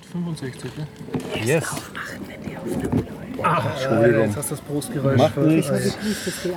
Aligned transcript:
265, 0.00 0.70
ne? 0.76 0.86
Yes. 1.44 1.64
Ah, 3.42 3.70
Entschuldigung. 3.72 4.24
Jetzt 4.26 4.36
hast 4.36 4.50
du 4.50 4.54
das 4.56 4.64
Brustgeräusch. 4.64 5.18
Macht 5.18 5.34
ver- 5.34 5.42
nichts. 5.42 5.70
Ich 5.70 5.94
die 6.42 6.54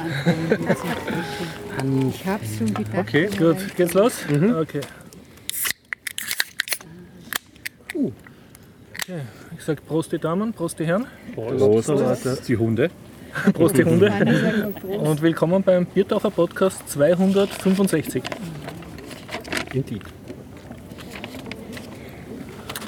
habe 2.27 2.43
schon 2.57 2.73
gedacht. 2.73 2.97
Okay, 2.97 3.29
gut. 3.37 3.57
Geht's 3.75 3.93
los? 3.93 4.13
Okay. 4.29 4.81
Uh. 7.93 8.11
Okay. 9.03 9.21
Ich 9.57 9.63
sag 9.63 9.85
Prost 9.85 10.11
die 10.11 10.17
Damen, 10.19 10.53
Prost 10.53 10.79
die 10.79 10.85
Herren, 10.85 11.05
Prost, 11.35 12.47
die 12.47 12.57
Hunde. 12.57 12.89
Prost 13.53 13.77
die 13.77 13.83
Hunde 13.83 14.11
Prost. 14.81 15.07
und 15.07 15.21
willkommen 15.21 15.61
beim 15.63 15.85
Biertaucher 15.85 16.31
Podcast 16.31 16.89
265. 16.89 18.23
Indeed. 19.73 20.01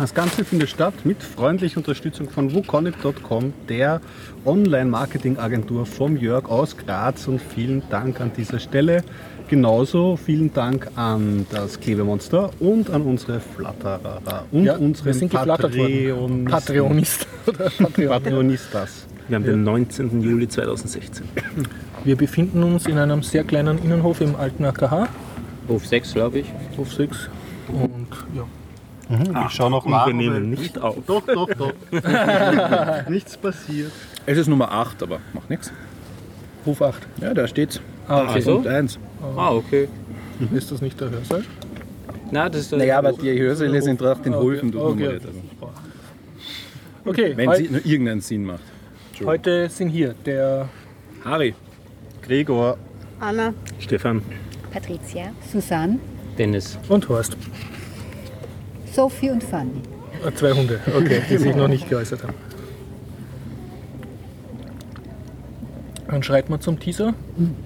Das 0.04 0.14
Ganze 0.14 0.44
findet 0.44 0.70
statt 0.70 1.06
mit 1.06 1.24
freundlicher 1.24 1.78
Unterstützung 1.78 2.30
von 2.30 2.54
wukonic.com, 2.54 3.54
der 3.70 4.02
Online-Marketing-Agentur 4.44 5.86
vom 5.86 6.18
Jörg 6.18 6.50
aus 6.50 6.76
Graz. 6.76 7.30
Und 7.30 7.42
vielen 7.42 7.84
Dank 7.90 8.20
an 8.20 8.30
dieser 8.36 8.60
Stelle. 8.60 9.06
Genauso 9.48 10.18
vielen 10.18 10.54
Dank 10.54 10.90
an 10.98 11.46
das 11.52 11.80
Klebemonster 11.80 12.50
und 12.60 12.90
an 12.90 13.04
unsere 13.04 13.40
Flatterer 13.40 14.44
und 14.52 14.66
Ja, 14.66 14.78
wir 14.78 14.82
unseren. 14.82 15.30
Patreonisten. 15.30 16.44
Patreonist. 16.50 17.28
Patreonistas. 17.96 19.06
Wir 19.30 19.36
haben 19.38 19.46
den 19.46 19.64
19. 19.64 20.22
Juli 20.22 20.50
2016. 20.50 21.30
Wir 22.04 22.18
befinden 22.18 22.62
uns 22.62 22.88
in 22.88 22.98
einem 22.98 23.24
sehr 23.24 23.46
kleinen 23.46 23.82
Innenhof 23.82 24.20
im 24.20 24.36
alten 24.36 24.66
AKH, 24.66 25.08
Hof 25.70 25.88
6, 25.88 26.14
glaube 26.14 26.40
ich. 26.40 26.48
Hof 26.76 26.92
6. 26.92 27.30
Und 27.70 28.10
ja, 28.36 28.44
Ich 29.48 29.52
schaue 29.54 29.70
noch 29.72 29.86
nach. 29.86 30.08
wir 30.08 30.14
nehmen 30.14 30.50
nicht 30.50 30.78
auf. 30.80 30.98
Doch, 31.06 31.26
doch, 31.26 31.50
doch. 31.54 31.74
Nichts 33.10 33.38
passiert. 33.38 33.92
Es 34.26 34.38
ist 34.38 34.48
Nummer 34.48 34.72
8, 34.72 35.04
aber 35.04 35.20
macht 35.34 35.50
nichts. 35.50 35.72
Hof 36.66 36.82
8. 36.82 37.02
Ja, 37.22 37.34
da 37.34 37.48
steht's. 37.48 37.82
Ah, 38.08 38.24
okay. 38.30 38.42
so? 38.42 38.56
Und 38.58 38.68
eins. 38.68 38.98
Ah, 39.36 39.52
okay. 39.52 39.88
Ist 40.54 40.72
das 40.72 40.82
nicht 40.82 41.00
der 41.00 41.10
Hörsaal? 41.10 41.44
Na, 42.32 42.50
das 42.50 42.62
ist 42.62 42.72
Naja, 42.72 42.98
aber 43.00 43.14
die 43.14 43.38
Hörsäle 43.38 43.82
sind 43.82 44.00
drauf 44.02 44.22
den 44.22 44.34
Höfen 44.34 44.70
okay. 44.70 44.78
nummeriert. 44.78 45.26
Also, 45.26 45.42
Okay, 47.06 47.34
wenn 47.36 47.54
sie 47.56 47.68
nur 47.70 47.86
irgendeinen 47.86 48.22
Sinn 48.22 48.46
macht. 48.46 48.64
heute 49.26 49.70
sind 49.70 49.90
hier 49.90 50.16
der 50.26 50.70
Harry, 51.26 51.54
Gregor, 52.22 52.78
Anna, 53.20 53.54
Stefan, 53.80 54.22
Patricia, 54.72 55.32
Susanne, 55.52 56.00
Dennis. 56.38 56.80
und 56.88 57.08
Horst. 57.10 57.36
Sophie 58.94 59.32
und 59.32 59.44
Fanny. 59.44 59.82
Ah, 60.26 60.32
Zwei 60.36 60.52
Hunde, 60.54 60.80
okay, 60.96 61.22
die 61.30 61.38
sich 61.38 61.56
noch 61.56 61.68
nicht 61.68 61.90
geäußert 61.90 62.24
haben. 62.24 62.34
Dann 66.08 66.22
schreibt 66.22 66.50
man 66.50 66.62
zum 66.62 66.80
Teaser. 66.80 67.14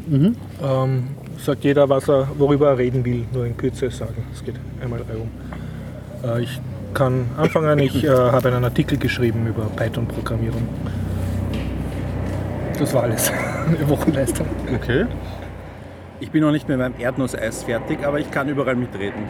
Ähm, 0.10 1.08
sagt 1.38 1.64
jeder, 1.66 1.90
was 1.90 2.08
er, 2.08 2.30
worüber 2.38 2.70
er 2.70 2.78
reden 2.78 3.04
will, 3.04 3.26
nur 3.34 3.46
in 3.46 3.58
Kürze 3.58 3.92
sagen. 3.92 4.24
Es 4.34 4.44
geht 4.44 4.56
einmal 4.82 5.02
reihum. 5.02 5.30
Äh, 6.24 6.44
ich 6.44 6.62
kann 6.94 7.26
anfangen. 7.38 7.78
Ich 7.80 8.04
äh, 8.06 8.08
habe 8.10 8.48
einen 8.48 8.64
Artikel 8.64 8.98
geschrieben 8.98 9.46
über 9.48 9.66
Python-Programmierung. 9.76 10.62
Das 12.80 12.94
war 12.94 13.04
alles. 13.04 13.30
Eine 13.68 13.90
Wochenleistung. 13.90 14.48
okay. 14.74 15.06
Ich 16.20 16.32
bin 16.32 16.42
noch 16.42 16.52
nicht 16.52 16.68
mit 16.68 16.78
meinem 16.78 16.96
Erdnusseis 17.00 17.64
fertig, 17.64 18.06
aber 18.06 18.20
ich 18.20 18.32
kann 18.32 18.50
überall 18.50 18.76
mitreden. 18.76 19.24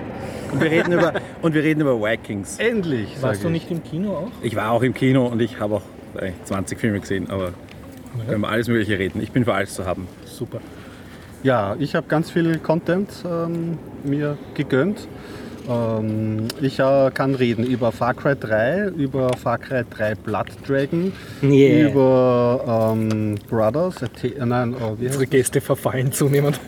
Und 0.51 0.61
wir 0.61 0.71
reden 0.71 0.93
über, 0.93 1.13
und 1.41 1.53
wir 1.53 1.63
reden 1.63 1.81
über 1.81 1.99
Vikings. 1.99 2.57
Endlich. 2.57 3.21
Warst 3.21 3.43
du 3.43 3.47
ich. 3.47 3.53
nicht 3.53 3.71
im 3.71 3.83
Kino 3.83 4.11
auch? 4.11 4.31
Ich 4.41 4.55
war 4.55 4.71
auch 4.71 4.81
im 4.81 4.93
Kino 4.93 5.27
und 5.27 5.41
ich 5.41 5.59
habe 5.59 5.75
auch 5.75 5.81
vielleicht 6.13 6.47
20 6.47 6.79
Filme 6.79 6.99
gesehen, 6.99 7.29
aber 7.29 7.51
können 8.27 8.41
wir 8.41 8.49
alles 8.49 8.67
Mögliche 8.67 8.97
reden. 8.97 9.21
Ich 9.21 9.31
bin 9.31 9.45
für 9.45 9.53
alles 9.53 9.73
zu 9.73 9.85
haben. 9.85 10.07
Super. 10.25 10.59
Ja, 11.43 11.75
ich 11.79 11.95
habe 11.95 12.07
ganz 12.07 12.31
viel 12.31 12.57
Content 12.57 13.09
ähm, 13.25 13.77
mir 14.03 14.37
gegönnt. 14.55 15.07
Ähm, 15.67 16.47
ich 16.61 16.79
äh, 16.79 17.11
kann 17.13 17.35
reden 17.35 17.65
über 17.65 17.91
Far 17.91 18.13
Cry 18.13 18.35
3, 18.35 18.89
über 18.97 19.31
Far 19.33 19.57
Cry 19.57 19.83
3 19.89 20.15
Blood 20.15 20.47
Dragon, 20.65 21.11
Yeah. 21.43 21.89
über 21.89 22.93
ähm, 22.93 23.35
Brothers, 23.49 24.01
äh, 24.01 24.27
äh, 24.27 24.45
nein, 24.45 24.75
heißt 24.79 25.01
Unsere 25.01 25.27
Gäste 25.27 25.61
verfallen 25.61 26.11
zunehmend. 26.11 26.59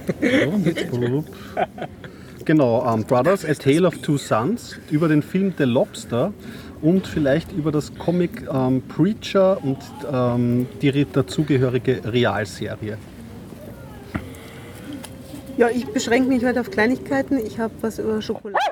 Genau, 2.46 2.84
ähm, 2.92 3.04
Brothers, 3.04 3.46
A 3.46 3.54
Tale 3.54 3.88
of 3.88 3.98
Two 4.00 4.18
Sons, 4.18 4.78
über 4.90 5.08
den 5.08 5.22
Film 5.22 5.54
The 5.58 5.66
Lobster 5.66 6.34
und 6.82 7.06
vielleicht 7.06 7.52
über 7.52 7.72
das 7.72 7.94
Comic 7.96 8.48
ähm, 8.52 8.82
Preacher 8.88 9.64
und 9.64 9.78
ähm, 10.12 10.66
die 10.82 11.06
dazugehörige 11.06 12.02
Realserie. 12.06 12.98
Ja, 15.60 15.68
ich 15.68 15.86
beschränke 15.88 16.30
mich 16.30 16.46
heute 16.46 16.62
auf 16.62 16.72
Kleinigkeiten. 16.72 17.38
Ich 17.38 17.60
habe 17.60 17.74
was 17.82 18.00
über 18.00 18.22
Schokolade. 18.22 18.64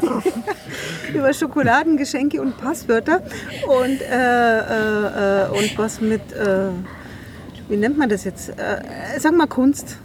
Über 1.14 1.32
Schokoladengeschenke 1.34 2.40
und 2.40 2.56
Passwörter 2.56 3.22
und, 3.68 4.00
äh, 4.00 4.58
äh, 4.60 5.44
äh, 5.44 5.48
und 5.50 5.76
was 5.76 6.00
mit, 6.00 6.22
äh, 6.32 6.70
wie 7.68 7.76
nennt 7.76 7.98
man 7.98 8.08
das 8.08 8.24
jetzt? 8.24 8.48
Äh, 8.48 8.82
sag 9.18 9.36
mal 9.36 9.46
Kunst. 9.46 9.98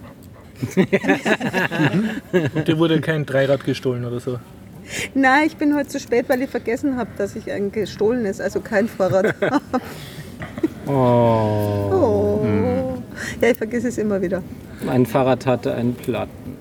Und 0.75 0.91
dir 2.67 2.77
wurde 2.77 2.99
kein 2.99 3.25
Dreirad 3.25 3.63
gestohlen 3.63 4.03
oder 4.03 4.19
so. 4.19 4.37
Nein, 5.13 5.47
ich 5.47 5.55
bin 5.55 5.75
heute 5.75 5.87
zu 5.87 6.01
spät, 6.01 6.27
weil 6.27 6.41
ich 6.41 6.49
vergessen 6.49 6.97
habe, 6.97 7.11
dass 7.17 7.37
ich 7.37 7.49
ein 7.49 7.71
gestohlenes, 7.71 8.41
also 8.41 8.59
kein 8.59 8.89
Fahrrad 8.89 9.33
habe. 9.41 9.81
Oh. 10.85 11.89
Oh. 11.93 12.78
Ja, 13.41 13.49
ich 13.51 13.57
vergesse 13.57 13.87
es 13.87 13.97
immer 13.97 14.21
wieder. 14.21 14.43
Mein 14.85 15.05
Fahrrad 15.05 15.45
hatte 15.45 15.73
einen 15.73 15.93
Platten. 15.95 16.53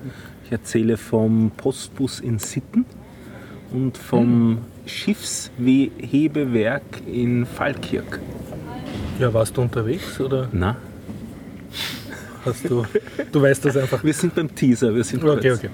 ich 0.45 0.51
erzähle 0.51 0.97
vom 0.97 1.51
Postbus 1.57 2.19
in 2.19 2.39
Sitten 2.39 2.85
und 3.71 3.97
vom 3.97 4.59
Schiffshebewerk 4.85 6.81
in 7.11 7.45
Falkirk. 7.45 8.19
Ja, 9.19 9.33
warst 9.33 9.57
du 9.57 9.61
unterwegs 9.61 10.19
oder 10.21 10.47
Na, 10.51 10.75
hast 12.45 12.69
du. 12.69 12.83
Du 13.31 13.41
weißt 13.41 13.65
das 13.65 13.75
einfach. 13.77 14.03
wir 14.03 14.13
sind 14.13 14.33
beim 14.35 14.53
Teaser, 14.55 14.95
wir 14.95 15.03
sind 15.03 15.23
Okay, 15.23 15.49
kurz. 15.49 15.59
okay. 15.59 15.69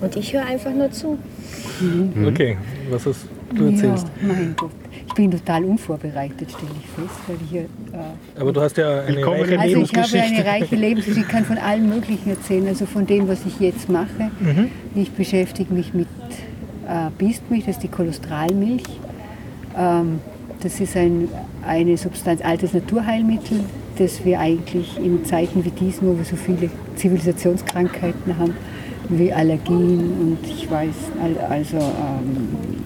Und 0.00 0.16
ich 0.16 0.32
höre 0.32 0.44
einfach 0.44 0.72
nur 0.72 0.90
zu. 0.90 1.18
Okay, 2.26 2.56
was 2.90 3.06
hast 3.06 3.26
du 3.54 3.64
erzählst? 3.66 4.06
Ja, 4.20 4.28
mein 4.28 4.54
Gott. 4.56 4.70
Ich 5.08 5.14
bin 5.14 5.30
total 5.32 5.64
unvorbereitet, 5.64 6.50
stelle 6.50 6.70
ich 6.78 6.86
fest, 6.86 7.18
weil 7.26 7.36
ich 7.44 7.50
hier. 7.50 7.60
Äh, 7.62 8.40
Aber 8.40 8.52
du 8.52 8.60
hast 8.60 8.76
ja 8.76 9.00
eine 9.00 9.16
Willkommen 9.16 9.40
reiche 9.40 9.58
also 9.58 9.80
ich 9.80 9.88
habe 9.96 10.06
Lebensgeschichte. 10.06 10.36
eine 10.36 10.44
reiche 10.46 10.76
Lebensgeschichte, 10.76 11.20
ich 11.26 11.28
kann 11.28 11.44
von 11.44 11.58
allem 11.58 11.88
Möglichen 11.88 12.30
erzählen, 12.30 12.68
also 12.68 12.86
von 12.86 13.06
dem, 13.06 13.26
was 13.28 13.44
ich 13.44 13.58
jetzt 13.58 13.88
mache. 13.88 14.30
Ich 14.94 15.10
beschäftige 15.12 15.72
mich 15.74 15.92
mit 15.94 16.06
äh, 16.88 17.10
Biestmilch, 17.18 17.64
das 17.66 17.76
ist 17.76 17.82
die 17.82 17.88
Kolostralmilch. 17.88 18.84
Ähm, 19.76 20.20
das 20.62 20.78
ist 20.80 20.96
ein, 20.96 21.28
eine 21.66 21.96
Substanz, 21.96 22.40
altes 22.42 22.72
Naturheilmittel, 22.74 23.60
das 23.98 24.24
wir 24.24 24.38
eigentlich 24.40 24.98
in 24.98 25.24
Zeiten 25.24 25.64
wie 25.64 25.70
diesen, 25.70 26.06
wo 26.08 26.16
wir 26.18 26.24
so 26.24 26.36
viele 26.36 26.70
Zivilisationskrankheiten 26.96 28.38
haben, 28.38 28.54
wie 29.08 29.32
Allergien 29.32 30.00
und 30.20 30.38
ich 30.44 30.70
weiß, 30.70 30.94
al- 31.22 31.46
also 31.50 31.76
ähm, 31.78 32.77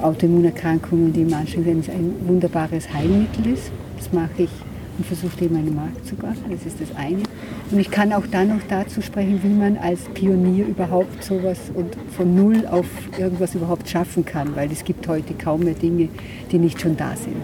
Autoimmunerkrankungen, 0.00 1.12
die 1.12 1.30
werden, 1.30 1.80
es 1.80 1.88
ein 1.88 2.14
wunderbares 2.26 2.92
Heilmittel 2.92 3.52
ist. 3.52 3.70
Das 3.96 4.12
mache 4.12 4.44
ich 4.44 4.50
und 4.98 5.06
versuche 5.06 5.36
dem 5.36 5.56
einen 5.56 5.74
Markt 5.74 6.06
zu 6.06 6.16
machen. 6.16 6.42
Das 6.50 6.66
ist 6.66 6.80
das 6.80 6.94
eine. 6.96 7.22
Und 7.70 7.78
ich 7.78 7.90
kann 7.90 8.12
auch 8.12 8.26
dann 8.30 8.48
noch 8.48 8.62
dazu 8.68 9.00
sprechen, 9.00 9.40
wie 9.42 9.48
man 9.48 9.76
als 9.76 10.00
Pionier 10.14 10.66
überhaupt 10.66 11.22
sowas 11.22 11.58
und 11.74 11.96
von 12.16 12.34
Null 12.34 12.66
auf 12.66 12.86
irgendwas 13.16 13.54
überhaupt 13.54 13.88
schaffen 13.88 14.24
kann, 14.24 14.56
weil 14.56 14.70
es 14.72 14.84
gibt 14.84 15.06
heute 15.06 15.34
kaum 15.34 15.60
mehr 15.60 15.74
Dinge, 15.74 16.08
die 16.50 16.58
nicht 16.58 16.80
schon 16.80 16.96
da 16.96 17.14
sind. 17.14 17.36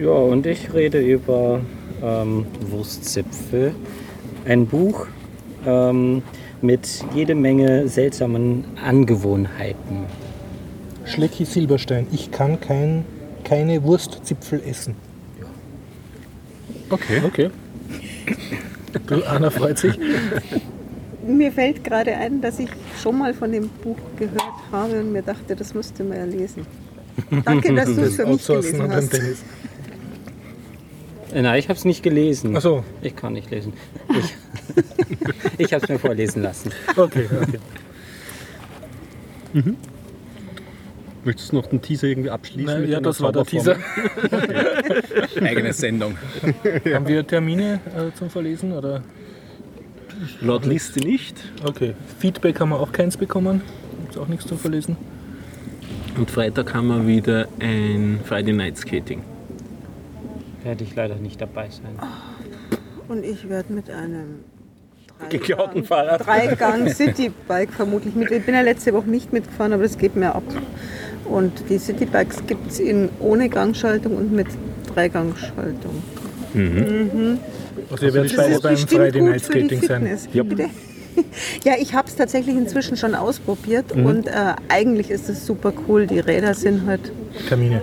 Ja, 0.00 0.10
und 0.12 0.46
ich 0.46 0.72
rede 0.72 1.00
über 1.00 1.60
ähm, 2.00 2.46
Wurstzipfel. 2.70 3.74
Ein 4.44 4.66
Buch 4.66 5.06
ähm, 5.66 6.22
mit 6.62 7.04
jede 7.14 7.34
Menge 7.34 7.88
seltsamen 7.88 8.64
Angewohnheiten. 8.84 10.04
Schlecki 11.04 11.44
Silberstein. 11.44 12.06
Ich 12.12 12.30
kann 12.30 12.60
kein, 12.60 13.04
keine 13.44 13.82
Wurstzipfel 13.82 14.62
essen. 14.66 14.94
Okay. 16.90 17.22
Okay. 17.24 17.50
Du, 19.06 19.22
Anna 19.24 19.50
freut 19.50 19.78
sich. 19.78 19.98
Mir 21.26 21.52
fällt 21.52 21.84
gerade 21.84 22.16
ein, 22.16 22.40
dass 22.40 22.58
ich 22.58 22.70
schon 23.00 23.18
mal 23.18 23.34
von 23.34 23.52
dem 23.52 23.68
Buch 23.68 23.98
gehört 24.18 24.42
habe 24.72 25.00
und 25.00 25.12
mir 25.12 25.22
dachte, 25.22 25.54
das 25.54 25.74
müsste 25.74 26.02
man 26.02 26.18
ja 26.18 26.24
lesen. 26.24 26.66
Danke, 27.44 27.74
dass 27.74 27.94
du 27.94 28.02
es 28.02 28.16
für 28.16 28.26
mich 28.26 28.46
gelesen 28.46 28.92
hast. 28.92 29.20
Äh, 31.32 31.42
Nein, 31.42 31.58
ich 31.58 31.68
habe 31.68 31.78
es 31.78 31.84
nicht 31.84 32.02
gelesen. 32.02 32.56
Ach 32.56 32.60
so. 32.60 32.84
Ich 33.02 33.14
kann 33.16 33.32
nicht 33.32 33.50
lesen. 33.50 33.72
Ich, 34.08 34.34
ich 35.58 35.72
habe 35.72 35.84
es 35.84 35.88
mir 35.88 35.98
vorlesen 35.98 36.42
lassen. 36.42 36.72
Okay, 36.96 37.28
okay. 37.40 37.58
Möchtest 41.24 41.52
du 41.52 41.56
noch 41.56 41.66
den 41.66 41.82
Teaser 41.82 42.06
irgendwie 42.08 42.30
abschließen? 42.30 42.82
Na, 42.82 42.86
ja, 42.86 43.00
das 43.00 43.20
war 43.20 43.32
der 43.32 43.44
Teaser. 43.44 43.76
Eigene 45.42 45.72
Sendung. 45.72 46.16
Haben 46.94 47.06
wir 47.06 47.26
Termine 47.26 47.80
äh, 47.96 48.16
zum 48.16 48.30
Verlesen? 48.30 48.72
Oder? 48.72 49.02
Laut 50.40 50.64
Liste 50.64 51.00
nicht. 51.00 51.36
Okay. 51.64 51.94
Feedback 52.18 52.60
haben 52.60 52.70
wir 52.70 52.80
auch 52.80 52.92
keins 52.92 53.16
bekommen. 53.16 53.62
Gibt 54.02 54.18
auch 54.18 54.28
nichts 54.28 54.46
zum 54.46 54.58
Verlesen. 54.58 54.96
Und 56.16 56.30
Freitag 56.30 56.74
haben 56.74 56.88
wir 56.88 57.06
wieder 57.06 57.48
ein 57.58 58.20
Friday 58.24 58.52
Night 58.52 58.76
Skating. 58.76 59.22
Werde 60.62 60.84
ich 60.84 60.94
leider 60.94 61.16
nicht 61.16 61.40
dabei 61.40 61.68
sein. 61.70 61.98
Und 63.08 63.24
ich 63.24 63.48
werde 63.48 63.72
mit 63.72 63.90
einem 63.90 64.44
Geklauten 65.28 65.84
Fahrrad. 65.84 66.26
Dreigang 66.26 66.88
Citybike 66.88 67.72
vermutlich 67.72 68.14
mit. 68.14 68.30
Ich 68.30 68.44
bin 68.44 68.54
ja 68.54 68.62
letzte 68.62 68.92
Woche 68.92 69.08
nicht 69.08 69.32
mitgefahren, 69.32 69.72
aber 69.72 69.82
das 69.82 69.98
geht 69.98 70.16
mir 70.16 70.34
ab. 70.34 70.42
Und 71.24 71.68
die 71.68 71.78
Citybikes 71.78 72.46
gibt 72.46 72.70
es 72.72 72.80
in 72.80 73.08
ohne 73.20 73.48
Gangschaltung 73.48 74.16
und 74.16 74.32
mit 74.32 74.48
Dreigangschaltung. 74.94 76.02
Also 77.90 78.06
ihr 78.06 78.14
werdet 78.14 78.36
beide 78.36 78.60
beim 78.60 78.72
bestimmt 78.72 78.90
Friday 78.90 79.20
gut 79.20 79.30
Night 79.30 79.42
für 79.42 79.52
die 79.52 79.76
Skating 79.76 79.82
sein. 80.32 80.48
Bitte? 80.48 80.70
Ja, 81.64 81.74
ich 81.78 81.92
habe 81.92 82.08
es 82.08 82.14
tatsächlich 82.14 82.56
inzwischen 82.56 82.96
schon 82.96 83.14
ausprobiert 83.14 83.92
und 83.92 84.28
äh, 84.28 84.54
eigentlich 84.68 85.10
ist 85.10 85.28
es 85.28 85.44
super 85.44 85.72
cool. 85.86 86.06
Die 86.06 86.20
Räder 86.20 86.54
sind 86.54 86.86
halt. 86.86 87.12
Termine. 87.48 87.82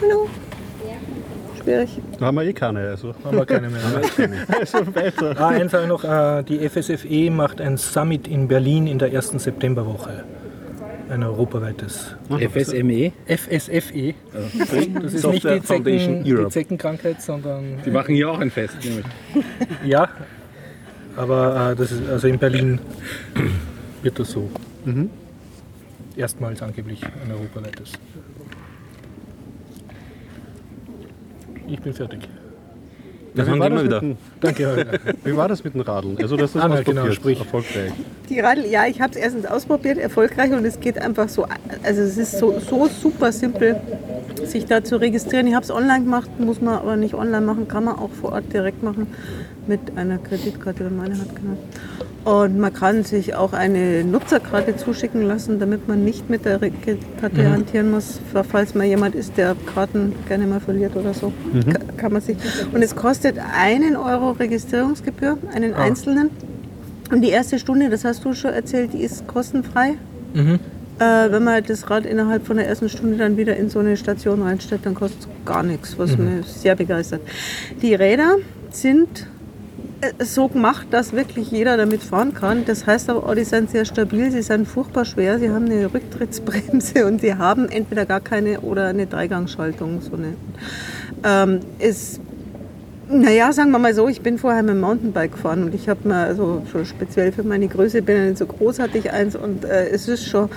Hallo. 0.00 0.28
Schwierig. 1.64 1.88
Da 2.18 2.26
haben 2.26 2.36
wir 2.36 2.44
eh 2.44 2.52
keine. 2.52 2.80
Also, 2.90 3.14
Haben 3.24 3.38
wir 3.38 3.46
keine 3.46 3.68
mehr. 3.70 3.80
also 4.60 4.94
weiter. 4.94 5.34
Ah, 5.38 5.48
einfach 5.48 5.86
noch, 5.86 6.04
äh, 6.04 6.42
die 6.42 6.68
FSFE 6.68 7.30
macht 7.30 7.60
ein 7.60 7.78
Summit 7.78 8.28
in 8.28 8.48
Berlin 8.48 8.86
in 8.86 8.98
der 8.98 9.12
ersten 9.12 9.38
Septemberwoche. 9.38 10.24
Ein 11.08 11.22
europaweites. 11.22 12.16
FSME? 12.28 13.12
FSFE. 13.26 14.14
Das 15.00 15.14
ist 15.14 15.26
nicht 15.26 15.44
die, 15.44 15.62
Zecken, 15.62 16.24
die. 16.24 16.48
Zeckenkrankheit, 16.48 17.22
sondern 17.22 17.78
Die 17.84 17.90
machen 17.90 18.14
hier 18.14 18.30
auch 18.30 18.38
ein 18.38 18.50
Fest, 18.50 18.76
nämlich. 18.82 19.06
ja. 19.84 20.08
Aber 21.16 21.72
äh, 21.72 21.76
das 21.76 21.92
ist, 21.92 22.08
also 22.08 22.26
in 22.26 22.38
Berlin 22.38 22.78
wird 24.02 24.18
das 24.18 24.30
so. 24.30 24.50
Erstmals 26.16 26.62
angeblich 26.62 27.02
ein 27.04 27.30
europaweites. 27.30 27.92
Ich 31.68 31.80
bin 31.80 31.92
fertig. 31.92 32.20
Wir 33.34 33.44
Wie 33.44 33.48
fangen 33.48 33.60
war 33.60 33.66
immer 33.66 33.76
das 33.76 33.84
wieder. 33.84 34.02
mit 34.02 34.12
dem- 34.12 34.18
Danke. 34.40 34.66
Holger. 34.68 34.86
Wie 35.24 35.36
war 35.36 35.48
das 35.48 35.64
mit 35.64 35.74
dem 35.74 35.80
Radeln? 35.80 36.16
Also 36.22 36.36
das 36.36 36.50
ist 36.54 36.56
Ah, 36.56 36.68
na, 36.68 36.74
ausprobiert, 36.76 37.02
genau, 37.04 37.10
sprich. 37.12 37.38
erfolgreich. 37.40 37.92
Die 38.28 38.38
Radl, 38.38 38.64
ja, 38.66 38.86
ich 38.86 39.00
habe 39.00 39.12
es 39.12 39.16
erstens 39.18 39.46
ausprobiert, 39.46 39.98
erfolgreich 39.98 40.52
und 40.52 40.64
es 40.64 40.78
geht 40.78 40.98
einfach 40.98 41.28
so, 41.28 41.44
also 41.82 42.02
es 42.02 42.16
ist 42.16 42.38
so, 42.38 42.60
so 42.60 42.86
super 42.86 43.32
simpel, 43.32 43.76
sich 44.44 44.66
da 44.66 44.84
zu 44.84 45.00
registrieren. 45.00 45.48
Ich 45.48 45.54
habe 45.54 45.64
es 45.64 45.70
online 45.72 46.04
gemacht, 46.04 46.30
muss 46.38 46.60
man 46.60 46.74
aber 46.74 46.94
nicht 46.96 47.14
online 47.14 47.44
machen, 47.44 47.66
kann 47.66 47.84
man 47.84 47.96
auch 47.96 48.10
vor 48.10 48.32
Ort 48.32 48.52
direkt 48.52 48.84
machen 48.84 49.08
mit 49.68 49.80
einer 49.96 50.18
Kreditkarte, 50.18 50.84
wenn 50.84 50.96
meine 50.96 51.18
hat, 51.18 51.28
genau. 51.34 51.56
Und 52.24 52.58
man 52.58 52.72
kann 52.72 53.04
sich 53.04 53.34
auch 53.34 53.52
eine 53.52 54.02
Nutzerkarte 54.02 54.76
zuschicken 54.76 55.22
lassen, 55.22 55.58
damit 55.58 55.88
man 55.88 56.04
nicht 56.04 56.30
mit 56.30 56.46
der 56.46 56.58
Karte 57.20 57.50
hantieren 57.50 57.90
muss, 57.90 58.18
falls 58.50 58.74
mal 58.74 58.84
jemand 58.84 59.14
ist, 59.14 59.36
der 59.36 59.54
Karten 59.74 60.14
gerne 60.26 60.46
mal 60.46 60.60
verliert 60.60 60.96
oder 60.96 61.12
so. 61.12 61.32
Ka- 61.70 61.80
Kann 61.98 62.12
man 62.14 62.22
sich. 62.22 62.38
Und 62.72 62.80
es 62.82 62.96
kostet 62.96 63.36
einen 63.54 63.94
Euro 63.96 64.30
Registrierungsgebühr, 64.30 65.36
einen 65.54 65.74
einzelnen. 65.74 66.30
Und 67.12 67.20
die 67.20 67.28
erste 67.28 67.58
Stunde, 67.58 67.90
das 67.90 68.06
hast 68.06 68.24
du 68.24 68.32
schon 68.32 68.52
erzählt, 68.54 68.94
die 68.94 69.02
ist 69.02 69.26
kostenfrei. 69.26 69.94
Mhm. 70.32 70.58
Äh, 71.00 71.30
wenn 71.30 71.44
man 71.44 71.62
das 71.62 71.90
Rad 71.90 72.06
innerhalb 72.06 72.46
von 72.46 72.56
der 72.56 72.66
ersten 72.68 72.88
Stunde 72.88 73.18
dann 73.18 73.36
wieder 73.36 73.54
in 73.56 73.68
so 73.68 73.80
eine 73.80 73.98
Station 73.98 74.40
reinstellt, 74.40 74.80
dann 74.84 74.94
kostet 74.94 75.20
es 75.22 75.28
gar 75.44 75.62
nichts, 75.62 75.98
was 75.98 76.16
mich 76.16 76.46
sehr 76.46 76.74
begeistert. 76.74 77.20
Die 77.82 77.94
Räder 77.94 78.36
sind 78.70 79.26
so 80.18 80.48
gemacht, 80.48 80.88
dass 80.90 81.12
wirklich 81.12 81.50
jeder 81.50 81.76
damit 81.76 82.02
fahren 82.02 82.34
kann. 82.34 82.64
Das 82.64 82.86
heißt 82.86 83.10
aber 83.10 83.28
auch, 83.28 83.34
die 83.34 83.44
sind 83.44 83.70
sehr 83.70 83.84
stabil, 83.84 84.30
sie 84.30 84.42
sind 84.42 84.66
furchtbar 84.66 85.04
schwer, 85.04 85.38
sie 85.38 85.50
haben 85.50 85.66
eine 85.66 85.92
Rücktrittsbremse 85.92 87.06
und 87.06 87.20
sie 87.20 87.34
haben 87.34 87.68
entweder 87.68 88.06
gar 88.06 88.20
keine 88.20 88.60
oder 88.60 88.88
eine 88.88 89.06
Dreigangschaltung. 89.06 90.00
So. 90.00 90.12
Ähm, 91.24 91.60
naja, 93.08 93.52
sagen 93.52 93.70
wir 93.70 93.78
mal 93.78 93.94
so, 93.94 94.08
ich 94.08 94.22
bin 94.22 94.38
vorher 94.38 94.62
mit 94.62 94.74
dem 94.74 94.80
Mountainbike 94.80 95.32
gefahren 95.32 95.64
und 95.64 95.74
ich 95.74 95.88
habe 95.88 96.08
mir, 96.08 96.16
also 96.16 96.62
speziell 96.84 97.32
für 97.32 97.42
meine 97.42 97.68
Größe, 97.68 98.00
bin 98.00 98.16
ja 98.16 98.24
nicht 98.24 98.38
so 98.38 98.46
groß, 98.46 98.78
hatte 98.78 98.96
ich 98.96 99.10
eins 99.10 99.36
und 99.36 99.64
äh, 99.64 99.88
es 99.88 100.08
ist 100.08 100.26
schon, 100.26 100.48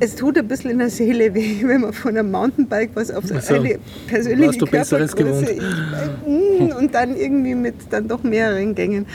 es 0.00 0.14
tut 0.14 0.38
ein 0.38 0.46
bisschen 0.46 0.70
in 0.70 0.78
der 0.78 0.90
Seele 0.90 1.34
weh, 1.34 1.62
wenn 1.62 1.82
man 1.82 1.92
von 1.92 2.16
einem 2.16 2.30
Mountainbike 2.30 2.90
was 2.94 3.10
auf 3.10 3.24
so 3.24 3.34
eine 3.34 3.78
persönliche 4.06 4.58
Körpergröße 4.58 5.52
ich, 5.52 5.60
äh, 5.60 6.72
und 6.72 6.94
dann 6.94 7.16
irgendwie 7.16 7.54
mit 7.54 7.74
dann 7.90 8.08
doch 8.08 8.22
mehreren 8.22 8.74
Gängen. 8.74 9.06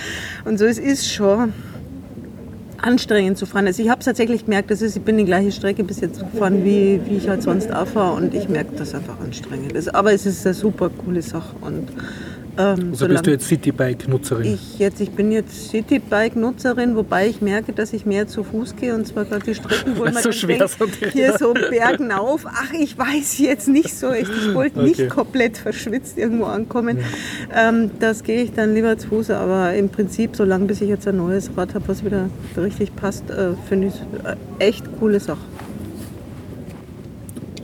Und 0.46 0.60
so, 0.60 0.66
es 0.66 0.80
ist 0.80 1.12
schon 1.12 1.54
anstrengend 2.84 3.38
zu 3.38 3.46
fahren. 3.46 3.66
Also 3.66 3.82
ich 3.82 3.90
habe 3.90 4.00
es 4.00 4.06
tatsächlich 4.06 4.44
gemerkt, 4.44 4.70
das 4.70 4.82
ist, 4.82 4.98
ich 4.98 5.02
bin 5.04 5.18
die 5.18 5.26
gleiche 5.26 5.52
Strecke 5.54 5.84
bis 5.86 6.02
jetzt 6.02 6.20
gefahren, 6.20 6.66
wie, 6.66 7.00
wie 7.06 7.16
ich 7.16 7.30
halt 7.30 7.42
sonst 7.42 7.74
auch 7.74 7.88
fahre 7.88 8.16
und 8.16 8.34
ich 8.34 8.50
merke, 8.50 8.76
dass 8.76 8.90
es 8.90 8.96
einfach 8.96 9.20
anstrengend 9.22 9.72
ist. 9.72 9.94
Aber 9.96 10.12
es 10.12 10.26
ist 10.26 10.46
eine 10.46 10.54
super 10.54 10.90
coole 10.90 11.22
Sache 11.22 11.56
und 11.62 11.88
ähm, 12.58 12.90
Also 12.92 13.08
bist 13.08 13.26
du 13.26 13.32
jetzt 13.32 13.48
Citybike-Nutzerin? 13.48 14.54
ich, 14.54 14.80
jetzt, 14.80 15.02
ich 15.02 15.12
bin 15.12 15.32
jetzt 15.32 15.70
Citybike-Nutzerin, 15.72 16.96
wobei 16.96 17.28
ich 17.28 17.42
merke, 17.42 17.74
dass 17.74 17.94
ich 17.94 18.06
mehr 18.06 18.28
zu 18.28 18.44
Fuß 18.44 18.76
gehe 18.76 18.94
und 18.94 19.06
zwar 19.08 19.26
gerade 19.26 19.44
die 19.46 19.56
Strecken, 19.56 19.98
wo 19.98 20.04
man 20.06 20.14
so 20.22 20.32
schwer 20.32 20.58
denkt, 20.60 21.14
hier 21.14 21.38
so 21.38 21.54
Bergen 21.54 22.12
auf. 22.12 22.46
Ach, 22.48 22.72
ich 22.74 22.98
weiß 22.98 23.38
jetzt 23.40 23.68
nicht 23.68 23.96
so 23.98 24.10
echt. 24.10 24.30
Ich 24.32 24.54
wollte 24.54 24.80
Okay. 24.80 24.88
nicht 24.90 25.10
komplett 25.10 25.58
verschwitzt 25.58 26.18
irgendwo 26.18 26.46
ankommen. 26.46 27.00
Ähm, 27.56 27.92
das 28.00 28.24
gehe 28.24 28.42
ich 28.44 28.54
dann 28.54 28.74
lieber 28.74 28.98
zu 28.98 29.08
Fuß, 29.10 29.30
aber 29.32 29.74
im 29.76 29.90
Prinzip, 29.90 30.36
solange 30.36 30.66
bis 30.66 30.82
ich 30.82 30.90
jetzt 30.90 31.08
ein 31.08 31.18
neues 31.18 31.50
Rad 31.56 31.74
habe, 31.76 31.88
was 31.88 32.04
wieder 32.04 32.30
richtig 32.58 32.96
passt, 32.96 33.30
äh, 33.30 33.50
finde 33.68 33.88
ich 33.88 33.94
es 33.94 34.00
äh, 34.26 34.36
echt 34.60 34.86
coole 35.00 35.20
Sache. 35.20 35.40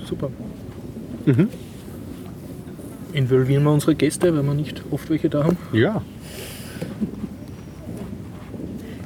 Super. 0.05 0.29
Involvieren 3.13 3.63
wir 3.63 3.71
unsere 3.71 3.95
Gäste, 3.95 4.35
weil 4.35 4.43
wir 4.43 4.53
nicht 4.53 4.83
oft 4.91 5.09
welche 5.09 5.29
da 5.29 5.43
haben? 5.43 5.57
Ja, 5.73 6.01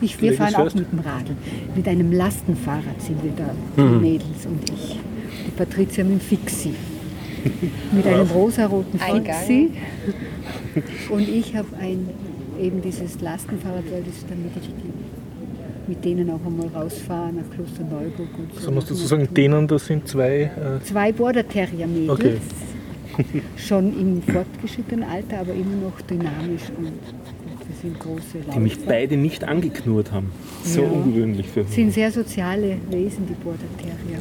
Ich, 0.02 0.22
wir 0.22 0.34
fahren 0.34 0.56
auch 0.56 0.74
mit 0.74 0.92
dem 0.92 1.00
Radl. 1.00 1.36
Mit 1.76 1.88
einem 1.88 2.12
Lastenfahrrad 2.12 3.02
sind 3.02 3.24
wir 3.24 3.32
da, 3.32 3.50
die 3.78 3.82
Mädels 4.02 4.46
und 4.46 4.70
ich. 4.70 5.00
Die 5.48 5.52
Patricia 5.52 6.04
mit 6.04 6.14
dem 6.14 6.20
Fixie. 6.20 6.74
Mit 7.94 8.06
einem 8.06 8.28
rosaroten. 8.28 9.00
Fixie. 9.00 9.72
Und 11.10 11.28
ich 11.30 11.56
habe 11.56 11.68
ein, 11.80 12.10
eben 12.60 12.82
dieses 12.82 13.22
Lastenfahrrad, 13.22 13.84
weil 13.92 14.04
das 14.04 14.26
damit 14.28 14.52
ich 14.58 14.68
die, 14.68 15.90
mit 15.92 16.04
denen 16.04 16.30
auch 16.30 16.46
einmal 16.46 16.68
rausfahren 16.68 17.38
nach 17.38 17.56
Klosterneuburg 17.56 18.28
und 18.38 18.56
so. 18.56 18.62
So 18.62 18.72
musst 18.72 18.90
du 18.90 18.96
sagen, 18.96 19.28
denen, 19.34 19.68
das 19.68 19.86
sind 19.86 20.08
zwei. 20.08 20.44
Äh, 20.44 20.84
Zwei 20.84 21.12
Border 21.14 21.48
Terrier 21.48 21.88
Mädels. 21.88 22.10
Okay. 22.10 22.38
Schon 23.58 24.00
im 24.00 24.22
fortgeschrittenen 24.22 25.04
Alter, 25.04 25.40
aber 25.40 25.54
immer 25.54 25.76
noch 25.76 26.02
dynamisch 26.02 26.70
und 26.78 26.92
wir 27.68 27.76
sind 27.82 28.00
große 28.00 28.40
Die 28.54 28.60
mich 28.60 28.80
beide 28.86 29.18
nicht 29.18 29.44
angeknurrt 29.44 30.12
haben. 30.12 30.32
So 30.64 30.82
Ja. 30.82 30.88
ungewöhnlich 30.90 31.48
für 31.48 31.64
sind 31.66 31.92
sehr 31.92 32.12
soziale 32.12 32.78
Wesen, 32.90 33.28
die 33.28 33.34
Border 33.44 33.60
Terrier. 33.78 34.20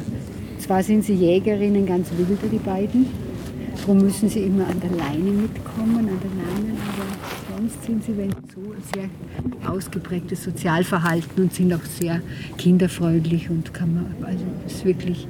Zwar 0.59 0.81
sind 0.83 1.03
sie 1.03 1.13
Jägerinnen 1.13 1.85
ganz 1.85 2.09
wilde, 2.17 2.37
die 2.51 2.57
beiden. 2.57 3.07
Darum 3.75 3.97
müssen 3.97 4.29
sie 4.29 4.39
immer 4.39 4.67
an 4.67 4.79
der 4.79 4.91
Leine 4.91 5.29
mitkommen, 5.31 5.97
an 5.97 6.19
der 6.21 6.29
Leine, 6.29 6.79
aber 6.87 7.57
sonst 7.57 7.83
sind 7.83 8.03
sie, 8.03 8.15
wenn 8.15 8.29
so, 8.29 8.61
ein 8.61 8.83
sehr 8.93 9.69
ausgeprägtes 9.69 10.43
Sozialverhalten 10.43 11.43
und 11.43 11.53
sind 11.53 11.73
auch 11.73 11.83
sehr 11.83 12.21
kinderfreundlich 12.57 13.49
und 13.49 13.73
kann 13.73 13.93
man, 13.95 14.05
also 14.21 14.43
ist 14.65 14.85
wirklich 14.85 15.27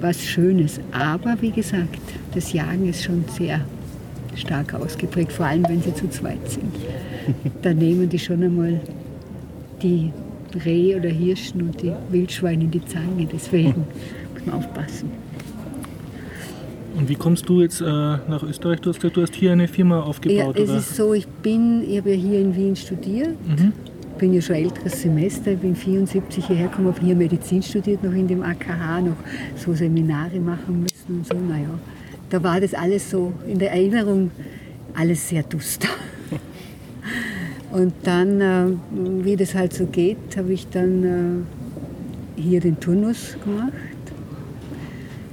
was 0.00 0.22
Schönes. 0.24 0.80
Aber 0.92 1.36
wie 1.40 1.50
gesagt, 1.50 1.98
das 2.34 2.52
Jagen 2.52 2.88
ist 2.88 3.02
schon 3.04 3.24
sehr 3.36 3.60
stark 4.36 4.74
ausgeprägt, 4.74 5.32
vor 5.32 5.46
allem 5.46 5.64
wenn 5.68 5.82
sie 5.82 5.94
zu 5.94 6.08
zweit 6.10 6.48
sind. 6.48 6.74
Da 7.62 7.74
nehmen 7.74 8.08
die 8.08 8.18
schon 8.18 8.42
einmal 8.42 8.80
die 9.82 10.10
Reh 10.64 10.96
oder 10.96 11.10
Hirschen 11.10 11.60
und 11.60 11.82
die 11.82 11.92
Wildschweine 12.10 12.64
in 12.64 12.70
die 12.70 12.84
Zange. 12.86 13.26
Deswegen 13.30 13.84
muss 14.34 14.46
man 14.46 14.54
aufpassen. 14.54 15.10
und 16.96 17.08
wie 17.08 17.14
kommst 17.16 17.46
du 17.48 17.60
jetzt 17.60 17.80
äh, 17.82 17.84
nach 17.84 18.42
Österreich? 18.42 18.80
Du 18.80 18.90
hast, 18.90 19.02
du 19.02 19.20
hast 19.22 19.34
hier 19.34 19.52
eine 19.52 19.68
Firma 19.68 19.96
Ja, 19.98 20.02
aufgebaut, 20.04 20.56
es 20.58 20.70
oder? 20.70 20.78
ist 20.78 20.96
so, 20.96 21.12
ich 21.12 21.26
bin, 21.26 21.82
ich 21.88 21.98
habe 21.98 22.10
ja 22.14 22.16
hier 22.16 22.40
in 22.40 22.56
Wien 22.56 22.76
studiert, 22.76 23.34
bin 24.18 24.34
ja 24.34 24.42
schon 24.42 24.56
älteres 24.56 25.00
Semester, 25.00 25.54
bin 25.54 25.74
74 25.74 26.46
hierher 26.46 26.68
gekommen, 26.68 26.88
habe 26.88 27.00
hier 27.00 27.14
Medizin 27.14 27.62
studiert, 27.62 28.02
noch 28.02 28.12
in 28.12 28.26
dem 28.26 28.42
AKH, 28.42 29.00
noch 29.00 29.16
so 29.56 29.72
Seminare 29.72 30.38
machen 30.40 30.82
müssen 30.82 31.18
und 31.18 31.26
so, 31.26 31.34
naja. 31.34 31.70
da 32.28 32.42
war 32.42 32.60
das 32.60 32.74
alles 32.74 33.10
so 33.10 33.32
in 33.46 33.58
der 33.58 33.70
Erinnerung 33.72 34.30
alles 34.94 35.28
sehr 35.28 35.42
duster. 35.42 35.88
Und 37.70 37.92
dann, 38.04 38.40
äh, 38.40 38.66
wie 39.24 39.36
das 39.36 39.54
halt 39.54 39.74
so 39.74 39.86
geht, 39.86 40.36
habe 40.36 40.52
ich 40.52 40.68
dann 40.68 41.44
äh, 42.36 42.40
hier 42.40 42.60
den 42.60 42.80
Turnus 42.80 43.36
gemacht. 43.44 43.72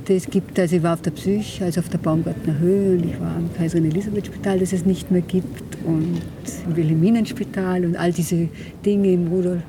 Das 0.08 0.30
gibt, 0.30 0.60
also 0.60 0.76
ich 0.76 0.84
war 0.84 0.94
auf 0.94 1.02
der 1.02 1.12
Psych, 1.12 1.64
also 1.64 1.80
auf 1.80 1.90
der 1.90 1.98
Baumgartner 1.98 2.60
Höhe 2.60 2.96
und 2.96 3.06
ich 3.10 3.20
war 3.20 3.36
am 3.36 3.52
Kaiserin 3.58 3.90
Elisabeth 3.90 4.28
Spital, 4.28 4.60
das 4.60 4.72
es 4.72 4.86
nicht 4.86 5.10
mehr 5.10 5.22
gibt 5.22 5.78
und 5.84 6.22
im 6.68 6.76
Wilhelminenspital 6.76 7.84
und 7.84 7.96
all 7.96 8.12
diese 8.12 8.48
Dinge 8.86 9.14
im 9.14 9.28
Rudolf, 9.28 9.64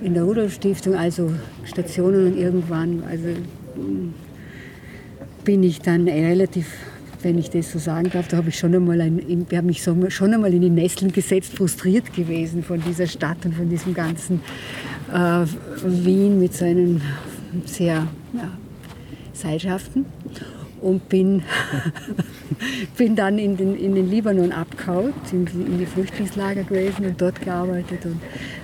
in 0.00 0.14
der 0.14 0.22
Rudolf 0.22 0.54
Stiftung, 0.54 0.94
also 0.94 1.32
Stationen 1.64 2.28
und 2.28 2.38
irgendwann, 2.38 3.02
also 3.10 3.28
mm, 3.28 4.14
bin 5.44 5.64
ich 5.64 5.80
dann 5.80 6.06
relativ 6.06 6.66
wenn 7.22 7.38
ich 7.38 7.50
das 7.50 7.70
so 7.70 7.78
sagen 7.78 8.08
darf, 8.10 8.28
da 8.28 8.38
habe 8.38 8.48
ich 8.48 8.58
schon 8.58 8.74
einmal, 8.74 8.98
ein, 8.98 9.46
ich 9.50 9.56
habe 9.56 9.66
mich 9.66 9.82
schon 9.82 10.32
einmal 10.32 10.54
in 10.54 10.62
die 10.62 10.70
Nesseln 10.70 11.12
gesetzt, 11.12 11.52
frustriert 11.54 12.14
gewesen 12.14 12.62
von 12.62 12.80
dieser 12.80 13.06
Stadt 13.06 13.44
und 13.44 13.54
von 13.54 13.68
diesem 13.68 13.92
ganzen 13.92 14.40
äh, 15.12 15.44
Wien 15.84 16.38
mit 16.38 16.54
seinen 16.54 17.02
sehr 17.66 18.06
ja, 18.32 18.50
Seilschaften 19.40 20.06
und 20.80 21.08
bin, 21.08 21.42
bin 22.96 23.16
dann 23.16 23.38
in 23.38 23.56
den, 23.56 23.76
in 23.76 23.94
den 23.94 24.10
Libanon 24.10 24.52
abgehauen, 24.52 25.12
in 25.32 25.46
die, 25.46 25.60
in 25.60 25.78
die 25.78 25.86
Flüchtlingslager 25.86 26.64
gewesen 26.64 27.06
und 27.06 27.20
dort 27.20 27.40
gearbeitet 27.40 28.04
und 28.04 28.20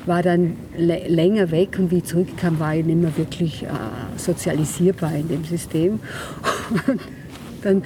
war 0.06 0.22
dann 0.22 0.56
länger 0.76 1.50
weg 1.50 1.76
und 1.78 1.90
wie 1.90 1.98
ich 1.98 2.04
zurückkam, 2.04 2.58
war 2.58 2.74
ich 2.74 2.84
nicht 2.84 3.00
mehr 3.00 3.16
wirklich 3.16 3.64
äh, 3.64 3.68
sozialisierbar 4.16 5.14
in 5.14 5.28
dem 5.28 5.44
System. 5.44 6.00
Und 6.86 7.00
dann 7.62 7.82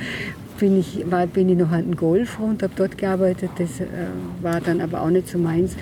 bin 0.59 0.79
ich, 0.79 1.11
war, 1.11 1.27
bin 1.27 1.49
ich 1.49 1.57
noch 1.57 1.71
an 1.71 1.87
den 1.87 1.97
Golf 1.97 2.39
und 2.39 2.63
habe 2.63 2.73
dort 2.77 2.99
gearbeitet. 2.99 3.51
Das 3.57 3.81
äh, 3.81 3.87
war 4.43 4.61
dann 4.61 4.81
aber 4.83 5.01
auch 5.01 5.09
nicht 5.09 5.29
so 5.29 5.39
meins. 5.39 5.75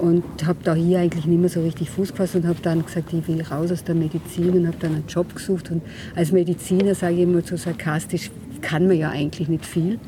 Und 0.00 0.24
habe 0.46 0.58
da 0.64 0.74
hier 0.74 1.00
eigentlich 1.00 1.26
nicht 1.26 1.40
mehr 1.40 1.50
so 1.50 1.62
richtig 1.62 1.90
Fuß 1.90 2.12
gefasst 2.12 2.34
und 2.34 2.46
habe 2.46 2.58
dann 2.62 2.84
gesagt, 2.84 3.12
ich 3.12 3.28
will 3.28 3.42
raus 3.42 3.70
aus 3.70 3.84
der 3.84 3.94
Medizin 3.94 4.50
und 4.50 4.66
habe 4.66 4.76
dann 4.80 4.94
einen 4.94 5.06
Job 5.06 5.34
gesucht. 5.34 5.70
Und 5.70 5.82
als 6.16 6.32
Mediziner, 6.32 6.94
sage 6.94 7.16
ich 7.16 7.20
immer 7.20 7.42
so 7.42 7.56
sarkastisch, 7.56 8.30
kann 8.62 8.86
man 8.86 8.96
ja 8.96 9.10
eigentlich 9.10 9.48
nicht 9.48 9.66
viel. 9.66 9.98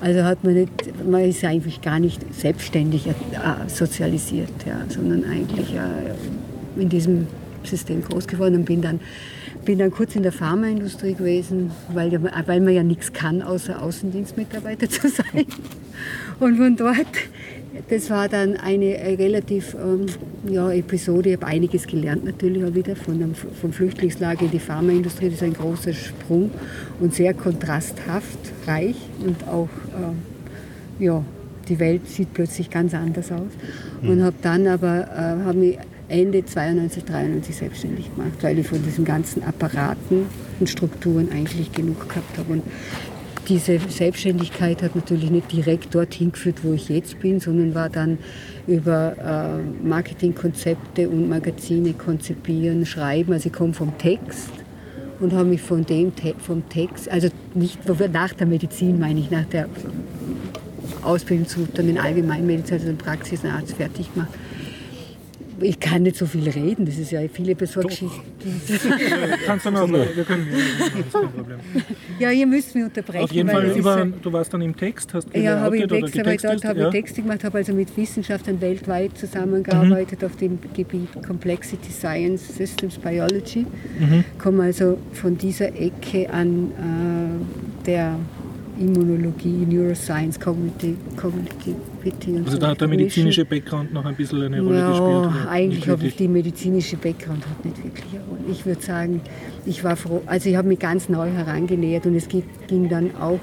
Also 0.00 0.24
hat 0.24 0.44
man 0.44 0.54
nicht, 0.54 0.70
man 1.06 1.24
ist 1.24 1.44
eigentlich 1.44 1.80
gar 1.80 1.98
nicht 1.98 2.34
selbstständig 2.34 3.06
äh, 3.06 3.12
sozialisiert, 3.66 4.52
ja, 4.66 4.80
sondern 4.88 5.24
eigentlich 5.24 5.74
äh, 5.74 6.80
in 6.80 6.88
diesem 6.88 7.26
System 7.64 8.02
groß 8.02 8.26
geworden 8.26 8.56
und 8.56 8.64
bin 8.64 8.80
dann 8.80 9.00
bin 9.64 9.78
dann 9.78 9.90
kurz 9.90 10.16
in 10.16 10.22
der 10.22 10.32
Pharmaindustrie 10.32 11.14
gewesen, 11.14 11.70
weil, 11.92 12.22
weil 12.22 12.60
man 12.60 12.74
ja 12.74 12.82
nichts 12.82 13.12
kann, 13.12 13.42
außer 13.42 13.82
Außendienstmitarbeiter 13.82 14.88
zu 14.90 15.08
sein. 15.08 15.46
Und 16.38 16.56
von 16.56 16.76
dort, 16.76 16.96
das 17.88 18.10
war 18.10 18.28
dann 18.28 18.56
eine 18.56 18.94
relativ 19.18 19.74
ähm, 19.74 20.06
ja, 20.48 20.70
Episode. 20.70 21.30
Ich 21.30 21.36
habe 21.36 21.46
einiges 21.46 21.86
gelernt 21.86 22.24
natürlich 22.24 22.64
auch 22.64 22.74
wieder 22.74 22.96
von 22.96 23.18
dem, 23.18 23.34
vom 23.34 23.72
Flüchtlingslager 23.72 24.42
in 24.42 24.50
die 24.50 24.58
Pharmaindustrie. 24.58 25.26
Das 25.26 25.34
ist 25.34 25.42
ein 25.42 25.54
großer 25.54 25.92
Sprung 25.92 26.50
und 27.00 27.14
sehr 27.14 27.34
kontrasthaft, 27.34 28.38
reich 28.66 28.96
und 29.24 29.46
auch, 29.48 29.68
äh, 30.98 31.04
ja, 31.04 31.24
die 31.68 31.78
Welt 31.78 32.08
sieht 32.08 32.34
plötzlich 32.34 32.70
ganz 32.70 32.94
anders 32.94 33.30
aus. 33.30 33.52
Und 34.02 34.18
hm. 34.18 34.22
habe 34.22 34.36
dann 34.42 34.66
aber, 34.66 35.08
äh, 35.08 35.44
habe 35.44 35.58
mich 35.58 35.78
Ende 36.08 36.44
92, 36.44 37.04
93 37.04 37.54
selbstständig 37.54 38.14
gemacht, 38.14 38.32
weil 38.40 38.58
ich 38.58 38.66
von 38.66 38.82
diesen 38.82 39.04
ganzen 39.04 39.44
Apparaten 39.44 40.26
und 40.58 40.68
Strukturen 40.68 41.30
eigentlich 41.32 41.70
genug 41.72 42.08
gehabt 42.08 42.36
habe. 42.36 42.54
Und 42.54 42.62
diese 43.50 43.80
Selbstständigkeit 43.80 44.80
hat 44.80 44.94
natürlich 44.94 45.30
nicht 45.30 45.50
direkt 45.50 45.92
dorthin 45.94 46.30
geführt, 46.30 46.60
wo 46.62 46.72
ich 46.72 46.88
jetzt 46.88 47.18
bin, 47.18 47.40
sondern 47.40 47.74
war 47.74 47.88
dann 47.88 48.18
über 48.68 49.16
äh, 49.18 49.86
Marketingkonzepte 49.86 51.08
und 51.08 51.28
Magazine 51.28 51.92
konzipieren, 51.92 52.86
schreiben. 52.86 53.32
Also 53.32 53.48
ich 53.48 53.52
komme 53.52 53.74
vom 53.74 53.98
Text 53.98 54.50
und 55.18 55.32
habe 55.32 55.48
mich 55.48 55.60
von 55.60 55.84
dem 55.84 56.12
vom 56.38 56.68
Text, 56.68 57.10
also 57.10 57.28
nicht 57.54 57.80
nach 58.12 58.32
der 58.32 58.46
Medizin 58.46 59.00
meine 59.00 59.18
ich, 59.18 59.30
nach 59.30 59.46
der 59.46 59.68
Ausbildung 61.02 61.48
zu 61.48 61.66
dann 61.74 61.88
in 61.88 61.98
Allgemeinmedizin, 61.98 62.76
also 62.76 62.88
in 62.88 62.98
Praxisarzt 62.98 63.72
fertig 63.72 64.14
gemacht 64.14 64.30
ich 65.62 65.80
kann 65.80 66.02
nicht 66.02 66.16
so 66.16 66.26
viel 66.26 66.48
reden, 66.48 66.86
das 66.86 66.98
ist 66.98 67.10
ja 67.10 67.20
viele 67.32 67.54
Besorgsgeschichten. 67.54 68.20
Kannst 69.46 69.66
du 69.66 69.70
noch, 69.70 69.88
wir 69.90 70.24
können, 70.24 70.46
ja, 70.50 70.86
kein 70.88 71.30
Problem. 71.30 71.58
Ja, 72.18 72.30
ihr 72.30 72.46
müsst 72.46 72.74
mich 72.74 72.84
unterbrechen. 72.84 73.24
Auf 73.24 73.32
jeden 73.32 73.48
Fall, 73.48 73.66
über, 73.66 74.06
du 74.06 74.32
warst 74.32 74.52
dann 74.52 74.62
im 74.62 74.76
Text, 74.76 75.12
hast 75.14 75.34
du 75.34 75.38
Ja, 75.38 75.60
habe 75.60 75.76
ich 75.76 75.82
im 75.82 75.88
Text, 75.88 76.18
aber 76.18 76.36
dort 76.36 76.64
habe 76.64 76.80
ja. 76.80 76.86
ich 76.86 76.92
Texte 76.92 77.22
gemacht, 77.22 77.44
habe 77.44 77.58
also 77.58 77.72
mit 77.72 77.96
Wissenschaftlern 77.96 78.60
weltweit 78.60 79.16
zusammengearbeitet 79.16 80.20
mhm. 80.20 80.26
auf 80.26 80.36
dem 80.36 80.58
Gebiet 80.74 81.08
Complexity 81.26 81.90
Science 81.90 82.56
Systems 82.56 82.98
Biology. 82.98 83.66
Mhm. 83.98 84.24
Komme 84.38 84.64
also 84.64 84.98
von 85.12 85.36
dieser 85.36 85.68
Ecke 85.74 86.30
an 86.30 86.70
äh, 87.82 87.86
der 87.86 88.16
Immunologie, 88.80 89.66
Neuroscience, 89.68 90.40
Cognitive, 90.40 90.96
Cognitivity 91.16 92.32
und 92.32 92.46
Also 92.46 92.58
da 92.58 92.68
hat 92.68 92.80
der 92.80 92.88
medizinische 92.88 93.44
Background 93.44 93.92
noch 93.92 94.04
ein 94.06 94.16
bisschen 94.16 94.42
eine 94.42 94.60
Rolle 94.62 94.78
ja, 94.78 94.90
gespielt? 94.90 95.48
eigentlich 95.48 95.88
habe 95.88 96.06
ich 96.06 96.16
die 96.16 96.28
medizinische 96.28 96.96
Background 96.96 97.46
hat 97.46 97.64
nicht 97.64 97.84
wirklich 97.84 98.14
eine 98.14 98.24
Rolle. 98.24 98.40
Ich 98.50 98.64
würde 98.64 98.82
sagen, 98.82 99.20
ich 99.66 99.84
war 99.84 99.96
froh, 99.96 100.22
also 100.26 100.48
ich 100.48 100.56
habe 100.56 100.68
mich 100.68 100.78
ganz 100.78 101.08
neu 101.10 101.30
herangenähert 101.30 102.06
und 102.06 102.14
es 102.14 102.26
ging 102.28 102.88
dann 102.88 103.14
auch 103.16 103.40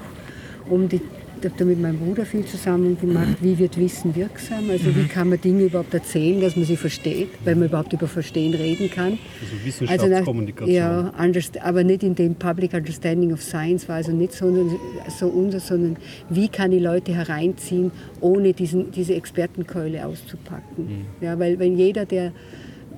um 0.68 0.88
die 0.88 1.00
ich 1.40 1.50
habe 1.50 1.58
da 1.58 1.64
mit 1.64 1.80
meinem 1.80 1.98
Bruder 1.98 2.26
viel 2.26 2.44
zusammen 2.44 2.98
gemacht. 3.00 3.36
Wie 3.40 3.58
wird 3.58 3.78
Wissen 3.78 4.14
wirksam? 4.16 4.70
Also 4.70 4.94
wie 4.94 5.06
kann 5.06 5.28
man 5.28 5.40
Dinge 5.40 5.64
überhaupt 5.64 5.94
erzählen, 5.94 6.40
dass 6.40 6.56
man 6.56 6.64
sie 6.64 6.76
versteht, 6.76 7.28
weil 7.44 7.54
man 7.54 7.68
überhaupt 7.68 7.92
über 7.92 8.08
Verstehen 8.08 8.54
reden 8.54 8.90
kann. 8.90 9.18
Also 9.40 9.64
Wissenschaftskommunikation. 9.64 10.82
Also 11.16 11.40
ja, 11.40 11.62
aber 11.62 11.84
nicht 11.84 12.02
in 12.02 12.14
dem 12.14 12.34
Public 12.34 12.74
Understanding 12.74 13.32
of 13.32 13.42
Science 13.42 13.88
war 13.88 13.96
also 13.96 14.12
nicht 14.12 14.32
so, 14.32 14.70
so 15.08 15.28
unser, 15.28 15.60
sondern 15.60 15.96
wie 16.28 16.48
kann 16.48 16.72
ich 16.72 16.82
Leute 16.82 17.14
hereinziehen, 17.14 17.92
ohne 18.20 18.52
diesen, 18.52 18.90
diese 18.90 19.14
Expertenkeule 19.14 20.04
auszupacken. 20.04 20.84
Mhm. 20.84 21.06
Ja, 21.20 21.38
weil 21.38 21.58
wenn 21.58 21.76
jeder, 21.76 22.04
der, 22.04 22.32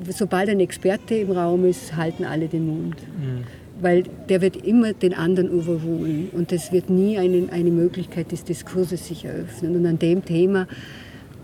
sobald 0.09 0.49
ein 0.49 0.61
Experte 0.61 1.17
im 1.17 1.33
Raum 1.33 1.65
ist, 1.67 1.95
halten 1.97 2.25
alle 2.25 2.49
den 2.49 2.67
Mund. 2.67 2.97
Mhm 3.19 3.60
weil 3.83 4.05
der 4.29 4.41
wird 4.41 4.57
immer 4.57 4.93
den 4.93 5.15
anderen 5.15 5.51
überholen 5.51 6.29
und 6.33 6.53
es 6.53 6.73
wird 6.73 6.91
nie 6.91 7.19
eine, 7.19 7.49
eine 7.51 7.71
Möglichkeit 7.71 8.33
des 8.33 8.45
Diskurses 8.45 9.07
sich 9.07 9.25
eröffnen. 9.25 9.77
Und 9.77 9.87
an 9.87 9.99
dem 9.99 10.25
Thema 10.25 10.67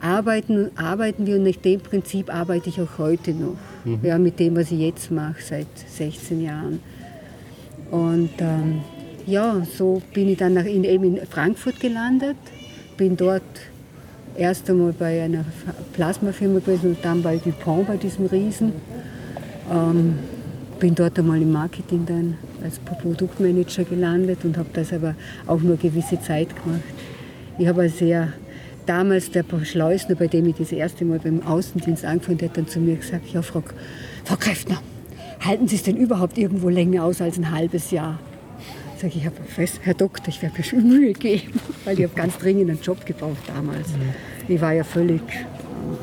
arbeiten, 0.00 0.71
arbeiten 0.76 1.26
wir 1.26 1.37
und 1.37 1.45
nach 1.45 1.57
dem 1.57 1.81
Prinzip 1.81 2.33
arbeite 2.33 2.69
ich 2.69 2.81
auch 2.81 2.99
heute 2.99 3.33
noch, 3.33 3.57
mhm. 3.85 4.00
ja, 4.02 4.19
mit 4.19 4.38
dem, 4.38 4.57
was 4.57 4.71
ich 4.71 4.81
jetzt 4.81 5.11
mache, 5.11 5.37
seit 5.40 5.66
16 5.88 6.43
Jahren. 6.43 6.81
Und 7.90 8.31
ähm, 8.38 8.81
ja, 9.26 9.62
so 9.76 10.02
bin 10.12 10.28
ich 10.28 10.38
dann 10.38 10.55
nach, 10.55 10.64
in, 10.64 10.85
eben 10.85 11.16
in 11.16 11.26
Frankfurt 11.26 11.81
gelandet, 11.81 12.37
bin 12.97 13.16
dort 13.16 13.43
erst 14.37 14.69
einmal 14.69 14.93
bei 14.93 15.23
einer 15.23 15.45
Plasmafirma 15.95 16.61
gewesen 16.61 16.90
und 16.90 16.99
dann 17.02 17.23
bei 17.23 17.37
Dupont, 17.38 17.87
bei 17.87 17.97
diesem 17.97 18.26
Riesen. 18.26 18.73
Ähm, 19.73 20.19
bin 20.78 20.95
dort 20.95 21.18
einmal 21.18 21.40
im 21.40 21.52
Marketing 21.52 22.04
dann 22.06 22.38
als 22.62 22.78
Produktmanager 22.78 23.85
gelandet 23.85 24.45
und 24.45 24.56
habe 24.56 24.68
das 24.73 24.92
aber 24.92 25.14
auch 25.47 25.61
nur 25.61 25.76
gewisse 25.76 26.21
Zeit 26.21 26.49
gemacht. 26.62 26.83
Ich 27.59 27.66
habe 27.66 27.88
sehr 27.88 28.33
damals 28.85 29.30
der 29.30 29.45
Schleusner, 29.64 30.14
bei 30.14 30.26
dem 30.26 30.47
ich 30.47 30.56
das 30.56 30.73
erste 30.73 31.04
Mal 31.04 31.18
beim 31.18 31.42
Außendienst 31.42 32.04
angefangen 32.04 32.38
habe, 32.42 32.50
dann 32.54 32.68
zu 32.68 32.78
mir 32.78 32.97
gesagt, 32.97 33.28
ja 33.33 33.42
Frau, 33.42 33.62
Frau 34.25 34.37
Kräftner, 34.37 34.80
halten 35.40 35.68
Sie 35.68 35.76
es 35.76 35.83
denn 35.83 35.97
überhaupt 35.97 36.38
irgendwo 36.38 36.68
länger 36.68 37.04
aus 37.04 37.21
als 37.21 37.38
ein 37.38 37.50
halbes 37.50 37.90
Jahr? 37.90 38.18
Sag 38.99 39.14
ich, 39.14 39.28
Herr 39.83 39.95
Doktor, 39.95 40.28
ich 40.28 40.40
werde 40.40 40.56
mir 40.56 40.64
schon 40.64 40.88
Mühe 40.88 41.12
geben, 41.12 41.61
weil 41.85 41.99
ich 41.99 42.04
habe 42.04 42.14
ganz 42.14 42.38
dringend 42.38 42.71
einen 42.71 42.80
Job 42.80 43.04
gebraucht 43.04 43.42
damals. 43.47 43.88
Ich 44.49 44.61
war 44.61 44.73
ja 44.73 44.85
völlig 44.85 45.21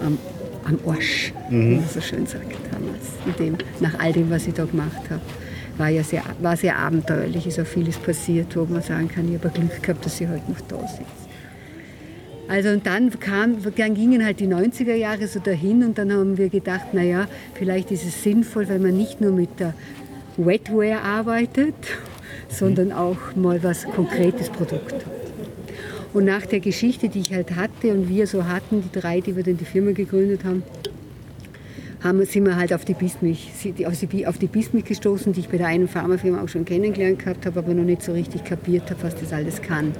am 0.05 0.17
am 0.65 0.79
Arsch, 0.87 1.33
mhm. 1.49 1.69
wie 1.69 1.75
man 1.75 1.87
so 1.87 2.01
schön 2.01 2.25
sagt 2.25 2.55
damals. 2.71 3.37
Dem, 3.37 3.57
nach 3.79 3.99
all 3.99 4.13
dem, 4.13 4.29
was 4.29 4.47
ich 4.47 4.53
da 4.53 4.65
gemacht 4.65 5.09
habe. 5.09 5.21
War 5.77 5.89
ja 5.89 6.03
sehr, 6.03 6.23
war 6.39 6.55
sehr 6.55 6.77
abenteuerlich, 6.77 7.47
ist 7.47 7.59
auch 7.59 7.65
vieles 7.65 7.97
passiert, 7.97 8.55
wo 8.55 8.65
man 8.65 8.83
sagen 8.83 9.07
kann, 9.07 9.27
ich 9.27 9.39
habe 9.39 9.49
Glück 9.49 9.81
gehabt, 9.81 10.05
dass 10.05 10.21
ich 10.21 10.27
heute 10.27 10.51
noch 10.51 10.61
da 10.67 10.87
sitze. 10.87 11.23
Also 12.47 12.69
und 12.69 12.85
dann, 12.85 13.09
kam, 13.19 13.57
dann 13.75 13.95
gingen 13.95 14.23
halt 14.23 14.39
die 14.39 14.47
90er 14.47 14.93
Jahre 14.93 15.27
so 15.27 15.39
dahin 15.39 15.83
und 15.83 15.97
dann 15.97 16.11
haben 16.11 16.37
wir 16.37 16.49
gedacht, 16.49 16.93
naja, 16.93 17.27
vielleicht 17.55 17.89
ist 17.91 18.05
es 18.05 18.21
sinnvoll, 18.21 18.67
wenn 18.67 18.81
man 18.81 18.95
nicht 18.95 19.21
nur 19.21 19.31
mit 19.31 19.59
der 19.59 19.73
Wetware 20.37 21.01
arbeitet, 21.01 21.73
sondern 22.49 22.91
auch 22.91 23.17
mal 23.35 23.63
was 23.63 23.85
konkretes 23.85 24.49
Produkt 24.49 24.93
hat. 24.93 25.22
Und 26.13 26.25
nach 26.25 26.45
der 26.45 26.59
Geschichte, 26.59 27.09
die 27.09 27.21
ich 27.21 27.33
halt 27.33 27.55
hatte 27.55 27.91
und 27.91 28.07
wir 28.07 28.27
so 28.27 28.45
hatten, 28.45 28.83
die 28.83 28.99
drei, 28.99 29.19
die 29.19 29.35
wir 29.35 29.43
dann 29.43 29.57
die 29.57 29.65
Firma 29.65 29.91
gegründet 29.91 30.43
haben, 30.43 30.61
haben, 32.03 32.23
sind 32.25 32.45
wir 32.45 32.55
halt 32.55 32.73
auf 32.73 32.85
die 32.85 32.93
Bismilch, 32.93 33.49
auf 34.25 34.37
die, 34.37 34.47
Bismilch 34.47 34.85
gestoßen, 34.85 35.33
die 35.33 35.39
ich 35.39 35.49
bei 35.49 35.57
der 35.57 35.67
einen 35.67 35.87
Pharmafirma 35.87 36.43
auch 36.43 36.49
schon 36.49 36.65
kennengelernt 36.65 37.19
gehabt 37.19 37.45
habe, 37.45 37.59
aber 37.59 37.73
noch 37.73 37.83
nicht 37.83 38.03
so 38.03 38.11
richtig 38.11 38.43
kapiert 38.43 38.89
habe, 38.91 39.01
was 39.03 39.15
das 39.15 39.31
alles 39.31 39.61
kann. 39.61 39.93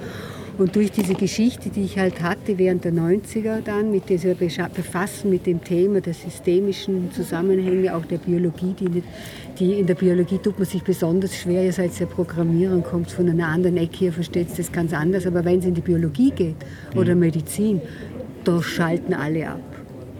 Und 0.56 0.76
durch 0.76 0.92
diese 0.92 1.14
Geschichte, 1.14 1.68
die 1.68 1.82
ich 1.82 1.98
halt 1.98 2.22
hatte 2.22 2.58
während 2.58 2.84
der 2.84 2.92
90er 2.92 3.60
dann, 3.60 3.90
mit 3.90 4.08
dieser 4.08 4.34
Befassen 4.34 5.30
mit 5.30 5.46
dem 5.46 5.64
Thema 5.64 6.00
der 6.00 6.14
systemischen 6.14 7.10
Zusammenhänge, 7.10 7.94
auch 7.94 8.04
der 8.04 8.18
Biologie, 8.18 8.72
die, 8.78 8.88
nicht, 8.88 9.06
die 9.58 9.80
in 9.80 9.86
der 9.86 9.94
Biologie 9.94 10.38
tut 10.38 10.56
man 10.56 10.66
sich 10.66 10.84
besonders 10.84 11.36
schwer, 11.36 11.64
ihr 11.64 11.72
seid 11.72 11.98
ja 11.98 12.06
Programmierern, 12.06 12.84
kommt 12.84 13.10
von 13.10 13.28
einer 13.28 13.48
anderen 13.48 13.76
Ecke, 13.78 14.06
ihr 14.06 14.12
versteht 14.12 14.56
das 14.56 14.70
ganz 14.70 14.92
anders, 14.92 15.26
aber 15.26 15.44
wenn 15.44 15.58
es 15.58 15.64
in 15.64 15.74
die 15.74 15.80
Biologie 15.80 16.30
geht 16.30 16.56
oder 16.94 17.16
Medizin, 17.16 17.80
da 18.44 18.62
schalten 18.62 19.12
alle 19.12 19.48
ab. 19.48 19.73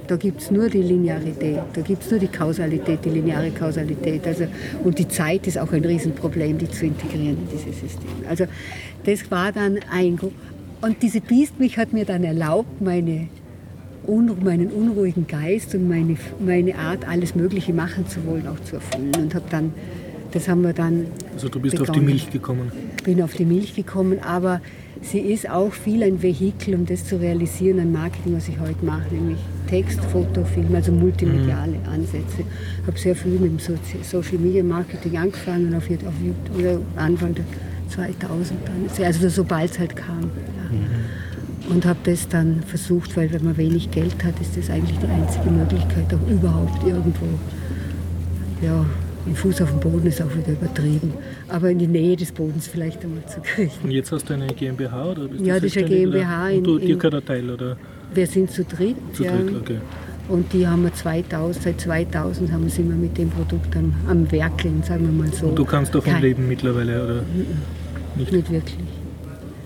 Da 0.06 0.16
gibt 0.16 0.42
es 0.42 0.50
nur 0.50 0.68
die 0.68 0.82
Linearität, 0.82 1.60
da 1.72 1.80
gibt 1.80 2.02
es 2.02 2.10
nur 2.10 2.20
die 2.20 2.28
Kausalität, 2.28 3.04
die 3.04 3.10
lineare 3.10 3.50
Kausalität. 3.50 4.26
Also, 4.26 4.46
und 4.82 4.98
die 4.98 5.08
Zeit 5.08 5.46
ist 5.46 5.58
auch 5.58 5.72
ein 5.72 5.84
Riesenproblem, 5.84 6.58
die 6.58 6.70
zu 6.70 6.86
integrieren 6.86 7.38
in 7.38 7.48
dieses 7.50 7.80
System. 7.80 8.10
Also 8.28 8.44
das 9.04 9.30
war 9.30 9.52
dann 9.52 9.78
ein... 9.90 10.18
Und 10.82 11.02
diese 11.02 11.22
Biestmilch 11.22 11.78
hat 11.78 11.94
mir 11.94 12.04
dann 12.04 12.24
erlaubt, 12.24 12.82
meine 12.82 13.28
Unru 14.06 14.36
meinen 14.42 14.68
unruhigen 14.68 15.26
Geist 15.26 15.74
und 15.74 15.88
meine, 15.88 16.16
meine 16.38 16.76
Art, 16.76 17.08
alles 17.08 17.34
Mögliche 17.34 17.72
machen 17.72 18.06
zu 18.06 18.26
wollen, 18.26 18.46
auch 18.46 18.60
zu 18.60 18.76
erfüllen. 18.76 19.12
Und 19.16 19.34
habe 19.34 19.46
dann, 19.48 19.72
das 20.32 20.46
haben 20.48 20.62
wir 20.62 20.74
dann. 20.74 21.06
Also 21.32 21.48
du 21.48 21.60
bist 21.60 21.76
begonnen. 21.76 21.90
auf 21.90 21.96
die 21.96 22.04
Milch 22.04 22.30
gekommen? 22.30 22.72
Ich 22.98 23.04
bin 23.04 23.22
auf 23.22 23.32
die 23.32 23.46
Milch 23.46 23.74
gekommen, 23.74 24.18
aber 24.20 24.60
sie 25.04 25.20
ist 25.20 25.48
auch 25.48 25.72
viel 25.72 26.02
ein 26.02 26.22
Vehikel, 26.22 26.74
um 26.74 26.86
das 26.86 27.06
zu 27.06 27.16
realisieren, 27.16 27.78
ein 27.78 27.92
Marketing, 27.92 28.36
was 28.36 28.48
ich 28.48 28.58
heute 28.58 28.84
mache, 28.84 29.14
nämlich 29.14 29.38
Text, 29.68 30.00
Foto, 30.12 30.44
Film, 30.44 30.74
also 30.74 30.92
multimediale 30.92 31.78
mhm. 31.78 31.92
Ansätze. 31.92 32.40
Ich 32.80 32.86
habe 32.86 32.98
sehr 32.98 33.14
viel 33.14 33.32
mit 33.32 33.50
dem 33.50 33.78
Social 34.02 34.38
Media 34.38 34.62
Marketing 34.62 35.16
angefangen, 35.16 35.74
auf, 35.74 35.84
auf 35.84 36.58
oder 36.58 36.80
Anfang 36.96 37.34
der 37.34 37.44
2000 37.90 38.58
dann, 38.66 39.04
also 39.04 39.28
sobald 39.28 39.70
es 39.70 39.78
halt 39.78 39.94
kam. 39.96 40.22
Ja. 40.22 40.76
Mhm. 40.76 41.74
Und 41.74 41.86
habe 41.86 41.98
das 42.04 42.28
dann 42.28 42.62
versucht, 42.66 43.16
weil 43.16 43.32
wenn 43.32 43.42
man 43.42 43.56
wenig 43.56 43.90
Geld 43.90 44.22
hat, 44.22 44.38
ist 44.40 44.54
das 44.56 44.68
eigentlich 44.68 44.98
die 44.98 45.06
einzige 45.06 45.50
Möglichkeit, 45.50 46.12
auch 46.12 46.30
überhaupt 46.30 46.86
irgendwo 46.86 47.24
ja, 48.62 48.84
ein 49.26 49.34
Fuß 49.34 49.62
auf 49.62 49.70
dem 49.70 49.80
Boden 49.80 50.06
ist 50.06 50.20
auch 50.20 50.36
wieder 50.36 50.52
übertrieben. 50.52 51.14
Aber 51.48 51.70
in 51.70 51.78
die 51.78 51.86
Nähe 51.86 52.16
des 52.16 52.32
Bodens 52.32 52.66
vielleicht 52.66 53.02
einmal 53.04 53.24
zu 53.26 53.40
kriegen. 53.40 53.70
Und 53.82 53.90
jetzt 53.90 54.12
hast 54.12 54.28
du 54.28 54.34
eine 54.34 54.46
GmbH? 54.48 55.10
Oder 55.10 55.28
bist 55.28 55.44
ja, 55.44 55.54
das 55.54 55.64
ist 55.64 55.78
eine 55.78 55.88
GmbH. 55.88 56.50
In, 56.50 56.58
und 56.58 56.64
du, 56.64 56.78
dir 56.78 56.96
gehört 56.96 57.14
ein 57.14 57.24
Teil, 57.24 57.50
oder? 57.50 57.76
Wir 58.12 58.26
sind 58.26 58.50
zu 58.50 58.64
dritt. 58.64 58.96
Zu 59.12 59.24
dritt, 59.24 59.56
okay. 59.60 59.78
Und 60.28 60.52
die 60.52 60.66
haben 60.66 60.84
wir 60.84 60.92
2000, 60.92 61.62
seit 61.62 61.80
2000 61.80 62.50
haben 62.50 62.64
wir, 62.64 62.76
wir 62.76 62.96
mit 62.96 63.18
dem 63.18 63.28
Produkt 63.30 63.76
am, 63.76 63.94
am 64.08 64.30
Werkeln, 64.32 64.82
sagen 64.82 65.04
wir 65.04 65.12
mal 65.12 65.32
so. 65.32 65.46
Und 65.46 65.58
du 65.58 65.64
kannst 65.64 65.94
davon 65.94 66.14
Kein, 66.14 66.22
leben 66.22 66.48
mittlerweile, 66.48 67.04
oder? 67.04 67.22
Nicht? 68.16 68.32
nicht 68.32 68.50
wirklich. 68.50 68.78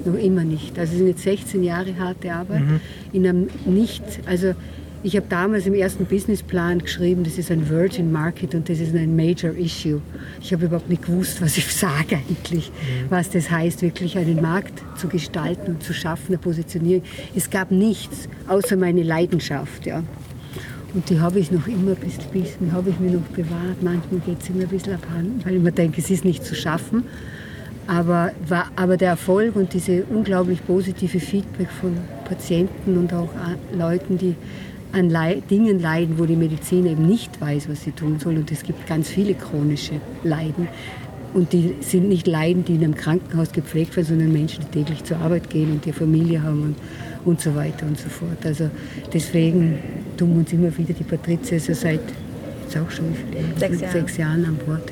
Noch 0.05 0.15
immer 0.15 0.45
nicht. 0.45 0.79
Also 0.79 0.93
es 0.93 0.99
sind 0.99 1.09
jetzt 1.09 1.23
16 1.23 1.63
Jahre 1.63 1.97
harte 1.99 2.33
Arbeit 2.33 2.63
mhm. 2.63 2.81
in 3.13 3.27
einem 3.27 3.49
nicht, 3.67 4.03
also 4.27 4.55
ich 5.03 5.17
habe 5.17 5.27
damals 5.29 5.67
im 5.67 5.75
ersten 5.75 6.07
Businessplan 6.07 6.81
geschrieben, 6.81 7.23
das 7.23 7.39
ist 7.39 7.51
ein 7.51 7.69
Virgin 7.69 8.11
Market 8.11 8.55
und 8.55 8.69
das 8.69 8.81
ist 8.81 8.95
ein 8.95 9.15
Major 9.15 9.55
Issue. 9.55 10.01
Ich 10.41 10.53
habe 10.53 10.67
überhaupt 10.67 10.89
nicht 10.89 11.03
gewusst, 11.03 11.41
was 11.41 11.57
ich 11.57 11.67
sage 11.75 12.17
eigentlich, 12.17 12.71
mhm. 12.71 13.07
was 13.09 13.31
das 13.31 13.51
heißt, 13.51 13.83
wirklich 13.83 14.19
einen 14.19 14.43
Markt 14.43 14.83
zu 14.97 15.09
gestalten 15.09 15.75
und 15.75 15.83
zu 15.83 15.93
schaffen, 15.93 16.29
eine 16.29 16.39
Positionierung. 16.39 17.05
Es 17.35 17.49
gab 17.49 17.71
nichts 17.71 18.29
außer 18.49 18.77
meine 18.77 19.03
Leidenschaft. 19.03 19.87
Ja. 19.87 20.03
Und 20.95 21.09
die 21.11 21.21
habe 21.21 21.39
ich 21.39 21.53
noch 21.53 21.69
immer 21.69 21.95
bis 21.95 22.17
bisschen, 22.17 22.73
habe 22.73 22.91
ich 22.91 22.99
mir 22.99 23.13
noch 23.13 23.27
bewahrt. 23.37 23.83
Manchmal 23.83 24.21
geht 24.21 24.43
es 24.43 24.49
immer 24.49 24.63
ein 24.63 24.69
bisschen 24.69 24.95
abhanden, 24.95 25.41
weil 25.45 25.57
ich 25.57 25.63
mir 25.63 25.73
denke, 25.73 26.01
es 26.01 26.11
ist 26.11 26.25
nicht 26.25 26.45
zu 26.45 26.55
schaffen. 26.55 27.05
Aber, 27.87 28.33
war, 28.47 28.71
aber 28.77 28.97
der 28.97 29.11
Erfolg 29.11 29.57
und 29.57 29.73
diese 29.73 30.05
unglaublich 30.11 30.67
positive 30.67 31.21
Feedback 31.21 31.69
von 31.81 31.97
Patienten 32.25 32.99
und 32.99 33.15
auch 33.15 33.31
Leuten, 33.73 34.19
die 34.19 34.35
an 34.93 35.11
Leid, 35.11 35.51
Dingen 35.51 35.81
leiden, 35.81 36.19
wo 36.19 36.27
die 36.27 36.37
Medizin 36.37 36.87
eben 36.87 37.07
nicht 37.07 37.41
weiß, 37.41 37.69
was 37.69 37.85
sie 37.85 37.93
tun 37.93 38.19
soll. 38.19 38.37
Und 38.37 38.51
es 38.51 38.63
gibt 38.63 38.87
ganz 38.87 39.09
viele 39.09 39.35
chronische 39.35 40.01
Leiden. 40.25 40.69
Und 41.35 41.53
die 41.53 41.75
sind 41.81 42.09
nicht 42.09 42.27
Leiden, 42.27 42.65
die 42.65 42.77
in 42.77 42.85
einem 42.85 42.95
Krankenhaus 42.95 43.53
gepflegt 43.53 43.97
werden, 43.97 44.07
sondern 44.07 44.33
Menschen, 44.33 44.65
die 44.65 44.79
täglich 44.79 45.05
zur 45.05 45.19
Arbeit 45.19 45.51
gehen 45.51 45.73
und 45.73 45.85
die 45.85 45.93
Familie 45.93 46.43
haben 46.43 46.63
und, 46.63 46.77
und 47.27 47.41
so 47.41 47.55
weiter 47.55 47.87
und 47.87 47.99
so 47.99 48.09
fort. 48.09 48.45
Also 48.45 48.71
deswegen 49.13 49.79
tun 50.17 50.31
wir 50.31 50.39
uns 50.39 50.53
immer 50.53 50.77
wieder, 50.77 50.95
die 50.95 51.05
Patrizia 51.05 51.59
ist 51.59 51.69
ja 51.69 51.75
seit 51.75 52.01
jetzt 52.63 52.77
auch 52.79 52.91
schon 52.91 53.15
sechs, 53.57 53.81
Jahren. 53.81 53.93
sechs 53.93 54.17
Jahren 54.17 54.45
an 54.45 54.57
Bord, 54.65 54.83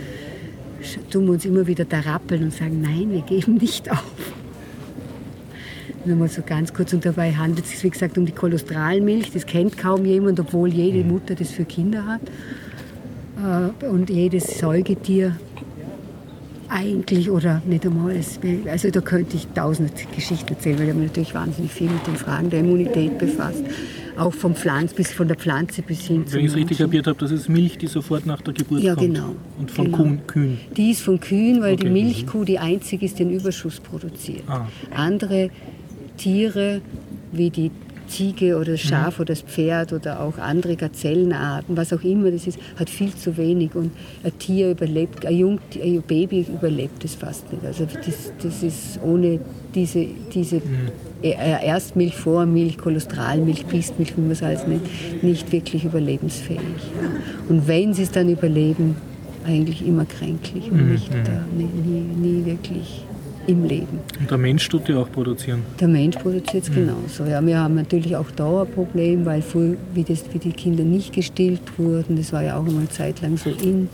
tun 1.11 1.25
wir 1.25 1.33
uns 1.33 1.45
immer 1.45 1.67
wieder 1.67 1.85
da 1.85 2.01
rappeln 2.01 2.45
und 2.45 2.53
sagen, 2.53 2.81
nein, 2.81 3.11
wir 3.11 3.23
geben 3.23 3.55
nicht 3.55 3.91
auf. 3.91 4.35
Nur 6.07 6.17
mal 6.17 6.29
so 6.29 6.43
ganz 6.43 6.73
kurz. 6.73 6.93
Und 6.93 7.05
dabei 7.05 7.33
handelt 7.33 7.65
es 7.65 7.73
sich, 7.73 7.85
wie 7.85 7.91
gesagt, 7.91 8.17
um 8.17 8.27
die 8.27 8.33
Kolostralmilch. 8.33 9.33
Das 9.33 9.45
kennt 9.45 9.77
kaum 9.77 10.05
jemand, 10.05 10.39
obwohl 10.39 10.73
jede 10.73 11.03
mhm. 11.03 11.09
Mutter 11.09 11.35
das 11.35 11.51
für 11.51 11.65
Kinder 11.65 12.07
hat. 12.07 12.21
Äh, 13.83 13.87
und 13.87 14.09
jedes 14.09 14.59
Säugetier 14.59 15.37
eigentlich 16.69 17.31
oder 17.31 17.63
nicht 17.67 17.87
einmal. 17.87 18.17
Also 18.69 18.91
da 18.91 19.01
könnte 19.01 19.37
ich 19.37 19.47
tausend 19.49 19.93
Geschichten 20.15 20.53
erzählen, 20.53 20.79
weil 20.79 20.89
ich 20.89 20.95
mich 20.95 21.09
natürlich 21.09 21.35
wahnsinnig 21.35 21.73
viel 21.73 21.89
mit 21.89 22.07
den 22.07 22.17
Fragen 22.17 22.51
der 22.51 22.61
Immunität 22.61 23.19
befasst. 23.19 23.63
Auch 24.17 24.33
vom 24.33 24.55
Pflanz 24.55 24.95
bis 24.95 25.13
von 25.13 25.29
der 25.29 25.37
Pflanze 25.37 25.83
bis 25.83 26.01
hin 26.01 26.27
zu. 26.27 26.35
Wenn 26.35 26.45
ich 26.45 26.51
es 26.51 26.57
richtig 26.57 26.79
kapiert 26.79 27.07
habe, 27.07 27.19
das 27.19 27.31
ist 27.31 27.49
Milch, 27.49 27.77
die 27.79 27.87
sofort 27.87 28.25
nach 28.25 28.41
der 28.41 28.55
Geburt 28.55 28.83
ja, 28.83 28.95
kommt. 28.95 29.15
Ja, 29.15 29.23
genau. 29.23 29.37
Und 29.59 29.71
von 29.71 29.93
genau. 29.93 30.17
Kühen. 30.27 30.59
Die 30.77 30.91
ist 30.91 31.03
von 31.03 31.21
Kühen, 31.21 31.61
weil 31.61 31.75
okay. 31.75 31.85
die 31.85 31.91
Milchkuh 31.91 32.45
die 32.45 32.59
einzige 32.59 33.05
ist, 33.05 33.19
die 33.19 33.25
den 33.25 33.33
Überschuss 33.33 33.79
produziert. 33.79 34.45
Ah. 34.49 34.67
Andere 34.95 35.51
Tiere 36.17 36.81
wie 37.33 37.51
die 37.51 37.71
Ziege 38.09 38.57
oder 38.57 38.73
das 38.73 38.81
Schaf 38.81 39.19
mhm. 39.19 39.23
oder 39.23 39.35
das 39.35 39.43
Pferd 39.43 39.93
oder 39.93 40.21
auch 40.21 40.39
andere 40.39 40.77
Gazellenarten, 40.77 41.77
was 41.77 41.93
auch 41.93 42.03
immer 42.03 42.31
das 42.31 42.47
ist, 42.47 42.59
hat 42.79 42.89
viel 42.89 43.15
zu 43.15 43.37
wenig. 43.37 43.75
Und 43.75 43.91
ein 44.25 44.39
Tier 44.39 44.71
überlebt, 44.71 45.27
ein, 45.27 45.37
Jung, 45.37 45.59
ein 45.83 46.03
Baby 46.03 46.47
überlebt 46.49 47.05
es 47.05 47.15
fast 47.15 47.51
nicht. 47.53 47.65
Also 47.65 47.87
das, 47.87 48.33
das 48.43 48.63
ist 48.63 49.01
ohne 49.03 49.41
diese, 49.75 50.07
diese 50.33 50.57
mhm. 50.57 50.91
Erstmilch, 51.23 52.15
Vormilch, 52.15 52.79
Kolostralmilch, 52.79 53.67
Biestmilch, 53.67 54.17
wie 54.17 54.21
man 54.21 54.31
es 54.31 54.43
alles 54.43 54.67
nennt, 54.67 54.87
nicht 55.23 55.51
wirklich 55.51 55.85
überlebensfähig. 55.85 56.61
Und 57.49 57.67
wenn 57.67 57.95
sie 57.95 58.03
es 58.03 58.11
dann 58.11 58.29
überleben, 58.29 58.97
eigentlich 59.45 59.87
immer 59.87 60.05
kränklich 60.05 60.71
und 60.71 60.85
mhm. 60.85 60.93
nicht, 60.93 61.13
äh, 61.13 61.21
nie, 61.57 61.65
nie, 61.65 62.01
nie 62.01 62.45
wirklich 62.45 63.05
im 63.47 63.65
Leben. 63.65 64.01
Und 64.19 64.31
der 64.31 64.39
Mensch 64.39 64.69
tut 64.69 64.89
ja 64.89 64.99
auch 64.99 65.11
produzieren? 65.11 65.63
Der 65.81 65.89
Mensch 65.89 66.17
produziert 66.17 66.65
es 66.65 66.71
mhm. 66.71 66.75
genauso. 66.75 67.25
Ja, 67.25 67.45
wir 67.45 67.59
haben 67.59 67.75
natürlich 67.75 68.17
auch 68.17 68.31
Dauerproblem, 68.31 69.25
weil 69.25 69.43
früher, 69.43 69.77
wie, 69.95 70.05
das, 70.05 70.25
wie 70.33 70.39
die 70.39 70.53
Kinder 70.53 70.85
nicht 70.85 71.13
gestillt 71.13 71.79
wurden, 71.79 72.17
das 72.17 72.33
war 72.33 72.43
ja 72.43 72.59
auch 72.59 72.65
mal 72.65 72.79
eine 72.79 72.89
Zeit 72.89 73.21
lang 73.23 73.37
so 73.37 73.51
in. 73.51 73.89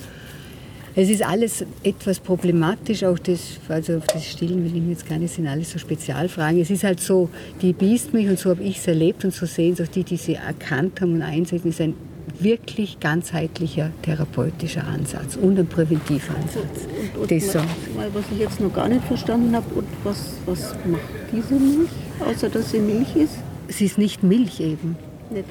Es 0.95 1.09
ist 1.09 1.25
alles 1.27 1.65
etwas 1.83 2.21
problematisch, 2.21 3.03
auch 3.05 3.19
das, 3.19 3.59
also 3.69 3.97
auf 3.97 4.07
das 4.09 4.27
Stillen 4.27 4.63
will 4.63 4.77
ich 4.77 4.89
jetzt 4.91 5.09
gar 5.09 5.17
nicht, 5.17 5.33
sind 5.33 5.47
alles 5.47 5.73
so 5.73 5.79
Spezialfragen. 5.79 6.61
Es 6.61 6.69
ist 6.69 6.85
halt 6.85 7.01
so, 7.01 7.31
die 7.63 7.73
Biestmilch 7.73 8.29
und 8.29 8.39
so 8.39 8.51
habe 8.51 8.63
ich 8.63 8.77
es 8.77 8.87
erlebt 8.87 9.25
und 9.25 9.33
so 9.33 9.47
sehen 9.47 9.73
es 9.73 9.81
auch 9.81 9.91
die, 9.91 10.05
die 10.05 10.19
sie 10.19 10.35
erkannt 10.35 11.01
haben 11.01 11.15
und 11.15 11.23
einsetzen, 11.23 11.71
ist 11.71 11.81
ein 11.81 11.95
wirklich 12.39 13.01
ganzheitlicher 13.01 13.91
therapeutischer 14.03 14.87
Ansatz 14.87 15.37
und 15.37 15.59
ein 15.59 15.67
Präventivansatz. 15.67 16.87
Und, 17.15 17.23
und 17.23 17.31
das 17.31 17.55
mal, 17.55 17.65
mal, 17.97 18.15
was 18.15 18.25
ich 18.33 18.39
jetzt 18.39 18.61
noch 18.61 18.73
gar 18.73 18.89
nicht 18.89 19.05
verstanden 19.05 19.55
habe, 19.55 19.75
und 19.75 19.87
was, 20.05 20.35
was 20.47 20.75
macht 20.85 21.03
diese 21.33 21.55
Milch, 21.55 21.91
außer 22.21 22.49
dass 22.49 22.71
sie 22.71 22.79
Milch 22.79 23.17
ist? 23.17 23.39
Sie 23.69 23.87
ist 23.87 23.99
nicht 23.99 24.23
Milch 24.23 24.61
eben. 24.61 24.97
Nicht. 25.31 25.47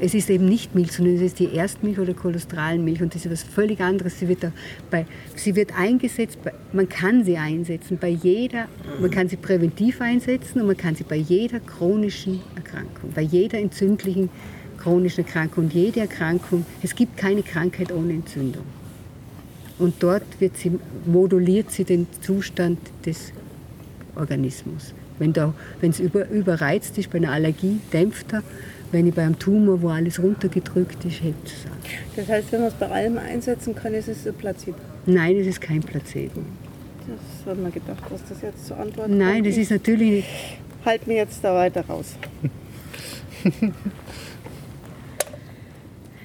Es 0.00 0.12
ist 0.12 0.28
eben 0.28 0.46
nicht 0.46 0.74
Milch, 0.74 0.90
sondern 0.90 1.14
es 1.14 1.20
ist 1.20 1.38
die 1.38 1.54
Erstmilch 1.54 2.00
oder 2.00 2.14
Cholesterolmilch 2.14 3.00
und 3.00 3.14
das 3.14 3.20
ist 3.20 3.26
etwas 3.26 3.42
völlig 3.44 3.80
anderes. 3.80 4.18
Sie 4.18 4.26
wird, 4.26 4.44
bei, 4.90 5.06
sie 5.36 5.54
wird 5.54 5.78
eingesetzt, 5.78 6.38
bei, 6.42 6.52
man 6.72 6.88
kann 6.88 7.24
sie 7.24 7.36
einsetzen 7.36 7.98
bei 8.00 8.08
jeder, 8.08 8.66
man 9.00 9.10
kann 9.10 9.28
sie 9.28 9.36
präventiv 9.36 10.00
einsetzen 10.00 10.60
und 10.60 10.66
man 10.66 10.76
kann 10.76 10.96
sie 10.96 11.04
bei 11.04 11.16
jeder 11.16 11.60
chronischen 11.60 12.40
Erkrankung, 12.56 13.12
bei 13.14 13.22
jeder 13.22 13.58
entzündlichen 13.58 14.30
chronische 14.84 15.22
Erkrankung. 15.22 15.64
Und 15.64 15.74
jede 15.74 16.00
Erkrankung, 16.00 16.64
es 16.82 16.94
gibt 16.94 17.16
keine 17.16 17.42
Krankheit 17.42 17.90
ohne 17.90 18.12
Entzündung. 18.12 18.64
Und 19.78 19.94
dort 20.00 20.40
wird 20.40 20.56
sie, 20.56 20.78
moduliert 21.06 21.72
sie 21.72 21.84
den 21.84 22.06
Zustand 22.20 22.78
des 23.04 23.32
Organismus. 24.14 24.94
Wenn 25.18 25.32
es 25.82 26.00
über, 26.00 26.28
überreizt 26.28 26.98
ist, 26.98 27.10
bei 27.10 27.18
einer 27.18 27.32
Allergie 27.32 27.80
dämpft 27.92 28.32
er. 28.32 28.42
Wenn 28.92 29.08
ich 29.08 29.14
bei 29.14 29.22
einem 29.22 29.38
Tumor, 29.38 29.82
wo 29.82 29.88
alles 29.88 30.22
runtergedrückt 30.22 31.04
ist, 31.04 31.22
hebt 31.22 31.48
es 31.48 31.66
an. 31.66 31.78
Das 32.14 32.28
heißt, 32.28 32.52
wenn 32.52 32.60
man 32.60 32.68
es 32.68 32.74
bei 32.74 32.88
allem 32.88 33.18
einsetzen 33.18 33.74
kann, 33.74 33.94
ist 33.94 34.08
es 34.08 34.26
ein 34.26 34.34
Placebo? 34.34 34.76
Nein, 35.06 35.36
es 35.36 35.46
ist 35.48 35.60
kein 35.60 35.80
Placebo. 35.80 36.42
Das 37.06 37.50
hat 37.50 37.60
man 37.60 37.72
gedacht, 37.72 38.02
was 38.10 38.20
das 38.28 38.40
jetzt 38.42 38.66
zur 38.66 38.78
Antwort 38.78 39.08
Nein, 39.08 39.42
das 39.42 39.56
ist 39.56 39.70
natürlich... 39.70 40.24
Halt 40.84 41.06
mir 41.06 41.16
jetzt 41.16 41.42
da 41.42 41.54
weiter 41.54 41.84
raus. 41.86 42.14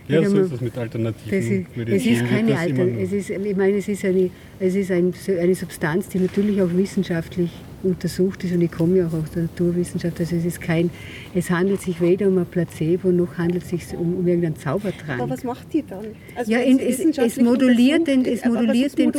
Ja, 0.10 0.28
so 0.30 0.38
ist 0.40 0.52
es 0.54 0.62
mit 0.62 0.74
Das 0.76 0.82
alternativen 0.82 1.40
ist, 1.40 1.78
es 1.94 2.06
ist 2.06 2.26
keine 2.28 2.48
wird 2.48 2.58
das 2.58 2.66
immer 2.68 2.80
Alter, 2.82 2.86
nur- 2.86 3.02
es 3.02 3.12
ist, 3.14 3.30
ich 3.30 3.56
meine, 3.56 3.78
es 3.78 3.88
ist, 3.88 4.06
eine, 4.06 4.30
es 4.60 4.76
ist 4.76 4.92
ein, 4.92 5.14
eine 5.40 5.56
Substanz, 5.56 6.08
die 6.10 6.20
natürlich 6.20 6.62
auch 6.62 6.74
wissenschaftlich 6.74 7.52
untersucht 7.84 8.44
ist 8.44 8.54
und 8.54 8.62
ich 8.62 8.72
komme 8.72 8.98
ja 8.98 9.08
auch 9.08 9.14
aus 9.14 9.32
der 9.32 9.44
Naturwissenschaft, 9.44 10.20
also 10.20 10.36
es 10.36 10.46
ist 10.46 10.60
kein, 10.62 10.90
es 11.36 11.50
handelt 11.50 11.82
sich 11.82 12.02
weder 12.02 12.28
um 12.28 12.38
ein 12.40 12.46
Placebo 12.46 13.10
noch 13.12 13.38
handelt 13.38 13.64
es 13.64 13.70
sich 13.70 13.84
um, 13.98 14.16
um 14.18 14.28
irgendeinen 14.28 14.58
Zaubertrank. 14.58 15.22
Aber 15.22 15.30
was 15.32 15.44
macht 15.44 15.72
die 15.74 15.84
dann? 15.88 16.06
Also 16.36 16.52
Ja, 16.52 16.60
in, 16.60 16.80
es, 16.80 17.00
es 17.00 17.38
moduliert 17.40 18.08
den, 18.08 18.26
es 18.26 18.44
moduliert 18.44 18.98
den 18.98 19.12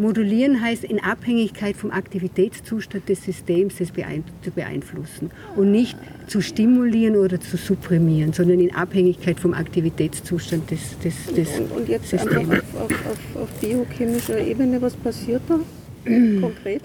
modulieren? 0.00 0.60
Heißt 0.60 0.82
in 0.82 0.98
Abhängigkeit 0.98 1.76
vom 1.76 1.92
Aktivitätszustand 1.92 3.08
des 3.08 3.24
Systems 3.24 3.76
das 3.78 3.92
beein 3.92 4.24
zu 4.42 4.50
beeinflussen 4.50 5.30
und 5.54 5.70
nicht 5.70 5.96
zu 6.26 6.40
stimulieren 6.40 7.16
oder 7.16 7.40
zu 7.40 7.56
supprimieren, 7.56 8.32
sondern 8.32 8.60
in 8.60 8.74
Abhängigkeit 8.74 9.38
vom 9.38 9.54
Aktivitätszustand 9.54 10.70
des, 10.70 10.98
des, 10.98 11.14
des 11.34 11.58
Und, 11.58 11.72
und 11.72 11.88
jetzt 11.88 12.12
einfach 12.12 12.26
Systems. 12.26 12.52
auf, 12.74 12.82
auf, 12.82 13.06
auf, 13.06 13.42
auf 13.42 13.48
biochemischer 13.60 14.40
Ebene, 14.40 14.82
was 14.82 14.96
passiert 14.96 15.42
da 15.48 15.60
konkret? 16.40 16.82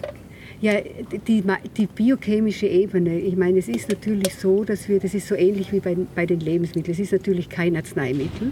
Ja, 0.61 0.73
die, 1.27 1.43
die 1.77 1.85
biochemische 1.85 2.67
Ebene, 2.67 3.19
ich 3.19 3.35
meine, 3.35 3.59
es 3.59 3.67
ist 3.67 3.89
natürlich 3.89 4.35
so, 4.35 4.63
dass 4.63 4.87
wir, 4.87 4.99
das 4.99 5.13
ist 5.13 5.27
so 5.27 5.35
ähnlich 5.35 5.71
wie 5.71 5.79
bei, 5.79 5.97
bei 6.15 6.25
den 6.25 6.39
Lebensmitteln, 6.39 6.93
es 6.93 6.99
ist 6.99 7.11
natürlich 7.11 7.49
kein 7.49 7.75
Arzneimittel 7.75 8.51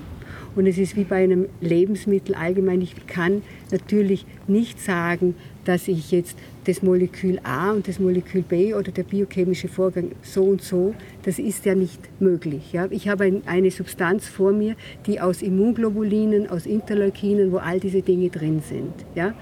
und 0.55 0.67
es 0.67 0.77
ist 0.77 0.95
wie 0.95 1.03
bei 1.03 1.23
einem 1.23 1.47
Lebensmittel 1.61 2.35
allgemein, 2.35 2.81
ich 2.81 3.07
kann 3.07 3.41
natürlich 3.71 4.25
nicht 4.47 4.79
sagen, 4.79 5.35
dass 5.65 5.87
ich 5.87 6.11
jetzt 6.11 6.37
das 6.65 6.81
Molekül 6.81 7.39
A 7.43 7.71
und 7.71 7.87
das 7.87 7.99
Molekül 7.99 8.41
B 8.41 8.73
oder 8.73 8.91
der 8.91 9.03
biochemische 9.03 9.67
Vorgang 9.67 10.11
so 10.21 10.43
und 10.43 10.61
so, 10.61 10.93
das 11.23 11.39
ist 11.39 11.65
ja 11.65 11.75
nicht 11.75 11.99
möglich. 12.21 12.73
Ja. 12.73 12.87
Ich 12.89 13.07
habe 13.07 13.25
ein, 13.25 13.43
eine 13.45 13.71
Substanz 13.71 14.27
vor 14.27 14.51
mir, 14.51 14.75
die 15.05 15.19
aus 15.19 15.41
Immunglobulinen, 15.41 16.49
aus 16.49 16.65
Interleukinen, 16.65 17.51
wo 17.51 17.57
all 17.57 17.79
diese 17.79 18.01
Dinge 18.01 18.29
drin 18.29 18.61
sind. 18.67 18.93
Ja. 19.15 19.33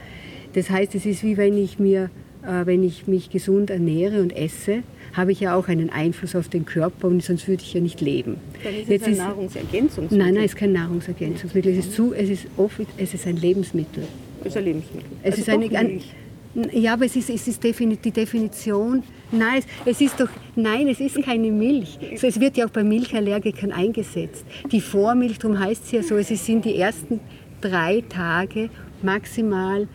Das 0.54 0.69
heißt, 0.69 0.95
es 0.95 1.06
ist 1.06 1.24
wie 1.24 1.38
wenn 1.38 1.58
ich 1.58 1.80
mir, 1.80 2.10
äh, 2.43 2.65
wenn 2.65 2.84
ich 2.84 3.08
mich 3.08 3.30
gesund 3.30 3.69
ernähre 3.69 4.21
und 4.21 4.36
esse, 4.36 4.84
habe 5.13 5.32
ich 5.32 5.39
ja 5.41 5.56
auch 5.56 5.67
einen 5.67 5.89
Einfluss 5.89 6.36
auf 6.36 6.47
den 6.50 6.65
Körper 6.65 7.08
und 7.08 7.21
sonst 7.24 7.47
würde 7.47 7.63
ich 7.63 7.74
ja 7.74 7.82
nicht 7.82 8.02
leben. 8.02 8.38
Dann 8.63 8.74
ist 8.76 8.89
Jetzt 8.89 9.02
es 9.02 9.08
ein 9.08 9.13
ist- 9.13 9.19
Nahrungsergänzungsmittel. 9.19 10.17
Nein, 10.17 10.34
nein, 10.36 10.43
es 10.45 10.52
ist 10.52 10.58
kein 10.58 10.71
Nahrungsergänzungsmittel. 10.74 11.71
Es 11.74 11.86
ist, 11.86 11.93
zu, 11.93 12.13
es 12.13 12.30
ist, 12.30 12.47
oft, 12.58 12.80
es 12.97 13.13
ist 13.13 13.28
ein 13.28 13.38
Lebensmittel. 13.38 14.04
ist 14.43 14.58
ein 14.58 14.63
Lebensmittel. 14.65 15.10
Es 15.24 15.32
Also 15.38 15.41
ist 15.41 15.50
eine, 15.50 15.78
ein, 15.78 16.02
ja, 16.74 16.93
aber 16.93 17.06
es 17.06 17.15
ist, 17.15 17.30
es 17.30 17.47
ist 17.47 17.63
die 17.63 18.12
Definition. 18.12 19.04
Nein, 19.32 19.60
es, 19.60 19.65
es 19.86 20.02
ist 20.02 20.19
doch, 20.19 20.28
nein, 20.56 20.88
es 20.89 21.00
ist 21.00 21.21
keine 21.24 21.50
Milch. 21.52 21.97
So, 22.17 22.28
es 22.28 22.39
wird 22.39 22.58
ja 22.58 22.65
auch 22.65 22.69
bei 22.71 22.84
Milchallergikern 22.84 23.71
eingesetzt. 23.71 24.45
Die 24.71 24.82
Vormilch, 24.82 25.39
darum 25.39 25.58
heißt 25.60 25.86
es 25.86 25.91
ja 25.91 26.04
so, 26.04 26.15
es 26.17 26.28
sind 26.45 26.65
die 26.65 26.76
ersten 26.76 27.19
drei 27.62 28.04
Tage 28.10 28.69
maximal. 29.02 29.88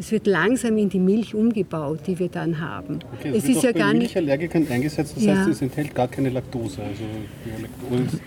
Es 0.00 0.10
wird 0.12 0.26
langsam 0.26 0.78
in 0.78 0.88
die 0.88 0.98
Milch 0.98 1.34
umgebaut, 1.34 2.00
die 2.06 2.18
wir 2.18 2.28
dann 2.30 2.58
haben. 2.58 3.00
Okay, 3.20 3.32
es 3.36 3.44
ist 3.46 3.62
ja 3.62 3.70
gar 3.72 3.92
nicht. 3.92 4.14
Milchallergikern 4.14 4.66
eingesetzt, 4.70 5.12
das 5.14 5.24
Ja. 5.24 5.36
heißt, 5.36 5.48
es 5.50 5.60
enthält 5.60 5.94
gar 5.94 6.08
keine 6.08 6.30
Laktose. 6.30 6.80
Also 6.82 7.02
die 7.44 7.62
Laktose 7.62 8.18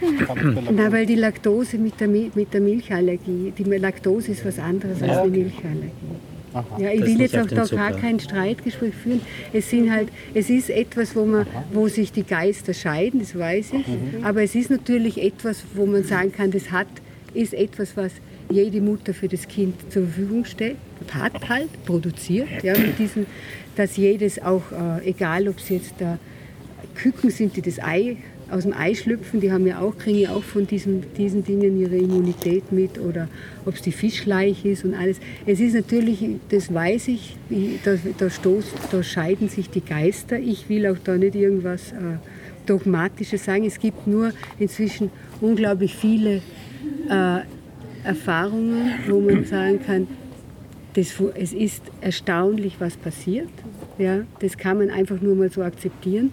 Laktose. 0.53 0.91
weil 0.91 1.05
die 1.07 1.15
Laktose 1.15 1.79
mit 1.79 1.99
der, 1.99 2.07
Mi- 2.09 2.29
mit 2.35 2.53
der 2.53 2.61
Milchallergie, 2.61 3.51
die 3.57 3.63
Laktose 3.63 4.33
ist 4.33 4.45
was 4.45 4.59
anderes 4.59 5.01
als 5.01 5.17
eine 5.17 5.31
Milchallergie. 5.31 5.89
Ja, 6.77 6.91
ich 6.91 7.01
will 7.01 7.19
jetzt 7.21 7.35
auch 7.35 7.47
da 7.47 7.65
gar 7.65 7.93
kein 7.93 8.19
Streitgespräch 8.19 8.93
führen. 8.93 9.21
Es 9.51 9.71
sind 9.71 9.91
halt, 9.91 10.09
es 10.35 10.51
ist 10.51 10.69
etwas, 10.69 11.15
wo 11.15 11.25
man, 11.25 11.47
wo 11.73 11.87
sich 11.87 12.11
die 12.11 12.21
Geister 12.21 12.75
scheiden, 12.75 13.19
das 13.21 13.35
weiß 13.35 13.73
ich. 13.73 13.87
Mhm. 13.87 14.23
Aber 14.23 14.43
es 14.43 14.53
ist 14.53 14.69
natürlich 14.69 15.19
etwas, 15.19 15.63
wo 15.73 15.87
man 15.87 16.03
sagen 16.03 16.31
kann, 16.31 16.51
das 16.51 16.69
hat, 16.71 16.85
ist 17.33 17.55
etwas, 17.55 17.97
was 17.97 18.11
jede 18.51 18.81
Mutter 18.81 19.15
für 19.15 19.27
das 19.27 19.47
Kind 19.47 19.73
zur 19.91 20.03
Verfügung 20.03 20.45
stellt, 20.45 20.75
hat 21.11 21.49
halt, 21.49 21.69
produziert, 21.85 22.47
ja, 22.63 22.77
mit 22.77 22.99
diesen, 22.99 23.25
dass 23.75 23.97
jedes 23.97 24.41
auch, 24.41 24.63
äh, 24.71 25.09
egal 25.09 25.47
ob 25.47 25.57
es 25.57 25.69
jetzt 25.69 25.93
da 25.99 26.17
Küken 26.95 27.29
sind, 27.31 27.55
die 27.55 27.61
das 27.61 27.79
Ei 27.79 28.17
aus 28.51 28.63
dem 28.63 28.73
Ei 28.73 28.93
schlüpfen, 28.93 29.39
die 29.39 29.51
haben 29.51 29.65
ja 29.65 29.79
auch, 29.79 29.97
kriegen 29.97 30.19
ja 30.19 30.29
auch 30.31 30.43
von 30.43 30.67
diesen, 30.67 31.03
diesen 31.17 31.43
Dingen 31.43 31.79
ihre 31.79 31.95
Immunität 31.95 32.71
mit 32.71 32.99
oder 32.99 33.27
ob 33.65 33.73
es 33.75 33.81
die 33.81 33.91
Fischleich 33.91 34.63
ist 34.63 34.85
und 34.85 34.93
alles. 34.93 35.17
Es 35.47 35.59
ist 35.59 35.73
natürlich, 35.73 36.23
das 36.49 36.71
weiß 36.71 37.07
ich, 37.07 37.35
ich- 37.49 37.79
da, 37.83 37.95
da, 38.17 38.29
stoß, 38.29 38.65
da 38.91 39.01
scheiden 39.01 39.49
sich 39.49 39.69
die 39.71 39.81
Geister. 39.81 40.37
Ich 40.37 40.69
will 40.69 40.85
auch 40.85 40.97
da 41.03 41.15
nicht 41.17 41.33
irgendwas 41.35 41.93
äh, 41.93 42.17
Dogmatisches 42.67 43.43
sagen. 43.43 43.65
Es 43.65 43.79
gibt 43.79 44.05
nur 44.05 44.31
inzwischen 44.59 45.09
unglaublich 45.41 45.95
viele 45.95 46.41
äh, 47.09 47.39
Erfahrungen, 48.03 48.91
wo 49.07 49.19
man 49.19 49.45
sagen 49.45 49.79
kann, 49.83 50.07
das, 50.93 51.13
es 51.35 51.53
ist 51.53 51.83
erstaunlich, 52.01 52.75
was 52.79 52.97
passiert. 52.97 53.49
Ja, 53.97 54.21
das 54.39 54.57
kann 54.57 54.77
man 54.77 54.89
einfach 54.89 55.19
nur 55.21 55.35
mal 55.35 55.51
so 55.51 55.61
akzeptieren, 55.61 56.31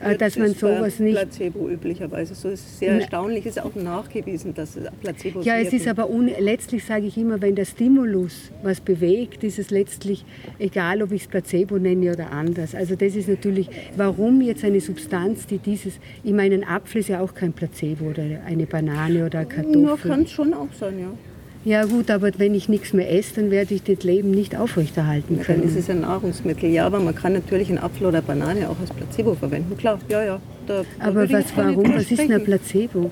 äh, 0.00 0.16
dass 0.16 0.34
Das 0.34 0.36
man 0.38 0.54
sowas 0.54 0.98
nicht. 0.98 1.14
Placebo 1.14 1.68
üblicherweise. 1.70 2.34
So 2.34 2.48
ist 2.48 2.60
es 2.66 2.78
sehr 2.78 2.92
Ne- 2.94 3.00
erstaunlich, 3.00 3.46
ist 3.46 3.60
auch 3.62 3.74
nachgewiesen, 3.74 4.52
dass 4.54 4.76
es 4.76 4.84
Placebo 5.00 5.40
Ja, 5.40 5.58
es 5.58 5.72
ist 5.72 5.88
aber 5.88 6.10
un 6.10 6.30
letztlich 6.38 6.84
sage 6.84 7.06
ich 7.06 7.16
immer, 7.16 7.40
wenn 7.40 7.54
der 7.54 7.64
Stimulus 7.64 8.50
was 8.62 8.80
bewegt, 8.80 9.42
ist 9.44 9.58
es 9.58 9.70
letztlich 9.70 10.24
egal, 10.58 11.02
ob 11.02 11.12
ich 11.12 11.22
es 11.22 11.28
Placebo 11.28 11.78
nenne 11.78 12.12
oder 12.12 12.30
anders. 12.32 12.74
Also 12.74 12.94
das 12.96 13.14
ist 13.16 13.28
natürlich, 13.28 13.68
warum 13.96 14.42
jetzt 14.42 14.64
eine 14.64 14.80
Substanz, 14.80 15.46
die 15.46 15.58
dieses, 15.58 15.94
ich 16.22 16.32
meine, 16.32 16.56
ein 16.56 16.64
Apfel 16.64 17.00
ist 17.00 17.08
ja 17.08 17.20
auch 17.20 17.34
kein 17.34 17.52
Placebo 17.54 18.10
oder 18.10 18.24
eine 18.46 18.66
Banane 18.66 19.24
oder 19.26 19.38
eine 19.40 19.48
Nur 19.68 19.86
Kartoffel. 19.86 20.10
kann 20.10 20.22
es 20.22 20.30
schon 20.30 20.52
auch 20.52 20.72
sein, 20.78 20.98
ja. 20.98 21.08
Ja 21.66 21.84
gut, 21.84 22.12
aber 22.12 22.30
wenn 22.38 22.54
ich 22.54 22.68
nichts 22.68 22.92
mehr 22.92 23.12
esse, 23.12 23.34
dann 23.34 23.50
werde 23.50 23.74
ich 23.74 23.82
das 23.82 24.04
Leben 24.04 24.30
nicht 24.30 24.56
aufrechterhalten 24.56 25.34
Dann 25.34 25.40
ist 25.40 25.46
können. 25.46 25.76
es 25.76 25.90
ein 25.90 26.00
Nahrungsmittel. 26.02 26.70
Ja, 26.70 26.86
aber 26.86 27.00
man 27.00 27.12
kann 27.12 27.32
natürlich 27.32 27.68
einen 27.70 27.78
Apfel 27.78 28.06
oder 28.06 28.22
Banane 28.22 28.70
auch 28.70 28.78
als 28.78 28.90
Placebo 28.90 29.34
verwenden. 29.34 29.76
Klar, 29.76 29.98
ja, 30.08 30.22
ja. 30.22 30.40
Da, 30.68 30.82
da 30.82 31.04
Aber 31.04 31.28
was, 31.28 31.56
warum, 31.56 31.92
was 31.92 32.08
ist 32.08 32.20
denn 32.20 32.30
ein. 32.30 32.44
Placebo? 32.44 33.10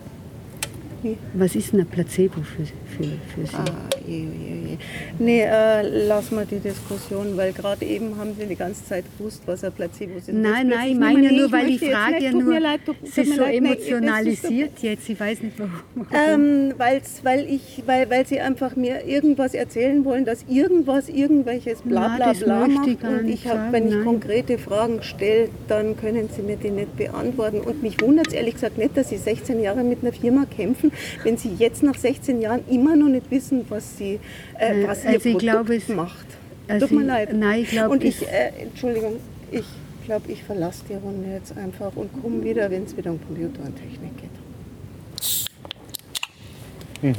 Was 1.33 1.57
ist 1.57 1.73
denn 1.73 1.81
ein 1.81 1.87
Placebo 1.87 2.43
für, 2.43 2.65
für, 2.65 3.11
für 3.35 3.47
Sie? 3.47 3.57
Ah, 3.57 3.65
je, 4.07 4.17
je, 4.17 4.23
je. 4.71 4.77
Nee, 5.19 5.43
äh, 5.43 6.07
lass 6.09 6.31
mal 6.31 6.47
die 6.47 6.59
Diskussion, 6.59 7.37
weil 7.37 7.53
gerade 7.53 7.85
eben 7.85 8.17
haben 8.19 8.35
Sie 8.39 8.47
die 8.47 8.57
ganze 8.57 8.85
Zeit 8.85 9.05
gewusst, 9.19 9.43
was 9.47 9.65
ein 9.65 9.73
Placebo 9.73 10.19
ist. 10.19 10.29
Nein, 10.33 10.69
nein, 10.69 10.89
ich 10.93 10.99
meine 10.99 11.25
ja 11.25 11.33
nur, 11.33 11.53
weil 11.53 11.67
die 11.67 11.79
Frage 11.79 12.23
ja 12.23 12.33
nur, 12.33 12.59
leid, 12.61 12.81
tut- 12.85 12.97
tut 13.01 13.19
ist 13.19 13.35
so 13.35 13.41
leid, 13.43 13.55
emotionalisiert 13.55 14.79
jetzt, 14.81 15.09
ich 15.09 15.19
weiß 15.19 15.43
nicht 15.43 15.57
warum. 15.59 16.07
Ähm, 16.13 16.75
weil's, 16.77 17.21
weil, 17.25 17.47
ich, 17.49 17.83
weil, 17.87 18.09
weil 18.11 18.27
sie 18.27 18.41
einfach 18.41 18.77
mir 18.77 19.05
irgendwas 19.07 19.55
erzählen 19.55 20.05
wollen, 20.05 20.25
dass 20.25 20.45
irgendwas 20.49 21.09
irgendwelches 21.09 21.83
bla 21.83 22.17
bla 22.17 22.33
bla 22.33 22.67
macht. 22.69 22.89
ich 22.89 23.03
Und 23.03 23.29
ich 23.29 23.47
hab, 23.49 23.73
wenn 23.73 23.89
ich 23.89 23.95
nein. 23.95 24.05
konkrete 24.05 24.59
Fragen 24.59 25.03
stelle, 25.03 25.49
dann 25.69 25.97
können 25.97 26.29
sie 26.35 26.43
mir 26.43 26.57
die 26.57 26.71
nicht 26.71 26.97
beantworten. 26.97 27.61
Und 27.61 27.83
mich 27.83 28.01
wundert 28.01 28.29
es 28.29 28.35
ehrlich 28.35 28.55
gesagt 28.55 28.79
nicht, 28.79 28.97
dass 28.97 29.09
sie 29.11 29.17
16 29.17 29.61
Jahre 29.61 29.83
mit 29.85 30.03
einer 30.03 30.13
Firma 30.13 30.45
kämpfen, 30.47 30.93
wenn 31.23 31.37
sie 31.37 31.51
jetzt 31.59 31.83
nach 31.83 31.95
16 31.97 32.41
Jahren 32.41 32.61
immer 32.71 32.97
noch 32.97 33.09
nicht 33.09 33.31
wissen, 33.31 33.65
was, 33.69 33.94
sie, 33.99 34.21
äh, 34.59 34.83
Äh, 34.83 34.89
was 34.89 35.05
ihr 35.05 35.11
also 35.11 35.39
glaube, 35.39 35.77
es- 35.77 35.89
macht. 35.89 36.27
also 36.69 36.87
Tut 36.87 36.97
mir 36.97 37.03
ich- 37.03 37.09
leid. 37.09 37.33
nein, 37.35 37.61
ich 37.63 37.71
glaube, 37.71 37.91
Und 37.91 38.05
ich, 38.05 38.23
äh, 38.27 38.53
Entschuldigung, 38.63 39.17
ich 39.51 39.65
glaube, 40.07 40.31
ich 40.31 40.43
verlasse 40.45 40.83
die 40.89 40.95
Runde 40.95 41.31
jetzt 41.33 41.57
einfach 41.57 41.93
und 41.97 42.11
komme 42.23 42.43
wieder, 42.45 42.71
wenn 42.71 42.85
es 42.85 42.97
wieder 42.97 43.11
um 43.11 43.21
Computer 43.27 43.61
und 43.65 43.75
Technik 43.77 44.13
geht. 44.21 44.31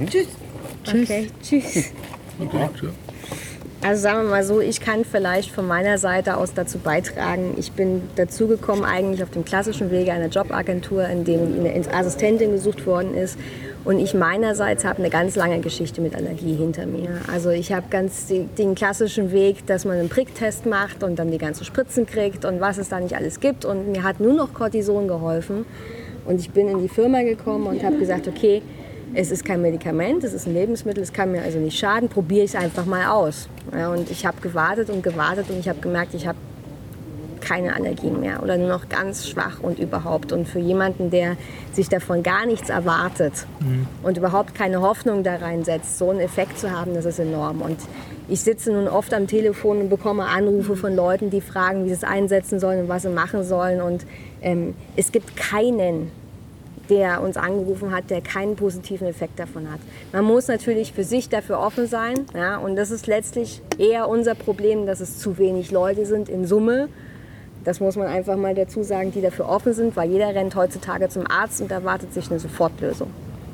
Tschüss. 0.10 0.28
Tschüss. 0.84 1.04
Okay, 1.08 1.28
tschüss. 1.44 1.92
Also 3.82 4.02
sagen 4.02 4.24
wir 4.24 4.30
mal 4.32 4.44
so, 4.44 4.60
ich 4.62 4.82
kann 4.82 5.06
vielleicht 5.06 5.52
von 5.52 5.68
meiner 5.68 6.00
Seite 6.00 6.38
aus 6.38 6.54
dazu 6.56 6.80
beitragen. 6.80 7.54
Ich 7.58 7.72
bin 7.72 8.02
dazugekommen 8.16 8.84
eigentlich 8.84 9.22
auf 9.22 9.30
dem 9.30 9.46
klassischen 9.46 9.92
Wege 9.92 10.12
einer 10.12 10.28
Jobagentur, 10.28 11.08
in 11.08 11.24
dem 11.24 11.60
eine 11.60 11.76
Assistentin 11.94 12.52
gesucht 12.52 12.86
worden 12.88 13.14
ist. 13.14 13.38
Und 13.86 14.00
ich 14.00 14.16
meinerseits 14.16 14.84
habe 14.84 14.98
eine 14.98 15.12
ganz 15.12 15.36
lange 15.36 15.60
Geschichte 15.60 16.02
mit 16.02 16.16
Allergie 16.16 16.56
hinter 16.56 16.88
mir. 16.88 17.10
Also 17.32 17.52
ich 17.52 17.72
habe 17.72 17.86
ganz 17.92 18.26
die- 18.26 18.48
den 18.58 18.74
klassischen 18.74 19.32
Weg, 19.32 19.68
dass 19.68 19.86
man 19.86 19.98
einen 19.98 20.10
Pricktest 20.10 20.66
macht 20.66 21.04
und 21.04 21.20
dann 21.20 21.30
die 21.30 21.38
ganzen 21.38 21.66
Spritzen 21.66 22.08
kriegt 22.08 22.46
und 22.46 22.60
was 22.60 22.80
es 22.80 22.90
da 22.90 23.00
nicht 23.00 23.16
alles 23.16 23.40
gibt. 23.40 23.64
Und 23.64 23.92
mir 23.92 24.02
hat 24.02 24.20
nur 24.20 24.34
noch 24.34 24.54
Cortison 24.56 25.08
geholfen. 25.08 25.66
Und 26.26 26.40
ich 26.40 26.50
bin 26.50 26.68
in 26.68 26.82
die 26.82 26.90
Firma 26.90 27.22
gekommen 27.22 27.68
und 27.68 27.84
habe 27.84 27.98
gesagt, 27.98 28.28
okay, 28.28 28.64
es 29.14 29.30
ist 29.30 29.46
kein 29.46 29.62
Medikament, 29.62 30.24
es 30.24 30.34
ist 30.34 30.48
ein 30.48 30.56
Lebensmittel, 30.56 31.04
es 31.04 31.14
kann 31.14 31.32
mir 31.32 31.44
also 31.44 31.60
nicht 31.60 31.78
schaden, 31.78 32.10
probiere 32.10 32.44
ich 32.44 32.56
es 32.56 32.62
einfach 32.62 32.86
mal 32.88 33.06
aus. 33.06 33.48
Ja, 33.72 33.92
und 33.92 34.10
ich 34.10 34.26
habe 34.26 34.42
gewartet 34.42 34.90
und 34.90 35.04
gewartet 35.04 35.46
und 35.50 35.60
ich 35.60 35.70
habe 35.70 35.80
gemerkt, 35.80 36.16
ich 36.16 36.26
habe 36.26 36.40
keine 37.46 37.76
Allergien 37.76 38.20
mehr 38.20 38.42
oder 38.44 38.58
nur 38.58 38.68
noch 38.68 38.90
ganz 38.90 39.28
schwach 39.28 39.60
und 39.62 39.80
überhaupt. 39.80 40.32
Und 40.32 40.48
für 40.48 40.60
jemanden, 40.60 41.10
der 41.10 41.38
sich 41.72 41.90
davon 41.90 42.24
gar 42.24 42.46
nichts 42.46 42.70
erwartet 42.70 43.46
und 44.04 44.18
überhaupt 44.18 44.56
keine 44.56 44.82
Hoffnung 44.82 45.24
da 45.24 45.36
reinsetzt, 45.36 45.98
so 45.98 46.10
einen 46.10 46.20
Effekt 46.20 46.60
zu 46.60 46.72
haben, 46.72 46.94
das 46.94 47.06
ist 47.06 47.20
enorm. 47.20 47.62
Und 47.62 47.78
ich 48.28 48.42
sitze 48.42 48.72
nun 48.72 48.88
oft 48.88 49.14
am 49.14 49.28
Telefon 49.28 49.82
und 49.82 49.90
bekomme 49.90 50.26
Anrufe 50.26 50.76
von 50.76 50.96
Leuten, 50.96 51.30
die 51.30 51.42
fragen, 51.42 51.86
wie 51.86 51.90
sie 51.90 51.96
es 51.96 52.04
einsetzen 52.04 52.60
sollen 52.60 52.82
und 52.82 52.90
was 52.90 53.04
sie 53.04 53.10
machen 53.10 53.44
sollen. 53.44 53.82
Und 53.82 54.06
ähm, 54.42 54.74
es 54.96 55.12
gibt 55.12 55.38
keinen 55.38 56.12
der 56.90 57.22
uns 57.22 57.38
angerufen 57.38 57.94
hat, 57.94 58.10
der 58.10 58.22
keinen 58.22 58.56
positiven 58.56 59.08
Effekt 59.08 59.40
davon 59.40 59.72
hat. 59.72 59.80
Man 60.12 60.26
muss 60.26 60.48
natürlich 60.48 60.94
für 60.94 61.04
sich 61.04 61.30
dafür 61.30 61.60
offen 61.60 61.88
sein. 61.88 62.26
Ja, 62.36 62.58
und 62.58 62.76
das 62.76 62.92
ist 62.92 63.08
letztlich 63.08 63.62
eher 63.78 64.08
unser 64.08 64.36
Problem, 64.36 64.86
dass 64.86 65.00
es 65.00 65.18
zu 65.20 65.38
wenig 65.38 65.72
Leute 65.72 66.06
sind 66.06 66.30
in 66.30 66.46
Summe. 66.46 66.90
Das 67.66 67.80
muss 67.80 67.96
man 67.96 68.08
einfach 68.08 68.38
mal 68.38 68.54
dazu 68.54 68.84
sagen, 68.84 69.12
die 69.12 69.22
dafür 69.22 69.50
offen 69.50 69.74
sind, 69.74 69.96
weil 69.98 70.10
jeder 70.10 70.28
rennt 70.34 70.56
heutzutage 70.56 71.10
zum 71.10 71.24
Arzt 71.30 71.62
und 71.62 71.72
erwartet 71.72 72.14
sich 72.14 72.30
eine 72.30 72.40
Sofortlösung. 72.40 73.10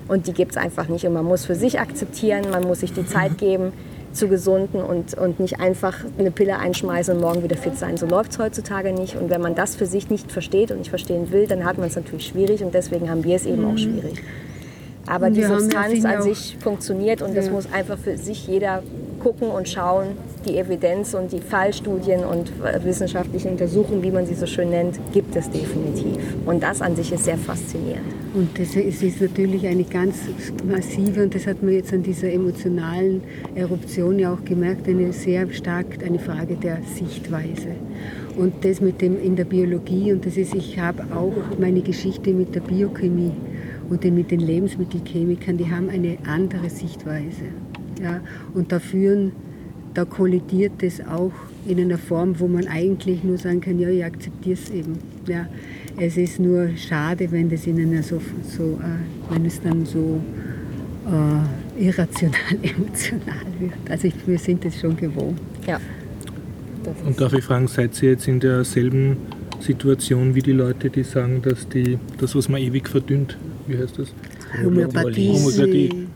Und 0.08 0.28
die 0.28 0.34
gibt 0.34 0.52
es 0.52 0.58
einfach 0.58 0.90
nicht. 0.90 1.06
Und 1.06 1.14
man 1.14 1.24
muss 1.26 1.46
für 1.46 1.56
sich 1.56 1.80
akzeptieren, 1.80 2.44
man 2.52 2.64
muss 2.64 2.82
sich 2.82 2.92
die 2.92 3.06
Zeit 3.06 3.38
geben, 3.38 3.72
zu 4.12 4.28
gesunden 4.28 4.82
und, 4.82 5.14
und 5.14 5.40
nicht 5.40 5.62
einfach 5.62 6.00
eine 6.20 6.32
Pille 6.32 6.58
einschmeißen 6.58 7.16
und 7.16 7.22
morgen 7.22 7.44
wieder 7.44 7.56
fit 7.56 7.78
sein. 7.78 7.96
So 7.96 8.06
läuft 8.06 8.34
es 8.34 8.40
heutzutage 8.40 8.92
nicht. 8.92 9.16
Und 9.16 9.30
wenn 9.30 9.40
man 9.40 9.56
das 9.56 9.76
für 9.76 9.86
sich 9.86 10.10
nicht 10.10 10.30
versteht 10.30 10.72
und 10.72 10.80
nicht 10.80 10.90
verstehen 10.90 11.32
will, 11.32 11.48
dann 11.48 11.64
hat 11.64 11.78
man 11.78 11.88
es 11.88 11.96
natürlich 11.96 12.28
schwierig 12.28 12.62
und 12.62 12.74
deswegen 12.74 13.10
haben 13.10 13.24
wir 13.24 13.38
es 13.38 13.46
eben 13.46 13.64
auch 13.64 13.78
schwierig. 13.78 14.22
Aber 15.08 15.30
die 15.30 15.44
Substanz 15.44 16.04
an 16.04 16.22
sich 16.22 16.58
funktioniert 16.60 17.22
und 17.22 17.36
das 17.36 17.46
Ja. 17.48 17.52
muss 17.54 17.72
einfach 17.72 17.98
für 17.98 18.18
sich 18.18 18.46
jeder 18.48 18.84
gucken 19.24 19.50
und 19.50 19.70
schauen, 19.70 20.18
die 20.46 20.58
Evidenz 20.58 21.14
und 21.14 21.32
die 21.32 21.40
Fallstudien 21.40 22.24
und 22.24 22.52
wissenschaftliche 22.84 23.50
Untersuchungen, 23.50 24.04
wie 24.04 24.12
man 24.12 24.26
sie 24.26 24.36
so 24.36 24.46
schön 24.46 24.70
nennt, 24.70 25.00
gibt 25.14 25.36
es 25.36 25.50
definitiv. 25.50 26.18
Und 26.46 26.64
das 26.64 26.82
an 26.82 26.96
sich 26.96 27.12
ist 27.12 27.26
sehr 27.26 27.38
faszinierend. 27.38 28.06
Und 28.34 28.58
das 28.58 28.76
ist, 28.76 29.22
natürlich 29.22 29.68
eine 29.68 29.84
ganz 29.84 30.20
massive, 30.66 31.24
und 31.24 31.36
das 31.36 31.46
hat 31.48 31.62
man 31.62 31.74
jetzt 31.74 31.94
an 31.94 32.02
dieser 32.02 32.32
emotionalen 32.32 33.22
Eruption 33.56 34.20
ja 34.20 34.34
auch 34.34 34.44
gemerkt, 34.46 34.88
eine 34.88 35.12
sehr 35.12 35.52
stark 35.52 36.04
eine 36.06 36.18
Frage 36.18 36.56
der 36.56 36.80
Sichtweise. 36.84 37.76
Und 38.38 38.64
das 38.64 38.80
mit 38.80 39.02
dem 39.02 39.22
in 39.22 39.36
der 39.36 39.44
Biologie, 39.44 40.14
und 40.14 40.26
das 40.26 40.38
ist, 40.38 40.56
ich 40.56 40.80
habe 40.80 41.04
auch 41.14 41.34
meine 41.60 41.82
Geschichte 41.82 42.32
mit 42.32 42.56
der 42.56 42.62
Biochemie 42.62 43.34
und 43.90 44.04
mit 44.06 44.32
den 44.32 44.40
Lebensmittelchemikern, 44.40 45.58
die 45.58 45.70
haben 45.70 45.90
eine 45.90 46.18
andere 46.26 46.70
Sichtweise. 46.70 47.44
Ja? 48.02 48.22
Und 48.54 48.72
da 48.72 48.80
führen, 48.80 49.34
da 49.94 50.06
kollidiert 50.06 50.74
das 50.80 51.02
auch 51.02 51.32
in 51.66 51.80
einer 51.80 51.98
Form, 51.98 52.40
wo 52.40 52.48
man 52.48 52.68
eigentlich 52.68 53.24
nur 53.24 53.38
sagen 53.38 53.62
kann, 53.62 53.80
ja, 53.80 53.90
ich 53.90 54.04
akzeptiere 54.04 54.58
es 54.62 54.70
eben. 54.70 54.98
Ja. 55.28 55.48
Es 55.98 56.18
ist 56.18 56.40
nur 56.40 56.70
schade, 56.78 57.32
wenn 57.32 57.50
das 57.50 57.68
in 57.68 57.80
einer 57.80 58.02
so, 58.02 58.22
so 58.48 58.80
äh, 58.82 59.34
wenn 59.34 59.46
es 59.46 59.62
dann 59.62 59.86
so 59.86 60.22
äh, 61.08 61.86
irrational, 61.86 62.40
emotional 62.62 63.46
wird. 63.60 63.74
Also 63.90 64.08
ich, 64.08 64.16
wir 64.26 64.40
sind 64.40 64.66
es 64.66 64.80
schon 64.80 64.96
gewohnt. 64.96 65.40
Ja. 65.68 65.80
Das 66.84 66.96
Und 67.06 67.20
darf 67.20 67.34
ich 67.34 67.44
fragen, 67.44 67.68
seid 67.68 68.02
ihr 68.02 68.12
jetzt 68.12 68.28
in 68.28 68.40
derselben 68.40 69.18
Situation 69.60 70.34
wie 70.34 70.42
die 70.42 70.54
Leute, 70.54 70.90
die 70.90 71.04
sagen, 71.04 71.42
dass 71.44 71.68
die, 71.68 72.00
das, 72.18 72.34
was 72.36 72.50
man 72.50 72.62
ewig 72.62 72.90
verdünnt, 72.90 73.38
wie 73.68 73.78
heißt 73.78 74.00
das? 74.00 74.14
Homöopathie. 74.64 75.30
Homöopathie. 75.30 76.08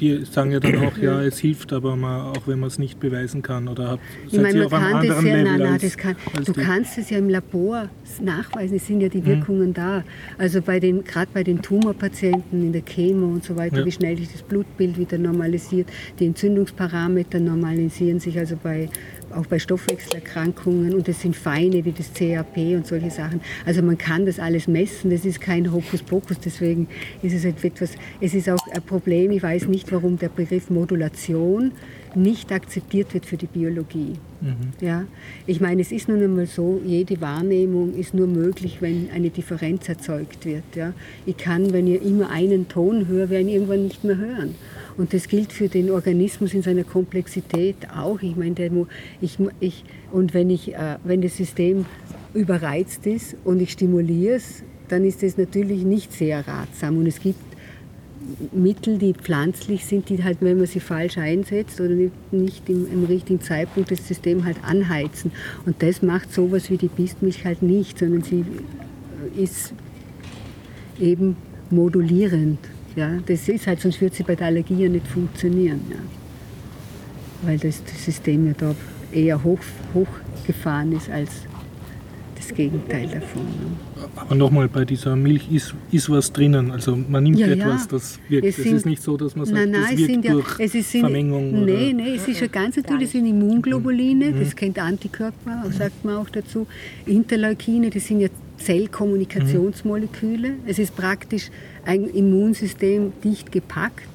Die 0.00 0.24
sagen 0.24 0.50
ja 0.52 0.60
dann 0.60 0.76
auch, 0.78 0.96
ja, 0.98 1.22
es 1.22 1.38
hilft, 1.38 1.72
aber 1.72 1.96
man, 1.96 2.36
auch 2.36 2.46
wenn 2.46 2.58
man 2.58 2.68
es 2.68 2.78
nicht 2.78 3.00
beweisen 3.00 3.42
kann. 3.42 3.66
Oder 3.68 3.88
habt, 3.92 4.02
Ich 4.30 4.38
meine, 4.40 4.68
man 4.68 4.70
kann 4.70 5.06
das 5.06 5.16
ja, 5.16 5.20
Level 5.20 5.44
nein, 5.44 5.58
nein, 5.60 5.72
als, 5.72 5.82
das 5.82 5.96
kann, 5.96 6.16
du 6.44 6.52
die? 6.52 6.60
kannst 6.60 6.98
es 6.98 7.10
ja 7.10 7.18
im 7.18 7.28
Labor 7.30 7.88
nachweisen, 8.22 8.76
es 8.76 8.86
sind 8.86 9.00
ja 9.00 9.08
die 9.08 9.24
Wirkungen 9.24 9.72
da. 9.72 10.04
Also 10.38 10.60
bei 10.60 10.80
den, 10.80 11.02
gerade 11.04 11.28
bei 11.32 11.42
den 11.42 11.62
Tumorpatienten 11.62 12.62
in 12.66 12.72
der 12.72 12.82
Chemo 12.82 13.26
und 13.26 13.44
so 13.44 13.56
weiter, 13.56 13.78
Ja. 13.80 13.86
wie 13.86 13.92
schnell 13.92 14.16
sich 14.16 14.30
das 14.30 14.42
Blutbild 14.42 14.98
wieder 14.98 15.18
normalisiert, 15.18 15.88
die 16.18 16.26
Entzündungsparameter 16.26 17.40
normalisieren 17.40 18.20
sich, 18.20 18.38
also 18.38 18.56
bei, 18.62 18.88
auch 19.34 19.46
bei 19.46 19.58
Stoffwechselerkrankungen 19.58 20.94
und 20.94 21.08
das 21.08 21.20
sind 21.20 21.36
feine 21.36 21.84
wie 21.84 21.92
das 21.92 22.12
CAP 22.12 22.56
und 22.56 22.86
solche 22.86 23.10
Sachen. 23.10 23.40
Also 23.64 23.82
man 23.82 23.98
kann 23.98 24.26
das 24.26 24.38
alles 24.38 24.68
messen, 24.68 25.10
das 25.10 25.24
ist 25.24 25.40
kein 25.40 25.72
Hokuspokus, 25.72 26.38
deswegen 26.38 26.88
ist 27.22 27.34
es 27.34 27.44
etwas, 27.44 27.92
es 28.20 28.34
ist 28.34 28.48
auch 28.48 28.66
ein 28.72 28.82
Problem, 28.82 29.30
ich 29.30 29.42
weiß 29.42 29.68
nicht, 29.68 29.90
warum 29.92 30.18
der 30.18 30.28
Begriff 30.28 30.70
Modulation 30.70 31.72
nicht 32.14 32.50
akzeptiert 32.50 33.12
wird 33.12 33.26
für 33.26 33.36
die 33.36 33.46
Biologie. 33.46 34.14
Ja, 34.80 35.04
ich 35.46 35.60
meine, 35.60 35.82
es 35.82 35.92
ist 35.92 36.08
nun 36.08 36.22
einmal 36.22 36.46
so, 36.46 36.80
jede 36.84 37.20
Wahrnehmung 37.20 37.94
ist 37.94 38.14
nur 38.14 38.26
möglich, 38.26 38.78
wenn 38.80 39.10
eine 39.10 39.30
Differenz 39.30 39.88
erzeugt 39.88 40.44
wird. 40.44 40.64
Ja. 40.74 40.92
Ich 41.24 41.36
kann, 41.36 41.72
wenn 41.72 41.86
ich 41.86 42.02
immer 42.02 42.30
einen 42.30 42.68
Ton 42.68 43.06
höre, 43.08 43.30
werde 43.30 43.48
ich 43.48 43.54
irgendwann 43.54 43.84
nicht 43.84 44.04
mehr 44.04 44.16
hören. 44.16 44.54
Und 44.96 45.12
das 45.12 45.28
gilt 45.28 45.52
für 45.52 45.68
den 45.68 45.90
Organismus 45.90 46.54
in 46.54 46.62
seiner 46.62 46.84
Komplexität 46.84 47.76
auch. 47.94 48.20
Ich 48.22 48.36
meine, 48.36 48.54
der, 48.54 48.70
ich, 49.20 49.38
ich, 49.60 49.84
und 50.10 50.32
wenn, 50.32 50.50
ich, 50.50 50.74
äh, 50.74 50.96
wenn 51.04 51.20
das 51.20 51.36
System 51.36 51.84
überreizt 52.32 53.06
ist 53.06 53.36
und 53.44 53.60
ich 53.60 53.72
stimuliere 53.72 54.36
es, 54.36 54.62
dann 54.88 55.04
ist 55.04 55.22
das 55.22 55.36
natürlich 55.36 55.84
nicht 55.84 56.12
sehr 56.12 56.46
ratsam. 56.46 56.98
Und 56.98 57.06
es 57.06 57.20
gibt 57.20 57.40
Mittel, 58.52 58.98
die 58.98 59.14
pflanzlich 59.14 59.84
sind, 59.84 60.08
die 60.08 60.22
halt, 60.22 60.38
wenn 60.40 60.56
man 60.58 60.66
sie 60.66 60.80
falsch 60.80 61.18
einsetzt 61.18 61.80
oder 61.80 61.94
nicht, 62.30 62.68
im, 62.68 62.90
im 62.90 63.04
richtigen 63.04 63.40
Zeitpunkt 63.40 63.90
das 63.90 64.06
System 64.06 64.44
halt 64.44 64.56
anheizen. 64.62 65.30
Und 65.64 65.82
das 65.82 66.02
macht 66.02 66.32
sowas 66.32 66.70
wie 66.70 66.76
die 66.76 66.88
Bistmilch 66.88 67.44
halt 67.44 67.62
nicht, 67.62 67.98
sondern 67.98 68.22
sie 68.22 68.44
ist 69.36 69.72
eben 71.00 71.36
modulierend. 71.70 72.58
Ja, 72.96 73.10
das 73.26 73.48
ist 73.48 73.66
halt, 73.66 73.80
sonst 73.80 74.00
wird 74.00 74.14
sie 74.14 74.22
bei 74.22 74.34
der 74.34 74.46
Allergie 74.46 74.82
ja 74.82 74.88
nicht 74.88 75.06
funktionieren. 75.06 75.80
Ja. 75.90 75.96
Weil 77.42 77.58
das, 77.58 77.82
das 77.84 78.04
System 78.04 78.46
ja 78.46 78.52
da 78.56 78.74
eher 79.12 79.42
hoch, 79.44 79.58
hochgefahren 79.94 80.92
ist 80.92 81.10
als 81.10 81.30
das 82.34 82.48
Gegenteil 82.54 83.06
davon. 83.08 83.42
Ne. 83.42 84.06
Aber 84.16 84.34
nochmal, 84.34 84.68
bei 84.68 84.84
dieser 84.84 85.14
Milch 85.16 85.50
ist, 85.50 85.74
ist 85.90 86.08
was 86.10 86.32
drinnen. 86.32 86.70
Also 86.70 86.96
man 86.96 87.24
nimmt 87.24 87.38
Ja, 87.38 87.48
ja. 87.48 87.52
etwas, 87.54 87.88
das 87.88 88.18
wirkt. 88.28 88.46
Es 88.46 88.58
Es, 88.58 88.64
sind- 88.64 88.76
ist 88.76 88.86
nicht 88.86 89.02
so, 89.02 89.16
dass 89.16 89.36
man 89.36 89.44
sagt, 89.46 89.58
Nein, 89.58 89.70
nein, 89.70 89.82
das 89.82 89.92
es 90.00 90.08
wirkt 90.08 90.24
ja, 90.24 90.32
durch 90.32 90.60
es 90.60 90.74
ist, 90.74 90.90
sind, 90.92 91.00
Vermengung. 91.02 91.62
oder, 91.62 91.72
nee, 91.72 92.14
es 92.16 92.28
ist 92.28 92.40
ja 92.40 92.46
ganz 92.46 92.76
natürlich, 92.76 93.04
es 93.04 93.12
sind 93.12 93.26
Immunglobuline, 93.26 94.32
das 94.32 94.54
kennt 94.56 94.78
Antikörper, 94.78 95.64
sagt 95.70 96.04
man 96.04 96.16
auch 96.16 96.30
dazu. 96.30 96.66
Interleukine, 97.04 97.90
das 97.90 98.06
sind 98.06 98.20
ja 98.20 98.28
Zellkommunikationsmoleküle. 98.58 100.54
Es 100.66 100.78
ist 100.78 100.96
praktisch 100.96 101.50
ein 101.84 102.04
Immunsystem 102.04 103.12
dicht 103.22 103.52
gepackt. 103.52 104.08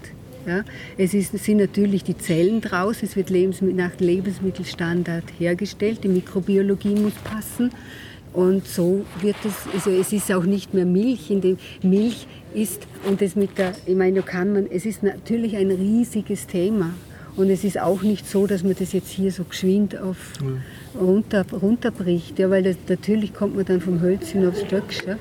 Ja. 0.47 0.63
Es, 0.97 1.13
ist, 1.13 1.37
sind 1.37 1.57
natürlich 1.57 2.03
die 2.03 2.17
Zellen 2.17 2.61
draus, 2.61 3.03
es 3.03 3.15
wird 3.15 3.29
Lebensmi- 3.29 3.73
nach 3.73 3.91
Lebensmittelstandard 3.99 5.25
hergestellt, 5.37 6.03
die 6.03 6.07
Mikrobiologie 6.07 6.95
muss 6.95 7.13
passen. 7.23 7.69
Und 8.33 8.65
so 8.65 9.05
wird 9.21 9.35
es, 9.45 9.53
also 9.73 9.91
es 9.91 10.11
ist 10.13 10.31
auch 10.31 10.45
nicht 10.45 10.73
mehr 10.73 10.85
Milch, 10.85 11.29
in 11.29 11.41
dem 11.41 11.57
Milch 11.83 12.27
ist, 12.53 12.87
und 13.07 13.21
das 13.21 13.35
mit 13.35 13.57
der, 13.57 13.73
ich 13.85 13.95
meine, 13.95 14.23
kann 14.23 14.53
man, 14.53 14.67
es 14.71 14.85
ist 14.85 15.03
natürlich 15.03 15.57
ein 15.57 15.69
riesiges 15.69 16.47
Thema. 16.47 16.93
Und 17.35 17.49
es 17.49 17.63
ist 17.63 17.79
auch 17.79 18.01
nicht 18.01 18.27
so, 18.27 18.47
dass 18.47 18.63
man 18.63 18.75
das 18.77 18.93
jetzt 18.93 19.09
hier 19.09 19.31
so 19.31 19.43
geschwind 19.43 19.97
auf 19.97 20.17
runter, 20.99 21.45
runterbricht, 21.51 22.39
ja, 22.39 22.49
weil 22.49 22.63
das, 22.63 22.75
natürlich 22.87 23.33
kommt 23.33 23.55
man 23.55 23.65
dann 23.65 23.81
vom 23.81 24.01
Hölzchen 24.01 24.47
aufs 24.47 24.61
Stöckchen. 24.61 25.17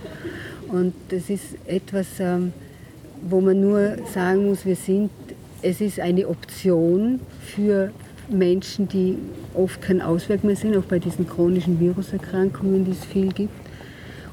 Und 0.69 0.95
das 1.09 1.31
ist 1.31 1.57
etwas, 1.67 2.07
ähm, 2.19 2.53
wo 3.29 3.41
man 3.41 3.61
nur 3.61 3.97
sagen 4.13 4.47
muss, 4.49 4.65
wir 4.65 4.77
sind, 4.77 5.11
es 5.63 5.81
ist 5.81 6.01
eine 6.01 6.29
Option 6.29 7.21
für 7.43 7.91
Menschen, 8.29 8.89
die 8.89 9.19
oft 9.55 9.83
kein 9.83 10.01
Ausweg 10.01 10.45
mehr 10.45 10.57
sind, 10.57 10.77
auch 10.77 10.85
bei 10.85 10.99
diesen 10.99 11.29
chronischen 11.29 11.81
Viruserkrankungen, 11.81 12.85
die 12.85 12.93
es 12.93 13.05
viel 13.05 13.33
gibt. 13.33 13.53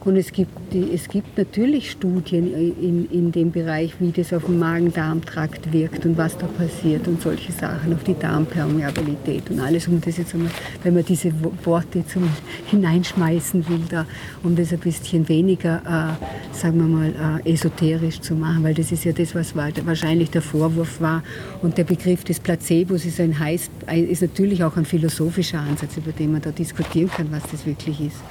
Und 0.08 0.15
es 0.15 0.32
gibt, 0.32 0.74
es 0.74 1.10
gibt 1.10 1.38
natürlich 1.38 1.91
Studien 1.91 2.54
in, 2.82 3.10
in 3.12 3.30
dem 3.34 3.52
Bereich, 3.52 3.93
wie 4.00 4.12
das 4.12 4.32
auf 4.32 4.46
den 4.46 4.58
Magen-Darm-Trakt 4.58 5.74
wirkt 5.74 6.06
und 6.06 6.17
was 6.17 6.38
da 6.38 6.48
passiert 6.48 7.10
und 7.10 7.22
solche 7.22 7.52
Sachen, 7.52 7.93
auf 7.93 8.06
die 8.06 8.17
Darmpermeabilität 8.17 9.50
und 9.50 9.60
alles, 9.60 9.86
um 9.89 10.00
das 10.00 10.15
jetzt 10.15 10.34
einmal, 10.34 10.50
wenn 10.84 10.93
man 10.93 11.04
diese 11.04 11.34
Wo- 11.43 11.52
Worte 11.65 12.06
zum 12.08 12.24
hineinschmeißen 12.67 13.67
will, 13.67 13.82
da, 13.89 14.06
um 14.43 14.56
das 14.56 14.72
ein 14.72 14.80
bisschen 14.80 15.28
weniger, 15.28 15.82
äh, 15.86 16.56
sagen 16.56 16.78
wir 16.78 16.88
mal, 16.88 17.41
äh, 17.46 17.52
esoterisch 17.52 18.22
zu 18.22 18.34
machen, 18.34 18.63
weil 18.63 18.76
das 18.76 18.93
ist 18.93 19.04
ja 19.04 19.12
das, 19.12 19.36
was 19.36 19.58
wahrscheinlich 19.58 20.30
der 20.30 20.41
Vorwurf 20.41 21.02
war. 21.02 21.22
Und 21.62 21.78
der 21.78 21.84
Begriff 21.84 22.24
des 22.24 22.39
Placebos 22.39 23.04
ist, 23.04 23.20
ein 23.20 23.38
heiß, 23.38 23.70
ist 23.91 24.22
natürlich 24.22 24.63
auch 24.63 24.78
ein 24.78 24.86
philosophischer 24.86 25.60
Ansatz, 25.60 25.98
über 25.98 26.13
den 26.13 26.32
man 26.32 26.41
da 26.41 26.52
diskutieren 26.52 27.10
kann, 27.10 27.28
was 27.30 27.43
das 27.52 27.65
wirklich 27.65 28.00
ist. 28.00 28.22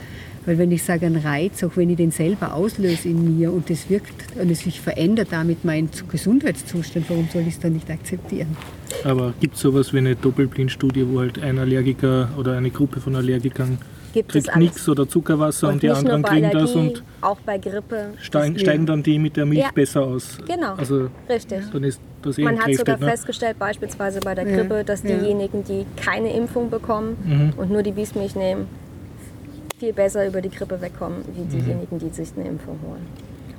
Weil 0.46 0.58
wenn 0.58 0.70
ich 0.70 0.84
sage, 0.84 1.06
ein 1.06 1.16
Reiz, 1.16 1.62
auch 1.64 1.76
wenn 1.76 1.90
ich 1.90 1.96
den 1.96 2.12
selber 2.12 2.54
auslöse 2.54 3.08
in 3.08 3.36
mir 3.38 3.52
und 3.52 3.68
das 3.68 3.90
wirkt 3.90 4.36
und 4.40 4.50
es 4.50 4.60
sich 4.60 4.80
verändert 4.80 5.28
damit 5.32 5.64
mein 5.64 5.88
Gesundheitszustand, 6.08 7.10
warum 7.10 7.28
soll 7.32 7.42
ich 7.42 7.54
es 7.54 7.58
dann 7.60 7.72
nicht 7.72 7.90
akzeptieren? 7.90 8.56
Aber 9.04 9.34
gibt 9.40 9.56
es 9.56 9.60
sowas 9.60 9.92
wie 9.92 9.98
eine 9.98 10.14
Doppelblindstudie, 10.14 11.06
wo 11.08 11.20
halt 11.20 11.42
ein 11.42 11.58
Allergiker 11.58 12.28
oder 12.38 12.56
eine 12.56 12.70
Gruppe 12.70 13.00
von 13.00 13.16
Allergikern 13.16 13.78
Gibt 14.12 14.34
es 14.34 14.44
kriegt 14.44 14.56
nichts 14.56 14.88
oder 14.88 15.06
Zuckerwasser 15.08 15.66
und, 15.68 15.74
Und 15.74 15.82
die 15.82 15.90
anderen 15.90 16.22
kriegen 16.22 16.50
das 16.50 16.70
Allergie, 16.74 16.78
und 16.78 17.02
auch 17.20 17.36
bei 17.44 17.58
Grippe. 17.58 18.14
steigen, 18.22 18.58
steigen 18.58 18.86
dann 18.86 19.02
die 19.02 19.18
mit 19.18 19.36
der 19.36 19.44
Milch 19.44 19.60
Ja. 19.60 19.70
besser 19.74 20.02
aus. 20.04 20.38
Genau, 20.46 20.74
Also 20.76 21.08
richtig. 21.28 21.58
dann 21.72 21.84
ist 21.84 22.00
das 22.22 22.38
eh 22.38 22.44
Man 22.44 22.58
hat 22.58 22.72
sogar 22.74 22.98
ne? 22.98 23.04
festgestellt, 23.10 23.58
beispielsweise 23.58 24.20
bei 24.20 24.34
der 24.34 24.48
Ja, 24.48 24.56
Grippe, 24.56 24.84
dass 24.84 25.02
ja. 25.02 25.16
diejenigen, 25.18 25.64
die 25.64 25.84
keine 26.02 26.32
Impfung 26.34 26.70
bekommen 26.70 27.16
Mhm. 27.24 27.52
und 27.58 27.70
nur 27.70 27.82
die 27.82 27.92
Biesmilch 27.92 28.34
nehmen, 28.36 28.66
viel 29.78 29.92
besser 29.92 30.26
über 30.26 30.40
die 30.40 30.48
Grippe 30.50 30.80
wegkommen, 30.80 31.18
wie 31.34 31.42
Mhm. 31.42 31.48
diejenigen, 31.50 31.98
die 31.98 32.08
sich 32.08 32.32
eine 32.36 32.48
Impfung 32.48 32.78
holen. 32.88 33.06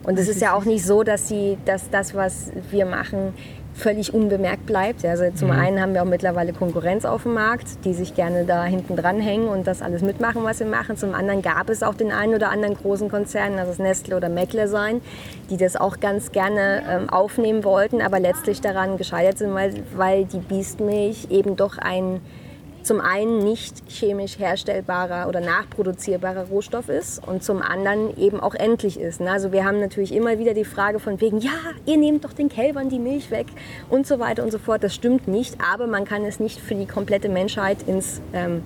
Und 0.04 0.18
es 0.18 0.28
ist 0.28 0.42
ja 0.42 0.54
auch 0.54 0.64
nicht 0.66 0.86
so, 0.86 1.04
dass, 1.04 1.28
sie, 1.28 1.58
dass 1.66 1.90
das, 1.90 2.16
was 2.16 2.50
wir 2.72 2.86
machen, 2.86 3.34
völlig 3.74 4.12
unbemerkt 4.14 4.66
bleibt. 4.66 5.06
Also 5.06 5.26
zum 5.36 5.52
einen 5.52 5.80
haben 5.80 5.94
wir 5.94 6.02
auch 6.02 6.08
mittlerweile 6.08 6.54
Konkurrenz 6.54 7.06
auf 7.06 7.24
dem 7.24 7.34
Markt, 7.36 7.86
die 7.86 7.94
sich 7.94 8.16
gerne 8.16 8.46
da 8.46 8.64
hinten 8.64 8.96
dran 8.96 9.20
hängen 9.20 9.48
und 9.50 9.68
das 9.68 9.84
alles 9.84 10.02
mitmachen, 10.02 10.44
was 10.44 10.60
wir 10.60 10.66
machen. 10.66 10.98
Zum 10.98 11.14
anderen 11.14 11.44
gab 11.44 11.70
es 11.70 11.84
auch 11.84 11.94
den 11.94 12.12
einen 12.12 12.34
oder 12.34 12.50
anderen 12.50 12.76
großen 12.76 13.10
Konzern, 13.10 13.58
das 13.58 13.70
ist 13.70 13.80
Nestle 13.80 14.16
oder 14.18 14.30
Meckle 14.30 14.68
sein, 14.68 15.02
die 15.52 15.58
das 15.58 15.76
auch 15.76 16.00
ganz 16.00 16.32
gerne 16.32 16.82
ähm, 16.90 17.10
aufnehmen 17.12 17.64
wollten, 17.64 18.02
aber 18.02 18.20
letztlich 18.20 18.62
daran 18.62 18.98
gescheitert 18.98 19.38
sind, 19.38 19.54
weil, 19.54 19.84
weil 19.96 20.26
die 20.26 20.40
Biestmilch 20.40 21.28
eben 21.30 21.56
doch 21.56 21.78
ein 21.78 22.22
zum 22.88 23.02
einen 23.02 23.40
nicht 23.40 23.84
chemisch 23.90 24.40
herstellbarer 24.40 25.28
oder 25.28 25.42
nachproduzierbarer 25.42 26.46
Rohstoff 26.46 26.88
ist 26.88 27.26
und 27.28 27.44
zum 27.44 27.62
anderen 27.62 28.18
eben 28.18 28.40
auch 28.40 28.56
endlich 28.56 28.98
ist. 28.98 29.20
ne? 29.20 29.30
Also 29.30 29.52
wir 29.52 29.66
haben 29.66 29.82
natürlich 29.82 30.14
immer 30.14 30.40
wieder 30.40 30.54
die 30.54 30.64
Frage 30.64 31.00
von 31.00 31.20
wegen, 31.20 31.40
ja, 31.40 31.52
ihr 31.86 31.98
nehmt 31.98 32.24
doch 32.24 32.32
den 32.32 32.48
Kälbern 32.48 32.88
die 32.88 33.00
Milch 33.00 33.30
weg 33.30 33.48
und 33.90 34.08
so 34.08 34.20
weiter 34.20 34.44
und 34.44 34.52
so 34.52 34.58
fort. 34.58 34.84
Das 34.84 34.96
stimmt 34.96 35.28
nicht, 35.28 35.58
aber 35.62 35.86
man 35.86 36.06
kann 36.06 36.24
es 36.24 36.40
nicht 36.40 36.62
für 36.62 36.76
die 36.76 36.86
komplette 36.86 37.28
Menschheit 37.28 37.80
ins 37.88 38.22
ähm, 38.34 38.64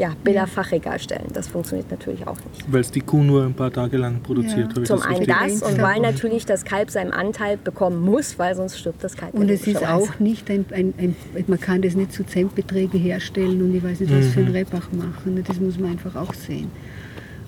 ja, 0.00 0.14
Bilderfachregal 0.24 0.98
stellen. 0.98 1.26
Das 1.34 1.46
funktioniert 1.48 1.90
natürlich 1.90 2.26
auch 2.26 2.36
nicht. 2.36 2.72
Weil 2.72 2.80
es 2.80 2.90
die 2.90 3.02
Kuh 3.02 3.22
nur 3.22 3.44
ein 3.44 3.52
paar 3.52 3.70
Tage 3.70 3.98
lang 3.98 4.22
produziert. 4.22 4.58
Ja. 4.58 4.68
habe 4.70 4.80
ich 4.80 4.88
Zum 4.88 5.02
einen 5.02 5.26
das 5.26 5.62
und 5.62 5.80
weil 5.82 6.00
natürlich 6.00 6.46
das 6.46 6.64
Kalb 6.64 6.90
seinen 6.90 7.12
Anteil 7.12 7.58
bekommen 7.58 8.00
muss, 8.00 8.38
weil 8.38 8.54
sonst 8.54 8.78
stirbt 8.78 9.04
das 9.04 9.14
Kalb. 9.14 9.34
ja 9.34 9.40
Und 9.40 9.50
es 9.50 9.66
ist 9.66 9.86
auch 9.86 10.18
nicht 10.18 10.50
ein, 10.50 10.64
ein, 10.72 10.94
ein, 10.96 11.14
man 11.46 11.60
kann 11.60 11.82
das 11.82 11.96
nicht 11.96 12.14
zu 12.14 12.24
Centbeträgen 12.24 12.98
herstellen 12.98 13.60
und 13.60 13.74
ich 13.74 13.84
weiß 13.84 14.00
nicht, 14.00 14.10
was 14.12 14.28
für 14.28 14.40
Mhm. 14.40 14.46
ein 14.46 14.52
Rebach 14.52 14.88
machen. 14.92 15.44
Das 15.46 15.60
muss 15.60 15.78
man 15.78 15.90
einfach 15.90 16.16
auch 16.16 16.32
sehen. 16.32 16.70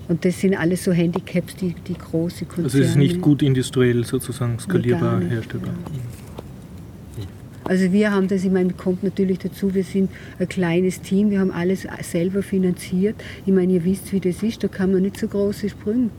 Und 0.07 0.23
das 0.23 0.39
sind 0.39 0.53
alles 0.55 0.83
so 0.83 0.91
Handicaps, 0.91 1.55
die, 1.55 1.73
die 1.87 1.95
große 1.95 2.45
Konzerne. 2.45 2.65
Also 2.65 2.79
es 2.81 2.89
ist 2.89 2.97
nicht 2.97 3.19
gut 3.19 3.41
industriell 3.41 4.03
sozusagen 4.03 4.59
skalierbar 4.59 5.21
herstellbar. 5.21 5.73
Also 7.65 7.91
wir 7.91 8.11
haben 8.11 8.27
das, 8.27 8.43
ich 8.43 8.51
meine, 8.51 8.73
kommt 8.73 9.03
natürlich 9.03 9.39
dazu, 9.39 9.73
wir 9.73 9.83
sind 9.83 10.09
ein 10.39 10.49
kleines 10.49 11.01
Team, 11.01 11.29
wir 11.29 11.39
haben 11.39 11.51
alles 11.51 11.87
selber 12.01 12.43
finanziert. 12.43 13.15
Ich 13.45 13.53
meine, 13.53 13.73
ihr 13.73 13.85
wisst, 13.85 14.11
wie 14.11 14.19
das 14.19 14.43
ist, 14.43 14.63
da 14.63 14.67
kann 14.67 14.91
man 14.91 15.01
nicht 15.01 15.17
so 15.17 15.27
große 15.27 15.69
Sprünge 15.69 16.09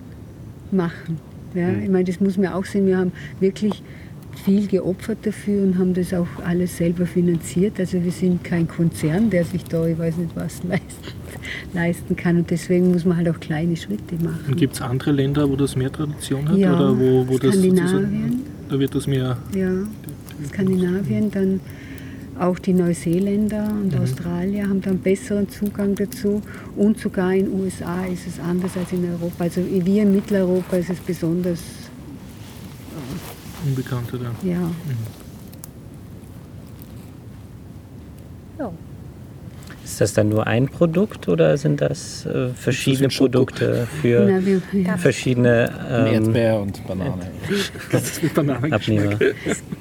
machen. 0.71 1.19
Ja? 1.55 1.71
Ich 1.71 1.91
meine, 1.91 2.05
das 2.05 2.21
muss 2.21 2.37
man 2.37 2.53
auch 2.53 2.65
sehen, 2.65 2.87
wir 2.87 2.99
haben 2.99 3.13
wirklich 3.41 3.83
viel 4.45 4.67
geopfert 4.67 5.19
dafür 5.23 5.63
und 5.63 5.79
haben 5.79 5.95
das 5.95 6.13
auch 6.13 6.27
alles 6.45 6.77
selber 6.77 7.07
finanziert. 7.07 7.79
Also 7.79 8.03
wir 8.03 8.11
sind 8.11 8.43
kein 8.43 8.67
Konzern, 8.67 9.31
der 9.31 9.45
sich 9.45 9.65
da, 9.65 9.87
ich 9.87 9.99
weiß 9.99 10.17
nicht 10.17 10.35
was, 10.35 10.63
leisten, 10.69 11.13
leisten 11.73 12.17
kann. 12.17 12.39
Und 12.39 12.51
deswegen 12.51 12.93
muss 12.93 13.05
man 13.05 13.17
halt 13.17 13.29
auch 13.29 13.41
kleine 13.41 13.77
Schritte 13.77 14.17
machen. 14.17 14.45
Und 14.49 14.57
gibt 14.57 14.75
es 14.75 14.83
andere 14.83 15.13
Länder, 15.13 15.49
wo 15.49 15.57
das 15.57 15.77
mehr 15.77 15.93
Tradition 15.93 16.49
hat? 16.49 16.57
Ja, 16.57 16.75
oder 16.75 16.99
wo, 16.99 17.27
wo 17.29 17.39
das 17.39 17.55
Skandinavien. 17.55 17.89
sozusagen, 17.89 18.43
da 18.69 18.79
wird 18.79 18.95
das 18.95 19.07
mehr. 19.07 19.39
Ja, 19.55 19.73
Skandinavien, 20.49 21.31
dann 21.31 21.61
auch 22.39 22.59
die 22.59 22.73
Neuseeländer 22.73 23.69
und 23.69 23.97
Australier 23.97 24.69
haben 24.69 24.81
da 24.81 24.91
einen 24.91 24.99
besseren 24.99 25.49
Zugang 25.49 25.95
dazu. 25.95 26.43
Und 26.77 26.99
sogar 26.99 27.33
in 27.33 27.47
den 27.47 27.61
USA 27.61 28.05
ist 28.07 28.27
es 28.27 28.41
anders 28.41 28.77
als 28.77 28.93
in 28.93 29.09
Europa. 29.09 29.45
Also 29.45 29.61
wir 29.69 30.03
in 30.03 30.15
Mitteleuropa 30.15 30.77
ist 30.77 30.91
es 30.91 30.99
besonders, 30.99 31.61
Unbekannter 33.65 34.19
da. 34.19 34.35
ja. 34.47 34.71
Ja. 38.59 38.73
Ist 39.85 40.01
das 40.01 40.15
dann 40.15 40.31
nur 40.31 40.47
ein 40.47 40.69
Produkt 40.69 41.29
oder 41.29 41.59
sind 41.59 41.81
das 41.81 42.25
äh, 42.25 42.49
verschiedene 42.49 43.09
Produkte 43.09 43.87
für 44.01 44.27
Na, 44.29 44.45
wir, 44.45 44.63
ja. 44.73 44.97
verschiedene 44.97 45.71
ähm, 45.91 46.15
Erdbeer 46.15 46.61
und 46.61 46.87
Banane. 46.87 47.31
Das 47.93 48.03
ist 48.03 48.23
mit 48.23 48.35
Bananen 48.35 48.73
Abnehmer? 48.73 49.19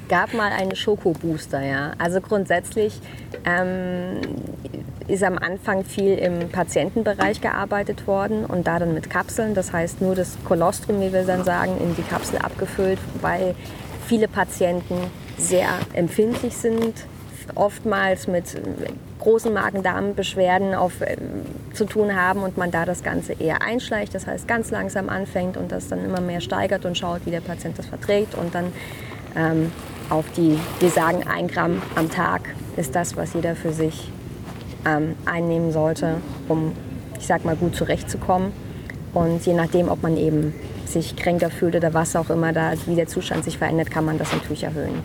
gab 0.08 0.34
mal 0.34 0.52
einen 0.52 0.76
Schokobooster, 0.76 1.62
ja. 1.64 1.92
Also 1.98 2.20
grundsätzlich 2.20 3.00
ähm, 3.46 4.20
ist 5.08 5.22
am 5.22 5.38
Anfang 5.38 5.84
viel 5.84 6.14
im 6.18 6.50
Patientenbereich 6.50 7.40
gearbeitet 7.40 8.06
worden 8.06 8.44
und 8.44 8.66
da 8.66 8.78
dann 8.78 8.94
mit 8.94 9.10
Kapseln. 9.10 9.54
Das 9.54 9.72
heißt 9.72 10.00
nur 10.00 10.14
das 10.14 10.36
Kolostrum, 10.44 11.00
wie 11.00 11.12
wir 11.12 11.24
dann 11.24 11.44
sagen, 11.44 11.72
in 11.80 11.94
die 11.96 12.02
Kapsel 12.02 12.38
abgefüllt, 12.38 12.98
weil 13.20 13.54
viele 14.06 14.28
Patienten 14.28 14.96
sehr 15.38 15.68
empfindlich 15.94 16.54
sind, 16.56 16.94
oftmals 17.54 18.26
mit 18.26 18.44
großen 19.20 19.52
Magen-Darm-Beschwerden 19.52 20.72
äh, 20.72 21.16
zu 21.74 21.84
tun 21.86 22.14
haben 22.14 22.42
und 22.42 22.58
man 22.58 22.70
da 22.70 22.84
das 22.84 23.02
Ganze 23.02 23.34
eher 23.34 23.62
einschleicht, 23.62 24.14
das 24.14 24.26
heißt 24.26 24.46
ganz 24.46 24.70
langsam 24.70 25.08
anfängt 25.08 25.56
und 25.56 25.72
das 25.72 25.88
dann 25.88 26.04
immer 26.04 26.20
mehr 26.20 26.40
steigert 26.40 26.84
und 26.84 26.98
schaut, 26.98 27.24
wie 27.24 27.30
der 27.30 27.40
Patient 27.40 27.78
das 27.78 27.86
verträgt 27.86 28.34
und 28.34 28.54
dann 28.54 28.72
ähm, 29.36 29.72
auf 30.10 30.26
die, 30.36 30.58
wir 30.80 30.90
sagen 30.90 31.24
ein 31.26 31.48
Gramm 31.48 31.80
am 31.94 32.10
Tag 32.10 32.42
ist 32.76 32.94
das, 32.94 33.16
was 33.16 33.34
jeder 33.34 33.56
für 33.56 33.72
sich 33.72 34.10
ähm, 34.84 35.14
einnehmen 35.24 35.72
sollte, 35.72 36.16
um, 36.48 36.72
ich 37.18 37.26
sag 37.26 37.44
mal, 37.44 37.56
gut 37.56 37.74
zurechtzukommen. 37.76 38.52
Und 39.12 39.46
je 39.46 39.54
nachdem, 39.54 39.88
ob 39.88 40.02
man 40.02 40.16
eben 40.16 40.52
sich 40.86 41.16
kränker 41.16 41.50
fühlt 41.50 41.76
oder 41.76 41.94
was 41.94 42.16
auch 42.16 42.30
immer 42.30 42.52
da, 42.52 42.72
wie 42.86 42.94
der 42.94 43.06
Zustand 43.06 43.44
sich 43.44 43.58
verändert, 43.58 43.90
kann 43.90 44.04
man 44.04 44.18
das 44.18 44.32
natürlich 44.32 44.64
erhöhen. 44.64 45.02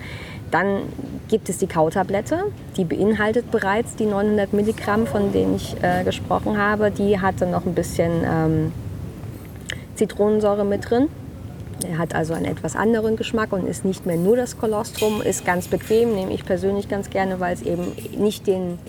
Dann 0.51 0.81
gibt 1.27 1.49
es 1.49 1.57
die 1.57 1.67
Kautablette, 1.67 2.45
die 2.75 2.83
beinhaltet 2.83 3.51
bereits 3.51 3.95
die 3.95 4.05
900 4.05 4.53
Milligramm, 4.53 5.05
von 5.05 5.31
denen 5.31 5.55
ich 5.55 5.75
äh, 5.81 6.03
gesprochen 6.03 6.57
habe. 6.57 6.91
Die 6.91 7.19
hat 7.19 7.35
dann 7.39 7.51
noch 7.51 7.65
ein 7.65 7.75
bisschen 7.75 8.23
ähm, 8.25 8.71
Zitronensäure 9.95 10.65
mit 10.65 10.89
drin. 10.89 11.07
Er 11.87 11.97
hat 11.97 12.13
also 12.13 12.33
einen 12.33 12.45
etwas 12.45 12.75
anderen 12.75 13.15
Geschmack 13.15 13.53
und 13.53 13.67
ist 13.67 13.85
nicht 13.85 14.05
mehr 14.05 14.17
nur 14.17 14.35
das 14.35 14.57
Kolostrum, 14.57 15.21
ist 15.21 15.45
ganz 15.45 15.67
bequem, 15.67 16.13
nehme 16.13 16.33
ich 16.33 16.43
persönlich 16.43 16.89
ganz 16.89 17.09
gerne, 17.09 17.39
weil 17.39 17.53
es 17.53 17.61
eben 17.61 17.93
nicht 18.17 18.47
den 18.47 18.79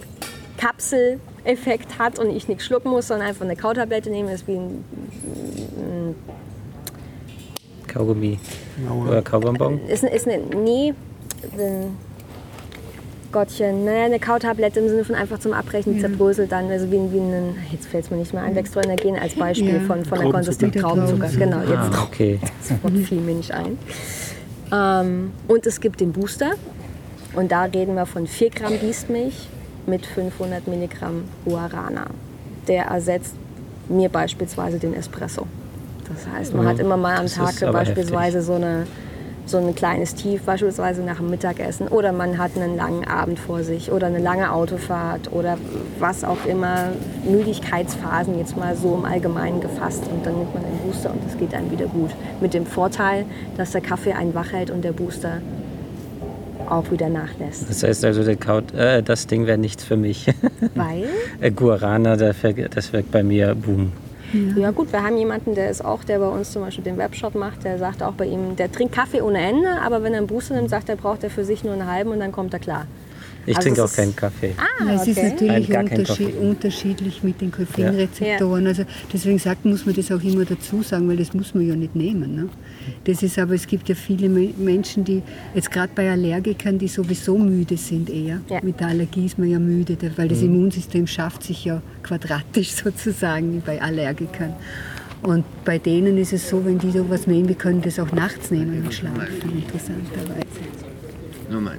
Kapseleffekt 0.56 1.98
hat 1.98 2.18
und 2.18 2.30
ich 2.30 2.48
nichts 2.48 2.64
schlucken 2.64 2.90
muss, 2.90 3.08
sondern 3.08 3.28
einfach 3.28 3.44
eine 3.44 3.56
Kautablette 3.56 4.10
nehme, 4.10 4.32
ist 4.32 4.48
wie 4.48 4.56
ein, 4.56 4.84
Kaugummi 7.86 8.38
oder 9.04 9.22
Kaubonbon? 9.22 9.80
ist, 9.86 10.04
ist 10.04 10.28
eine, 10.28 10.38
nee, 10.38 10.94
ein 11.42 11.96
Gottchen, 13.32 13.84
naja, 13.84 14.06
eine 14.06 14.18
Kautablette 14.18 14.80
im 14.80 14.88
Sinne 14.88 15.04
von 15.04 15.14
einfach 15.14 15.38
zum 15.38 15.52
Abbrechen 15.52 16.00
zerbröselt 16.00 16.50
dann, 16.50 16.68
also 16.70 16.86
wie, 16.90 17.12
wie 17.12 17.18
ein, 17.18 17.54
jetzt 17.70 17.86
fällt 17.86 18.04
es 18.04 18.10
mir 18.10 18.16
nicht 18.16 18.34
mehr 18.34 18.42
ein, 18.42 18.54
Dextroenergen 18.54 19.16
als 19.18 19.34
Beispiel 19.36 19.74
Ja. 19.74 19.80
von, 19.80 20.04
von 20.04 20.18
der. 20.18 20.30
Konsistenz 20.30 20.74
Traubenzucker, 20.76 21.28
genau, 21.38 21.60
jetzt 21.60 21.96
Ah, 21.96 22.02
okay. 22.02 22.40
Das 22.68 22.82
Wort 22.82 22.96
fiel 23.06 23.20
mir 23.20 23.34
nicht 23.34 23.52
ein. 23.52 23.78
Ähm, 24.72 25.32
und 25.46 25.66
es 25.66 25.80
gibt 25.80 26.00
den 26.00 26.12
Booster. 26.12 26.52
Und 27.34 27.52
da 27.52 27.62
reden 27.64 27.94
wir 27.94 28.06
von 28.06 28.26
4 28.26 28.50
Gramm 28.50 28.76
Biestmilch 28.78 29.48
mit 29.86 30.04
500 30.04 30.66
Milligramm 30.66 31.22
Guarana. 31.44 32.06
Der 32.66 32.86
ersetzt 32.86 33.34
mir 33.88 34.08
beispielsweise 34.08 34.78
den 34.80 34.94
Espresso. 34.94 35.46
Das 36.08 36.26
heißt, 36.34 36.54
man 36.54 36.64
Ja, 36.64 36.70
hat 36.72 36.80
immer 36.80 36.96
mal 36.96 37.16
am 37.16 37.26
Tag 37.26 37.54
beispielsweise 37.72 38.42
so, 38.42 38.54
eine, 38.54 38.86
so 39.50 39.58
ein 39.58 39.74
kleines 39.74 40.14
Tief, 40.14 40.42
beispielsweise 40.42 41.02
nach 41.02 41.18
dem 41.18 41.30
Mittagessen. 41.30 41.88
Oder 41.88 42.12
man 42.12 42.38
hat 42.38 42.52
einen 42.56 42.76
langen 42.76 43.06
Abend 43.06 43.38
vor 43.38 43.62
sich 43.62 43.90
oder 43.90 44.06
eine 44.06 44.18
lange 44.18 44.52
Autofahrt 44.52 45.32
oder 45.32 45.58
was 45.98 46.24
auch 46.24 46.46
immer. 46.46 46.90
Müdigkeitsphasen 47.24 48.38
jetzt 48.38 48.56
mal 48.56 48.76
so 48.76 48.94
im 48.94 49.04
Allgemeinen 49.04 49.60
gefasst. 49.60 50.04
Und 50.10 50.24
dann 50.24 50.38
nimmt 50.38 50.54
man 50.54 50.62
den 50.62 50.78
Booster 50.78 51.10
und 51.10 51.20
es 51.28 51.36
geht 51.38 51.54
einem 51.54 51.70
wieder 51.70 51.86
gut. 51.86 52.10
Mit 52.40 52.54
dem 52.54 52.66
Vorteil, 52.66 53.24
dass 53.56 53.72
der 53.72 53.80
Kaffee 53.80 54.12
einen 54.12 54.34
wach 54.34 54.52
hält 54.52 54.70
und 54.70 54.84
der 54.84 54.92
Booster 54.92 55.40
auch 56.68 56.90
wieder 56.90 57.08
nachlässt. 57.08 57.68
Das 57.68 57.82
heißt 57.82 58.04
also, 58.04 58.22
der 58.22 58.36
Kaut, 58.36 58.72
äh, 58.74 59.02
das 59.02 59.26
Ding 59.26 59.46
wäre 59.46 59.58
nichts 59.58 59.84
für 59.84 59.96
mich. 59.96 60.26
Weil, 60.74 61.06
Guarana, 61.50 62.16
das 62.16 62.42
wirkt 62.92 63.10
bei 63.10 63.22
mir 63.22 63.54
boom. 63.54 63.92
Ja 64.56 64.70
gut, 64.70 64.92
wir 64.92 65.02
haben 65.02 65.16
jemanden, 65.16 65.54
der 65.54 65.70
ist 65.70 65.84
auch, 65.84 66.04
der 66.04 66.18
bei 66.18 66.28
uns 66.28 66.52
zum 66.52 66.62
Beispiel 66.62 66.84
den 66.84 66.98
Webshop 66.98 67.34
macht, 67.34 67.64
der 67.64 67.78
sagt 67.78 68.02
auch 68.02 68.12
bei 68.12 68.26
ihm, 68.26 68.56
der 68.56 68.70
trinkt 68.70 68.94
Kaffee 68.94 69.22
ohne 69.22 69.38
Ende, 69.38 69.80
aber 69.82 70.02
wenn 70.02 70.12
er 70.12 70.18
einen 70.18 70.26
Booster 70.26 70.54
nimmt, 70.54 70.70
sagt 70.70 70.88
er, 70.88 70.96
braucht 70.96 71.24
er 71.24 71.30
für 71.30 71.44
sich 71.44 71.64
nur 71.64 71.72
einen 71.72 71.86
halben 71.86 72.10
und 72.10 72.20
dann 72.20 72.32
kommt 72.32 72.52
er 72.52 72.60
klar. 72.60 72.86
Ich 73.46 73.56
Also 73.56 73.68
trinke 73.68 73.84
auch 73.84 73.92
keinen 73.92 74.14
Kaffee. 74.14 74.52
Ah, 74.58 74.92
Es 74.94 75.06
ist 75.08 75.16
natürlich 75.22 75.68
unterschied, 75.70 76.36
unterschiedlich 76.40 77.22
mit 77.22 77.40
den 77.40 77.50
Koffeinrezeptoren. 77.50 78.66
Also 78.66 78.84
deswegen 79.12 79.38
sagt, 79.38 79.64
muss 79.64 79.86
man 79.86 79.94
das 79.94 80.12
auch 80.12 80.22
immer 80.22 80.44
dazu 80.44 80.82
sagen, 80.82 81.08
weil 81.08 81.16
das 81.16 81.32
muss 81.32 81.54
man 81.54 81.66
ja 81.66 81.74
nicht 81.74 81.96
nehmen. 81.96 82.34
Ne? 82.36 82.48
Das 83.04 83.22
ist 83.22 83.38
aber, 83.38 83.54
es 83.54 83.66
gibt 83.66 83.88
ja 83.88 83.94
viele 83.94 84.28
Me- 84.28 84.52
Menschen, 84.58 85.04
die 85.04 85.22
jetzt 85.54 85.70
gerade 85.70 85.90
bei 85.94 86.10
Allergikern, 86.10 86.78
die 86.78 86.88
sowieso 86.88 87.38
müde 87.38 87.76
sind 87.76 88.10
eher. 88.10 88.40
Ja. 88.48 88.60
Mit 88.62 88.78
der 88.78 88.88
Allergie 88.88 89.26
ist 89.26 89.38
man 89.38 89.48
ja 89.50 89.58
müde, 89.58 89.96
weil 90.16 90.28
das 90.28 90.42
Immunsystem 90.42 91.06
schafft 91.06 91.42
sich 91.42 91.64
ja 91.64 91.82
quadratisch 92.02 92.72
sozusagen 92.84 93.62
bei 93.64 93.80
Allergikern. 93.80 94.52
Und 95.22 95.44
bei 95.64 95.78
denen 95.78 96.16
ist 96.18 96.32
es 96.32 96.48
so, 96.48 96.64
wenn 96.64 96.78
die 96.78 96.90
sowas 96.90 97.26
nehmen, 97.26 97.48
wir 97.48 97.54
können 97.56 97.82
das 97.82 97.98
auch 97.98 98.10
nachts 98.12 98.50
nehmen 98.50 98.82
und 98.84 98.94
schlafen, 98.94 99.18
interessanterweise. 99.54 100.46
Normal. 101.50 101.78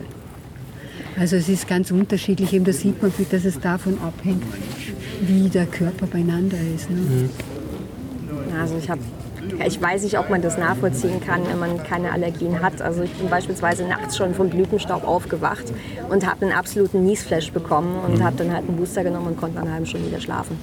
Also 1.19 1.35
es 1.35 1.49
ist 1.49 1.67
ganz 1.67 1.91
unterschiedlich, 1.91 2.53
eben 2.53 2.65
da 2.65 2.73
sieht 2.73 3.01
man, 3.01 3.11
dass 3.31 3.45
es 3.45 3.59
davon 3.59 3.97
abhängt, 4.01 4.43
wie 5.21 5.49
der 5.49 5.65
Körper 5.65 6.07
beieinander 6.07 6.57
ist. 6.75 6.89
Ne? 6.89 7.29
Also 8.59 8.77
ich 8.77 8.89
habe 8.89 9.01
Ich 9.65 9.81
weiß 9.81 10.03
nicht, 10.03 10.17
ob 10.17 10.29
man 10.29 10.41
das 10.41 10.57
nachvollziehen 10.57 11.19
kann, 11.19 11.41
wenn 11.47 11.59
man 11.59 11.83
keine 11.83 12.11
Allergien 12.11 12.61
hat. 12.61 12.81
Also 12.81 13.03
ich 13.03 13.11
bin 13.13 13.29
beispielsweise 13.29 13.83
nachts 13.87 14.17
schon 14.17 14.33
vom 14.33 14.49
Blütenstaub 14.49 15.03
aufgewacht 15.03 15.65
und 16.09 16.25
habe 16.25 16.45
einen 16.45 16.53
absoluten 16.53 17.05
Niesflash 17.05 17.51
bekommen 17.51 17.99
und 18.07 18.23
habe 18.23 18.37
dann 18.37 18.53
halt 18.53 18.67
einen 18.67 18.77
Booster 18.77 19.03
genommen 19.03 19.27
und 19.27 19.37
konnte 19.37 19.59
einer 19.59 19.73
halben 19.73 19.85
Stunde 19.85 20.07
wieder 20.07 20.21
schlafen. 20.21 20.57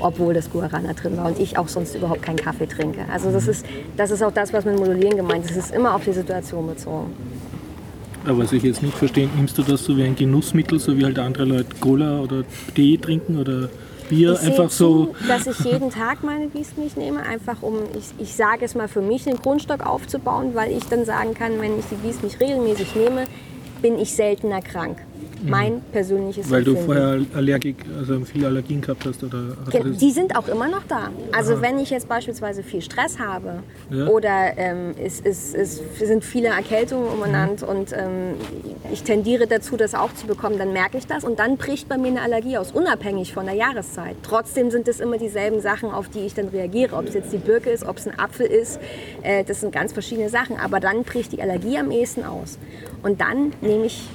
Obwohl 0.00 0.34
das 0.34 0.50
Guarana 0.50 0.94
drin 0.94 1.16
war 1.16 1.26
und 1.26 1.38
ich 1.38 1.58
auch 1.58 1.68
sonst 1.68 1.94
überhaupt 1.94 2.22
keinen 2.22 2.38
Kaffee 2.38 2.66
trinke. 2.66 3.04
Also 3.12 3.30
das 3.30 3.46
ist, 3.46 3.64
das 3.96 4.10
ist 4.10 4.22
auch 4.22 4.32
das, 4.32 4.52
was 4.52 4.64
mit 4.64 4.76
Modulieren 4.78 5.16
gemeint 5.16 5.44
ist. 5.44 5.52
Es 5.52 5.66
ist 5.66 5.74
immer 5.74 5.94
auf 5.94 6.04
die 6.04 6.12
Situation 6.12 6.66
bezogen. 6.66 7.12
Aber 8.24 8.38
was 8.38 8.52
ich 8.52 8.62
jetzt 8.62 8.82
nicht 8.82 8.96
verstehe, 8.96 9.28
nimmst 9.36 9.58
du 9.58 9.62
das 9.62 9.84
so 9.84 9.96
wie 9.96 10.04
ein 10.04 10.14
Genussmittel, 10.14 10.78
so 10.78 10.96
wie 10.96 11.04
halt 11.04 11.18
andere 11.18 11.44
Leute 11.44 11.74
Cola 11.80 12.20
oder 12.20 12.44
Tee 12.74 12.96
trinken 12.96 13.38
oder 13.38 13.68
Bier? 14.08 14.34
Ich 14.34 14.48
einfach 14.48 14.70
so. 14.70 15.06
zu, 15.06 15.14
dass 15.26 15.46
ich 15.46 15.58
jeden 15.60 15.90
Tag 15.90 16.22
meine 16.22 16.46
Biestmilch 16.48 16.96
nehme, 16.96 17.22
einfach 17.22 17.62
um, 17.62 17.78
ich, 17.98 18.24
ich 18.24 18.34
sage 18.34 18.64
es 18.64 18.74
mal 18.74 18.88
für 18.88 19.00
mich, 19.00 19.24
den 19.24 19.36
Grundstock 19.36 19.84
aufzubauen, 19.84 20.50
weil 20.54 20.70
ich 20.70 20.84
dann 20.84 21.04
sagen 21.04 21.34
kann, 21.34 21.60
wenn 21.60 21.78
ich 21.78 21.86
die 21.90 21.96
Biestmilch 21.96 22.38
regelmäßig 22.40 22.94
nehme, 22.94 23.24
bin 23.82 23.98
ich 23.98 24.14
seltener 24.14 24.62
krank. 24.62 24.98
Mein 25.44 25.82
persönliches 25.90 26.48
Weil 26.50 26.62
du 26.62 26.70
Empfinden. 26.70 26.86
vorher 26.94 27.20
Allergik, 27.34 27.76
also 27.98 28.20
viele 28.24 28.46
Allergien 28.46 28.80
gehabt 28.80 29.04
hast 29.04 29.24
oder 29.24 29.56
du 29.72 29.90
Die 29.90 30.12
sind 30.12 30.36
auch 30.36 30.46
immer 30.46 30.68
noch 30.68 30.84
da. 30.88 31.10
Also 31.32 31.60
wenn 31.60 31.80
ich 31.80 31.90
jetzt 31.90 32.08
beispielsweise 32.08 32.62
viel 32.62 32.80
Stress 32.80 33.18
habe 33.18 33.54
Ja. 33.90 34.06
oder 34.06 34.52
ähm, 34.56 34.94
es, 35.02 35.20
es, 35.20 35.52
es 35.52 35.80
sind 35.98 36.24
viele 36.24 36.48
Erkältungen 36.48 37.08
umeinander 37.08 37.68
und 37.68 37.92
ähm, 37.92 38.34
ich 38.92 39.02
tendiere 39.02 39.48
dazu, 39.48 39.76
das 39.76 39.96
auch 39.96 40.14
zu 40.14 40.28
bekommen, 40.28 40.58
dann 40.58 40.72
merke 40.72 40.96
ich 40.96 41.08
das 41.08 41.24
und 41.24 41.40
dann 41.40 41.56
bricht 41.56 41.88
bei 41.88 41.98
mir 41.98 42.08
eine 42.08 42.22
Allergie 42.22 42.56
aus, 42.56 42.70
unabhängig 42.70 43.32
von 43.34 43.46
der 43.46 43.56
Jahreszeit. 43.56 44.14
Trotzdem 44.22 44.70
sind 44.70 44.86
es 44.86 45.00
immer 45.00 45.18
dieselben 45.18 45.60
Sachen, 45.60 45.90
auf 45.90 46.08
die 46.08 46.20
ich 46.20 46.34
dann 46.34 46.48
reagiere. 46.48 46.94
Ob 46.96 47.08
es 47.08 47.14
jetzt 47.14 47.32
die 47.32 47.38
Birke 47.38 47.70
ist, 47.70 47.84
ob 47.84 47.98
es 47.98 48.06
ein 48.06 48.16
Apfel 48.16 48.46
ist, 48.46 48.78
äh, 49.22 49.42
das 49.42 49.60
sind 49.60 49.72
ganz 49.72 49.92
verschiedene 49.92 50.28
Sachen. 50.28 50.56
Aber 50.56 50.78
dann 50.78 51.02
bricht 51.02 51.32
die 51.32 51.42
Allergie 51.42 51.78
am 51.78 51.90
ehesten 51.90 52.24
aus. 52.24 52.58
Und 53.02 53.20
dann 53.20 53.52
nehme 53.60 53.86
ich 53.86 54.08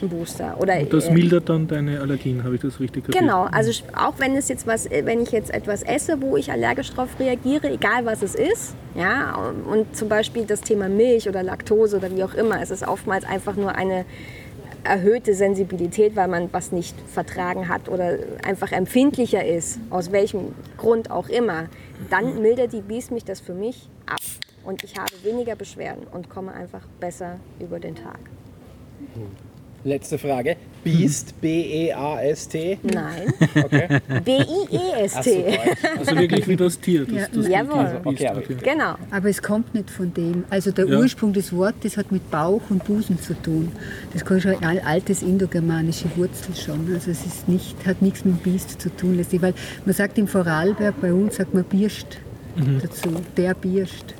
einen 0.00 0.10
Booster. 0.10 0.56
Oder, 0.60 0.80
Und 0.80 0.92
das 0.92 1.06
äh, 1.06 1.12
mildert 1.12 1.48
dann 1.48 1.66
deine 1.66 2.00
Allergien, 2.00 2.44
habe 2.44 2.54
ich 2.54 2.60
das 2.60 2.80
richtig 2.80 3.04
kapiert? 3.04 3.20
Genau, 3.20 3.48
also 3.50 3.72
auch 3.96 4.18
wenn 4.18 4.36
es 4.36 4.48
jetzt 4.48 4.66
was, 4.66 4.86
äh, 4.86 5.04
wenn 5.04 5.22
ich 5.22 5.32
jetzt 5.32 5.52
etwas 5.52 5.82
esse, 5.82 6.20
wo 6.20 6.36
ich 6.36 6.50
allergisch 6.50 6.90
darauf 6.90 7.18
reagiere, 7.18 7.70
egal 7.70 8.04
was 8.04 8.22
es 8.22 8.34
ist, 8.34 8.74
ja, 8.94 9.34
und 9.70 9.96
zum 9.96 10.08
Beispiel 10.08 10.44
das 10.44 10.60
Thema 10.60 10.88
Milch 10.88 11.28
oder 11.28 11.42
Laktose 11.42 11.96
oder 11.96 12.14
wie 12.14 12.22
auch 12.22 12.34
immer, 12.34 12.60
es 12.60 12.70
ist 12.70 12.86
oftmals 12.86 13.24
einfach 13.24 13.56
nur 13.56 13.74
eine 13.74 14.04
erhöhte 14.84 15.34
Sensibilität, 15.34 16.16
weil 16.16 16.28
man 16.28 16.48
was 16.52 16.72
nicht 16.72 16.96
vertragen 17.08 17.68
hat 17.68 17.88
oder 17.88 18.16
einfach 18.44 18.72
empfindlicher 18.72 19.44
ist, 19.44 19.80
aus 19.90 20.12
welchem 20.12 20.54
Grund 20.76 21.10
auch 21.10 21.28
immer, 21.28 21.66
dann 22.10 22.40
mildert 22.40 22.72
die 22.72 22.80
Biest 22.80 23.10
mich 23.10 23.24
das 23.24 23.40
für 23.40 23.54
mich 23.54 23.88
ab 24.06 24.20
und 24.68 24.84
ich 24.84 24.94
habe 24.96 25.10
weniger 25.24 25.56
Beschwerden 25.56 26.06
und 26.12 26.28
komme 26.28 26.52
einfach 26.52 26.82
besser 27.00 27.40
über 27.58 27.80
den 27.80 27.94
Tag. 27.94 28.18
Letzte 29.84 30.18
Frage. 30.18 30.56
Beast, 30.84 31.40
B-E-A-S-T? 31.40 32.78
Nein, 32.82 33.32
Okay. 33.64 34.00
B-I-E-S-T. 34.24 35.58
Also 35.98 36.16
wirklich 36.16 36.48
wie 36.48 36.56
das 36.56 36.78
Tier. 36.80 37.04
Das, 37.06 37.14
Ja. 37.14 37.26
das 37.32 37.48
Jawohl. 37.48 38.00
Okay, 38.04 38.26
aber- 38.28 38.38
okay. 38.40 38.56
Genau. 38.62 38.94
Aber 39.10 39.28
es 39.28 39.40
kommt 39.40 39.72
nicht 39.74 39.88
von 39.88 40.12
dem. 40.12 40.44
Also 40.50 40.72
der 40.72 40.86
Ja. 40.86 40.98
Ursprung 40.98 41.32
des 41.32 41.52
Wortes 41.52 41.96
hat 41.96 42.10
mit 42.12 42.28
Bauch 42.30 42.60
und 42.70 42.84
Busen 42.84 43.20
zu 43.20 43.34
tun. 43.40 43.70
Das 44.12 44.24
kann 44.24 44.40
schon 44.40 44.56
ein 44.62 44.84
altes 44.84 45.22
indogermanische 45.22 46.06
Wurzel 46.16 46.54
schon. 46.56 46.92
Also 46.92 47.10
es 47.12 47.24
ist 47.24 47.48
nicht, 47.48 47.86
hat 47.86 48.02
nichts 48.02 48.24
mit 48.24 48.42
Biest 48.42 48.80
zu 48.80 48.90
tun. 48.94 49.24
Weil 49.40 49.54
man 49.86 49.94
sagt 49.94 50.18
im 50.18 50.26
Vorarlberg, 50.26 51.00
bei 51.00 51.12
uns 51.12 51.36
sagt 51.36 51.54
man 51.54 51.64
Birscht 51.64 52.18
dazu. 52.82 53.10
Der 53.36 53.54
Birscht. 53.54 54.14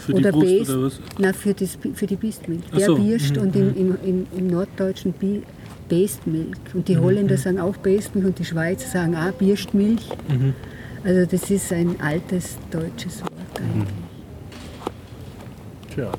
Für 0.00 0.12
die 0.12 0.18
oder 0.18 0.32
Brust 0.32 0.46
Beest, 0.46 0.70
oder 0.70 0.82
was? 0.86 1.00
Nein, 1.18 1.34
für, 1.34 1.54
das, 1.54 1.78
für 1.94 2.06
die 2.06 2.16
Biestmilch. 2.16 2.62
Der 2.76 2.86
so, 2.86 2.96
Birscht 2.96 3.36
mhm, 3.36 3.42
und 3.42 3.56
im, 3.56 3.76
im, 3.76 3.98
im, 4.04 4.26
im 4.36 4.46
Norddeutschen 4.46 5.12
Bi 5.12 5.42
Bestmilch. 5.88 6.56
Und 6.72 6.86
die 6.86 6.96
Holländer 6.96 7.36
sagen 7.36 7.58
auch 7.58 7.76
Bestmilch 7.76 8.24
und 8.24 8.38
die 8.38 8.44
Schweizer 8.44 8.88
sagen 8.88 9.16
auch 9.16 9.32
Birstmilch. 9.32 10.08
Also 11.02 11.26
das 11.26 11.50
ist 11.50 11.72
ein 11.72 12.00
altes 12.00 12.58
deutsches 12.70 13.22
Wort 13.22 13.32
eigentlich. 13.56 13.88
Tja. 15.94 16.12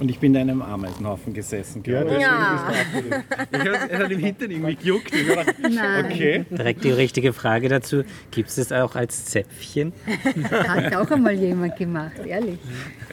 Und 0.00 0.10
ich 0.10 0.18
bin 0.18 0.34
in 0.34 0.40
einem 0.42 0.62
Ameisenhaufen 0.62 1.34
gesessen. 1.34 1.82
Ja, 1.86 2.02
ich. 2.04 2.20
Ja. 2.20 2.72
Ich 3.52 3.58
habe 3.58 3.78
es 3.90 3.98
hat 3.98 4.10
im 4.10 4.18
Hintern 4.18 4.50
irgendwie 4.50 4.76
gejuckt. 4.76 5.12
Ich 5.14 5.28
war- 5.28 5.44
Nein, 5.60 6.04
Okay. 6.06 6.44
Direkt 6.50 6.84
die 6.84 6.90
richtige 6.90 7.32
Frage 7.32 7.68
dazu. 7.68 8.02
Gibt 8.30 8.48
es 8.48 8.56
das 8.56 8.72
auch 8.72 8.94
als 8.96 9.26
Zäpfchen? 9.26 9.92
hat 10.50 10.94
auch 10.96 11.10
einmal 11.10 11.34
jemand 11.34 11.76
gemacht, 11.76 12.12
ehrlich. 12.26 12.58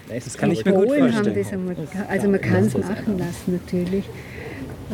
Das 0.10 0.38
kann 0.38 0.51
ich 0.51 0.64
mir 0.64 0.72
gut 0.74 0.88
vorstellen. 0.88 1.45
einmal, 1.51 1.76
also 2.10 2.30
man 2.30 2.41
kann 2.41 2.66
es 2.66 2.78
machen 2.78 3.18
lassen 3.18 3.53
natürlich. 3.53 4.06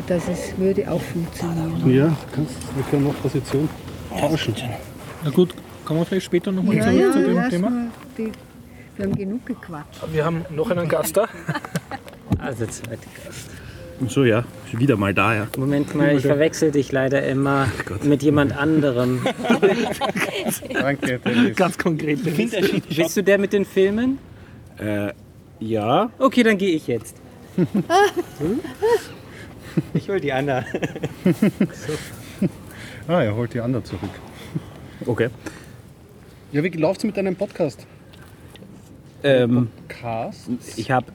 Das 0.07 0.27
ist, 0.29 0.57
würde 0.57 0.89
auch 0.89 1.01
funktionieren. 1.01 1.93
Ja, 1.93 2.15
kannst, 2.33 2.53
wir 2.75 2.83
können 2.89 3.03
noch 3.03 3.21
Position 3.21 3.67
tauschen. 4.09 4.55
Na 5.23 5.29
gut, 5.29 5.53
kommen 5.83 5.99
wir 5.99 6.05
vielleicht 6.05 6.25
später 6.25 6.51
nochmal 6.51 6.77
Ja, 6.77 6.83
zurück 6.83 6.99
ja, 7.01 7.11
zu 7.11 7.19
dem 7.23 7.49
Thema. 7.49 7.71
Wir 9.01 9.07
haben 9.07 9.17
genug 9.17 9.45
gequatscht. 9.47 9.99
Wir 10.11 10.25
haben 10.25 10.45
noch 10.51 10.69
einen 10.69 10.87
Gast 10.87 11.17
da. 11.17 11.27
Also 12.37 12.65
zweite 12.65 13.07
Gast. 13.23 13.49
So, 14.07 14.23
ja, 14.23 14.45
wieder 14.71 14.95
mal 14.95 15.13
da, 15.13 15.35
ja. 15.35 15.47
Moment 15.57 15.93
mal, 15.93 16.15
ich 16.15 16.23
verwechsel 16.23 16.71
dich 16.71 16.91
leider 16.91 17.21
immer 17.27 17.67
mit 18.03 18.23
jemand 18.23 18.57
anderem. 18.57 19.21
Danke, 20.73 21.19
Dennis. 21.19 21.55
Ganz 21.55 21.77
konkret. 21.77 22.19
Bist 22.23 23.17
du 23.17 23.21
der 23.21 23.37
mit 23.37 23.53
den 23.53 23.65
Filmen? 23.65 24.17
Äh, 24.79 25.13
ja. 25.59 26.09
Okay, 26.17 26.41
dann 26.41 26.57
gehe 26.57 26.75
ich 26.75 26.87
jetzt. 26.87 27.17
Ich 29.93 30.09
hol 30.09 30.19
die 30.19 30.33
Anna. 30.33 30.65
Ah, 33.07 33.21
er 33.21 33.33
holt 33.33 33.53
die 33.53 33.61
anderen 33.61 33.85
zurück. 33.85 34.09
Okay. 35.05 35.29
Ja, 36.51 36.61
wie 36.61 36.69
läuft 36.69 36.99
es 36.99 37.03
mit 37.05 37.15
deinem 37.15 37.37
Podcast? 37.37 37.87
Ähm, 39.23 39.67
Cast? 39.87 40.49
ich 40.77 40.91
habe 40.91 41.07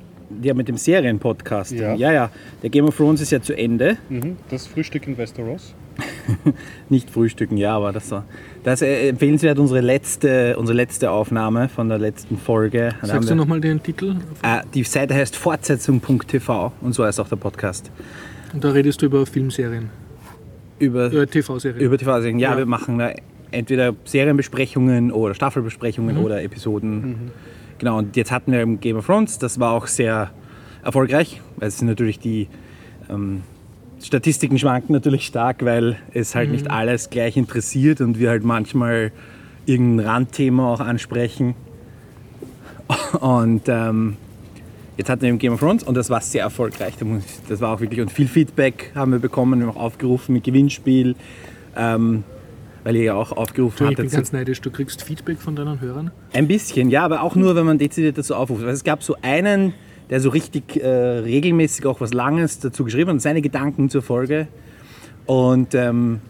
ja 0.42 0.54
mit 0.54 0.68
dem 0.68 0.76
Serienpodcast. 0.76 1.72
Ja. 1.72 1.94
ja, 1.94 2.12
ja. 2.12 2.30
Der 2.62 2.70
Game 2.70 2.86
of 2.86 2.96
Thrones 2.96 3.20
ist 3.20 3.30
ja 3.30 3.40
zu 3.40 3.56
Ende. 3.56 3.96
Mhm. 4.08 4.36
Das 4.48 4.66
Frühstück 4.66 5.06
in 5.06 5.16
Westeros. 5.18 5.74
Nicht 6.88 7.08
frühstücken, 7.10 7.56
ja, 7.56 7.74
aber 7.76 7.90
das 7.92 8.10
war. 8.10 8.24
Das 8.64 8.82
ist 8.82 8.88
äh, 8.88 9.08
empfehlenswert 9.08 9.58
unsere 9.58 9.80
letzte, 9.80 10.56
unsere 10.58 10.76
letzte 10.76 11.10
Aufnahme 11.10 11.68
von 11.70 11.88
der 11.88 11.98
letzten 11.98 12.36
Folge. 12.36 12.90
Da 12.90 12.96
haben 13.02 13.06
Sagst 13.08 13.30
du 13.30 13.34
nochmal 13.34 13.60
den 13.60 13.82
Titel? 13.82 14.16
Äh, 14.42 14.60
die 14.74 14.82
Seite 14.82 15.14
heißt 15.14 15.36
fortsetzung.tv 15.36 16.72
und 16.82 16.92
so 16.92 17.04
heißt 17.04 17.18
auch 17.20 17.28
der 17.28 17.36
Podcast. 17.36 17.90
Und 18.52 18.62
da 18.62 18.70
redest 18.72 19.00
du 19.02 19.06
über 19.06 19.24
Filmserien, 19.26 19.88
Über, 20.78 21.06
über 21.10 21.26
TV-Serien. 21.26 21.80
über 21.80 21.96
TV 21.96 22.20
sagen, 22.20 22.38
ja, 22.38 22.50
Ja. 22.52 22.58
wir 22.58 22.66
machen 22.66 22.98
da 22.98 23.12
entweder 23.50 23.94
Serienbesprechungen 24.04 25.10
oder 25.12 25.34
Staffelbesprechungen 25.34 26.18
oder 26.18 26.42
Episoden. 26.42 27.30
Genau, 27.78 27.98
und 27.98 28.16
jetzt 28.16 28.30
hatten 28.30 28.52
wir 28.52 28.62
im 28.62 28.80
Game 28.80 28.96
of 28.96 29.06
Thrones, 29.06 29.38
das 29.38 29.60
war 29.60 29.72
auch 29.72 29.86
sehr 29.86 30.30
erfolgreich, 30.82 31.40
weil 31.56 31.68
es 31.68 31.78
sind 31.78 31.88
natürlich 31.88 32.18
die 32.18 32.48
ähm, 33.10 33.42
Statistiken 34.02 34.58
schwanken 34.58 34.92
natürlich 34.92 35.26
stark, 35.26 35.64
weil 35.64 35.96
es 36.12 36.34
halt 36.34 36.50
nicht 36.50 36.70
alles 36.70 37.10
gleich 37.10 37.36
interessiert 37.36 38.00
und 38.00 38.18
wir 38.18 38.30
halt 38.30 38.44
manchmal 38.44 39.12
irgendein 39.64 40.06
Randthema 40.06 40.72
auch 40.72 40.80
ansprechen. 40.80 41.54
Und 43.20 43.62
ähm, 43.66 44.16
jetzt 44.96 45.10
hatten 45.10 45.22
wir 45.22 45.30
im 45.30 45.38
Game 45.38 45.54
of 45.54 45.60
Thrones 45.60 45.82
und 45.82 45.96
das 45.96 46.08
war 46.08 46.20
sehr 46.20 46.42
erfolgreich. 46.42 46.94
Das 47.48 47.60
war 47.60 47.74
auch 47.74 47.80
wirklich 47.80 48.00
und 48.00 48.12
viel 48.12 48.28
Feedback 48.28 48.92
haben 48.94 49.12
wir 49.12 49.18
bekommen, 49.18 49.58
wir 49.60 49.66
haben 49.66 49.76
auch 49.76 49.80
aufgerufen 49.80 50.34
mit 50.34 50.44
Gewinnspiel, 50.44 51.16
ähm, 51.76 52.22
weil 52.86 52.94
ihr 52.94 53.02
ja 53.02 53.14
auch 53.14 53.32
aufgerufen 53.32 53.84
Du, 53.84 53.90
ich 53.90 53.96
bin 53.96 54.08
ganz 54.08 54.30
neidisch. 54.30 54.60
Du 54.60 54.70
kriegst 54.70 55.02
Feedback 55.02 55.38
von 55.38 55.56
deinen 55.56 55.80
Hörern. 55.80 56.12
Ein 56.32 56.46
bisschen, 56.46 56.88
ja, 56.88 57.04
aber 57.04 57.22
auch 57.22 57.34
nur, 57.34 57.56
wenn 57.56 57.66
man 57.66 57.78
dezidiert 57.78 58.16
dazu 58.16 58.36
aufruft. 58.36 58.62
Also 58.62 58.74
es 58.74 58.84
gab 58.84 59.02
so 59.02 59.16
einen, 59.22 59.72
der 60.08 60.20
so 60.20 60.28
richtig 60.28 60.76
äh, 60.76 60.86
regelmäßig 60.86 61.84
auch 61.86 62.00
was 62.00 62.14
Langes 62.14 62.60
dazu 62.60 62.84
geschrieben 62.84 63.10
hat, 63.10 63.20
seine 63.20 63.42
Gedanken 63.42 63.90
zur 63.90 64.02
Folge. 64.02 64.46
Und 65.26 65.74
ähm, 65.74 66.20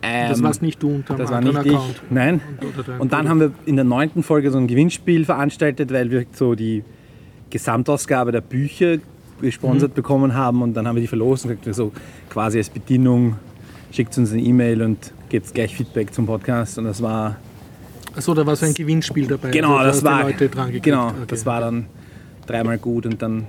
Das 0.00 0.38
ähm, 0.38 0.44
warst 0.44 0.62
nicht 0.62 0.82
du 0.82 0.88
unter 0.88 1.16
das 1.16 1.30
war 1.30 1.42
nicht 1.42 1.66
ich. 1.66 1.74
Account. 1.74 2.02
Nein. 2.08 2.40
Oder 2.72 2.82
dein 2.82 3.00
Und 3.02 3.12
dann 3.12 3.28
haben 3.28 3.40
wir 3.40 3.52
in 3.66 3.76
der 3.76 3.84
neunten 3.84 4.22
Folge 4.22 4.50
so 4.50 4.56
ein 4.56 4.68
Gewinnspiel 4.68 5.26
veranstaltet, 5.26 5.92
weil 5.92 6.10
wir 6.10 6.24
so 6.32 6.54
die 6.54 6.82
Gesamtausgabe 7.50 8.32
der 8.32 8.40
Bücher 8.40 8.96
gesponsert 9.42 9.94
bekommen 9.94 10.32
haben 10.32 10.62
und 10.62 10.72
dann 10.72 10.88
haben 10.88 10.96
wir 10.96 11.02
die 11.02 11.08
verlost 11.08 11.44
und 11.44 11.50
gesagt, 11.62 11.74
so 11.74 11.92
quasi 12.30 12.56
als 12.56 12.70
Bedienung 12.70 13.36
schickt 13.90 14.16
uns 14.18 14.32
eine 14.32 14.42
E-Mail 14.42 14.82
und 14.82 15.12
gebt 15.28 15.52
gleich 15.54 15.74
Feedback 15.74 16.12
zum 16.14 16.26
Podcast 16.26 16.78
und 16.78 16.84
das 16.84 17.02
war 17.02 17.36
Achso, 18.16 18.34
da 18.34 18.44
war 18.44 18.56
so 18.56 18.66
ein 18.66 18.74
Gewinnspiel 18.74 19.28
dabei. 19.28 19.50
Genau, 19.50 19.76
also, 19.76 19.84
da 19.84 19.86
das 19.92 20.04
war 20.04 20.24
Die 20.26 20.32
Leute 20.32 20.48
dran 20.48 20.72
genau, 20.82 21.06
Okay. 21.08 21.14
das 21.28 21.46
war 21.46 21.60
dann 21.60 21.86
dreimal 22.46 22.78
gut 22.78 23.06
und 23.06 23.22
dann 23.22 23.46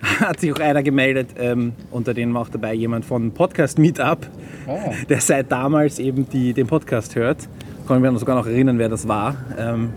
hat 0.20 0.38
sich 0.40 0.52
auch 0.52 0.60
einer 0.60 0.82
gemeldet, 0.84 1.30
ähm, 1.38 1.72
unter 1.90 2.14
denen 2.14 2.32
war 2.34 2.42
auch 2.42 2.48
dabei 2.48 2.74
jemand 2.74 3.04
von 3.04 3.32
Podcast 3.32 3.78
Meetup, 3.78 4.28
Ah. 4.68 4.92
der 5.08 5.20
seit 5.20 5.50
damals 5.50 5.98
eben 5.98 6.28
die, 6.28 6.52
den 6.52 6.66
Podcast 6.66 7.16
hört 7.16 7.48
Kann 7.88 8.02
ich 8.04 8.10
mich 8.10 8.20
sogar 8.20 8.36
noch 8.36 8.46
erinnern, 8.46 8.78
wer 8.78 8.88
das 8.88 9.08
war. 9.08 9.34
Ähm, 9.58 9.90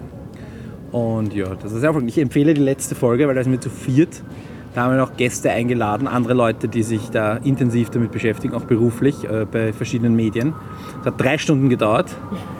und 0.91 1.33
ja, 1.33 1.55
das 1.55 1.71
ist 1.71 1.79
sehr 1.81 1.87
erfolgreich. 1.89 2.17
Ich 2.17 2.21
empfehle 2.21 2.53
die 2.53 2.61
letzte 2.61 2.95
Folge, 2.95 3.27
weil 3.27 3.35
da 3.35 3.43
sind 3.43 3.51
wir 3.51 3.61
zu 3.61 3.69
viert. 3.69 4.23
Da 4.73 4.83
haben 4.83 4.91
wir 4.91 4.97
noch 4.99 5.17
Gäste 5.17 5.51
eingeladen, 5.51 6.07
andere 6.07 6.33
Leute, 6.33 6.69
die 6.69 6.83
sich 6.83 7.09
da 7.09 7.35
intensiv 7.35 7.89
damit 7.89 8.11
beschäftigen, 8.11 8.53
auch 8.53 8.63
beruflich 8.63 9.25
äh, 9.25 9.45
bei 9.45 9.73
verschiedenen 9.73 10.15
Medien. 10.15 10.53
Es 11.01 11.07
hat 11.07 11.19
drei 11.19 11.37
Stunden 11.39 11.67
gedauert, 11.67 12.15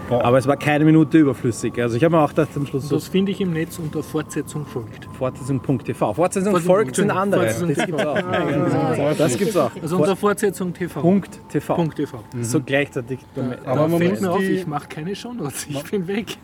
aber 0.10 0.40
es 0.40 0.48
war 0.48 0.58
keine 0.58 0.84
Minute 0.84 1.20
überflüssig. 1.20 1.80
Also 1.80 1.96
ich 1.96 2.04
habe 2.04 2.16
mir 2.16 2.24
auch 2.24 2.30
gedacht, 2.30 2.50
am 2.56 2.66
Schluss 2.66 2.90
so 2.90 2.96
Das 2.96 3.08
finde 3.08 3.32
ich 3.32 3.40
im 3.40 3.54
Netz 3.54 3.78
unter 3.78 4.02
Fortsetzung 4.02 4.66
folgt. 4.66 5.08
Fortsetzung.tv. 5.18 6.14
Fortsetzung 6.16 6.52
Fortsetzung, 6.54 6.62
folgt 6.76 6.96
sind 6.96 7.12
andere. 7.12 7.42
Fortsetzung 7.48 7.70
Das 7.76 7.86
gibt's 7.86 8.02
TV. 8.02 8.10
auch. 8.12 9.18
Das 9.18 9.38
gibt's 9.38 9.58
auch. 9.58 9.72
Also 9.80 9.98
unter 9.98 10.16
Fortsetzung 10.16 10.74
TV. 10.74 11.02
Punkt 11.02 11.40
TV. 11.50 11.76
Punkt 11.76 11.96
TV. 11.98 12.18
So 12.42 12.62
gleichzeitig. 12.62 13.20
Aber 13.64 13.82
Aber 13.82 13.88
man 13.88 14.00
fällt 14.00 14.12
muss 14.14 14.22
mir 14.22 14.32
auf, 14.32 14.42
ich 14.42 14.66
mache 14.66 14.88
keine 14.88 15.16
Shownotes. 15.16 15.68
Ich 15.70 15.84
bin 15.92 16.08
weg. 16.08 16.38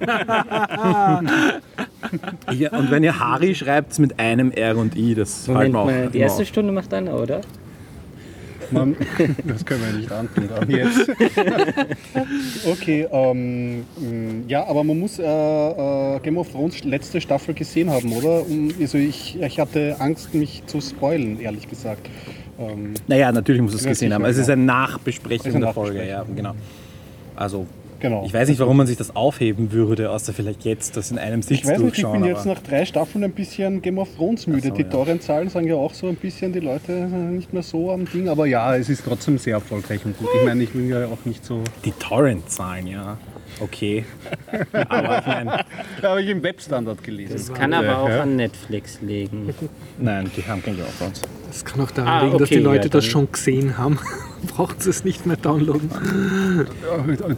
Ja, 2.54 2.72
und 2.78 2.92
wenn 2.92 3.04
ihr 3.04 3.20
Harry 3.20 3.56
schreibt 3.56 3.98
mit 3.98 4.20
einem 4.20 4.52
R 4.52 4.78
und 4.78 4.96
I, 4.96 5.16
das 5.16 5.46
fällt 5.46 5.72
Moment 5.74 5.74
mir 5.74 6.08
auch 6.08 6.12
die 6.12 6.20
erste. 6.20 6.46
Stunde 6.46 6.72
macht 6.72 6.94
einer, 6.94 7.16
oder? 7.20 7.42
Man, 8.72 8.96
das 9.46 9.66
können 9.66 9.82
wir 9.86 10.00
nicht 10.00 10.12
antun 10.12 10.50
dann 10.50 10.70
jetzt. 10.70 11.10
okay, 12.66 13.08
ähm, 13.12 13.80
mh, 13.80 14.44
ja, 14.48 14.66
aber 14.66 14.84
man 14.84 15.00
muss 15.00 15.20
äh, 15.20 15.24
äh, 15.24 16.20
Game 16.20 16.38
of 16.38 16.50
Thrones 16.52 16.84
letzte 16.84 17.22
Staffel 17.22 17.54
gesehen 17.54 17.90
haben, 17.90 18.12
oder? 18.14 18.44
Also 18.80 18.98
ich, 18.98 19.40
ich 19.40 19.60
hatte 19.60 19.96
Angst, 20.00 20.34
mich 20.34 20.64
zu 20.66 20.82
spoilen, 20.82 21.40
ehrlich 21.40 21.68
gesagt. 21.68 22.10
Ähm, 22.60 22.94
Naja, 23.08 23.32
natürlich 23.32 23.62
muss 23.62 23.74
es 23.74 23.84
gesehen 23.84 24.14
haben. 24.14 24.26
Es 24.26 24.38
ist 24.38 24.50
eine 24.50 24.64
Nachbesprechung 24.64 25.60
der 25.62 25.74
Folge, 25.74 26.08
ja, 26.08 26.24
genau. 26.36 26.54
Also, 27.36 27.68
genau. 28.00 28.24
ich 28.26 28.34
weiß 28.34 28.50
nicht, 28.50 28.60
warum 28.60 28.78
man 28.78 28.88
sich 28.88 28.98
das 28.98 29.16
aufheben 29.16 29.72
würde, 29.72 30.12
außer 30.12 30.34
vielleicht 30.34 30.66
jetzt 30.66 30.98
das 30.98 31.12
in 31.12 31.18
einem 31.18 31.42
Sitz 31.42 31.60
Ich 31.60 31.66
weiß 31.66 31.80
nicht, 31.80 31.98
ich 31.98 32.06
bin 32.06 32.26
jetzt 32.26 32.46
nach 32.46 32.62
drei 32.62 32.86
Staffeln 32.86 33.24
ein 33.24 33.32
bisschen 33.32 33.82
Game 33.82 33.98
of 33.98 34.10
Thrones 34.16 34.48
müde. 34.48 34.70
So, 34.70 34.74
Die 34.74 34.82
ja. 34.84 34.90
Torrent-Zahlen 34.90 35.50
sagen 35.50 35.68
ja 35.68 35.76
auch 35.76 35.94
so 35.94 36.08
ein 36.08 36.16
bisschen 36.16 36.54
die 36.54 36.60
Leute 36.60 36.92
nicht 36.92 37.54
mehr 37.54 37.64
so 37.64 37.92
am 37.92 38.06
Ding. 38.06 38.30
Aber 38.30 38.46
ja, 38.46 38.76
es 38.76 38.90
ist 38.90 39.04
trotzdem 39.06 39.38
sehr 39.38 39.56
erfolgreich 39.56 40.06
und 40.06 40.18
gut. 40.18 40.28
Ich 40.36 40.46
meine, 40.46 40.64
ich 40.64 40.72
bin 40.72 40.90
ja 40.90 41.06
auch 41.06 41.26
nicht 41.26 41.46
so. 41.46 41.64
Die 41.86 41.92
Torrent-Zahlen, 41.92 42.88
ja. 42.88 43.18
Okay. 43.60 44.06
aber 44.88 45.20
ich 45.20 45.26
meine, 45.26 45.66
Habe 46.04 46.22
ich 46.22 46.30
im 46.30 46.44
Webstandard 46.44 47.04
gelesen. 47.04 47.34
Das 47.34 47.54
kann 47.54 47.74
aber 47.74 48.00
auch 48.00 48.10
ja. 48.10 48.22
an 48.22 48.36
Netflix 48.36 49.00
liegen. 49.02 49.54
nein, 49.98 50.30
die 50.36 50.44
haben 50.44 50.64
kein 50.64 50.76
Game 50.76 50.86
of 50.86 50.98
Thrones. 50.98 51.22
Das 51.48 51.66
kann 51.66 51.82
auch 51.82 51.92
daran 51.92 52.12
Ah, 52.12 52.24
liegen, 52.26 52.38
dass 52.38 52.48
okay, 52.48 52.58
die 52.58 52.64
Leute 52.64 52.84
ja, 52.86 52.90
das 52.90 53.06
schon 53.06 53.32
gesehen 53.32 53.78
haben. 53.78 54.00
Braucht 54.56 54.86
es 54.86 55.04
nicht 55.04 55.26
mehr 55.26 55.38
downloaden. 55.38 55.90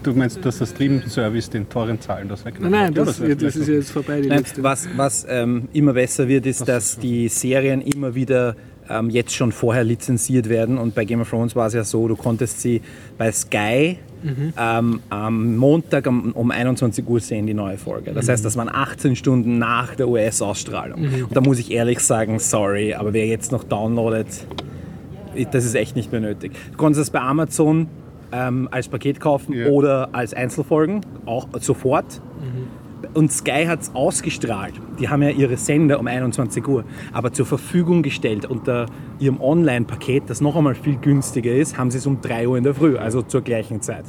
Du 0.04 0.14
meinst, 0.14 0.44
dass 0.44 0.58
der 0.58 0.66
Stream-Service 0.66 1.50
den 1.50 1.70
Torrent-Zahlen 1.70 2.28
das 2.28 2.44
Nein, 2.44 2.54
wegnommen 2.54 2.72
nein, 2.72 2.88
hat? 2.88 2.98
Ja, 2.98 3.06
das, 3.06 3.18
das 3.18 3.26
vielleicht 3.40 3.56
ist 3.56 3.68
jetzt 3.68 3.92
vorbei. 3.92 4.22
Die 4.22 4.28
Nein, 4.28 4.44
was 4.58 4.88
was 4.96 5.26
ähm, 5.30 5.70
immer 5.74 5.94
besser 5.94 6.28
wird, 6.28 6.46
ist, 6.46 6.68
dass 6.68 6.98
die 6.98 7.30
Serien 7.30 7.82
immer 7.82 8.16
wieder 8.16 8.56
ähm, 8.90 9.10
jetzt 9.10 9.34
schon 9.36 9.52
vorher 9.52 9.84
lizenziert 9.84 10.50
werden. 10.50 10.78
Und 10.78 10.96
bei 10.96 11.06
Game 11.06 11.22
of 11.22 11.30
Thrones 11.30 11.56
war 11.56 11.68
es 11.68 11.74
ja 11.74 11.84
so, 11.84 12.08
du 12.08 12.16
konntest 12.16 12.62
sie 12.62 12.82
bei 13.18 13.32
Sky 13.32 13.98
ähm, 14.58 15.00
am 15.10 15.56
Montag 15.56 16.06
um, 16.08 16.34
um 16.34 16.52
21 16.52 17.08
Uhr 17.08 17.20
sehen, 17.22 17.48
die 17.48 17.54
neue 17.54 17.78
Folge. 17.78 18.12
Das 18.12 18.28
heißt, 18.28 18.44
das 18.44 18.58
waren 18.58 18.68
18 18.70 19.16
Stunden 19.16 19.58
nach 19.60 19.96
der 19.96 20.10
US-Ausstrahlung. 20.10 21.00
Und 21.04 21.36
da 21.36 21.40
muss 21.42 21.58
ich 21.60 21.72
ehrlich 21.72 22.00
sagen, 22.02 22.38
sorry, 22.40 22.94
aber 22.94 23.14
wer 23.14 23.28
jetzt 23.28 23.52
noch 23.54 23.64
downloadet, 23.64 24.28
das 25.52 25.64
ist 25.64 25.76
echt 25.76 25.96
nicht 25.96 26.12
mehr 26.12 26.20
nötig. 26.22 26.52
Du 26.72 26.78
konntest 26.78 27.04
es 27.04 27.10
bei 27.12 27.22
Amazon 27.22 27.88
ähm, 28.32 28.68
als 28.72 28.90
Paket 28.90 29.20
kaufen 29.20 29.54
Ja. 29.54 29.68
oder 29.68 30.10
als 30.12 30.34
Einzelfolgen, 30.34 31.02
auch 31.26 31.48
sofort. 31.62 32.22
Und 33.14 33.32
Sky 33.32 33.66
hat 33.66 33.82
es 33.82 33.96
ausgestrahlt. 33.96 34.74
Die 35.00 35.10
haben 35.10 35.24
ja 35.24 35.30
ihre 35.30 35.58
Sender 35.58 36.00
um 36.00 36.08
21 36.08 36.68
Uhr, 36.68 36.84
aber 37.12 37.34
zur 37.34 37.46
Verfügung 37.46 38.04
gestellt 38.04 38.46
unter 38.46 38.86
ihrem 39.20 39.42
Online-Paket, 39.42 40.24
das 40.28 40.42
noch 40.42 40.56
einmal 40.56 40.76
viel 40.76 40.98
günstiger 40.98 41.52
ist, 41.52 41.78
haben 41.78 41.90
sie 41.90 41.98
es 41.98 42.06
um 42.06 42.22
3 42.22 42.48
Uhr 42.48 42.58
in 42.58 42.64
der 42.64 42.76
Früh, 42.76 42.98
also 42.98 43.22
zur 43.24 43.42
gleichen 43.42 43.82
Zeit. 43.82 44.06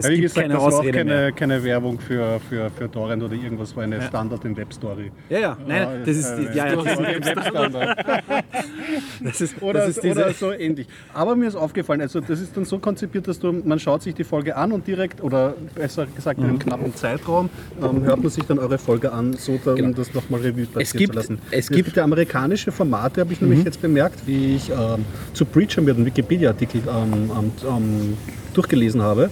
Es 0.00 0.06
Ja, 0.06 0.10
wie 0.12 0.16
gibt 0.16 0.34
gesagt, 0.34 0.42
keine 0.48 0.54
das 0.54 0.62
war 0.62 0.68
auch 0.72 0.78
Ausrede 0.78 0.98
keine, 0.98 1.32
keine 1.32 1.64
Werbung 1.64 2.00
für, 2.00 2.40
für, 2.48 2.70
für 2.70 2.90
Torrent 2.90 3.22
oder 3.22 3.34
irgendwas, 3.34 3.76
war 3.76 3.84
eine 3.84 4.00
Standard 4.02 4.44
in 4.44 4.56
Webstory. 4.56 5.10
Ja, 5.28 5.38
ja, 5.38 5.56
nein, 5.66 5.88
das 6.04 6.16
ist, 6.16 6.34
die, 6.36 6.44
ja, 6.56 6.66
ja, 6.68 6.76
das 6.76 6.84
ist, 6.86 7.26
Webstandard. 7.36 7.98
das 9.24 9.40
ist, 9.40 9.62
Oder, 9.62 9.80
das 9.80 9.88
ist 9.90 10.02
diese, 10.02 10.20
oder 10.20 10.32
so 10.32 10.52
ähnlich. 10.52 10.86
Aber 11.14 11.36
mir 11.36 11.48
ist 11.48 11.54
aufgefallen, 11.56 12.00
also 12.00 12.20
das 12.20 12.40
ist 12.40 12.56
dann 12.56 12.64
so 12.64 12.78
konzipiert, 12.78 13.28
dass 13.28 13.38
du, 13.38 13.52
man 13.52 13.78
schaut 13.78 14.02
sich 14.02 14.14
die 14.14 14.24
Folge 14.24 14.56
an 14.56 14.72
und 14.72 14.86
direkt, 14.86 15.22
oder 15.22 15.54
besser 15.74 16.06
gesagt 16.06 16.38
in 16.38 16.44
einem 16.44 16.54
Mhm. 16.54 16.58
knappen 16.60 16.94
Zeitraum, 16.94 17.50
ähm, 17.82 18.02
hört 18.04 18.22
man 18.22 18.30
sich 18.30 18.44
dann 18.44 18.58
eure 18.58 18.78
Folge 18.78 19.12
an, 19.12 19.34
so 19.34 19.58
dann, 19.64 19.80
um 19.80 19.94
das 19.94 20.12
nochmal 20.14 20.40
Revue 20.40 20.66
passieren 20.66 20.98
gibt- 20.98 21.12
zu 21.12 21.18
lassen. 21.18 21.38
es 21.50 21.68
gibt- 21.68 21.96
ja 21.96 22.04
amerikanische 22.04 22.72
Formate, 22.72 23.20
habe 23.20 23.32
ich 23.32 23.40
nämlich 23.40 23.64
jetzt 23.64 23.82
bemerkt, 23.82 24.26
wie 24.26 24.54
ich 24.56 24.70
ähm, 24.70 25.04
zu 25.34 25.44
Preacher 25.44 25.82
mir 25.82 25.92
den 25.94 26.06
Wikipedia-Artikel 26.06 26.82
ähm, 26.88 28.16
durchgelesen 28.54 29.02
habe. 29.02 29.30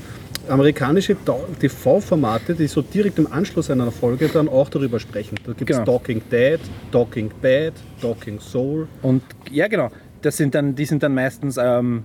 Amerikanische 0.48 1.16
TV-Formate, 1.60 2.54
die 2.54 2.66
so 2.66 2.82
direkt 2.82 3.18
im 3.18 3.30
Anschluss 3.32 3.70
einer 3.70 3.90
Folge 3.90 4.28
dann 4.28 4.48
auch 4.48 4.68
darüber 4.68 4.98
sprechen. 4.98 5.36
Da 5.44 5.52
gibt 5.52 5.70
es 5.70 5.76
Genau. 5.78 5.84
Talking 5.98 6.22
Dead, 6.30 6.60
Talking 6.90 7.30
Bad, 7.42 7.74
Talking 8.00 8.40
Soul. 8.40 8.88
Und 9.02 9.22
ja, 9.50 9.68
genau. 9.68 9.90
Das 10.22 10.36
sind 10.36 10.54
dann, 10.54 10.74
die 10.74 10.84
sind 10.84 11.02
dann 11.02 11.14
meistens 11.14 11.58
ähm, 11.62 12.04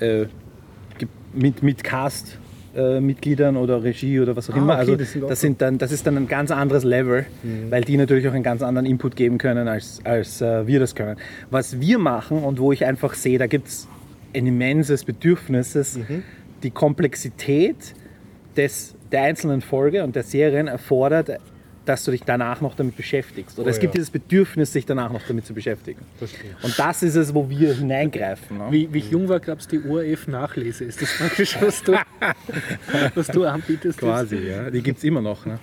äh, 0.00 0.24
mit, 1.34 1.62
mit 1.62 1.84
Cast. 1.84 2.38
äh, 2.74 3.00
Mitgliedern 3.00 3.58
oder 3.58 3.82
Regie 3.84 4.18
oder 4.18 4.34
was 4.34 4.48
auch 4.48 4.54
Ah, 4.54 4.58
immer. 4.58 4.72
okay, 4.72 4.80
also 4.80 4.96
das 4.96 5.12
sind 5.12 5.28
das, 5.30 5.40
sind 5.42 5.60
dann, 5.62 5.76
das 5.78 5.92
ist 5.92 6.06
dann 6.06 6.16
ein 6.16 6.26
ganz 6.26 6.50
anderes 6.50 6.84
Level, 6.84 7.26
weil 7.68 7.84
die 7.84 7.98
natürlich 7.98 8.26
auch 8.26 8.32
einen 8.32 8.42
ganz 8.42 8.62
anderen 8.62 8.86
Input 8.86 9.14
geben 9.14 9.36
können, 9.36 9.68
als, 9.68 10.00
als 10.04 10.40
äh, 10.40 10.66
wir 10.66 10.80
das 10.80 10.94
können. 10.94 11.16
Was 11.50 11.80
wir 11.82 11.98
machen 11.98 12.38
und 12.42 12.58
wo 12.58 12.72
ich 12.72 12.86
einfach 12.86 13.12
sehe, 13.12 13.38
da 13.38 13.46
gibt 13.46 13.68
es 13.68 13.88
ein 14.34 14.46
immenses 14.46 15.04
Bedürfnis, 15.04 15.76
ist 15.76 16.00
die 16.62 16.70
Komplexität 16.70 17.94
des, 18.56 18.94
der 19.10 19.22
einzelnen 19.22 19.60
Folge 19.60 20.04
und 20.04 20.16
der 20.16 20.22
Serien 20.22 20.68
erfordert, 20.68 21.38
dass 21.84 22.04
du 22.04 22.12
dich 22.12 22.22
danach 22.22 22.60
noch 22.60 22.76
damit 22.76 22.96
beschäftigst. 22.96 23.58
Oder 23.58 23.66
Oh 23.66 23.70
es 23.70 23.80
gibt 23.80 23.94
ja. 23.94 23.98
dieses 23.98 24.10
Bedürfnis, 24.10 24.72
sich 24.72 24.86
danach 24.86 25.12
noch 25.12 25.22
damit 25.26 25.46
zu 25.46 25.52
beschäftigen. 25.52 26.00
Und 26.62 26.78
das 26.78 27.02
ist 27.02 27.16
es, 27.16 27.34
wo 27.34 27.48
wir 27.50 27.74
hineingreifen. 27.74 28.58
Ne? 28.58 28.66
Wie, 28.70 28.92
wie 28.92 28.98
ich 28.98 29.10
jung 29.10 29.28
war, 29.28 29.40
gab 29.40 29.58
es 29.58 29.66
die 29.66 29.80
ORF-Nachlese. 29.84 30.84
Ist 30.84 31.02
das 31.02 31.16
praktisch, 31.16 31.60
was 31.60 31.82
du, 31.82 31.94
was 33.14 33.26
du 33.28 33.44
anbietest? 33.44 33.98
Quasi, 33.98 34.36
ja. 34.36 34.70
Die 34.70 34.82
gibt 34.82 34.98
es 34.98 35.04
immer 35.04 35.20
noch. 35.20 35.44
Ne? 35.44 35.58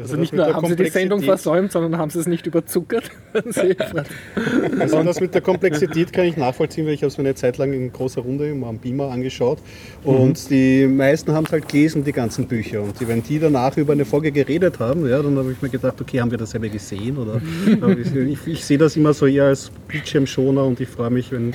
Also 0.00 0.16
nicht 0.16 0.32
nur 0.32 0.46
haben 0.52 0.66
sie 0.66 0.76
die 0.76 0.88
Sendung 0.90 1.22
versäumt, 1.22 1.72
sondern 1.72 1.98
haben 1.98 2.10
sie 2.10 2.18
es 2.20 2.26
nicht 2.26 2.46
überzuckert. 2.46 3.10
Sie- 3.50 3.76
Also 4.78 5.02
das 5.02 5.20
mit 5.20 5.34
der 5.34 5.40
Komplexität 5.42 6.12
kann 6.12 6.24
ich 6.24 6.36
nachvollziehen, 6.36 6.86
weil 6.86 6.94
ich 6.94 7.02
habe 7.02 7.08
es 7.08 7.18
mir 7.18 7.24
eine 7.24 7.34
Zeit 7.34 7.58
lang 7.58 7.72
in 7.72 7.92
großer 7.92 8.20
Runde 8.22 8.48
im- 8.48 8.64
am 8.64 8.78
Beamer 8.78 9.10
angeschaut. 9.10 9.58
Und 10.04 10.48
die 10.50 10.86
meisten 10.86 11.32
haben 11.32 11.44
es 11.44 11.52
halt 11.52 11.68
gelesen, 11.68 12.04
die 12.04 12.12
ganzen 12.12 12.46
Bücher. 12.46 12.82
Und 12.82 12.94
wenn 13.06 13.22
die 13.22 13.38
danach 13.38 13.76
über 13.76 13.92
eine 13.92 14.04
Folge 14.04 14.32
geredet 14.32 14.78
haben, 14.78 15.08
ja, 15.08 15.22
dann 15.22 15.36
habe 15.36 15.52
ich 15.52 15.60
mir 15.62 15.68
gedacht, 15.68 16.00
okay, 16.00 16.20
haben 16.20 16.30
wir 16.30 16.38
das 16.38 16.50
selber 16.50 16.68
gesehen? 16.68 17.18
Oder 17.18 17.40
Aber 17.80 17.96
ich, 17.98 18.46
ich, 18.46 18.64
sehe 18.64 18.78
das 18.78 18.96
immer 18.96 19.12
so 19.14 19.26
eher 19.26 19.44
als 19.44 19.70
Bildschirmschoner 19.88 20.64
und 20.64 20.80
ich 20.80 20.88
freue 20.88 21.10
mich, 21.10 21.30
wenn, 21.32 21.52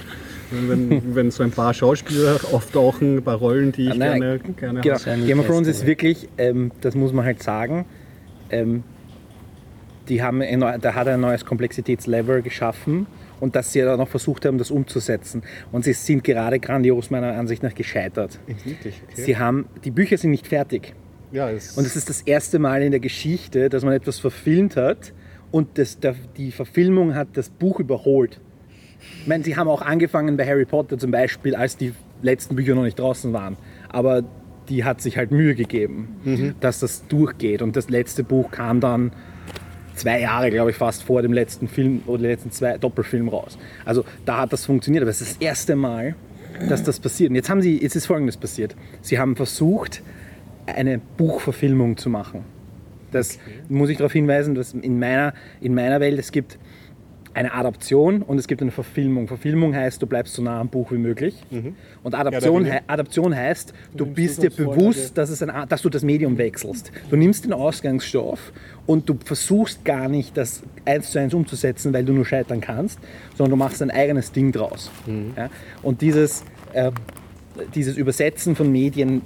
wenn, 0.51 1.15
wenn 1.15 1.31
so 1.31 1.43
ein 1.43 1.51
paar 1.51 1.73
Schauspieler 1.73 2.39
auftauchen, 2.51 3.17
ein 3.17 3.23
paar 3.23 3.37
Rollen, 3.37 3.71
die 3.71 3.87
ich 3.89 3.95
Nein, 3.95 4.21
gerne, 4.21 4.39
gerne 4.55 4.81
Genau. 4.81 4.95
habe. 4.99 5.21
Game 5.25 5.39
of 5.39 5.47
Thrones 5.47 5.67
ist 5.67 5.85
wirklich, 5.85 6.29
ähm, 6.37 6.71
das 6.81 6.95
muss 6.95 7.11
man 7.13 7.25
halt 7.25 7.41
sagen, 7.41 7.85
ähm, 8.49 8.83
die 10.09 10.21
haben 10.21 10.41
ein, 10.41 10.59
da 10.59 10.93
hat 10.93 11.07
er 11.07 11.15
ein 11.15 11.21
neues 11.21 11.45
Komplexitätslevel 11.45 12.41
geschaffen 12.41 13.07
und 13.39 13.55
dass 13.55 13.73
sie 13.73 13.81
dann 13.81 13.97
noch 13.97 14.07
versucht 14.07 14.45
haben, 14.45 14.57
das 14.57 14.71
umzusetzen. 14.71 15.43
Und 15.71 15.83
sie 15.83 15.93
sind 15.93 16.23
gerade 16.23 16.59
grandios 16.59 17.09
meiner 17.09 17.33
Ansicht 17.33 17.63
nach 17.63 17.75
gescheitert. 17.75 18.39
Wirklich, 18.63 19.01
okay. 19.03 19.21
Sie 19.21 19.37
haben, 19.37 19.65
die 19.83 19.91
Bücher 19.91 20.17
sind 20.17 20.31
nicht 20.31 20.47
fertig. 20.47 20.93
ja, 21.31 21.49
es, 21.49 21.77
Und 21.77 21.85
es 21.85 21.95
ist 21.95 22.09
das 22.09 22.21
erste 22.21 22.59
Mal 22.59 22.83
in 22.83 22.91
der 22.91 22.99
Geschichte, 22.99 23.69
dass 23.69 23.83
man 23.83 23.93
etwas 23.93 24.19
verfilmt 24.19 24.75
hat 24.75 25.13
und 25.51 25.77
das, 25.77 25.99
der, 25.99 26.15
die 26.37 26.51
Verfilmung 26.51 27.15
hat 27.15 27.29
das 27.33 27.49
Buch 27.49 27.79
überholt. 27.79 28.39
Ich 29.21 29.27
meine, 29.27 29.43
sie 29.43 29.55
haben 29.55 29.67
auch 29.67 29.81
angefangen 29.81 30.37
bei 30.37 30.45
Harry 30.45 30.65
Potter 30.65 30.97
zum 30.97 31.11
Beispiel, 31.11 31.55
als 31.55 31.77
die 31.77 31.93
letzten 32.21 32.55
Bücher 32.55 32.75
noch 32.75 32.83
nicht 32.83 32.97
draußen 32.97 33.33
waren. 33.33 33.57
Aber 33.89 34.23
die 34.70 34.84
hat 34.84 35.01
sich 35.01 35.18
halt 35.18 35.32
Mühe 35.32 35.55
gegeben, 35.55 36.53
dass 36.59 36.80
das 36.80 37.07
durchgeht. 37.07 37.61
Und 37.61 37.76
das 37.76 37.89
letzte 37.89 38.24
Buch 38.24 38.51
kam 38.51 38.80
dann 38.80 39.11
zwei 39.95 40.20
Jahre, 40.22 40.51
glaube 40.51 40.72
ich, 40.72 40.78
fast 40.78 41.03
vor 41.03 41.22
dem 41.22 41.34
letzten 41.34 41.68
Film 41.68 42.01
oder 42.05 42.20
den 42.20 42.32
letzten 42.32 42.51
zwei 42.51 42.78
Doppelfilm 42.78 43.30
raus. 43.30 43.57
Also 43.86 44.05
da 44.26 44.41
hat 44.41 44.53
das 44.53 44.66
funktioniert. 44.66 45.01
Aber 45.03 45.11
es 45.11 45.22
ist 45.22 45.36
das 45.36 45.41
erste 45.41 45.76
Mal, 45.76 46.16
dass 46.70 46.84
das 46.84 46.99
passiert. 46.99 47.30
Und 47.30 47.36
jetzt, 47.36 47.49
haben 47.49 47.61
sie, 47.61 47.82
jetzt 47.82 47.95
ist 47.95 48.05
Folgendes 48.05 48.38
passiert. 48.38 48.76
Sie 49.01 49.20
haben 49.20 49.36
versucht, 49.36 50.01
eine 50.66 50.99
Buchverfilmung 51.18 51.97
zu 51.97 52.09
machen. 52.09 52.43
Das 53.11 53.39
muss 53.70 53.89
ich 53.89 53.97
darauf 53.97 54.11
hinweisen, 54.11 54.55
dass 54.55 54.74
in 54.74 54.99
meiner, 54.99 55.34
in 55.61 55.74
meiner 55.74 55.99
Welt 55.99 56.20
es 56.20 56.32
gibt 56.32 56.57
eine 57.36 57.53
Adaption 57.53 58.21
und 58.21 58.38
es 58.39 58.47
gibt 58.47 58.61
eine 58.61 58.71
Verfilmung. 58.71 59.27
Verfilmung 59.27 59.75
heißt, 59.75 60.01
du 60.01 60.07
bleibst 60.07 60.33
so 60.36 60.41
nah 60.41 60.59
am 60.61 60.69
Buch 60.69 60.91
wie 60.91 60.97
möglich. 60.97 61.36
Und 62.01 62.15
Adaption, 62.15 62.63
hei- 62.71 62.81
Adaption 62.88 63.36
heißt, 63.36 63.73
du 63.93 64.05
bist 64.05 64.41
dir 64.41 64.49
bewusst, 64.49 65.17
dass, 65.17 65.29
es 65.29 65.43
ein, 65.43 65.51
dass 65.69 65.81
du 65.81 65.89
das 65.89 66.01
Medium 66.03 66.38
wechselst. 66.38 66.91
Du 67.09 67.15
nimmst 67.17 67.43
den 67.45 67.53
Ausgangsstoff 67.53 68.53
und 68.86 69.09
du 69.09 69.17
versuchst 69.23 69.83
gar 69.86 70.07
nicht, 70.07 70.36
das 70.38 70.63
eins 70.86 71.11
zu 71.11 71.19
eins 71.19 71.33
umzusetzen, 71.33 71.93
weil 71.93 72.05
du 72.05 72.13
nur 72.13 72.25
scheitern 72.25 72.61
kannst, 72.61 72.99
sondern 73.38 73.51
du 73.51 73.57
machst 73.57 73.81
ein 73.81 73.91
eigenes 73.91 74.31
Ding 74.31 74.51
draus. 74.51 74.89
Ja? 75.36 75.49
Und 75.83 76.01
dieses, 76.01 76.43
äh, 76.73 76.91
dieses 77.74 77.97
Übersetzen 77.97 78.56
von 78.56 78.72
Medien 78.72 79.22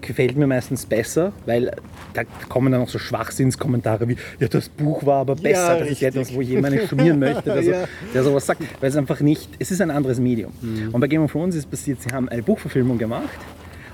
gefällt 0.00 0.36
mir 0.36 0.46
meistens 0.46 0.86
besser, 0.86 1.32
weil 1.46 1.72
da 2.14 2.22
kommen 2.48 2.72
dann 2.72 2.82
auch 2.82 2.88
so 2.88 2.98
Schwachsinnskommentare 2.98 4.08
wie, 4.08 4.16
ja, 4.40 4.48
das 4.48 4.68
Buch 4.68 5.04
war 5.06 5.20
aber 5.20 5.34
besser, 5.36 5.78
das 5.78 5.88
ist 5.90 6.02
etwas, 6.02 6.34
wo 6.34 6.40
jemand 6.40 6.80
schmieren 6.88 7.18
möchte, 7.18 7.42
der, 7.50 7.62
so, 7.62 7.70
Ja. 7.70 7.84
der 8.14 8.24
sowas 8.24 8.46
sagt, 8.46 8.62
weil 8.80 8.88
es 8.90 8.96
einfach 8.96 9.20
nicht, 9.20 9.48
es 9.58 9.70
ist 9.70 9.80
ein 9.80 9.90
anderes 9.90 10.20
Medium. 10.20 10.52
Und 10.92 11.00
bei 11.00 11.06
Game 11.08 11.22
of 11.22 11.32
Thrones 11.32 11.54
ist 11.54 11.70
passiert, 11.70 12.00
sie 12.02 12.10
haben 12.14 12.28
eine 12.28 12.42
Buchverfilmung 12.42 12.98
gemacht 12.98 13.28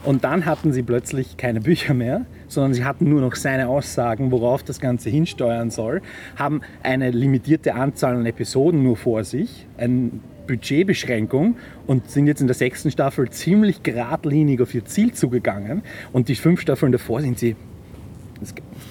und 0.04 0.24
dann 0.24 0.44
hatten 0.46 0.72
sie 0.72 0.82
plötzlich 0.82 1.36
keine 1.36 1.60
Bücher 1.60 1.94
mehr, 1.94 2.26
sondern 2.48 2.74
sie 2.74 2.84
hatten 2.84 3.08
nur 3.08 3.20
noch 3.20 3.34
seine 3.34 3.68
Aussagen, 3.68 4.30
worauf 4.30 4.62
das 4.62 4.78
Ganze 4.80 5.08
hinsteuern 5.10 5.70
soll, 5.70 6.02
haben 6.36 6.60
eine 6.82 7.10
limitierte 7.10 7.74
Anzahl 7.74 8.14
an 8.14 8.26
Episoden 8.26 8.82
nur 8.82 8.96
vor 8.96 9.24
sich, 9.24 9.66
eine 9.78 10.10
Budgetbeschränkung 10.46 11.56
und 11.86 12.10
sind 12.10 12.26
jetzt 12.26 12.40
in 12.40 12.46
der 12.46 12.54
sechsten 12.54 12.90
Staffel 12.90 13.30
ziemlich 13.30 13.82
geradlinig 13.82 14.60
auf 14.60 14.74
ihr 14.74 14.84
Ziel 14.84 15.12
zugegangen 15.12 15.82
und 16.12 16.28
die 16.28 16.34
fünf 16.34 16.60
Staffeln 16.60 16.92
davor 16.92 17.20
sind 17.20 17.38
sie 17.38 17.56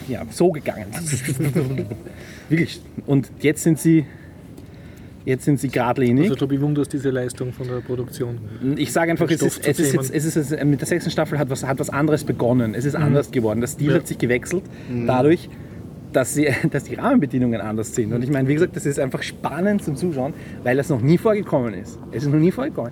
ja, 0.07 0.23
so 0.29 0.51
gegangen. 0.51 0.87
Wirklich. 2.49 2.81
Und 3.05 3.31
jetzt 3.39 3.63
sind 3.63 3.79
sie 3.79 4.05
jetzt 5.25 5.45
sind 5.45 5.59
sie 5.59 5.69
geradlinig. 5.69 6.25
Also 6.25 6.35
du 6.35 6.47
bewunderst 6.47 6.91
diese 6.91 7.09
Leistung 7.09 7.53
von 7.53 7.67
der 7.67 7.75
Produktion. 7.75 8.39
Ich 8.75 8.91
sage 8.91 9.11
einfach, 9.11 9.29
es 9.29 9.41
ist, 9.41 9.65
es, 9.65 9.79
ist 9.79 9.93
jetzt, 9.93 10.11
es 10.13 10.35
ist 10.35 10.63
mit 10.65 10.81
der 10.81 10.87
sechsten 10.87 11.11
Staffel 11.11 11.39
hat 11.39 11.49
was, 11.49 11.65
hat 11.65 11.79
was 11.79 11.89
anderes 11.89 12.23
begonnen. 12.23 12.75
Es 12.75 12.85
ist 12.85 12.95
anders 12.95 13.31
geworden. 13.31 13.61
Der 13.61 13.67
Stil 13.67 13.91
Ja. 13.91 13.95
hat 13.95 14.07
sich 14.07 14.17
gewechselt 14.17 14.63
dadurch, 15.07 15.49
dass, 16.15 16.33
sie, 16.33 16.49
dass 16.71 16.85
die 16.85 16.95
Rahmenbedingungen 16.95 17.61
anders 17.61 17.93
sind. 17.93 18.13
Und 18.13 18.23
ich 18.23 18.31
meine, 18.31 18.47
wie 18.47 18.53
gesagt, 18.53 18.75
das 18.75 18.85
ist 18.85 18.99
einfach 18.99 19.23
spannend 19.23 19.83
zum 19.83 19.95
Zuschauen, 19.95 20.33
weil 20.63 20.77
das 20.77 20.89
noch 20.89 21.01
nie 21.01 21.17
vorgekommen 21.17 21.73
ist. 21.73 21.99
Es 22.11 22.23
ist 22.23 22.31
noch 22.31 22.39
nie 22.39 22.51
vorgekommen. 22.51 22.91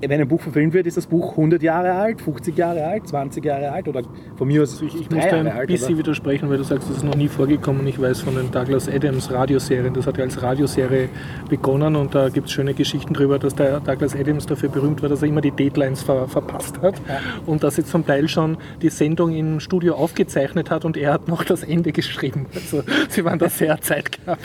Wenn 0.00 0.20
ein 0.20 0.28
Buch 0.28 0.40
verfilmt 0.40 0.74
wird, 0.74 0.86
ist 0.86 0.96
das 0.96 1.06
Buch 1.06 1.30
100 1.30 1.62
Jahre 1.62 1.92
alt, 1.92 2.20
50 2.20 2.56
Jahre 2.56 2.84
alt, 2.84 3.08
20 3.08 3.44
Jahre 3.44 3.72
alt 3.72 3.88
oder 3.88 4.02
von 4.36 4.46
mir 4.46 4.62
aus 4.62 4.72
Also 4.74 4.84
ich, 4.86 5.00
ich 5.00 5.10
muss 5.10 5.24
da 5.26 5.36
ein 5.40 5.48
alt. 5.48 5.68
bisschen 5.68 5.90
Oder? 5.94 5.98
widersprechen, 5.98 6.50
weil 6.50 6.58
du 6.58 6.64
sagst, 6.64 6.88
das 6.90 6.98
ist 6.98 7.02
noch 7.04 7.14
nie 7.14 7.28
vorgekommen. 7.28 7.86
Ich 7.86 8.00
weiß 8.00 8.20
von 8.20 8.36
den 8.36 8.50
Douglas 8.50 8.88
Adams 8.88 9.30
Radioserien, 9.30 9.94
das 9.94 10.06
hat 10.06 10.18
ja 10.18 10.24
als 10.24 10.42
Radioserie 10.42 11.08
begonnen 11.48 11.96
und 11.96 12.14
da 12.14 12.28
gibt 12.28 12.48
es 12.48 12.52
schöne 12.52 12.74
Geschichten 12.74 13.14
darüber, 13.14 13.38
dass 13.38 13.54
der 13.54 13.80
Douglas 13.80 14.14
Adams 14.14 14.46
dafür 14.46 14.68
berühmt 14.68 15.02
war, 15.02 15.08
dass 15.08 15.22
er 15.22 15.28
immer 15.28 15.40
die 15.40 15.50
Deadlines 15.50 16.02
ver 16.02 16.28
verpasst 16.28 16.80
hat 16.82 17.00
und 17.46 17.62
dass 17.62 17.78
er 17.78 17.84
zum 17.84 18.06
Teil 18.06 18.28
schon 18.28 18.58
die 18.82 18.90
Sendung 18.90 19.34
im 19.34 19.60
Studio 19.60 19.94
aufgezeichnet 19.94 20.70
hat 20.70 20.84
und 20.84 20.96
er 20.96 21.12
hat 21.14 21.28
noch 21.28 21.42
das 21.44 21.62
Ende 21.62 21.92
geschrieben. 21.92 22.46
Also 22.54 22.82
sie 23.08 23.24
waren 23.24 23.38
da 23.38 23.48
sehr 23.48 23.80
zeitknapp. 23.80 24.38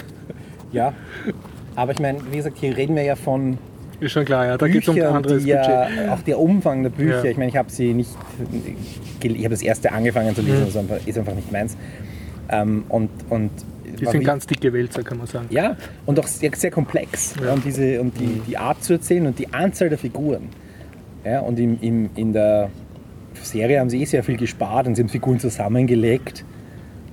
Ja, 0.72 0.93
aber 1.76 1.91
ich 1.91 1.99
meine, 1.99 2.20
wie 2.32 2.38
gesagt, 2.38 2.58
hier 2.58 2.76
reden 2.78 2.95
wir 2.95 3.04
ja 3.04 3.16
von 3.16 3.58
Ist 4.02 4.12
schon 4.12 4.26
klar, 4.26 4.45
ja, 4.45 4.58
da 4.58 4.68
geht 4.68 4.82
es 4.84 4.89
um 4.89 4.95
ein 4.97 5.04
anderes 5.04 5.43
die 5.43 5.52
Budget. 5.54 6.10
auch 6.10 6.22
der 6.24 6.39
Umfang 6.39 6.84
der 6.84 6.89
Bücher, 6.89 7.24
Ja. 7.24 7.32
ich 7.32 7.38
meine, 7.38 7.49
ich 7.49 7.56
habe 7.56 7.70
sie 7.72 7.93
nicht, 7.93 8.10
ich 9.22 9.38
habe 9.39 9.49
das 9.49 9.62
erste 9.62 9.91
angefangen 9.91 10.36
zu 10.36 10.41
Mhm. 10.41 10.47
lesen, 10.49 10.68
ist 10.68 10.78
einfach, 10.78 10.97
ist 11.08 11.18
einfach 11.18 11.36
nicht 11.36 11.52
meins. 11.52 11.78
Ähm, 12.49 12.84
und, 12.89 13.10
und 13.30 13.52
Die 13.99 14.06
sind 14.08 14.24
ganz 14.24 14.47
dicke 14.47 14.74
Wälzer, 14.74 15.04
kann 15.04 15.20
man 15.20 15.28
sagen. 15.28 15.45
ja, 15.52 15.78
und 16.06 16.20
auch 16.20 16.28
sehr, 16.28 16.52
sehr 16.56 16.72
komplex. 16.72 17.36
Ja. 17.41 17.54
Und, 17.54 17.64
diese, 17.64 18.02
und 18.02 18.20
die, 18.20 18.41
die 18.47 18.58
Art 18.58 18.84
zu 18.84 18.93
erzählen 18.93 19.28
und 19.28 19.38
die 19.39 19.54
Anzahl 19.54 19.89
der 19.89 19.97
Figuren. 19.97 20.49
Ja, 21.24 21.41
und 21.41 21.60
im, 21.60 21.78
im, 21.82 22.10
in 22.16 22.34
der 22.34 22.70
Serie 23.41 23.80
haben 23.80 23.89
sie 23.91 24.02
eh 24.02 24.06
sehr 24.06 24.24
viel 24.24 24.38
gespart 24.38 24.88
und 24.88 24.95
sie 24.95 25.04
haben 25.04 25.10
Figuren 25.10 25.39
zusammengelegt, 25.39 26.43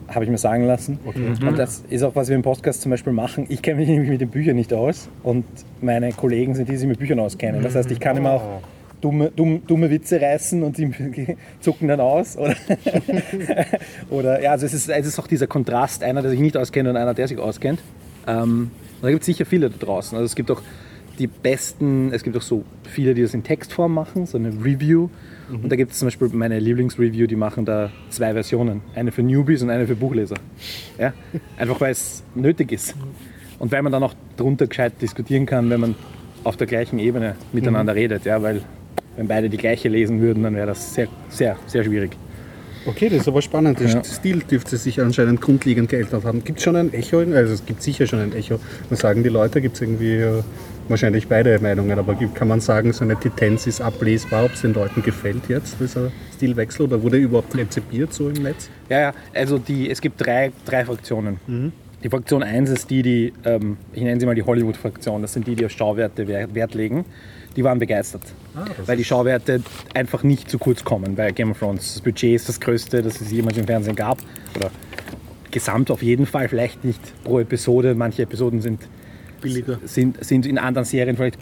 habe 0.09 0.24
ich 0.24 0.30
mir 0.30 0.38
sagen 0.38 0.66
lassen. 0.66 0.98
Und 1.04 1.59
das 1.59 1.84
ist 1.90 2.02
auch, 2.02 2.16
was 2.16 2.28
wir 2.28 2.36
im 2.36 2.42
Podcast 2.42 2.82
zum 2.82 2.90
Beispiel 2.90 3.12
machen. 3.12 3.46
Ich 3.48 3.62
kenne 3.62 3.78
mich 3.78 3.88
nämlich 3.88 4.09
mit 4.09 4.20
den 4.20 4.30
Büchern 4.30 4.56
nicht 4.56 4.72
aus 4.72 5.09
und 5.22 5.44
meine 5.80 6.12
Kollegen 6.12 6.54
sind 6.54 6.68
die, 6.68 6.72
die 6.72 6.78
sich 6.78 6.88
mit 6.88 6.98
Büchern 6.98 7.20
auskennen. 7.20 7.62
Das 7.62 7.74
heißt, 7.74 7.90
ich 7.90 8.00
kann 8.00 8.16
immer 8.16 8.32
auch 8.32 8.62
dumme, 9.00 9.30
dumm, 9.34 9.62
dumme 9.66 9.90
Witze 9.90 10.20
reißen 10.20 10.62
und 10.62 10.78
die 10.78 10.90
zucken 11.61 11.88
dann 11.88 12.00
aus. 12.00 12.36
Oder, 12.36 12.56
oder 14.11 14.42
ja, 14.42 14.52
also 14.52 14.66
es 14.66 14.74
ist, 14.74 14.88
es 14.88 15.06
ist 15.06 15.18
auch 15.18 15.26
dieser 15.26 15.46
Kontrast, 15.46 16.02
einer, 16.02 16.22
der 16.22 16.30
sich 16.30 16.40
nicht 16.40 16.56
auskennt 16.56 16.88
und 16.88 16.96
einer, 16.96 17.14
der 17.14 17.28
sich 17.28 17.38
auskennt. 17.38 17.80
Ähm, 18.26 18.70
und 18.96 19.02
da 19.02 19.11
gibt 19.11 19.22
es 19.22 19.26
sicher 19.26 19.46
viele 19.46 19.70
da 19.70 19.76
draußen. 19.78 20.16
Also 20.16 20.26
es 20.26 20.34
gibt 20.34 20.50
auch 20.50 20.62
die 21.18 21.26
besten, 21.26 22.12
es 22.12 22.22
gibt 22.22 22.36
auch 22.36 22.42
so 22.42 22.64
viele, 22.84 23.14
die 23.14 23.22
das 23.22 23.34
in 23.34 23.42
Textform 23.42 23.92
machen, 23.94 24.26
so 24.26 24.38
eine 24.38 24.48
Review. 24.48 25.09
Und 25.51 25.70
da 25.70 25.76
gibt 25.76 25.92
es 25.92 25.99
zum 25.99 26.07
Beispiel 26.07 26.28
meine 26.28 26.59
Lieblingsreview, 26.59 27.26
die 27.26 27.36
machen 27.36 27.64
da 27.64 27.90
zwei 28.11 28.32
Versionen. 28.32 28.82
Eine 28.94 29.12
für 29.12 29.22
Newbies 29.22 29.62
und 29.62 29.70
eine 29.70 29.86
für 29.86 29.96
Buchleser. 29.96 30.36
Ja? 30.99 31.12
Einfach 31.57 31.80
weil 31.80 31.92
es 31.92 32.22
nötig 32.34 32.72
ist. 32.72 32.94
Und 33.59 33.72
weil 33.72 33.82
man 33.82 33.92
dann 33.92 34.03
auch 34.03 34.14
darunter 34.36 34.66
gescheit 34.66 34.94
diskutieren 35.01 35.46
kann, 35.46 35.70
wenn 35.70 35.80
man 35.80 35.94
auf 36.44 36.57
der 36.57 36.66
gleichen 36.66 36.99
Ebene 36.99 37.34
miteinander 37.53 37.94
redet. 37.94 38.24
Ja? 38.24 38.42
Weil 38.42 38.62
wenn 39.16 39.26
beide 39.26 39.49
die 39.49 39.57
gleiche 39.57 39.88
lesen 39.88 40.20
würden, 40.20 40.42
dann 40.42 40.55
wäre 40.55 40.66
das 40.66 40.94
sehr, 40.94 41.09
sehr, 41.28 41.57
sehr 41.66 41.82
schwierig. 41.82 42.16
Okay, 42.86 43.09
das 43.09 43.22
ist 43.22 43.28
aber 43.28 43.42
spannend. 43.42 43.80
Der 43.80 43.88
Ja. 43.88 44.05
Stil 44.05 44.40
dürfte 44.40 44.76
sich 44.76 45.01
anscheinend 45.01 45.40
grundlegend 45.40 45.90
geändert 45.90 46.24
haben. 46.24 46.44
Gibt 46.44 46.59
es 46.59 46.64
schon 46.64 46.76
ein 46.76 46.92
Echo? 46.94 47.18
Also 47.18 47.55
es 47.55 47.66
gibt 47.66 47.82
sicher 47.82 48.07
schon 48.07 48.20
ein 48.20 48.32
Echo. 48.32 48.61
Was 48.88 49.01
sagen 49.01 49.22
die 49.22 49.28
Leute? 49.28 49.61
Gibt 49.61 49.74
es 49.74 49.82
irgendwie 49.82 50.14
äh, 50.16 50.42
wahrscheinlich 50.91 51.28
beide 51.28 51.59
Meinungen, 51.61 51.99
aber 51.99 52.14
gibt, 52.14 52.34
kann 52.34 52.49
man 52.49 52.61
sagen, 52.61 52.93
so 52.93 53.05
eine 53.05 53.16
Tendenz 53.16 53.66
ist 53.66 53.80
ablesbar, 53.80 54.45
ob 54.45 54.53
es 54.53 54.62
den 54.62 54.74
Leuten 54.74 55.03
gefällt 55.03 55.49
jetzt, 55.49 55.76
dieser 55.80 56.11
Stilwechsel 56.34 56.86
oder 56.86 57.03
wurde 57.03 57.16
überhaupt 57.16 57.57
rezipiert 57.57 58.12
so 58.12 58.28
im 58.28 58.43
Netz? 58.43 58.70
Ja, 58.89 59.01
ja, 59.01 59.14
also 59.34 59.59
die, 59.59 59.91
es 59.91 60.01
gibt 60.01 60.24
drei, 60.24 60.53
drei 60.64 60.84
Fraktionen. 60.84 61.39
Die 62.03 62.09
Fraktion 62.09 62.45
1 62.45 62.70
ist 62.70 62.91
die, 62.91 63.03
die, 63.03 63.32
ähm, 63.45 63.76
ich 63.93 64.03
nenne 64.03 64.20
sie 64.20 64.26
mal 64.26 64.36
die 64.36 64.45
Hollywood-Fraktion, 64.45 65.20
das 65.20 65.32
sind 65.32 65.47
die, 65.47 65.57
die 65.57 65.66
auf 65.66 65.72
Schauwerte 65.72 66.28
Wert, 66.28 66.55
Wert 66.55 66.74
legen. 66.74 67.05
Die 67.57 67.64
waren 67.64 67.80
begeistert, 67.80 68.22
weil 68.86 68.97
die 68.97 69.05
Schauwerte 69.05 69.62
einfach 69.93 70.22
nicht 70.22 70.49
zu 70.49 70.59
kurz 70.59 70.84
kommen 70.84 71.16
bei 71.16 71.32
Game 71.32 71.51
of 71.51 71.59
Thrones. 71.59 71.95
Das 71.95 72.03
Budget 72.03 72.36
ist 72.36 72.49
das 72.49 72.61
größte, 72.61 73.03
das 73.03 73.20
es 73.20 73.32
jemals 73.32 73.59
im 73.59 73.66
Fernsehen 73.66 73.97
gab. 73.97 74.18
Oder 74.55 74.70
gesamt 75.51 75.91
auf 75.91 76.03
jeden 76.03 76.26
Fall, 76.26 76.49
vielleicht 76.49 76.84
nicht 76.84 77.01
pro 77.24 77.41
Episode. 77.41 77.97
Manche 77.97 78.22
Episoden 78.22 78.61
sind 78.61 78.80
Billiger. 79.41 79.78
sind, 79.84 80.22
sind 80.24 80.47
in 80.47 80.59
anderen 80.59 80.84
Serien 80.84 81.16
vielleicht 81.16 81.39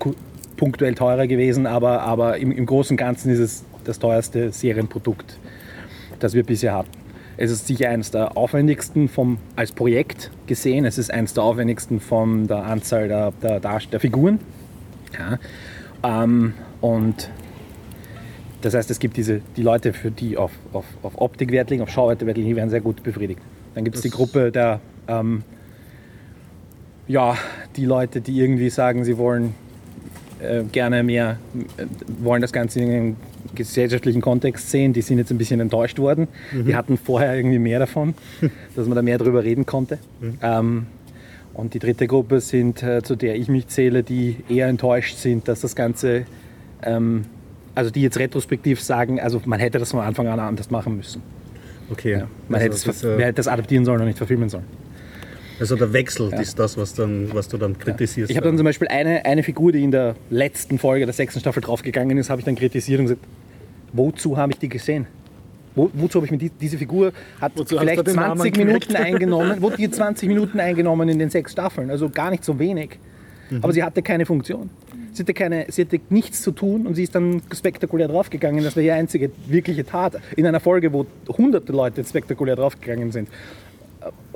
punktuell 0.57 0.95
teurer 0.95 1.27
gewesen, 1.27 1.67
aber, 1.67 2.03
aber 2.03 2.39
im, 2.39 2.53
im 2.53 2.67
Großen 2.67 2.95
und 2.95 2.99
Ganzen 2.99 3.31
ist 3.31 3.39
es 3.39 3.65
das 3.85 3.99
teuerste 3.99 4.53
Serienprodukt, 4.53 5.39
das 6.19 6.35
wir 6.35 6.43
bisher 6.45 6.75
hatten. 6.75 6.91
Es 7.39 7.51
ist 7.51 7.67
sicher 7.67 7.91
eines 7.91 8.11
der 8.11 8.37
aufwendigsten 8.37 9.09
vom, 9.09 9.39
als 9.57 9.71
Projekt 9.73 10.31
gesehen. 10.47 10.87
Es 10.87 10.97
ist 10.97 11.13
eines 11.13 11.35
der 11.35 11.43
aufwendigsten 11.45 12.01
von 12.01 12.47
der 12.47 12.65
Anzahl 12.65 13.09
der, 13.09 13.33
der, 13.43 13.61
Darst- 13.61 13.93
der 13.93 14.01
Figuren. 14.01 14.41
Ja. 15.19 15.39
Ähm, 16.03 16.55
und 16.81 17.31
das 18.63 18.73
heißt, 18.75 18.91
es 18.91 18.99
gibt 18.99 19.19
diese, 19.19 19.43
die 19.57 19.63
Leute, 19.63 19.93
für 19.93 20.11
die 20.11 20.39
auf, 20.39 20.51
auf, 20.73 20.87
auf 21.03 21.21
Optik 21.21 21.53
Wert 21.53 21.69
legen, 21.69 21.83
auf 21.83 21.91
Schauwerte 21.91 22.27
Wert 22.27 22.39
legen, 22.39 22.49
die 22.49 22.57
werden 22.57 22.71
sehr 22.71 22.81
gut 22.81 23.03
befriedigt. 23.03 23.41
Dann 23.75 23.85
gibt 23.85 23.97
es 23.97 24.03
die 24.03 24.11
Gruppe 24.11 24.51
der, 24.51 24.81
ähm, 25.07 25.43
ja, 27.09 27.37
die 27.77 27.85
Leute, 27.85 28.21
die 28.21 28.39
irgendwie 28.39 28.71
sagen, 28.71 29.05
sie 29.05 29.19
wollen 29.19 29.55
äh, 30.41 30.63
gerne 30.65 31.03
mehr, 31.03 31.39
äh, 31.77 31.87
wollen 32.23 32.43
das 32.43 32.53
Ganze 32.53 32.81
in 32.81 32.91
einem 32.91 33.17
gesellschaftlichen 33.55 34.21
Kontext 34.21 34.71
sehen, 34.71 34.93
die 34.93 35.03
sind 35.03 35.19
jetzt 35.19 35.31
ein 35.31 35.39
bisschen 35.39 35.61
enttäuscht 35.61 35.99
worden. 35.99 36.29
Die 36.53 36.75
hatten 36.75 36.99
vorher 36.99 37.35
irgendwie 37.35 37.59
mehr 37.59 37.79
davon, 37.79 38.15
dass 38.77 38.87
man 38.87 38.97
da 38.97 39.03
mehr 39.03 39.19
drüber 39.19 39.45
reden 39.45 39.65
konnte. 39.65 39.99
Ähm, 40.43 40.87
und 41.55 41.73
die 41.73 41.79
dritte 41.79 42.07
Gruppe 42.07 42.41
sind, 42.41 42.83
äh, 42.83 43.03
zu 43.03 43.17
der 43.17 43.37
ich 43.37 43.49
mich 43.49 43.69
zähle, 43.69 44.03
die 44.03 44.37
eher 44.49 44.67
enttäuscht 44.67 45.17
sind, 45.17 45.49
dass 45.49 45.63
das 45.63 45.75
Ganze, 45.75 46.27
ähm, 46.83 47.25
also 47.75 47.91
die 47.91 48.03
jetzt 48.03 48.19
retrospektiv 48.19 48.83
sagen, 48.83 49.21
also 49.21 49.41
man 49.47 49.59
hätte 49.59 49.79
das 49.79 49.93
von 49.93 50.01
Anfang 50.01 50.27
an 50.27 50.39
anders 50.39 50.71
machen 50.71 50.99
müssen. 50.99 51.23
Okay. 51.91 52.13
Ja. 52.13 52.29
Man, 52.49 52.61
hätte 52.61 52.73
also, 52.73 52.91
es, 52.91 53.01
das, 53.01 53.05
äh, 53.05 53.13
man 53.15 53.21
hätte 53.21 53.37
das 53.37 53.49
adaptieren 53.49 53.87
sollen 53.87 54.01
und 54.01 54.07
nicht 54.07 54.19
verfilmen 54.19 54.51
sollen. 54.51 54.65
Also 55.59 55.77
der 55.77 55.93
Wechsel 55.93 56.33
ist 56.35 56.59
das, 56.59 56.77
was, 56.77 56.95
dann, 56.95 57.33
was 57.33 57.49
du 57.49 57.57
dann 57.57 57.79
kritisierst. 57.79 58.31
Ich 58.31 58.37
habe 58.37 58.47
dann 58.47 58.57
zum 58.57 58.65
Beispiel 58.65 58.89
eine, 58.89 59.25
eine 59.25 59.43
Figur, 59.43 59.73
die 59.73 59.83
in 59.83 59.91
der 59.91 60.15
letzten 60.31 60.79
Folge 60.79 61.07
der 61.07 61.15
sechsten 61.15 61.41
Staffel 61.41 61.63
draufgegangen 61.63 62.17
ist, 62.19 62.31
habe 62.31 62.41
ich 62.41 62.45
dann 62.45 62.57
kritisiert 62.57 63.01
und 63.01 63.07
gesagt, 63.07 63.25
wozu 63.93 64.37
habe 64.37 64.53
ich 64.53 64.59
die 64.59 64.69
gesehen? 64.69 65.07
Wo, 65.75 65.91
wozu 65.93 66.17
habe 66.17 66.27
ich 66.27 66.33
mir 66.33 66.39
die, 66.39 66.51
diese 66.51 66.79
Figur 66.79 67.13
hat 67.41 67.53
Wozu 67.55 67.79
vielleicht 67.79 67.99
du 67.99 68.03
den 68.03 68.17
Namen 68.17 68.37
20 68.37 68.53
gekriegt? 68.53 68.67
Minuten 68.67 68.97
eingenommen, 69.05 69.63
wurde 69.63 69.77
die 69.77 69.91
20 69.91 70.29
Minuten 70.29 70.59
eingenommen 70.61 71.09
in 71.09 71.19
den 71.19 71.31
sechs 71.31 71.53
Staffeln, 71.53 71.91
also 71.91 72.09
gar 72.09 72.31
nicht 72.31 72.45
so 72.45 72.59
wenig. 72.59 72.99
Aber 73.63 73.73
sie 73.73 73.83
hatte 73.83 74.03
keine 74.03 74.27
Funktion. 74.27 74.71
Sie 75.13 75.23
hatte, 75.23 75.33
keine, 75.35 75.67
sie 75.71 75.83
hatte 75.83 76.01
nichts 76.11 76.43
zu 76.43 76.51
tun 76.51 76.87
und 76.87 76.95
sie 76.95 77.05
ist 77.05 77.15
dann 77.15 77.41
spektakulär 77.55 78.09
draufgegangen. 78.09 78.63
Das 78.63 78.77
war 78.77 78.83
ihre 78.83 78.97
einzige 78.97 79.31
wirkliche 79.47 79.87
Tat 79.87 80.21
in 80.37 80.45
einer 80.47 80.61
Folge, 80.61 80.93
wo 80.93 81.07
hunderte 81.29 81.73
Leute 81.73 82.05
spektakulär 82.05 82.57
draufgegangen 82.57 83.13
sind. 83.13 83.29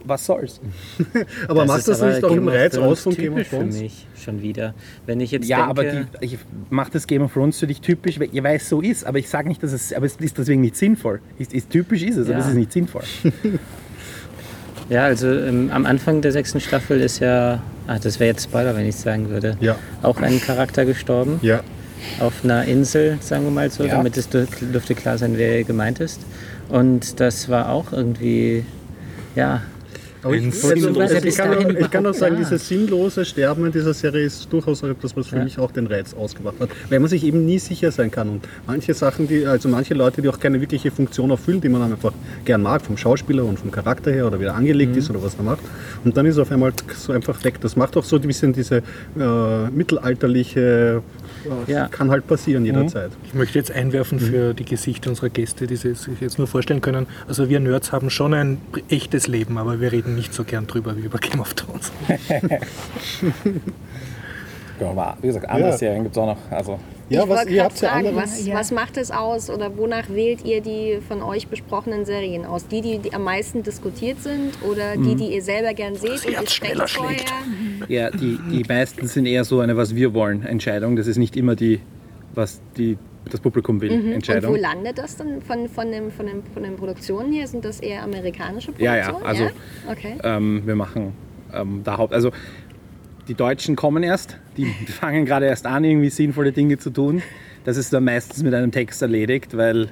Was 0.05 0.25
soll's? 0.27 0.61
Aber 1.49 1.67
macht 1.67 1.87
das 1.87 2.01
aber 2.01 2.13
nicht 2.13 2.25
auch 2.25 2.31
im 2.31 2.37
Game 2.37 2.49
of 2.49 2.55
Reiz 2.55 2.75
Thrones 2.75 2.91
aus 2.93 3.01
von 3.03 3.15
Game 3.17 3.33
of 3.33 3.39
typisch 3.39 3.49
für 3.49 3.57
Thrones? 3.57 3.81
mich 3.81 4.07
schon 4.25 4.43
wieder. 4.43 4.75
Wenn 5.07 5.21
ich 5.21 5.31
jetzt 5.31 5.47
Ja, 5.49 5.67
aber 5.67 5.85
denke, 5.85 6.07
die, 6.21 6.25
ich 6.25 6.39
mache 6.71 6.91
das 6.93 7.07
Game 7.07 7.23
of 7.23 7.33
Thrones 7.33 7.59
für 7.59 7.67
dich 7.67 7.81
typisch, 7.81 8.19
weil, 8.19 8.29
weil 8.43 8.57
es 8.57 8.69
so 8.69 8.81
ist. 8.81 9.05
Aber 9.05 9.19
ich 9.19 9.29
sage 9.29 9.49
nicht, 9.49 9.63
dass 9.63 9.73
es, 9.73 9.93
aber 9.93 10.07
es 10.07 10.17
ist 10.17 10.39
deswegen 10.39 10.61
nicht 10.63 10.77
sinnvoll. 10.77 11.21
Ist, 11.39 11.53
ist 11.53 11.71
typisch 11.71 12.03
ist 12.03 12.17
es, 12.17 12.27
aber 12.29 12.39
Ja. 12.39 12.45
es 12.45 12.49
ist 12.49 12.55
nicht 12.57 12.73
sinnvoll. 12.73 13.03
ja, 14.89 15.05
also 15.05 15.29
ähm, 15.33 15.71
am 15.73 15.87
Anfang 15.87 16.21
der 16.21 16.33
sechsten 16.33 16.61
Staffel 16.61 17.01
ist 17.01 17.21
ja, 17.21 17.63
ah, 17.87 17.99
das 17.99 18.19
wäre 18.19 18.31
jetzt 18.31 18.45
Spoiler, 18.45 18.75
wenn 18.77 18.85
ich 18.87 18.95
es 18.97 19.03
sagen 19.03 19.29
würde, 19.31 19.57
Ja. 19.61 19.77
auch 20.03 20.19
ein 20.21 20.41
Charakter 20.41 20.85
gestorben 20.85 21.39
Ja. 21.43 21.61
auf 22.19 22.43
einer 22.43 22.65
Insel, 22.65 23.19
sagen 23.21 23.45
wir 23.45 23.51
mal 23.51 23.71
so, 23.71 23.85
Ja. 23.85 23.97
damit 23.97 24.17
es 24.17 24.31
dür- 24.31 24.47
dürfte 24.73 24.95
klar 24.95 25.19
sein, 25.19 25.35
wer 25.37 25.63
gemeint 25.65 26.01
ist. 26.01 26.21
Und 26.69 27.21
das 27.21 27.49
war 27.49 27.69
auch 27.71 27.93
irgendwie, 27.93 28.65
ja, 29.37 29.63
Aber 30.23 30.35
ich, 30.35 30.45
also, 30.45 30.75
ich, 31.25 31.35
kann 31.37 31.57
auch, 31.57 31.69
ich 31.71 31.91
kann 31.91 32.07
auch 32.07 32.13
sagen, 32.13 32.35
Ja. 32.35 32.41
dieses 32.41 32.69
sinnlose 32.69 33.25
Sterben 33.25 33.65
in 33.65 33.73
dieser 33.73 33.95
Serie 33.95 34.27
ist 34.27 34.53
durchaus 34.53 34.83
etwas, 34.83 35.17
was 35.17 35.29
für 35.29 35.37
Ja. 35.37 35.45
mich 35.45 35.59
auch 35.59 35.71
den 35.73 35.87
Reiz 35.87 36.13
ausgemacht 36.13 36.57
hat. 36.61 36.69
Weil 36.91 37.01
man 37.01 37.09
sich 37.09 37.25
eben 37.25 37.47
nie 37.47 37.59
sicher 37.59 37.91
sein 37.91 38.11
kann. 38.11 38.29
Und 38.29 38.43
manche 38.67 38.93
Sachen, 38.93 39.27
die, 39.29 39.47
also 39.47 39.71
manche 39.71 39.95
Leute, 39.95 40.21
die 40.21 40.29
auch 40.29 40.39
keine 40.39 40.61
wirkliche 40.61 40.91
Funktion 40.91 41.31
erfüllen, 41.31 41.63
die 41.63 41.71
man 41.71 41.81
dann 41.81 41.93
einfach 41.93 42.13
gern 42.45 42.61
mag, 42.61 42.83
vom 42.83 42.99
Schauspieler 42.99 43.45
und 43.47 43.59
vom 43.59 43.71
Charakter 43.71 44.11
her 44.13 44.27
oder 44.27 44.39
wie 44.39 44.45
er 44.45 44.55
angelegt 44.57 44.95
ist 44.95 45.09
oder 45.09 45.23
was 45.23 45.37
er 45.37 45.45
macht. 45.45 45.61
Und 46.05 46.15
dann 46.19 46.27
ist 46.27 46.37
er 46.37 46.43
auf 46.43 46.53
einmal 46.53 46.73
so 46.95 47.15
einfach 47.15 47.43
weg. 47.43 47.55
Das 47.63 47.77
macht 47.77 47.97
auch 47.97 48.05
so 48.05 48.17
ein 48.17 48.23
bisschen 48.23 48.53
diese 48.53 48.83
äh, 49.19 49.71
mittelalterliche, 49.71 51.03
Ja. 51.67 51.89
kann 51.89 52.11
halt 52.11 52.27
passieren 52.27 52.65
jederzeit. 52.65 53.13
Ich 53.25 53.35
möchte 53.35 53.59
jetzt 53.59 53.71
einwerfen 53.71 54.21
für 54.21 54.55
die 54.55 54.65
Gesichter 54.65 55.11
unserer 55.11 55.29
Gäste, 55.31 55.67
die 55.67 55.77
sie 55.77 55.95
sich 55.95 56.21
jetzt 56.21 56.39
nur 56.39 56.47
vorstellen 56.47 56.81
können. 56.81 57.07
Also 57.29 57.49
wir 57.49 57.61
Nerds 57.61 57.93
haben 57.93 58.11
schon 58.11 58.35
ein 58.35 58.59
echtes 58.89 59.27
Leben, 59.27 59.59
aber 59.59 59.81
wir 59.81 59.93
reden 59.93 60.15
nicht 60.15 60.35
so 60.35 60.45
gern 60.45 60.67
drüber 60.67 60.97
wie 60.97 61.03
über 61.03 61.19
Game 61.19 61.41
of 61.41 61.55
Thrones. 61.55 61.93
Ja, 64.81 64.91
aber 64.91 65.17
wie 65.21 65.27
gesagt, 65.29 65.49
andere 65.49 65.71
Ja. 65.71 65.77
Serien 65.77 66.03
gibt 66.05 66.17
es 66.17 66.23
auch 66.23 66.27
noch. 66.27 66.39
Also, 66.51 66.79
Ja, 67.09 67.25
ich 67.25 67.29
was, 67.29 67.47
ihr 67.47 67.65
habt 67.65 67.81
ja 67.81 67.89
fragen, 67.91 68.15
was, 68.17 68.47
Ja. 68.47 68.55
was 68.55 68.71
macht 68.73 68.97
es 68.97 69.11
aus 69.11 69.51
oder 69.51 69.77
wonach 69.77 70.09
wählt 70.09 70.45
ihr 70.45 70.61
die 70.61 70.99
von 71.07 71.23
euch 71.23 71.49
besprochenen 71.49 72.05
Serien 72.05 72.45
aus? 72.47 72.67
Die, 72.69 72.81
die, 72.81 72.99
die 72.99 73.13
am 73.13 73.25
meisten 73.25 73.63
diskutiert 73.63 74.21
sind 74.21 74.53
oder 74.69 74.97
die, 74.97 75.15
die 75.17 75.35
ihr 75.35 75.43
selber 75.43 75.75
gern 75.75 75.97
seht 75.97 76.25
und 76.25 76.33
ihr 76.41 76.47
schneller 76.49 76.87
vorher? 76.89 77.19
schlägt. 77.19 77.33
ja, 77.91 78.11
die, 78.11 78.39
die 78.51 78.65
meisten 78.69 79.07
sind 79.07 79.27
eher 79.27 79.45
so 79.45 79.61
eine 79.61 79.77
Was 79.77 79.95
wir 79.95 80.15
wollen 80.15 80.45
Entscheidung. 80.47 80.97
Das 80.97 81.07
ist 81.07 81.17
nicht 81.19 81.37
immer 81.37 81.57
die, 81.57 81.81
was 82.35 82.61
die, 82.77 82.97
das 83.29 83.41
Publikum 83.41 83.81
will 83.81 83.91
Mhm. 83.91 83.97
Und 83.97 84.09
wo 84.09 84.13
Entscheidung. 84.15 84.57
landet 84.57 84.99
das 84.99 85.17
dann 85.17 85.43
von, 85.43 85.69
von, 85.69 85.91
dem, 85.91 86.11
von, 86.13 86.27
dem, 86.27 86.43
von 86.55 86.63
den 86.63 86.77
Produktionen 86.77 87.33
hier? 87.33 87.47
Sind 87.49 87.65
das 87.65 87.81
eher 87.81 88.03
amerikanische 88.05 88.73
Ja, 88.79 88.93
Produktionen? 89.11 89.23
ja, 89.23 89.29
also- 89.29 89.45
Okay. 89.91 90.15
Ähm, 90.23 90.63
wir 90.65 90.77
machen 90.77 91.13
ähm, 91.53 91.81
da 91.83 91.99
Haupt. 91.99 92.13
Also 92.15 92.31
die 93.29 93.35
Deutschen 93.35 93.77
kommen 93.77 94.03
erst, 94.03 94.37
die 94.57 94.65
fangen 94.87 95.25
gerade 95.27 95.47
erst 95.47 95.67
an, 95.67 95.85
irgendwie 95.85 96.11
sinnvolle 96.11 96.53
Dinge 96.53 96.79
zu 96.79 96.91
tun. 96.91 97.23
Das 97.65 97.77
ist 97.77 97.93
dann 97.93 98.05
meistens 98.05 98.43
mit 98.43 98.55
einem 98.55 98.73
Text 98.73 99.03
erledigt, 99.03 99.57
weil 99.57 99.85
äh, 99.85 99.89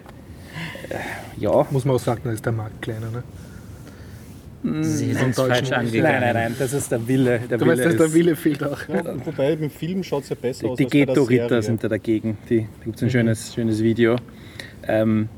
ja. 1.38 1.66
Muss 1.70 1.84
man 1.84 1.96
auch 1.96 2.00
sagen, 2.00 2.20
da 2.24 2.32
ist 2.32 2.44
der 2.44 2.52
Markt 2.52 2.82
kleiner. 2.82 3.10
Ne? 3.10 3.22
sie 4.82 5.12
sind 5.14 5.38
Deutschen- 5.38 5.54
falsch 5.54 5.70
Nein, 5.70 5.80
angegangen. 5.86 6.20
nein, 6.20 6.34
nein, 6.34 6.56
das 6.58 6.72
ist 6.72 6.90
der 6.90 7.06
Wille. 7.06 7.38
Der 7.48 7.58
Du 7.58 7.64
Wille 7.64 7.76
weißt, 7.76 7.86
dass 7.86 7.96
der 7.96 8.12
Wille 8.12 8.34
fehlt 8.34 8.62
auch. 8.64 8.88
Ja, 8.88 9.04
wobei 9.24 9.52
im 9.52 9.70
Film 9.70 10.02
schaut 10.02 10.24
es 10.24 10.30
ja 10.30 10.36
besser 10.40 10.64
Die, 10.64 10.70
aus 10.70 10.78
die 10.78 10.86
Ghetto-Ritter 10.86 11.62
sind 11.62 11.84
da 11.84 11.88
dagegen. 11.88 12.36
Die, 12.50 12.62
da 12.62 12.84
gibt 12.84 12.96
es 12.96 13.02
ein 13.02 13.10
schönes, 13.10 13.54
schönes 13.54 13.82
Video. 13.82 14.16
Ähm, 14.86 15.28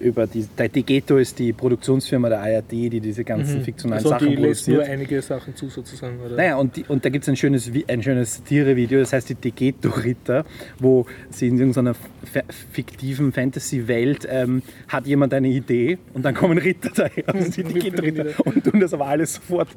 über 0.00 0.26
die, 0.26 0.46
die, 0.74 0.82
Ghetto 0.82 1.16
ist 1.16 1.38
die 1.38 1.52
Produktionsfirma 1.52 2.28
der 2.28 2.40
ARD, 2.40 2.70
die 2.70 3.00
diese 3.00 3.24
ganzen 3.24 3.62
fiktionalen 3.62 4.04
Also 4.04 4.10
Sachen 4.10 4.28
die 4.28 4.36
lässt 4.36 4.68
nur 4.68 4.78
produziert. 4.78 4.98
einige 4.98 5.22
Sachen 5.22 5.56
zu 5.56 5.68
sozusagen. 5.68 6.18
Oder? 6.20 6.36
Naja, 6.36 6.56
und, 6.56 6.76
die, 6.76 6.84
und 6.88 7.04
da 7.04 7.08
gibt 7.08 7.24
es 7.24 7.28
ein 7.28 7.36
schönes, 7.36 7.70
ein 7.88 8.02
schönes 8.02 8.36
Satire-Video, 8.36 9.00
das 9.00 9.12
heißt 9.12 9.28
die 9.28 9.34
Degeto-Ritter, 9.34 10.44
wo 10.78 11.06
sie 11.30 11.48
in 11.48 11.58
irgendeiner 11.58 11.94
fiktiven 12.72 13.32
Fantasy-Welt 13.32 14.26
ähm, 14.30 14.62
hat 14.88 15.06
jemand 15.06 15.34
eine 15.34 15.48
Idee 15.48 15.98
und 16.14 16.24
dann 16.24 16.34
kommen 16.34 16.58
Ritter 16.58 16.90
daher, 16.94 17.28
also 17.34 17.50
die 17.50 17.64
Degeto-Ritter, 17.64 18.46
und 18.46 18.64
tun 18.64 18.80
das 18.80 18.94
aber 18.94 19.06
alles 19.06 19.34
sofort 19.34 19.68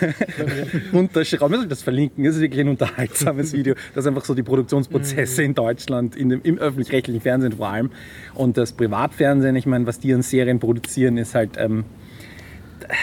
runterschrauben. 0.92 1.68
Das 1.68 1.82
verlinken, 1.82 2.24
das 2.24 2.36
ist 2.36 2.40
wirklich 2.40 2.60
ein 2.60 2.68
unterhaltsames 2.68 3.52
Video, 3.54 3.74
das 3.94 4.06
einfach 4.06 4.24
so 4.24 4.34
die 4.34 4.42
Produktionsprozesse 4.42 5.42
in 5.42 5.54
Deutschland, 5.54 6.16
in 6.16 6.28
dem, 6.28 6.40
im 6.42 6.58
öffentlich-rechtlichen 6.58 7.20
Fernsehen 7.20 7.52
vor 7.52 7.68
allem 7.68 7.90
und 8.34 8.56
das 8.56 8.72
Privatfernsehen, 9.18 9.56
ich 9.56 9.66
meine, 9.66 9.86
was 9.86 9.98
die 10.00 10.12
an 10.12 10.22
Serien 10.22 10.58
produzieren, 10.58 11.16
ist 11.18 11.34
halt, 11.34 11.50
ähm, 11.56 11.84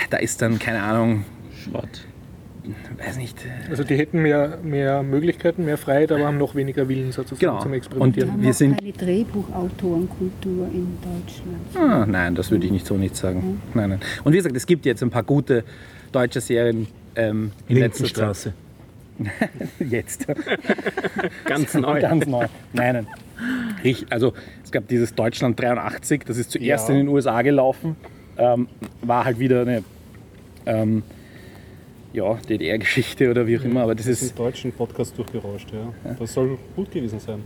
da 0.10 0.18
ist 0.18 0.42
dann, 0.42 0.60
keine 0.60 0.82
Ahnung, 0.84 1.24
Schrott. 1.64 2.06
weiß 3.04 3.18
nicht, 3.18 3.38
Also 3.70 3.84
die 3.84 3.96
hätten 3.96 4.22
mehr, 4.22 4.60
mehr 4.62 5.02
Möglichkeiten, 5.04 5.66
mehr 5.66 5.78
Freiheit, 5.78 6.12
aber 6.12 6.26
haben 6.28 6.38
noch 6.38 6.54
weniger 6.54 6.88
Willen 6.90 7.12
sozusagen 7.12 7.40
Genau. 7.40 7.60
zum 7.60 7.70
Mhm. 7.70 7.74
Wir 7.74 7.78
Experimentieren. 7.78 8.32
haben 8.34 8.42
Wir 8.44 8.50
auch 8.50 8.54
sind- 8.54 8.78
keine 8.80 8.92
Drehbuchautorenkultur 8.94 10.68
in 10.72 10.88
Deutschland. 11.02 11.92
Ah, 11.92 12.06
nein, 12.06 12.36
das 12.36 12.52
würde 12.52 12.66
ich 12.68 12.72
nicht 12.72 12.86
so 12.86 12.96
nicht 12.98 13.16
sagen. 13.16 13.62
Nein, 13.74 13.90
nein. 13.92 14.00
Und 14.24 14.34
wie 14.34 14.38
gesagt, 14.38 14.56
es 14.56 14.66
gibt 14.68 14.86
jetzt 14.86 15.02
ein 15.02 15.10
paar 15.10 15.24
gute 15.24 15.64
deutsche 16.12 16.40
Serien 16.42 16.88
ähm, 17.16 17.52
in 17.68 17.78
letzter 17.78 18.04
Zeit. 18.06 18.18
Lindenstraße. 18.18 18.54
Jetzt. 19.90 20.26
Ganz 21.46 21.74
neu. 21.76 22.00
Ganz 22.02 22.26
neu. 22.26 22.46
Nein, 22.74 22.94
nein. 22.96 23.08
Ich, 23.84 24.06
also 24.12 24.34
es 24.64 24.72
gab 24.72 24.88
dieses 24.88 25.16
Deutschland 25.16 25.60
83, 25.60 26.24
das 26.26 26.38
ist 26.38 26.52
zuerst 26.52 26.88
Ja. 26.90 26.94
in 26.96 27.02
den 27.02 27.08
USA 27.08 27.42
gelaufen, 27.42 27.96
ähm, 28.38 28.68
war 29.02 29.26
halt 29.26 29.40
wieder 29.40 29.62
eine 29.62 29.84
ähm, 30.66 31.04
ja, 32.14 32.36
DDR-Geschichte 32.50 33.30
oder 33.32 33.48
wie 33.48 33.58
auch 33.58 33.64
immer, 33.64 33.82
aber 33.84 33.96
das 33.96 34.06
ist 34.06 34.22
ist 34.22 34.32
im 34.32 34.38
deutschen 34.38 34.72
Podcast 34.74 35.18
durchgerauscht, 35.18 35.70
ja. 35.72 36.14
Das 36.20 36.34
soll 36.34 36.58
gut 36.76 36.92
gewesen 36.92 37.20
sein. 37.20 37.40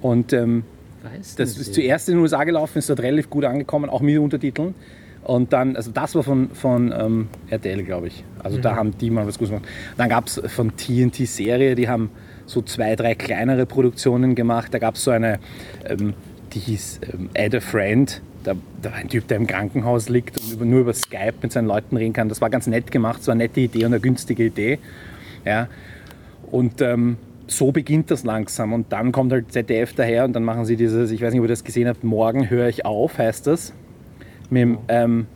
und 0.00 0.32
ähm, 0.32 0.64
Weiß 1.02 1.36
Das 1.36 1.50
nicht. 1.56 1.60
ist 1.68 1.74
zuerst 1.74 2.08
in 2.10 2.16
den 2.16 2.22
USA 2.22 2.44
gelaufen, 2.44 2.76
ist 2.78 2.90
dort 2.90 3.00
relativ 3.00 3.30
gut 3.30 3.44
angekommen, 3.46 3.88
auch 3.88 4.02
mit 4.02 4.18
Untertiteln. 4.18 4.74
Und 5.22 5.50
dann, 5.52 5.74
also 5.76 5.90
das 5.90 6.14
war 6.14 6.22
von, 6.22 6.50
von 6.50 6.92
ähm, 6.94 7.28
RTL, 7.48 7.82
glaube 7.84 8.08
ich. 8.08 8.22
Also 8.42 8.58
da 8.58 8.76
haben 8.76 8.96
die 8.98 9.08
mal 9.10 9.26
was 9.26 9.38
Gutes 9.38 9.50
gemacht. 9.50 9.68
Dann 9.96 10.08
gab 10.10 10.26
es 10.26 10.40
von 10.48 10.76
TNT 10.76 11.26
Serie, 11.26 11.74
die 11.74 11.88
haben 11.88 12.10
so 12.50 12.62
zwei, 12.62 12.96
drei 12.96 13.14
kleinere 13.14 13.64
Produktionen 13.64 14.34
gemacht. 14.34 14.74
Da 14.74 14.78
gab 14.78 14.96
es 14.96 15.04
so 15.04 15.12
eine, 15.12 15.38
ähm, 15.88 16.14
die 16.52 16.58
hieß 16.58 17.00
ähm, 17.12 17.30
Add 17.36 17.56
a 17.56 17.60
Friend. 17.60 18.20
Da, 18.42 18.54
da 18.82 18.90
war 18.90 18.98
ein 18.98 19.08
Typ, 19.08 19.28
der 19.28 19.36
im 19.36 19.46
Krankenhaus 19.46 20.08
liegt 20.08 20.40
und 20.40 20.52
über, 20.52 20.64
nur 20.64 20.80
über 20.80 20.94
Skype 20.94 21.34
mit 21.42 21.52
seinen 21.52 21.66
Leuten 21.66 21.96
reden 21.96 22.12
kann. 22.12 22.28
Das 22.28 22.40
war 22.40 22.50
ganz 22.50 22.66
nett 22.66 22.90
gemacht, 22.90 23.22
so 23.22 23.30
eine 23.30 23.44
nette 23.44 23.60
Idee 23.60 23.84
und 23.84 23.92
eine 23.92 24.00
günstige 24.00 24.46
Idee. 24.46 24.78
Ja. 25.44 25.68
Und 26.50 26.80
ähm, 26.80 27.18
so 27.46 27.70
beginnt 27.70 28.10
das 28.10 28.24
langsam. 28.24 28.72
Und 28.72 28.92
dann 28.92 29.12
kommt 29.12 29.32
halt 29.32 29.52
ZDF 29.52 29.94
daher 29.94 30.24
und 30.24 30.32
dann 30.32 30.42
machen 30.42 30.64
sie 30.64 30.76
dieses, 30.76 31.10
ich 31.12 31.22
weiß 31.22 31.32
nicht, 31.32 31.40
ob 31.40 31.44
ihr 31.44 31.50
das 31.50 31.64
gesehen 31.64 31.86
habt, 31.86 32.02
Morgen 32.02 32.50
höre 32.50 32.68
ich 32.68 32.84
auf, 32.84 33.18
heißt 33.18 33.46
das. 33.46 33.72
Mit 34.48 34.62
dem, 34.62 34.78
ähm, 34.88 35.26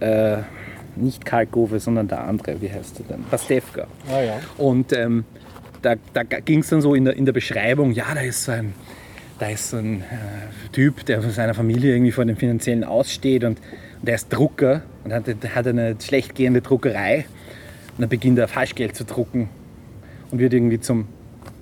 äh, 0.00 0.38
nicht 0.96 1.24
Karl 1.24 1.46
Gove, 1.46 1.78
sondern 1.80 2.08
der 2.08 2.24
andere, 2.24 2.60
wie 2.60 2.70
heißt 2.70 3.00
er 3.00 3.16
denn? 3.16 3.24
Pastewka. 3.30 3.86
Ah 4.12 4.20
ja. 4.20 4.40
Und 4.58 4.92
ähm, 4.92 5.24
da, 5.82 5.94
da 6.12 6.22
ging 6.22 6.60
es 6.60 6.68
dann 6.68 6.80
so 6.80 6.94
in 6.94 7.04
der, 7.04 7.16
in 7.16 7.24
der 7.24 7.32
Beschreibung, 7.32 7.92
ja, 7.92 8.14
da 8.14 8.20
ist 8.20 8.44
so 8.44 8.52
ein, 8.52 8.74
da 9.38 9.48
ist 9.48 9.70
so 9.70 9.78
ein 9.78 10.02
äh, 10.02 10.04
Typ, 10.72 11.04
der 11.06 11.22
von 11.22 11.30
seiner 11.30 11.54
Familie 11.54 11.94
irgendwie 11.94 12.12
vor 12.12 12.24
dem 12.24 12.36
finanziellen 12.36 12.84
Aussteht 12.84 13.44
und, 13.44 13.58
und 13.58 14.06
der 14.06 14.14
ist 14.14 14.28
Drucker 14.32 14.82
und 15.04 15.12
hat, 15.12 15.24
hat 15.26 15.66
eine 15.66 15.96
schlecht 16.00 16.34
gehende 16.34 16.60
Druckerei. 16.60 17.26
Und 17.96 18.02
dann 18.02 18.08
beginnt 18.08 18.38
er 18.38 18.48
Falschgeld 18.48 18.96
zu 18.96 19.04
drucken 19.04 19.48
und 20.30 20.38
wird 20.38 20.52
irgendwie 20.52 20.80
zum. 20.80 21.06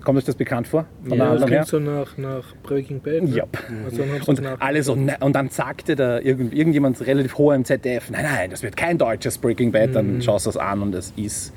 Kommt 0.09 0.17
euch 0.21 0.25
das 0.25 0.37
bekannt 0.37 0.67
vor? 0.67 0.87
Von 1.07 1.19
Ja, 1.19 1.25
das 1.25 1.29
Handlung 1.43 1.49
her? 1.51 1.65
klingt 1.65 1.67
so 1.69 1.79
nach, 1.81 2.17
nach 2.17 2.55
Breaking 2.63 2.99
Bad. 3.03 3.25
ne? 3.25 3.37
Ja. 3.37 3.45
Also 3.85 4.03
Und, 4.27 4.39
es 4.39 4.41
nach- 4.43 4.59
alle 4.59 4.83
so, 4.83 4.95
ne, 4.95 5.19
und 5.21 5.35
dann 5.37 5.51
sagte 5.51 5.97
da 5.97 6.19
irgend, 6.19 6.55
irgendjemand 6.55 7.07
relativ 7.07 7.37
hoch 7.37 7.53
im 7.53 7.67
ZDF, 7.67 8.09
nein, 8.09 8.23
nein, 8.25 8.49
das 8.51 8.63
wird 8.63 8.75
kein 8.75 8.97
deutsches 8.97 9.37
Breaking 9.37 9.71
Bad, 9.71 9.91
Mhm. 9.91 9.93
dann 9.93 10.23
schaust 10.23 10.47
du 10.47 10.49
das 10.49 10.57
an 10.57 10.81
und 10.81 10.95
es 10.95 11.13
ist, 11.19 11.53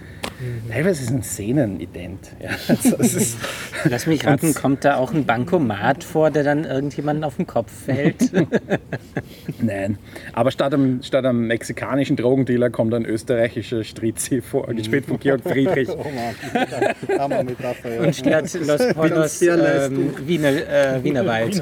teilweise 0.70 1.02
ist 1.02 1.10
es 1.12 1.16
ein 1.16 1.24
Szenenident. 1.24 2.32
Ja, 2.42 2.50
also 2.68 2.98
es 3.00 3.14
ist, 3.14 3.38
Lass 3.86 4.06
mich 4.06 4.26
raten, 4.28 4.54
kommt 4.54 4.84
da 4.84 4.98
auch 4.98 5.14
ein 5.14 5.26
Bankomat 5.26 6.04
vor, 6.04 6.30
der 6.30 6.44
dann 6.44 6.66
irgendjemanden 6.66 7.24
auf 7.24 7.38
den 7.38 7.48
Kopf 7.48 7.72
fällt? 7.72 8.32
nein, 9.62 9.98
aber 10.34 10.52
statt 10.52 10.74
am, 10.74 11.02
statt 11.04 11.24
am 11.24 11.48
mexikanischen 11.48 12.18
Drogendealer 12.18 12.70
kommt 12.70 12.94
ein 12.94 13.06
österreichischer 13.06 13.86
Strizi 13.86 14.42
vor, 14.42 14.68
gespielt 14.74 15.06
von 15.06 15.20
Georg 15.22 15.42
Friedrich. 15.42 15.88
Oh 16.02 16.04
Mann, 16.04 17.20
Hammer-Metapher, 17.20 17.94
ja. 17.96 18.02
Und 18.02 18.16
statt 18.48 18.96
Los 19.10 19.40
sehr 19.40 19.86
ähm, 19.86 20.14
Wiener, 20.26 20.50
äh, 20.50 21.04
Wienerwald. 21.04 21.62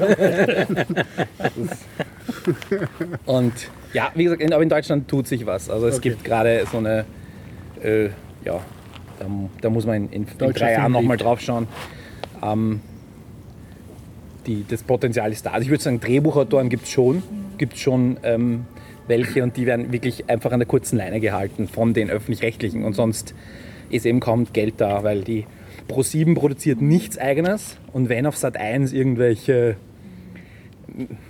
Und 3.26 3.52
ja, 3.92 4.10
wie 4.14 4.24
gesagt, 4.24 4.42
in, 4.42 4.52
aber 4.52 4.62
in 4.62 4.68
Deutschland 4.68 5.08
tut 5.08 5.26
sich 5.26 5.46
was. 5.46 5.68
Also 5.70 5.88
es 5.88 6.00
gibt 6.00 6.24
gerade 6.24 6.64
so 6.70 6.78
eine, 6.78 7.04
äh, 7.82 8.06
ja, 8.44 8.60
da, 9.18 9.26
da 9.60 9.70
muss 9.70 9.86
man 9.86 9.96
in, 9.96 10.08
in, 10.10 10.26
in 10.38 10.52
drei 10.52 10.72
Jahren 10.72 10.92
nochmal 10.92 11.16
drauf 11.16 11.40
schauen. 11.40 11.66
Ähm, 12.42 12.80
die, 14.46 14.64
das 14.68 14.82
Potenzial 14.82 15.32
ist 15.32 15.46
da. 15.46 15.50
Also 15.50 15.64
ich 15.64 15.70
würde 15.70 15.82
sagen, 15.82 16.00
Drehbuchautoren 16.00 16.68
gibt 16.68 16.84
es 16.84 16.90
schon, 16.90 17.22
gibt 17.58 17.78
schon 17.78 18.18
ähm, 18.22 18.64
welche 19.06 19.42
und 19.42 19.56
die 19.56 19.66
werden 19.66 19.92
wirklich 19.92 20.30
einfach 20.30 20.52
an 20.52 20.60
der 20.60 20.68
kurzen 20.68 20.96
Leine 20.96 21.20
gehalten 21.20 21.68
von 21.68 21.92
den 21.92 22.10
öffentlich-rechtlichen 22.10 22.84
und 22.84 22.94
sonst 22.94 23.34
ist 23.90 24.06
eben 24.06 24.20
kaum 24.20 24.46
Geld 24.52 24.74
da, 24.78 25.02
weil 25.02 25.22
die 25.22 25.46
Pro7 25.88 26.34
produziert 26.34 26.80
nichts 26.80 27.18
eigenes 27.18 27.78
und 27.92 28.08
wenn 28.08 28.26
auf 28.26 28.36
Sat 28.36 28.56
1 28.56 28.92
irgendwelche 28.92 29.76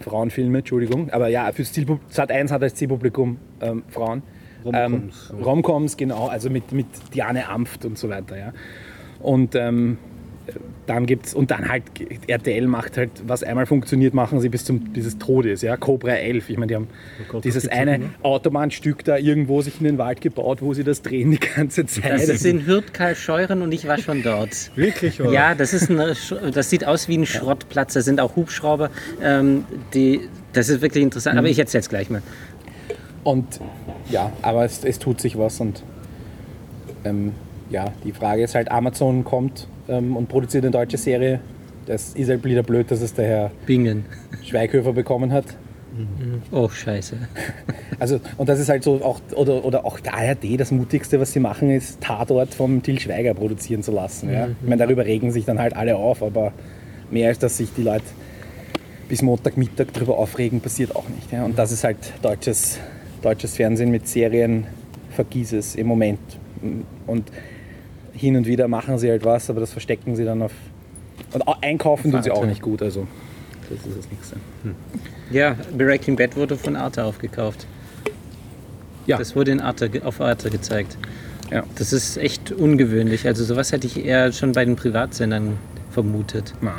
Frauenfilme, 0.00 0.58
Entschuldigung, 0.58 1.10
aber 1.10 1.28
ja, 1.28 1.50
für 1.52 1.64
Sat 1.64 2.30
1 2.30 2.50
hat 2.50 2.62
als 2.62 2.74
Zielpublikum 2.74 3.38
ähm, 3.60 3.82
Frauen. 3.88 4.22
Romcoms. 4.64 5.30
Ähm, 5.32 5.42
Romcoms, 5.42 5.96
genau, 5.96 6.28
also 6.28 6.50
mit, 6.50 6.72
mit 6.72 6.86
Diane 7.14 7.48
Amft 7.48 7.84
und 7.84 7.98
so 7.98 8.08
weiter, 8.08 8.38
ja. 8.38 8.52
Und 9.20 9.54
ähm, 9.54 9.98
dann 10.86 11.06
gibt's, 11.06 11.34
und 11.34 11.50
dann 11.50 11.68
halt, 11.68 11.84
RTL 12.26 12.66
macht 12.66 12.96
halt, 12.96 13.10
was 13.26 13.42
einmal 13.42 13.66
funktioniert, 13.66 14.14
machen 14.14 14.40
sie 14.40 14.48
bis 14.48 14.64
zum 14.64 14.80
bis 14.80 15.06
es 15.06 15.18
Todes, 15.18 15.62
ja. 15.62 15.76
Cobra 15.76 16.12
11, 16.12 16.50
ich 16.50 16.56
meine, 16.56 16.66
die 16.68 16.74
haben 16.74 16.88
Oh 17.20 17.32
Gott, 17.32 17.44
dieses 17.44 17.64
gibt's 17.64 17.76
eine 17.76 17.98
ne? 17.98 18.10
Autobahnstück 18.22 19.04
da 19.04 19.16
irgendwo 19.16 19.62
sich 19.62 19.78
in 19.78 19.84
den 19.84 19.98
Wald 19.98 20.20
gebaut, 20.20 20.62
wo 20.62 20.74
sie 20.74 20.84
das 20.84 21.02
drehen 21.02 21.30
die 21.30 21.38
ganze 21.38 21.86
Zeit. 21.86 22.12
Das 22.12 22.28
ist 22.28 22.44
in 22.44 22.66
Hürth 22.66 22.92
Scheuren 23.14 23.62
und 23.62 23.72
ich 23.72 23.86
war 23.86 23.98
schon 23.98 24.22
dort. 24.22 24.70
Wirklich? 24.74 25.20
Oder? 25.20 25.32
Ja, 25.32 25.54
das, 25.54 25.72
ist 25.72 25.90
ein, 25.90 25.98
das 26.52 26.70
sieht 26.70 26.86
aus 26.86 27.08
wie 27.08 27.18
ein 27.18 27.26
Schrottplatz. 27.26 27.94
Da 27.94 28.02
sind 28.02 28.20
auch 28.20 28.36
Hubschrauber. 28.36 28.90
Ähm, 29.22 29.64
die, 29.94 30.28
das 30.52 30.68
ist 30.68 30.82
wirklich 30.82 31.02
interessant. 31.02 31.38
Aber 31.38 31.48
ich 31.48 31.58
erzähle 31.58 31.80
es 31.80 31.88
gleich 31.88 32.10
mal. 32.10 32.22
Und 33.22 33.60
ja, 34.10 34.32
aber 34.42 34.64
es, 34.64 34.84
es 34.84 34.98
tut 34.98 35.20
sich 35.20 35.38
was 35.38 35.60
und 35.60 35.82
ähm, 37.04 37.32
ja, 37.70 37.92
die 38.04 38.12
Frage 38.12 38.42
ist 38.42 38.54
halt, 38.54 38.70
Amazon 38.70 39.24
kommt 39.24 39.68
ähm, 39.90 40.16
und 40.16 40.28
produziert 40.28 40.64
eine 40.64 40.70
deutsche 40.70 40.96
Serie. 40.96 41.40
Das 41.86 42.14
ist 42.14 42.30
halt 42.30 42.44
wieder 42.44 42.62
blöd, 42.62 42.90
dass 42.90 43.00
es 43.02 43.12
der 43.12 43.26
Herr 43.26 43.50
Bingen. 43.66 44.04
Schweighöfer 44.42 44.92
bekommen 44.92 45.32
hat. 45.32 45.44
Oh, 46.50 46.68
scheiße. 46.68 47.16
Also, 47.98 48.18
und 48.38 48.48
das 48.48 48.58
ist 48.58 48.70
halt 48.70 48.82
so, 48.82 48.94
auch, 49.04 49.20
oder, 49.36 49.62
oder 49.62 49.84
auch 49.84 50.00
der 50.00 50.14
ARD, 50.14 50.58
das 50.58 50.70
Mutigste, 50.70 51.20
was 51.20 51.32
sie 51.32 51.40
machen, 51.40 51.68
ist 51.68 52.00
Tatort 52.00 52.54
vom 52.54 52.82
Til 52.82 52.98
Schweiger 52.98 53.34
produzieren 53.34 53.82
zu 53.82 53.92
lassen. 53.92 54.32
Ja? 54.32 54.48
Ich 54.48 54.66
meine, 54.66 54.78
darüber 54.78 55.04
regen 55.04 55.32
sich 55.32 55.44
dann 55.44 55.58
halt 55.58 55.76
alle 55.76 55.96
auf, 55.96 56.22
aber 56.22 56.54
mehr 57.10 57.28
als 57.28 57.38
dass 57.40 57.58
sich 57.58 57.74
die 57.76 57.82
Leute 57.82 58.04
bis 59.06 59.20
Montagmittag 59.20 59.88
darüber 59.92 60.16
aufregen, 60.16 60.62
passiert 60.62 60.96
auch 60.96 61.10
nicht. 61.10 61.30
Ja? 61.30 61.44
Und 61.44 61.58
das 61.58 61.72
ist 61.72 61.84
halt 61.84 61.98
deutsches, 62.22 62.78
deutsches 63.20 63.56
Fernsehen 63.56 63.90
mit 63.90 64.08
Serien, 64.08 64.64
vergiss 65.10 65.52
es 65.52 65.74
im 65.74 65.86
Moment. 65.86 66.20
Und 67.06 67.30
hin 68.20 68.36
und 68.36 68.46
wieder 68.46 68.68
machen 68.68 68.98
sie 68.98 69.10
halt 69.10 69.24
was, 69.24 69.48
aber 69.48 69.60
das 69.60 69.72
verstecken 69.72 70.14
sie 70.14 70.24
dann 70.24 70.42
auf. 70.42 70.52
Und 71.32 71.42
einkaufen 71.62 72.12
tun 72.12 72.22
sie 72.22 72.30
auch 72.30 72.44
nicht 72.44 72.60
gut, 72.60 72.82
also 72.82 73.06
das 73.70 73.86
ist 73.86 73.98
das 73.98 74.10
Nächste. 74.10 74.36
Ja, 75.30 75.56
Breaking 75.76 76.16
Bad 76.16 76.36
wurde 76.36 76.56
von 76.56 76.76
Arte 76.76 77.04
aufgekauft. 77.04 77.66
Ja. 79.06 79.16
Das 79.16 79.34
wurde 79.34 79.52
in 79.52 79.60
Arte, 79.60 79.90
auf 80.04 80.20
Arte 80.20 80.50
gezeigt. 80.50 80.98
Ja. 81.50 81.64
Das 81.76 81.92
ist 81.92 82.18
echt 82.18 82.52
ungewöhnlich. 82.52 83.26
Also 83.26 83.44
sowas 83.44 83.72
hätte 83.72 83.86
ich 83.86 84.04
eher 84.04 84.32
schon 84.32 84.52
bei 84.52 84.64
den 84.64 84.76
Privatsendern 84.76 85.56
vermutet. 85.90 86.54
Na, 86.60 86.74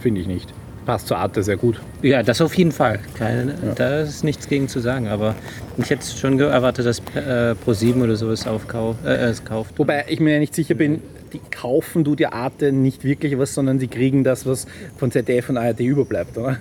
finde 0.00 0.20
ich 0.20 0.26
nicht. 0.26 0.52
Passt 0.84 1.08
zur 1.08 1.18
Arte 1.18 1.42
sehr 1.42 1.56
gut. 1.56 1.80
Ja, 2.02 2.22
das 2.22 2.40
auf 2.40 2.54
jeden 2.54 2.72
Fall. 2.72 3.00
Keine, 3.14 3.54
Da 3.74 4.00
ist 4.00 4.22
nichts 4.22 4.48
gegen 4.48 4.68
zu 4.68 4.80
sagen. 4.80 5.08
Aber 5.08 5.34
ich 5.78 5.88
hätte 5.90 6.06
schon 6.06 6.38
erwartet, 6.38 6.86
dass 6.86 6.98
äh, 7.14 7.54
Pro7 7.66 8.02
oder 8.02 8.16
sowas 8.16 8.46
aufkau 8.46 8.96
äh, 9.04 9.08
es 9.08 9.44
kauft. 9.44 9.78
Wobei 9.78 10.04
ich 10.08 10.20
mir 10.20 10.38
nicht 10.38 10.54
sicher 10.54 10.74
bin, 10.74 11.00
die 11.32 11.40
kaufen 11.50 12.04
du 12.04 12.14
der 12.14 12.32
Arte 12.32 12.72
nicht 12.72 13.02
wirklich 13.02 13.36
was, 13.38 13.54
sondern 13.54 13.78
sie 13.78 13.88
kriegen 13.88 14.24
das, 14.24 14.46
was 14.46 14.66
von 14.96 15.10
ZDF 15.10 15.48
und 15.48 15.56
ARD 15.56 15.80
überbleibt, 15.80 16.38
oder? 16.38 16.58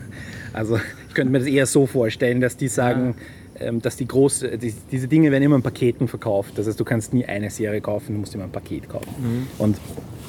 Also 0.51 0.79
ich 1.09 1.13
könnte 1.13 1.31
mir 1.31 1.39
das 1.39 1.47
eher 1.47 1.65
so 1.65 1.85
vorstellen, 1.85 2.41
dass 2.41 2.57
die 2.57 2.67
sagen, 2.67 3.15
ähm, 3.59 3.81
dass 3.81 3.97
die 3.97 4.07
große, 4.07 4.57
die, 4.57 4.73
diese 4.91 5.07
Dinge 5.07 5.31
werden 5.31 5.43
immer 5.43 5.55
in 5.55 5.61
Paketen 5.61 6.07
verkauft. 6.07 6.57
Das 6.57 6.67
heißt, 6.67 6.79
du 6.79 6.83
kannst 6.83 7.13
nie 7.13 7.25
eine 7.25 7.49
Serie 7.49 7.81
kaufen, 7.81 8.13
du 8.13 8.19
musst 8.21 8.33
immer 8.33 8.45
ein 8.45 8.51
Paket 8.51 8.89
kaufen. 8.89 9.47
Und 9.57 9.77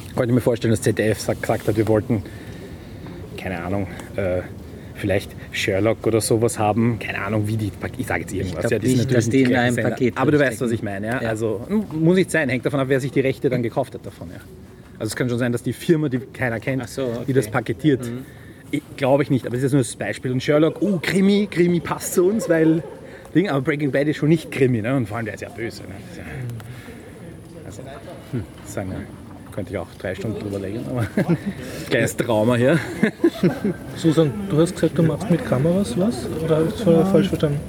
ich 0.09 0.17
könnte 0.17 0.35
mir 0.35 0.41
vorstellen, 0.41 0.73
dass 0.73 0.83
ZDF 0.83 1.21
sagt, 1.21 1.43
gesagt 1.43 1.67
hat, 1.67 1.77
wir 1.77 1.89
wollten, 1.89 2.23
keine 3.37 3.63
Ahnung, 3.63 3.87
äh, 4.17 4.41
vielleicht 4.97 5.33
Sherlock 5.53 6.07
oder 6.07 6.21
sowas 6.21 6.59
haben. 6.59 6.99
Keine 6.99 7.21
Ahnung, 7.23 7.47
wie 7.49 7.57
die, 7.57 7.71
ich 7.99 8.07
sage 8.07 8.23
jetzt 8.23 8.33
irgendwas. 8.33 8.61
glaub 8.61 8.73
ja, 8.73 8.79
die 8.79 8.87
sind 8.89 8.99
nicht, 8.99 9.15
dass 9.17 9.29
die 9.29 9.43
in 9.43 9.55
einem 9.57 9.75
Sender. 9.75 9.91
Paket 9.91 10.17
Aber 10.17 10.31
du 10.31 10.39
weißt, 10.39 10.61
was 10.61 10.71
ich 10.71 10.83
meine. 10.83 11.07
Ja? 11.09 11.23
Ja. 11.23 11.29
Also 11.31 11.67
m- 11.69 11.85
muss 12.01 12.17
nicht 12.17 12.31
sein, 12.31 12.49
hängt 12.49 12.65
davon 12.65 12.81
ab, 12.81 12.87
wer 12.89 13.01
sich 13.01 13.11
die 13.11 13.21
Rechte 13.21 13.49
dann 13.51 13.63
gekauft 13.63 13.95
hat 13.95 14.07
davon. 14.07 14.29
Ja. 14.31 14.41
Also 14.99 15.11
es 15.11 15.17
kann 15.17 15.29
schon 15.29 15.39
sein, 15.39 15.51
dass 15.53 15.63
die 15.65 15.73
Firma, 15.73 16.09
die 16.09 16.19
keiner 16.19 16.61
kennt, 16.61 16.89
so, 16.89 17.03
okay. 17.05 17.19
Mhm. 17.21 17.27
die 17.27 17.33
das 17.33 17.49
paketiert. 17.51 18.01
Ich- 18.71 18.83
Glaube 18.97 19.23
ich 19.25 19.31
nicht, 19.31 19.47
aber 19.47 19.57
das 19.57 19.65
ist 19.65 19.73
nur 19.73 19.83
das 19.83 19.95
Beispiel. 19.97 20.31
Und 20.33 20.43
Sherlock, 20.43 20.81
oh, 20.81 20.99
Krimi, 21.03 21.49
Krimi 21.51 21.81
passt 21.81 22.15
zu 22.15 22.25
uns, 22.27 22.49
weil 22.49 22.83
Ding, 23.35 23.49
aber 23.49 23.61
Breaking 23.63 23.91
Bad 23.91 24.07
ist 24.09 24.17
schon 24.19 24.29
nicht 24.29 24.51
Krimi, 24.53 24.81
ne? 24.81 24.97
Und 24.97 25.07
vor 25.09 25.17
allem 25.17 25.27
der 25.27 25.35
ist 25.35 25.41
ja 25.41 25.49
böse. 25.49 25.83
Ne? 25.83 25.89
Das 27.67 27.79
also, 27.79 27.91
hm, 28.33 28.43
sagen 28.65 28.91
wir, 28.91 28.97
könnte 29.55 29.71
ich 29.73 29.79
auch 29.79 29.87
drei 29.99 30.15
Stunden 30.15 30.41
drüber 30.41 30.59
legen, 30.59 30.81
aber 30.91 31.07
kleines 31.89 32.17
Trauma 32.17 32.57
hier. 32.57 32.79
Susan, 33.97 34.33
du 34.51 34.59
hast 34.59 34.75
gesagt, 34.75 34.99
du 34.99 35.03
machst 35.05 35.31
mit 35.31 35.45
Kameras 35.45 35.97
was? 35.97 36.27
Oder 36.45 36.57
habe 36.57 36.69
ich 36.69 36.75
das 36.75 36.87
Ja. 36.87 37.05
falsch 37.05 37.29
verstanden? 37.29 37.61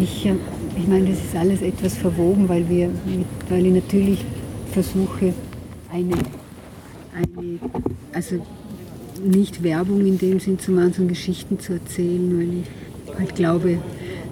Ich, 0.00 0.26
ich 0.26 0.88
meine, 0.88 1.08
das 1.08 1.18
ist 1.18 1.36
alles 1.36 1.62
etwas 1.62 1.94
verwoben, 1.94 2.48
weil, 2.48 2.68
wir 2.68 2.88
mit, 2.88 3.26
weil 3.48 3.64
ich 3.66 3.72
natürlich 3.74 4.24
versuche, 4.72 5.32
eine, 5.92 6.14
eine, 7.14 7.58
also 8.12 8.44
nicht 9.24 9.62
Werbung 9.62 10.04
in 10.04 10.18
dem 10.18 10.40
Sinn 10.40 10.58
zu 10.58 10.72
machen, 10.72 10.92
sondern 10.92 11.08
Geschichten 11.14 11.58
zu 11.60 11.74
erzählen, 11.74 12.38
weil 12.38 12.60
ich 12.60 13.18
halt 13.18 13.34
glaube, 13.36 13.78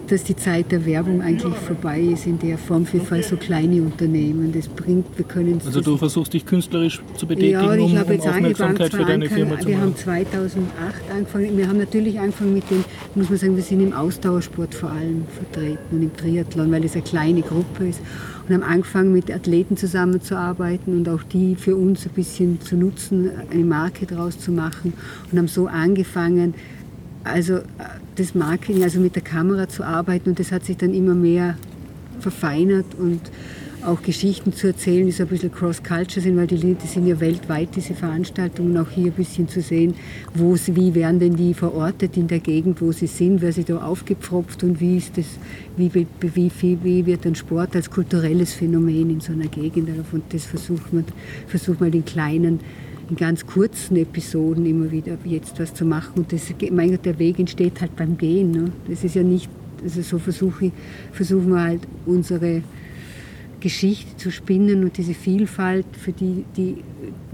dass 0.08 0.24
die 0.24 0.36
Zeit 0.36 0.70
der 0.72 0.84
Werbung 0.86 1.22
eigentlich 1.22 1.54
vorbei 1.54 2.00
ist 2.00 2.26
in 2.26 2.38
der 2.38 2.58
Form 2.58 2.86
für 2.86 3.00
so 3.22 3.36
kleine 3.36 3.82
Unternehmen. 3.82 4.52
Das 4.52 4.68
bringt, 4.68 5.06
wir 5.16 5.24
können 5.24 5.60
Also 5.64 5.80
du 5.80 5.96
versuchst 5.96 6.34
dich 6.34 6.44
künstlerisch 6.44 7.02
zu 7.16 7.26
betätigen, 7.26 7.52
ja, 7.52 7.72
um, 7.72 7.78
ich 7.78 7.92
um 7.92 7.98
habe 7.98 8.14
jetzt 8.14 8.26
angefangen, 8.26 8.72
Aufmerksamkeit 8.72 8.92
für 8.92 9.04
deine 9.04 9.28
Firma 9.28 9.58
zu 9.58 9.68
wir 9.68 9.76
haben 9.78 9.90
machen. 9.90 9.96
2008 9.96 11.10
angefangen, 11.12 11.58
wir 11.58 11.68
haben 11.68 11.78
natürlich 11.78 12.20
angefangen 12.20 12.54
mit 12.54 12.70
dem, 12.70 12.84
muss 13.14 13.30
man 13.30 13.38
sagen, 13.38 13.56
wir 13.56 13.62
sind 13.62 13.80
im 13.80 13.92
Ausdauersport 13.92 14.74
vor 14.74 14.90
allem 14.90 15.24
vertreten 15.28 15.78
und 15.96 16.02
im 16.02 16.16
Triathlon, 16.16 16.70
weil 16.70 16.84
es 16.84 16.94
eine 16.94 17.02
kleine 17.02 17.42
Gruppe 17.42 17.88
ist 17.88 18.00
und 18.48 18.54
haben 18.54 18.62
angefangen 18.62 19.12
mit 19.12 19.30
Athleten 19.30 19.76
zusammenzuarbeiten 19.76 20.96
und 20.96 21.08
auch 21.08 21.22
die 21.22 21.56
für 21.56 21.76
uns 21.76 22.04
ein 22.06 22.12
bisschen 22.12 22.60
zu 22.60 22.76
nutzen, 22.76 23.30
eine 23.50 23.64
Marke 23.64 24.06
draus 24.06 24.38
zu 24.38 24.52
machen 24.52 24.92
und 25.30 25.38
haben 25.38 25.48
so 25.48 25.66
angefangen, 25.66 26.54
also 27.24 27.54
äh, 27.54 27.62
das 28.16 28.34
Marketing, 28.34 28.82
also 28.82 29.00
mit 29.00 29.14
der 29.14 29.22
Kamera 29.22 29.68
zu 29.68 29.84
arbeiten 29.84 30.30
und 30.30 30.38
das 30.38 30.52
hat 30.52 30.64
sich 30.64 30.76
dann 30.76 30.94
immer 30.94 31.14
mehr 31.14 31.56
verfeinert 32.20 32.86
und 32.98 33.20
auch 33.84 34.02
Geschichten 34.02 34.52
zu 34.52 34.68
erzählen, 34.68 35.04
die 35.04 35.12
so 35.12 35.24
ein 35.24 35.28
bisschen 35.28 35.52
cross-culture 35.52 36.20
sind, 36.20 36.36
weil 36.36 36.46
die, 36.46 36.56
die 36.56 36.86
sind 36.86 37.06
ja 37.06 37.20
weltweit, 37.20 37.68
diese 37.76 37.94
Veranstaltungen, 37.94 38.76
auch 38.78 38.90
hier 38.90 39.06
ein 39.06 39.12
bisschen 39.12 39.48
zu 39.48 39.60
sehen, 39.60 39.94
wo 40.34 40.56
sie, 40.56 40.74
wie 40.74 40.94
werden 40.94 41.20
denn 41.20 41.36
die 41.36 41.54
verortet 41.54 42.16
in 42.16 42.26
der 42.26 42.40
Gegend, 42.40 42.80
wo 42.80 42.92
sie 42.92 43.06
sind, 43.06 43.42
wer 43.42 43.52
sie 43.52 43.64
da 43.64 43.78
aufgepfropft 43.78 44.64
und 44.64 44.80
wie 44.80 44.96
ist 44.96 45.18
das, 45.18 45.26
wie, 45.76 45.92
wie, 45.94 46.06
wie, 46.20 46.78
wie, 46.82 47.06
wird 47.06 47.26
ein 47.26 47.34
Sport 47.34 47.76
als 47.76 47.90
kulturelles 47.90 48.54
Phänomen 48.54 49.10
in 49.10 49.20
so 49.20 49.32
einer 49.32 49.48
Gegend, 49.48 49.90
und 50.12 50.24
das 50.30 50.44
versucht 50.46 50.92
man, 50.92 51.04
versucht 51.46 51.80
man 51.80 51.90
den 51.90 52.04
kleinen, 52.04 52.60
in 53.10 53.16
ganz 53.16 53.46
kurzen 53.46 53.96
Episoden 53.96 54.66
immer 54.66 54.90
wieder 54.90 55.16
jetzt 55.24 55.58
was 55.60 55.74
zu 55.74 55.84
machen 55.84 56.12
und 56.16 56.32
das, 56.32 56.52
mein 56.70 56.90
Gott, 56.90 57.04
der 57.04 57.18
Weg 57.18 57.38
entsteht 57.38 57.80
halt 57.80 57.96
beim 57.96 58.16
Gehen, 58.16 58.50
ne? 58.50 58.72
das 58.88 59.04
ist 59.04 59.14
ja 59.14 59.22
nicht, 59.22 59.48
also 59.82 60.02
so 60.02 60.18
versuche 60.18 60.72
versuchen 61.12 61.50
wir 61.50 61.62
halt 61.62 61.82
unsere 62.06 62.62
Geschichte 63.64 64.14
zu 64.18 64.30
spinnen 64.30 64.84
und 64.84 64.98
diese 64.98 65.14
Vielfalt, 65.14 65.86
für 65.92 66.12
die, 66.12 66.44
die, 66.54 66.84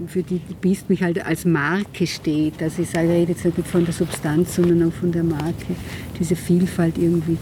für 0.07 0.23
die 0.23 0.39
die 0.39 0.53
Beast 0.53 0.89
mich 0.89 1.03
halt 1.03 1.25
als 1.25 1.43
Marke 1.43 2.07
steht. 2.07 2.63
Also 2.63 2.83
ich 2.83 2.89
sage, 2.89 3.07
ich 3.07 3.11
rede 3.11 3.31
jetzt 3.33 3.43
nicht 3.43 3.67
von 3.67 3.83
der 3.83 3.93
Substanz, 3.93 4.55
sondern 4.55 4.87
auch 4.87 4.93
von 4.93 5.11
der 5.11 5.23
Marke, 5.23 5.75
diese 6.17 6.37
Vielfalt 6.37 6.97
irgendwie 6.97 7.37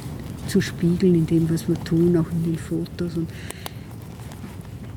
zu 0.48 0.60
spiegeln 0.60 1.14
in 1.14 1.28
dem, 1.28 1.48
was 1.52 1.68
wir 1.68 1.76
tun, 1.84 2.18
auch 2.18 2.32
in 2.32 2.52
den 2.52 2.58
Fotos 2.58 3.16
und 3.16 3.30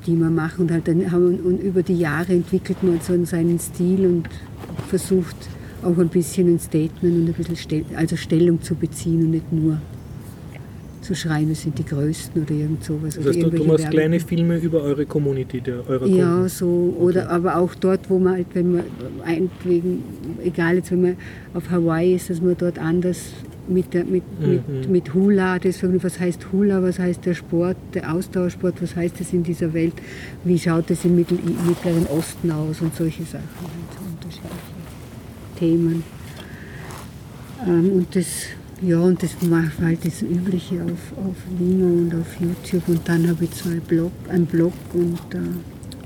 die 0.07 0.17
wir 0.17 0.31
machen. 0.31 0.63
Und, 0.63 0.71
halt 0.73 0.89
dann 0.89 1.11
haben 1.11 1.37
und 1.41 1.61
über 1.63 1.83
die 1.83 1.99
Jahre 1.99 2.33
entwickelt 2.33 2.83
man 2.83 3.01
so 3.01 3.25
seinen 3.25 3.59
Stil 3.59 4.07
und 4.07 4.29
versucht 4.89 5.37
auch 5.83 5.99
ein 5.99 6.09
bisschen 6.09 6.49
ein 6.55 6.59
Statement 6.59 7.17
und 7.17 7.29
ein 7.29 7.33
bisschen 7.35 7.57
Stell, 7.57 7.85
also 7.97 8.17
Stellung 8.17 8.63
zu 8.63 8.75
beziehen 8.75 9.23
und 9.23 9.31
nicht 9.31 9.53
nur 9.53 9.79
zu 11.01 11.17
schreien, 11.17 11.49
wir 11.49 11.57
sind 11.57 11.77
die 11.79 11.85
Größten 11.85 12.43
oder 12.43 12.53
irgend 12.53 12.85
sowas. 12.85 13.17
Das 13.17 13.27
heißt, 13.27 13.43
du, 13.43 13.65
machst 13.65 13.91
kleine 13.91 14.21
Filme 14.21 14.59
über 14.59 14.83
eure 14.83 15.05
Community, 15.05 15.61
der, 15.61 15.87
eurer 15.89 16.07
Ja, 16.07 16.33
Kunden. 16.35 16.49
so, 16.49 16.95
oder 16.99 17.29
aber 17.29 17.57
auch 17.57 17.75
dort, 17.75 18.09
wo 18.09 18.21
man 18.21 18.35
halt, 18.35 18.47
wenn 18.55 18.73
man 18.73 18.85
wegen, 19.65 20.05
egal 20.45 20.77
jetzt, 20.77 20.93
wenn 20.93 21.03
man 21.03 21.17
auf 21.55 21.69
Hawaii 21.71 22.15
ist, 22.15 22.31
dass 22.31 22.41
man 22.41 22.57
dort 22.57 22.79
anders 22.79 23.33
mit, 23.69 23.95
der, 23.95 24.05
mit, 24.05 24.25
mit, 24.41 24.91
mit 24.91 25.15
Hula, 25.15 25.59
das, 25.59 25.83
was 25.83 26.19
heißt 26.19 26.53
Hula, 26.53 26.83
was 26.83 26.99
heißt 26.99 27.25
der 27.25 27.35
Sport, 27.35 27.77
der 27.95 28.13
Ausdauersport, 28.13 28.83
was 28.83 28.97
heißt 28.97 29.21
das 29.21 29.33
in 29.33 29.43
dieser 29.43 29.73
Welt, 29.73 29.95
wie 30.45 30.59
schaut 30.59 30.91
das 30.91 31.05
im 31.05 31.17
Mittel, 31.17 31.39
Mittleren 31.67 32.07
Osten 32.07 32.51
aus 32.51 32.81
und 32.81 32.95
solche 32.95 33.23
Sachen, 33.25 33.43
halt, 33.43 33.71
so 33.97 34.05
unterschiedliche 34.11 34.73
Themen. 35.59 36.05
Ähm, 37.67 37.93
und 37.93 38.17
das 38.17 38.27
Ja, 38.83 38.99
und 38.99 39.23
das 39.23 39.31
mache 39.43 39.71
halt 39.81 40.05
das 40.05 40.23
Übliche 40.23 40.83
auf, 40.83 41.17
auf 41.25 41.37
Vimeo 41.57 41.87
und 41.87 42.13
auf 42.15 42.27
YouTube. 42.41 42.89
Und 42.89 43.09
dann 43.09 43.29
habe 43.29 43.45
ich 43.45 43.53
zwei 43.53 43.79
Blog, 43.79 44.11
einen 44.29 44.47
Blog 44.47 44.73
und 44.93 45.21
äh, 45.35 45.39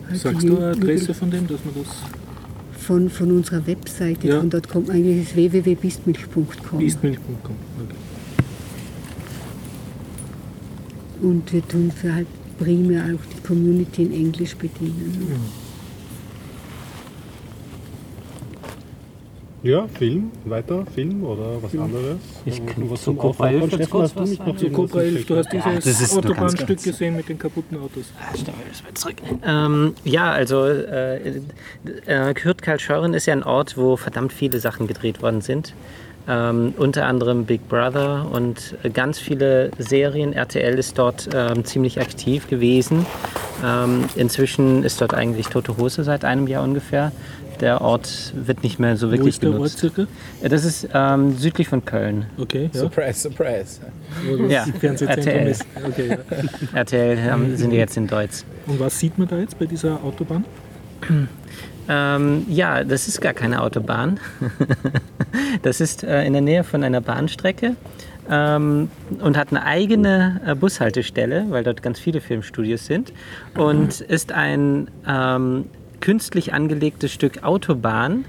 halt 0.08 0.20
Sagst 0.20 0.46
du 0.46 0.58
eine 0.58 0.66
Adresse 0.72 1.14
von 1.14 1.30
dem, 1.30 1.46
dass 1.46 1.64
man 1.64 1.74
das 1.74 1.86
Von, 2.86 3.10
von 3.10 3.32
unserer 3.32 3.66
Webseite, 3.66 4.28
Ja. 4.28 4.38
von 4.40 4.48
dort 4.50 4.68
kommt 4.68 4.90
eigentlich 4.90 5.26
das 5.26 5.34
www.bistmilch.com. 5.34 6.78
Bistmilch.com? 6.78 7.56
Okay. 7.82 7.96
Und 11.20 11.52
wir 11.52 11.66
tun 11.66 11.90
für 11.90 12.14
halt 12.14 12.26
primär 12.58 13.02
auch 13.04 13.24
die 13.34 13.40
Community 13.46 14.04
in 14.04 14.12
Englisch 14.12 14.54
bedienen. 14.56 15.26
Ja, 15.30 15.36
Film, 19.94 20.30
weiter, 20.44 20.84
Film 20.94 21.24
oder 21.24 21.60
was 21.60 21.72
anderes? 21.76 22.18
Ich 22.44 22.64
kann 22.64 22.88
was 22.88 23.02
zu 23.02 23.14
Cobra 23.14 23.28
Aufwand 23.48 23.52
11 23.52 23.70
von 23.70 23.78
jetzt 23.80 23.90
kurz 23.90 24.16
was 24.16 24.30
sagen? 24.30 24.58
Zu 24.58 24.70
Cobra 24.70 25.00
11, 25.00 25.26
gekriegt? 25.26 25.30
du 25.30 25.36
hast 25.36 25.84
dieses 25.84 26.12
nur 26.12 26.22
ganz 26.22 26.34
Autobahnstück 26.34 26.82
gesehen 26.82 27.16
mit 27.16 27.28
den 27.28 27.38
kaputten 27.38 27.78
Autos. 27.78 28.12
Ähm, 29.44 29.94
ja, 30.04 30.30
also 30.30 30.66
äh, 30.66 31.40
äh, 32.06 32.78
Scheuren 32.78 33.14
ist 33.14 33.26
ja 33.26 33.32
ein 33.32 33.42
Ort, 33.42 33.76
wo 33.76 33.96
verdammt 33.96 34.32
viele 34.32 34.60
Sachen 34.60 34.86
gedreht 34.86 35.20
worden 35.20 35.40
sind. 35.40 35.74
Ähm, 36.28 36.74
unter 36.76 37.06
anderem 37.06 37.44
Big 37.44 37.68
Brother 37.68 38.26
und 38.32 38.76
ganz 38.92 39.18
viele 39.18 39.70
Serien. 39.78 40.32
RTL 40.32 40.76
ist 40.78 40.98
dort 40.98 41.28
ähm, 41.32 41.64
ziemlich 41.64 42.00
aktiv 42.00 42.48
gewesen. 42.48 43.06
Ähm, 43.64 44.04
inzwischen 44.16 44.82
ist 44.82 45.00
dort 45.00 45.14
eigentlich 45.14 45.46
Tote 45.46 45.76
Hose 45.76 46.02
seit 46.04 46.24
einem 46.24 46.46
Jahr 46.48 46.64
ungefähr. 46.64 47.12
Der 47.60 47.80
Ort 47.80 48.32
wird 48.34 48.62
nicht 48.62 48.78
mehr 48.78 48.96
so 48.96 49.08
Wo 49.08 49.12
wirklich 49.12 49.34
ist 49.34 49.42
der 49.42 49.50
Ort 49.50 49.56
genutzt. 49.58 49.78
circa? 49.78 50.06
Äh, 50.42 50.48
Das 50.48 50.64
ist 50.64 50.88
ähm, 50.92 51.36
südlich 51.36 51.68
von 51.68 51.84
Köln. 51.84 52.26
Okay, 52.38 52.70
ja. 52.72 52.80
Surprise, 52.80 53.20
surprise. 53.20 53.80
Wo 54.28 54.36
das 54.36 54.52
Ja, 54.52 54.64
Fernsehzentrum 54.78 55.26
RTL. 55.34 55.48
ist. 55.48 55.66
Okay, 55.86 56.08
ja. 56.72 56.78
RTL 56.80 57.30
haben, 57.30 57.56
sind 57.56 57.70
die 57.70 57.76
jetzt 57.76 57.96
in 57.96 58.06
Deutsch. 58.06 58.42
Und 58.66 58.78
was 58.80 58.98
sieht 58.98 59.16
man 59.18 59.28
da 59.28 59.38
jetzt 59.38 59.58
bei 59.58 59.66
dieser 59.66 60.02
Autobahn? 60.02 60.44
Ähm, 61.88 62.44
ja, 62.48 62.82
das 62.82 63.06
ist 63.06 63.20
gar 63.20 63.32
keine 63.32 63.62
Autobahn. 63.62 64.18
das 65.62 65.80
ist 65.80 66.02
äh, 66.02 66.24
in 66.24 66.32
der 66.32 66.42
Nähe 66.42 66.64
von 66.64 66.82
einer 66.82 67.00
Bahnstrecke 67.00 67.76
ähm, 68.28 68.90
und 69.20 69.36
hat 69.36 69.50
eine 69.50 69.62
eigene 69.64 70.40
äh, 70.44 70.56
Bushaltestelle, 70.56 71.46
weil 71.50 71.62
dort 71.62 71.82
ganz 71.82 72.00
viele 72.00 72.20
Filmstudios 72.20 72.86
sind. 72.86 73.12
Und 73.56 74.00
ist 74.00 74.32
ein 74.32 74.88
ähm, 75.08 75.66
künstlich 76.00 76.52
angelegtes 76.52 77.12
Stück 77.12 77.42
Autobahn 77.42 78.24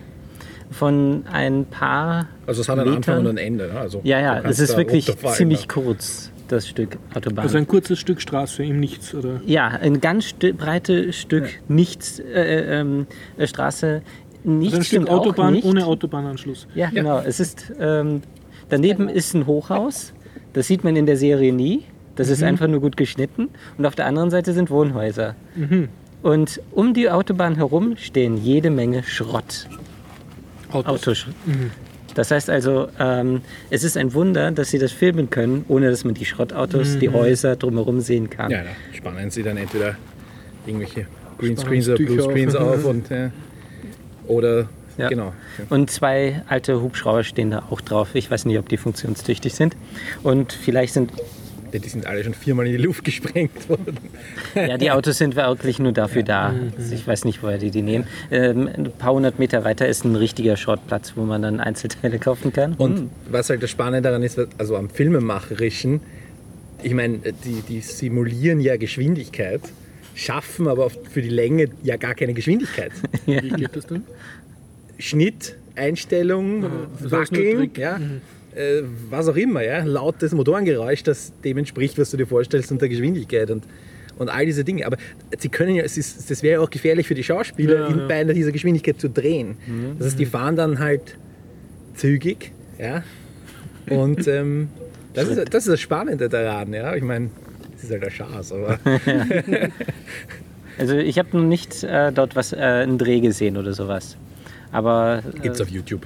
von 0.71 1.23
ein 1.31 1.65
paar. 1.65 2.27
Also 2.45 2.61
es 2.61 2.69
hat 2.69 2.79
einen 2.79 2.95
Anfang 2.95 3.15
Metern. 3.17 3.27
und 3.27 3.27
ein 3.27 3.37
Ende. 3.37 3.67
Ne? 3.73 3.79
Also 3.79 4.01
Ja, 4.03 4.19
ja, 4.19 4.39
es 4.41 4.59
ist 4.59 4.75
wirklich 4.77 5.11
ziemlich 5.35 5.61
ne? 5.61 5.67
kurz, 5.67 6.31
das 6.47 6.67
Stück 6.67 6.97
Autobahn. 7.13 7.43
Also 7.45 7.57
ein 7.57 7.67
kurzes 7.67 7.99
Stück 7.99 8.21
Straße 8.21 8.63
im 8.63 8.79
Nichts, 8.79 9.13
oder? 9.13 9.41
Ja, 9.45 9.67
ein 9.67 10.01
ganz 10.01 10.25
sti- 10.25 10.53
breites 10.53 11.15
Stück 11.15 11.45
nichts, 11.67 12.19
äh, 12.19 12.79
ähm, 12.79 13.07
äh, 13.37 13.47
Straße. 13.47 14.01
Nichts 14.43 14.75
Also 14.75 14.77
ein 14.77 14.83
Stück 15.03 15.09
Autobahn 15.09 15.53
nicht. 15.53 15.65
ohne 15.65 15.85
Autobahnanschluss. 15.85 16.67
Ja, 16.75 16.89
genau. 16.89 17.19
Es 17.19 17.39
ist, 17.39 17.71
ähm, 17.79 18.21
daneben 18.69 19.09
ist 19.09 19.33
ein 19.33 19.45
Hochhaus. 19.47 20.13
Das 20.53 20.67
sieht 20.67 20.83
man 20.83 20.95
in 20.95 21.05
der 21.05 21.17
Serie 21.17 21.51
nie. 21.53 21.83
Das 22.15 22.27
Mhm. 22.27 22.33
ist 22.33 22.43
einfach 22.43 22.67
nur 22.67 22.79
gut 22.81 22.97
geschnitten. 22.97 23.49
Und 23.77 23.85
auf 23.85 23.95
der 23.95 24.05
anderen 24.05 24.29
Seite 24.31 24.53
sind 24.53 24.69
Wohnhäuser. 24.69 25.35
Mhm. 25.55 25.89
Und 26.27 26.59
um 26.71 26.93
die 26.93 27.09
Autobahn 27.09 27.55
herum 27.55 27.95
stehen 27.95 28.35
jede 28.35 28.69
Menge 28.69 29.01
Schrott. 29.03 29.65
Autos. 30.73 30.89
Autos. 30.89 31.25
Mhm. 31.45 31.71
Das 32.15 32.31
heißt 32.31 32.49
also, 32.49 32.89
ähm, 32.99 33.43
es 33.69 33.85
ist 33.85 33.95
ein 33.95 34.13
Wunder, 34.13 34.51
dass 34.51 34.71
sie 34.71 34.77
das 34.77 34.91
filmen 34.91 35.29
können, 35.29 35.63
ohne 35.69 35.89
dass 35.89 36.03
man 36.03 36.15
die 36.15 36.25
Schrottautos, 36.25 36.99
die 36.99 37.09
Häuser 37.09 37.55
drumherum 37.55 38.01
sehen 38.01 38.29
kann. 38.29 38.47
Mhm. 38.47 38.51
Ja, 38.51 38.63
da 38.63 38.69
spannen 38.97 39.29
sie 39.31 39.41
dann 39.41 39.55
entweder 39.55 39.95
irgendwelche 40.65 41.07
Greenscreens 41.37 41.87
oder 41.87 41.97
Bluescreens 41.97 42.55
auf. 42.55 42.79
auf 42.79 42.85
und 42.85 43.09
äh, 43.09 43.29
oder 44.27 44.67
Ja. 44.97 45.07
genau. 45.07 45.31
Und 45.69 45.89
zwei 45.89 46.41
alte 46.49 46.81
Hubschrauber 46.81 47.23
stehen 47.23 47.51
da 47.51 47.63
auch 47.69 47.79
drauf. 47.79 48.15
Ich 48.15 48.29
weiß 48.29 48.43
nicht, 48.43 48.59
ob 48.59 48.67
die 48.67 48.75
funktionstüchtig 48.75 49.55
sind. 49.55 49.77
Und 50.23 50.51
vielleicht 50.51 50.93
sind 50.93 51.11
Die 51.73 51.79
die 51.79 51.89
sind 51.89 52.05
alle 52.05 52.23
schon 52.23 52.33
viermal 52.33 52.65
in 52.65 52.73
die 52.73 52.77
Luft 52.77 53.03
gesprengt 53.03 53.69
worden. 53.69 53.97
Ja, 54.55 54.77
die 54.77 54.91
Autos 54.91 55.17
sind 55.17 55.35
wirklich 55.35 55.79
nur 55.79 55.91
dafür 55.91 56.23
da. 56.23 56.53
Also 56.77 56.93
ich 56.93 57.05
weiß 57.07 57.25
nicht, 57.25 57.43
woher 57.43 57.57
die 57.57 57.71
die 57.71 57.81
nehmen. 57.81 58.07
Ähm, 58.31 58.67
ein 58.67 58.91
paar 58.91 59.13
hundert 59.13 59.39
Meter 59.39 59.63
weiter 59.63 59.87
ist 59.87 60.05
ein 60.05 60.15
richtiger 60.15 60.57
Schrottplatz, 60.57 61.13
wo 61.15 61.23
man 61.23 61.41
dann 61.41 61.59
Einzelteile 61.59 62.19
kaufen 62.19 62.53
kann. 62.53 62.73
Und 62.73 63.09
was 63.29 63.49
halt 63.49 63.63
das 63.63 63.69
Spannende 63.69 64.01
daran 64.01 64.23
ist, 64.23 64.39
also 64.57 64.75
am 64.75 64.89
Filmemacherischen, 64.89 66.01
ich 66.83 66.93
meine, 66.93 67.19
die, 67.19 67.61
die 67.67 67.81
simulieren 67.81 68.59
ja 68.59 68.77
Geschwindigkeit, 68.77 69.61
schaffen 70.15 70.67
aber 70.67 70.89
für 70.89 71.21
die 71.21 71.29
Länge 71.29 71.69
ja 71.83 71.95
gar 71.97 72.15
keine 72.15 72.33
Geschwindigkeit. 72.33 72.91
Wie 73.25 73.49
geht 73.49 73.75
das 73.75 73.87
dann? 73.87 74.03
Schnitt, 74.99 75.55
Einstellung, 75.75 76.63
ist 76.63 77.01
nur 77.01 77.11
Wackeln, 77.11 77.71
ja, 77.77 77.99
äh, 78.57 78.83
was 79.09 79.27
auch 79.27 79.35
immer, 79.35 79.63
ja, 79.63 79.83
lautes 79.83 80.33
Motorengeräusch, 80.33 81.03
das 81.03 81.33
dem 81.43 81.57
entspricht, 81.57 81.97
was 81.97 82.11
du 82.11 82.17
dir 82.17 82.25
vorstellst 82.27 82.71
unter 82.71 82.87
Geschwindigkeit 82.89 83.51
und, 83.51 83.63
und 84.17 84.29
all 84.29 84.45
diese 84.45 84.63
Dinge. 84.63 84.85
Aber 84.85 84.97
sie 85.37 85.49
können 85.49 85.75
ja, 85.75 85.83
es 85.83 85.97
ist, 85.97 86.29
das 86.29 86.43
wäre 86.43 86.59
ja 86.59 86.65
auch 86.65 86.69
gefährlich 86.69 87.07
für 87.07 87.15
die 87.15 87.23
Schauspieler, 87.23 87.81
Ja, 87.81 87.87
in, 87.87 87.99
ja. 87.99 88.07
bei 88.07 88.15
einer 88.15 88.33
dieser 88.33 88.51
Geschwindigkeit 88.51 88.99
zu 88.99 89.09
drehen. 89.09 89.57
Das 89.97 90.07
heißt, 90.07 90.19
die 90.19 90.25
fahren 90.25 90.55
dann 90.55 90.79
halt 90.79 91.17
zügig, 91.95 92.51
ja, 92.79 93.03
und 93.89 94.27
ähm, 94.27 94.69
das, 95.13 95.29
ist, 95.29 95.53
das 95.53 95.63
ist 95.65 95.71
das 95.71 95.79
Spannende 95.79 96.27
daran, 96.29 96.73
ja. 96.73 96.95
Ich 96.95 97.03
meine, 97.03 97.29
es 97.75 97.85
ist 97.85 97.91
halt 97.91 98.03
ein 98.03 98.11
Schatz, 98.11 98.51
aber 98.51 98.79
Also 100.77 100.95
ich 100.95 101.17
habe 101.17 101.35
noch 101.35 101.43
nicht 101.43 101.83
äh, 101.83 102.11
dort 102.11 102.35
was, 102.35 102.53
äh, 102.53 102.57
einen 102.57 102.97
Dreh 102.97 103.19
gesehen 103.19 103.57
oder 103.57 103.73
sowas. 103.73 104.15
Aber 104.71 105.23
gibt 105.41 105.55
es 105.55 105.59
äh, 105.59 105.63
auf 105.63 105.69
YouTube. 105.69 106.05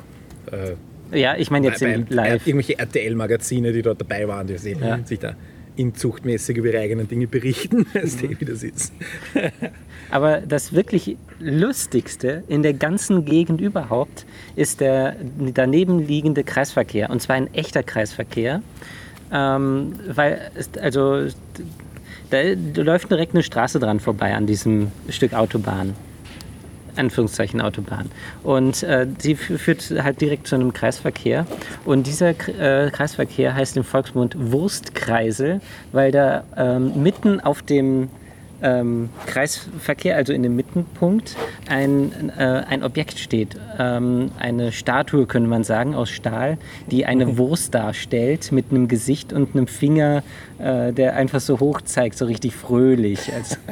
Äh, 0.51 0.73
ja, 1.13 1.35
ich 1.37 1.51
meine 1.51 1.67
jetzt 1.67 1.81
bei, 1.81 1.97
bei 1.97 2.13
live. 2.15 2.47
irgendwelche 2.47 2.77
RTL-Magazine, 2.79 3.71
die 3.71 3.81
dort 3.81 4.01
dabei 4.01 4.27
waren, 4.27 4.47
die 4.47 4.57
sehen, 4.57 4.79
Ja. 4.81 4.99
sich 5.05 5.19
da 5.19 5.35
inzuchtmäßig 5.75 6.57
über 6.57 6.67
ihre 6.67 6.79
eigenen 6.79 7.07
Dinge 7.07 7.27
berichten, 7.27 7.85
als 7.93 8.17
die, 8.17 8.39
wie 8.39 8.45
das 8.45 8.63
ist. 8.63 8.93
Aber 10.11 10.41
das 10.41 10.73
wirklich 10.73 11.15
Lustigste 11.39 12.43
in 12.49 12.61
der 12.63 12.73
ganzen 12.73 13.23
Gegend 13.23 13.61
überhaupt 13.61 14.25
ist 14.55 14.81
der 14.81 15.15
daneben 15.53 15.99
liegende 16.05 16.43
Kreisverkehr. 16.43 17.09
Und 17.09 17.21
zwar 17.21 17.37
ein 17.37 17.53
echter 17.53 17.83
Kreisverkehr. 17.83 18.61
Ähm, 19.31 19.93
weil, 20.13 20.51
also, 20.81 21.27
da 22.29 22.37
läuft 22.75 23.09
direkt 23.09 23.33
eine 23.33 23.43
Straße 23.43 23.79
dran 23.79 24.01
vorbei 24.01 24.35
an 24.35 24.45
diesem 24.45 24.91
Stück 25.07 25.33
Autobahn. 25.33 25.95
Anführungszeichen 26.95 27.61
Autobahn. 27.61 28.09
Und 28.43 28.83
äh, 28.83 29.07
die 29.07 29.33
f- 29.33 29.59
führt 29.61 29.91
halt 30.03 30.21
direkt 30.21 30.47
zu 30.47 30.55
einem 30.55 30.73
Kreisverkehr. 30.73 31.45
Und 31.85 32.07
dieser 32.07 32.29
äh, 32.29 32.89
Kreisverkehr 32.91 33.55
heißt 33.55 33.77
im 33.77 33.83
Volksmund 33.83 34.35
Wurstkreisel, 34.37 35.61
weil 35.91 36.11
da 36.11 36.43
ähm, 36.55 37.03
mitten 37.03 37.39
auf 37.39 37.61
dem 37.61 38.09
ähm, 38.63 39.09
Kreisverkehr, 39.25 40.15
also 40.15 40.33
in 40.33 40.43
dem 40.43 40.55
Mittenpunkt, 40.55 41.35
ein, 41.67 42.31
äh, 42.37 42.43
ein 42.69 42.83
Objekt 42.83 43.17
steht. 43.17 43.57
Ähm, 43.79 44.29
eine 44.37 44.71
Statue, 44.71 45.25
könnte 45.25 45.49
man 45.49 45.63
sagen, 45.63 45.95
aus 45.95 46.11
Stahl, 46.11 46.59
die 46.91 47.07
eine 47.07 47.39
Wurst 47.39 47.73
darstellt 47.73 48.51
mit 48.51 48.65
einem 48.69 48.87
Gesicht 48.87 49.33
und 49.33 49.55
einem 49.55 49.65
Finger, 49.65 50.21
äh, 50.61 50.93
der 50.93 51.15
einfach 51.15 51.41
so 51.41 51.59
hoch 51.59 51.81
zeigt, 51.81 52.17
so 52.17 52.25
richtig 52.25 52.55
fröhlich. 52.55 53.31
Also 53.33 53.55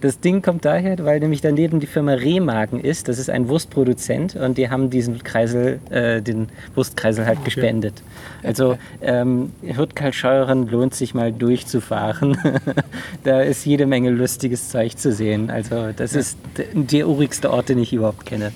das 0.00 0.20
Ding 0.20 0.42
kommt 0.42 0.64
daher, 0.64 0.98
weil 1.04 1.20
nämlich 1.20 1.40
daneben 1.40 1.80
die 1.80 1.86
Firma 1.86 2.12
Rehmagen 2.14 2.80
ist. 2.80 3.08
Das 3.08 3.18
ist 3.18 3.30
ein 3.30 3.48
Wurstproduzent 3.48 4.34
und 4.36 4.58
die 4.58 4.68
haben 4.68 4.90
diesen 4.90 5.22
Kreisel, 5.22 5.78
äh, 5.90 6.20
den 6.20 6.48
Wurstkreisel 6.74 7.26
halt 7.26 7.44
gespendet. 7.44 8.02
Also 8.42 8.76
ähm, 9.00 9.52
Hürtkal 9.62 10.12
Scheuren 10.12 10.68
lohnt 10.68 10.94
sich 10.94 11.14
mal 11.14 11.32
durchzufahren. 11.32 12.36
da 13.24 13.40
ist 13.42 13.64
jede 13.64 13.86
Menge 13.86 14.10
lustiges 14.10 14.68
Zeug 14.70 14.98
zu 14.98 15.12
sehen. 15.12 15.50
Also 15.50 15.90
das 15.96 16.14
ist 16.14 16.36
d- 16.58 16.66
der 16.74 17.08
urigste 17.08 17.50
Ort, 17.50 17.68
den 17.68 17.78
ich 17.78 17.92
überhaupt 17.92 18.26
kenne. 18.26 18.52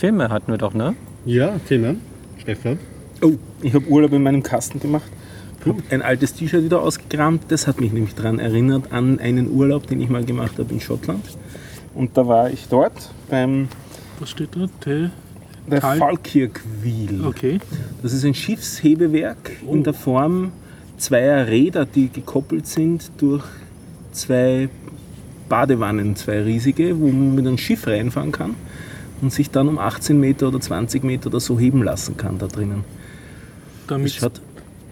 Filme 0.00 0.30
hatten 0.30 0.50
wir 0.50 0.56
doch, 0.56 0.72
ne? 0.72 0.94
Ja, 1.26 1.58
Themen. 1.68 2.00
Stefan. 2.38 2.78
Oh, 3.20 3.32
ich 3.60 3.74
habe 3.74 3.86
Urlaub 3.86 4.12
in 4.14 4.22
meinem 4.22 4.42
Kasten 4.42 4.80
gemacht. 4.80 5.10
Hab 5.66 5.76
ein 5.90 6.00
altes 6.00 6.32
T-Shirt 6.32 6.64
wieder 6.64 6.80
ausgekramt. 6.80 7.42
Das 7.48 7.66
hat 7.66 7.82
mich 7.82 7.92
nämlich 7.92 8.14
daran 8.14 8.38
erinnert 8.38 8.92
an 8.92 9.18
einen 9.18 9.50
Urlaub, 9.50 9.86
den 9.86 10.00
ich 10.00 10.08
mal 10.08 10.24
gemacht 10.24 10.58
habe 10.58 10.72
in 10.72 10.80
Schottland. 10.80 11.22
Und 11.94 12.16
da 12.16 12.26
war 12.26 12.48
ich 12.50 12.66
dort 12.70 13.10
beim 13.28 13.68
Was 14.20 14.30
steht 14.30 14.56
da? 14.56 14.66
T 14.80 15.10
der 15.70 15.80
Tal- 15.82 15.98
Falkirkwil. 15.98 17.26
okay. 17.26 17.60
Das 18.02 18.14
ist 18.14 18.24
ein 18.24 18.32
Schiffshebewerk 18.32 19.52
in 19.70 19.84
der 19.84 19.92
Form 19.92 20.50
zweier 20.96 21.46
Räder, 21.46 21.84
die 21.84 22.08
gekoppelt 22.08 22.66
sind 22.66 23.10
durch 23.18 23.44
zwei 24.12 24.70
Badewannen, 25.50 26.16
zwei 26.16 26.40
riesige, 26.42 26.98
wo 26.98 27.08
man 27.08 27.34
mit 27.34 27.46
einem 27.46 27.58
Schiff 27.58 27.86
reinfahren 27.86 28.32
kann 28.32 28.54
und 29.22 29.32
sich 29.32 29.50
dann 29.50 29.68
um 29.68 29.78
18 29.78 30.18
Meter 30.18 30.48
oder 30.48 30.60
20 30.60 31.04
Meter 31.04 31.26
oder 31.28 31.40
so 31.40 31.58
heben 31.58 31.82
lassen 31.82 32.16
kann 32.16 32.38
da 32.38 32.46
drinnen. 32.46 32.84
Damit 33.86 34.12
schaut, 34.12 34.40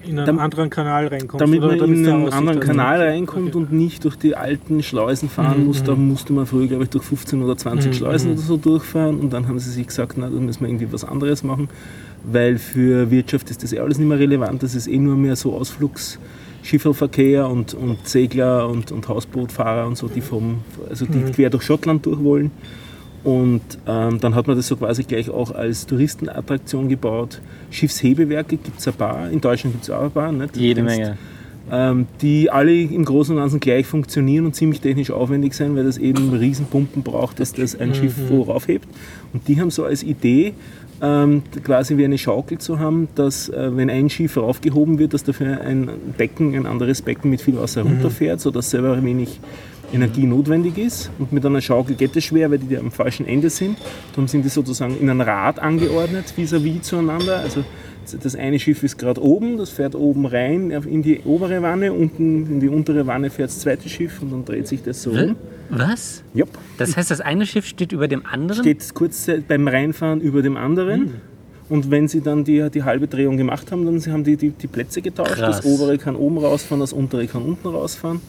in 0.04 0.16
einen 0.18 0.26
Dam- 0.26 0.38
anderen 0.38 0.70
Kanal 0.70 1.06
reinkommst. 1.08 1.40
damit 1.42 1.60
man 1.60 1.78
damit 1.78 1.98
in 1.98 2.08
einen 2.08 2.28
anderen. 2.32 2.60
Kanal 2.60 3.00
reinkommt 3.02 3.48
Okay. 3.48 3.56
und 3.58 3.72
nicht 3.72 4.04
durch 4.04 4.16
die 4.16 4.34
alten 4.36 4.82
Schleusen 4.82 5.28
fahren 5.28 5.60
Mhm, 5.60 5.66
muss. 5.66 5.82
Da 5.82 5.94
mhm. 5.94 6.08
musste 6.08 6.32
man 6.32 6.46
früher, 6.46 6.66
glaube 6.66 6.84
ich, 6.84 6.90
durch 6.90 7.04
15 7.04 7.42
oder 7.42 7.56
20 7.56 7.90
Mhm, 7.90 7.94
Schleusen 7.96 8.28
mhm. 8.30 8.36
oder 8.38 8.42
so 8.42 8.56
durchfahren 8.56 9.20
und 9.20 9.32
dann 9.32 9.46
haben 9.48 9.58
sie 9.58 9.70
sich 9.70 9.86
gesagt, 9.86 10.14
na, 10.16 10.28
da 10.30 10.38
müssen 10.40 10.60
wir 10.62 10.68
irgendwie 10.68 10.90
was 10.92 11.04
anderes 11.04 11.42
machen, 11.44 11.68
weil 12.24 12.58
für 12.58 13.10
Wirtschaft 13.10 13.50
ist 13.50 13.62
das 13.62 13.72
eh 13.72 13.80
alles 13.80 13.98
nicht 13.98 14.08
mehr 14.08 14.18
relevant. 14.18 14.62
Das 14.62 14.74
ist 14.74 14.86
eh 14.88 14.98
nur 14.98 15.16
mehr 15.16 15.36
so 15.36 15.52
Ausflugsschifferverkehr 15.54 17.48
und, 17.48 17.74
und 17.74 18.06
Segler 18.08 18.68
und, 18.68 18.90
und 18.92 19.08
Hausbootfahrer 19.08 19.86
und 19.86 19.96
so, 19.98 20.08
die, 20.08 20.20
vom, 20.22 20.60
also 20.88 21.04
die 21.06 21.18
Mhm. 21.18 21.32
quer 21.32 21.50
durch 21.50 21.62
Schottland 21.64 22.06
durch 22.06 22.22
wollen. 22.22 22.50
Und 23.24 23.62
ähm, 23.86 24.20
dann 24.20 24.34
hat 24.34 24.46
man 24.46 24.56
das 24.56 24.68
so 24.68 24.76
quasi 24.76 25.02
gleich 25.02 25.28
auch 25.28 25.50
als 25.50 25.86
Touristenattraktion 25.86 26.88
gebaut. 26.88 27.40
Schiffshebewerke 27.70 28.56
gibt 28.56 28.78
es 28.78 28.86
ein 28.86 28.94
paar, 28.94 29.30
in 29.30 29.40
Deutschland 29.40 29.74
gibt 29.74 29.84
es 29.84 29.90
auch 29.90 30.04
ein 30.04 30.10
paar. 30.10 30.30
Nicht? 30.32 30.56
Jede 30.56 30.82
Menge. 30.82 31.18
ähm, 31.70 32.06
die 32.22 32.50
alle 32.50 32.72
im 32.72 33.04
Großen 33.04 33.34
und 33.34 33.42
Ganzen 33.42 33.60
gleich 33.60 33.86
funktionieren 33.86 34.46
und 34.46 34.54
ziemlich 34.54 34.80
technisch 34.80 35.10
aufwendig 35.10 35.54
sein, 35.54 35.76
weil 35.76 35.84
das 35.84 35.98
eben 35.98 36.32
Riesenpumpen 36.32 37.02
braucht, 37.02 37.40
dass 37.40 37.52
das 37.52 37.78
ein 37.78 37.94
Schiff 37.94 38.14
wo 38.28 38.42
raufhebt. 38.42 38.88
Und 39.32 39.46
die 39.48 39.60
haben 39.60 39.70
so 39.70 39.84
als 39.84 40.02
Idee, 40.02 40.54
ähm, 41.00 41.42
quasi 41.64 41.96
wie 41.96 42.04
eine 42.04 42.18
Schaukel 42.18 42.58
zu 42.58 42.78
haben, 42.78 43.08
dass 43.14 43.48
äh, 43.48 43.76
wenn 43.76 43.90
ein 43.90 44.10
Schiff 44.10 44.36
raufgehoben 44.36 44.98
wird, 44.98 45.14
dass 45.14 45.24
dafür 45.24 45.60
ein 45.60 45.90
Becken, 46.16 46.54
ein 46.54 46.66
anderes 46.66 47.02
Becken 47.02 47.30
mit 47.30 47.40
viel 47.40 47.56
Wasser 47.56 47.82
runterfährt, 47.82 48.40
sodass 48.40 48.70
selber 48.70 49.02
wenig 49.02 49.40
Energie 49.92 50.24
notwendig 50.24 50.78
ist. 50.78 51.10
Und 51.18 51.32
mit 51.32 51.44
einer 51.44 51.60
Schaukel 51.60 51.96
geht 51.96 52.16
es 52.16 52.24
schwer, 52.24 52.50
weil 52.50 52.58
die 52.58 52.76
am 52.76 52.90
falschen 52.90 53.26
Ende 53.26 53.50
sind. 53.50 53.78
Darum 54.12 54.28
sind 54.28 54.44
die 54.44 54.48
sozusagen 54.48 54.98
in 54.98 55.08
ein 55.10 55.20
Rad 55.20 55.58
angeordnet, 55.58 56.32
vis-à-vis 56.36 56.82
zueinander. 56.82 57.40
Also 57.40 57.64
das 58.22 58.36
eine 58.36 58.58
Schiff 58.58 58.82
ist 58.82 58.98
gerade 58.98 59.22
oben, 59.22 59.58
das 59.58 59.70
fährt 59.70 59.94
oben 59.94 60.26
rein 60.26 60.70
in 60.70 61.02
die 61.02 61.20
obere 61.24 61.60
Wanne, 61.62 61.92
unten 61.92 62.46
in 62.46 62.60
die 62.60 62.68
untere 62.68 63.06
Wanne 63.06 63.30
fährt 63.30 63.50
das 63.50 63.60
zweite 63.60 63.88
Schiff 63.88 64.22
und 64.22 64.32
dann 64.32 64.44
dreht 64.44 64.66
sich 64.66 64.82
das 64.82 65.02
so 65.02 65.10
um. 65.10 65.36
Was? 65.68 66.22
Jupp. 66.32 66.48
Das 66.78 66.96
heißt, 66.96 67.10
das 67.10 67.20
eine 67.20 67.44
Schiff 67.44 67.66
steht 67.66 67.92
über 67.92 68.08
dem 68.08 68.24
anderen? 68.24 68.62
Steht 68.62 68.94
kurz 68.94 69.28
beim 69.46 69.68
Reinfahren 69.68 70.20
über 70.20 70.40
dem 70.40 70.56
anderen. 70.56 71.14
Und 71.68 71.90
wenn 71.90 72.08
sie 72.08 72.22
dann 72.22 72.44
die, 72.44 72.70
die 72.70 72.82
halbe 72.82 73.08
Drehung 73.08 73.36
gemacht 73.36 73.70
haben, 73.70 73.84
dann 73.84 74.00
sie 74.00 74.10
haben 74.10 74.24
die, 74.24 74.38
die, 74.38 74.50
die 74.50 74.66
Plätze 74.68 75.02
getauscht. 75.02 75.34
Krass. 75.34 75.60
Das 75.60 75.66
obere 75.66 75.98
kann 75.98 76.16
oben 76.16 76.38
rausfahren, 76.38 76.80
das 76.80 76.94
untere 76.94 77.26
kann 77.26 77.42
unten 77.42 77.68
rausfahren. 77.68 78.22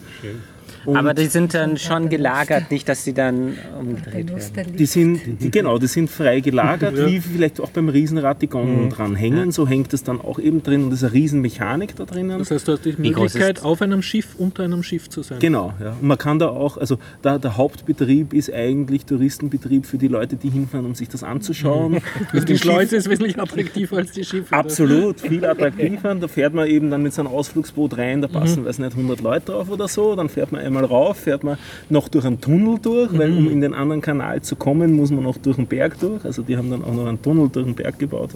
Und 0.84 0.96
Aber 0.96 1.14
die 1.14 1.26
sind 1.26 1.54
dann 1.54 1.76
schon 1.76 2.08
gelagert, 2.08 2.70
nicht, 2.70 2.88
dass 2.88 3.04
sie 3.04 3.12
dann 3.12 3.58
umgedreht 3.78 4.30
werden. 4.56 4.76
Die 4.76 4.86
sind, 4.86 5.20
die, 5.42 5.50
genau, 5.50 5.78
die 5.78 5.86
sind 5.86 6.10
frei 6.10 6.40
gelagert, 6.40 6.96
wie 7.06 7.20
vielleicht 7.20 7.60
auch 7.60 7.70
beim 7.70 7.88
Riesenrad 7.88 8.40
die 8.42 8.46
Gondeln 8.46 8.90
dran 8.90 9.14
hängen. 9.14 9.52
So 9.52 9.68
hängt 9.68 9.92
es 9.92 10.02
dann 10.02 10.20
auch 10.20 10.38
eben 10.38 10.62
drin 10.62 10.84
und 10.84 10.92
es 10.92 11.02
ist 11.02 11.04
eine 11.04 11.14
Riesenmechanik 11.14 11.96
da 11.96 12.04
drinnen. 12.04 12.38
Das 12.38 12.50
heißt, 12.50 12.66
du 12.66 12.72
hast 12.72 12.84
die 12.84 12.94
Möglichkeit, 12.96 13.62
auf 13.62 13.82
einem 13.82 14.02
Schiff, 14.02 14.34
unter 14.38 14.64
einem 14.64 14.82
Schiff 14.82 15.08
zu 15.08 15.22
sein. 15.22 15.38
Genau, 15.38 15.74
ja. 15.80 15.96
Und 16.00 16.02
man 16.02 16.18
kann 16.18 16.38
da 16.38 16.48
auch, 16.48 16.76
also 16.76 16.98
da, 17.22 17.38
der 17.38 17.56
Hauptbetrieb 17.56 18.32
ist 18.32 18.52
eigentlich 18.52 19.04
Touristenbetrieb 19.04 19.86
für 19.86 19.98
die 19.98 20.08
Leute, 20.08 20.36
die 20.36 20.50
hinfahren, 20.50 20.86
um 20.86 20.94
sich 20.94 21.08
das 21.08 21.22
anzuschauen. 21.22 22.00
Also 22.32 22.46
die 22.46 22.58
Schleuse 22.58 22.96
ist 22.96 23.08
wesentlich 23.08 23.38
attraktiver 23.40 23.96
als 23.98 24.12
die 24.12 24.24
Schiffe. 24.24 24.48
oder? 24.48 24.58
Absolut, 24.58 25.20
viel 25.30 25.44
attraktiver. 25.44 26.14
Da 26.14 26.28
fährt 26.28 26.54
man 26.54 26.66
eben 26.68 26.90
dann 26.90 27.02
mit 27.02 27.12
so 27.12 27.22
einem 27.22 27.32
Ausflugsboot 27.32 27.96
rein, 27.98 28.20
da 28.22 28.28
passen, 28.28 28.64
weiß 28.64 28.78
nicht, 28.78 28.92
100 28.92 29.20
Leute 29.20 29.52
drauf 29.52 29.70
oder 29.70 29.88
so. 29.88 30.14
Dann 30.14 30.28
fährt 30.28 30.52
man 30.52 30.60
einmal 30.70 30.84
rauf, 30.84 31.18
fährt 31.18 31.44
man 31.44 31.58
noch 31.88 32.08
durch 32.08 32.24
einen 32.24 32.40
Tunnel 32.40 32.78
durch, 32.80 33.10
weil 33.18 33.30
um 33.32 33.50
in 33.50 33.60
den 33.60 33.74
anderen 33.74 34.00
Kanal 34.00 34.40
zu 34.42 34.56
kommen, 34.56 34.92
muss 34.94 35.10
man 35.10 35.24
noch 35.24 35.36
durch 35.38 35.56
den 35.56 35.66
Berg 35.66 35.98
durch. 36.00 36.24
Also 36.24 36.42
die 36.42 36.56
haben 36.56 36.70
dann 36.70 36.82
auch 36.84 36.94
noch 36.94 37.06
einen 37.06 37.20
Tunnel 37.20 37.48
durch 37.52 37.66
den 37.66 37.74
Berg 37.74 37.98
gebaut, 37.98 38.30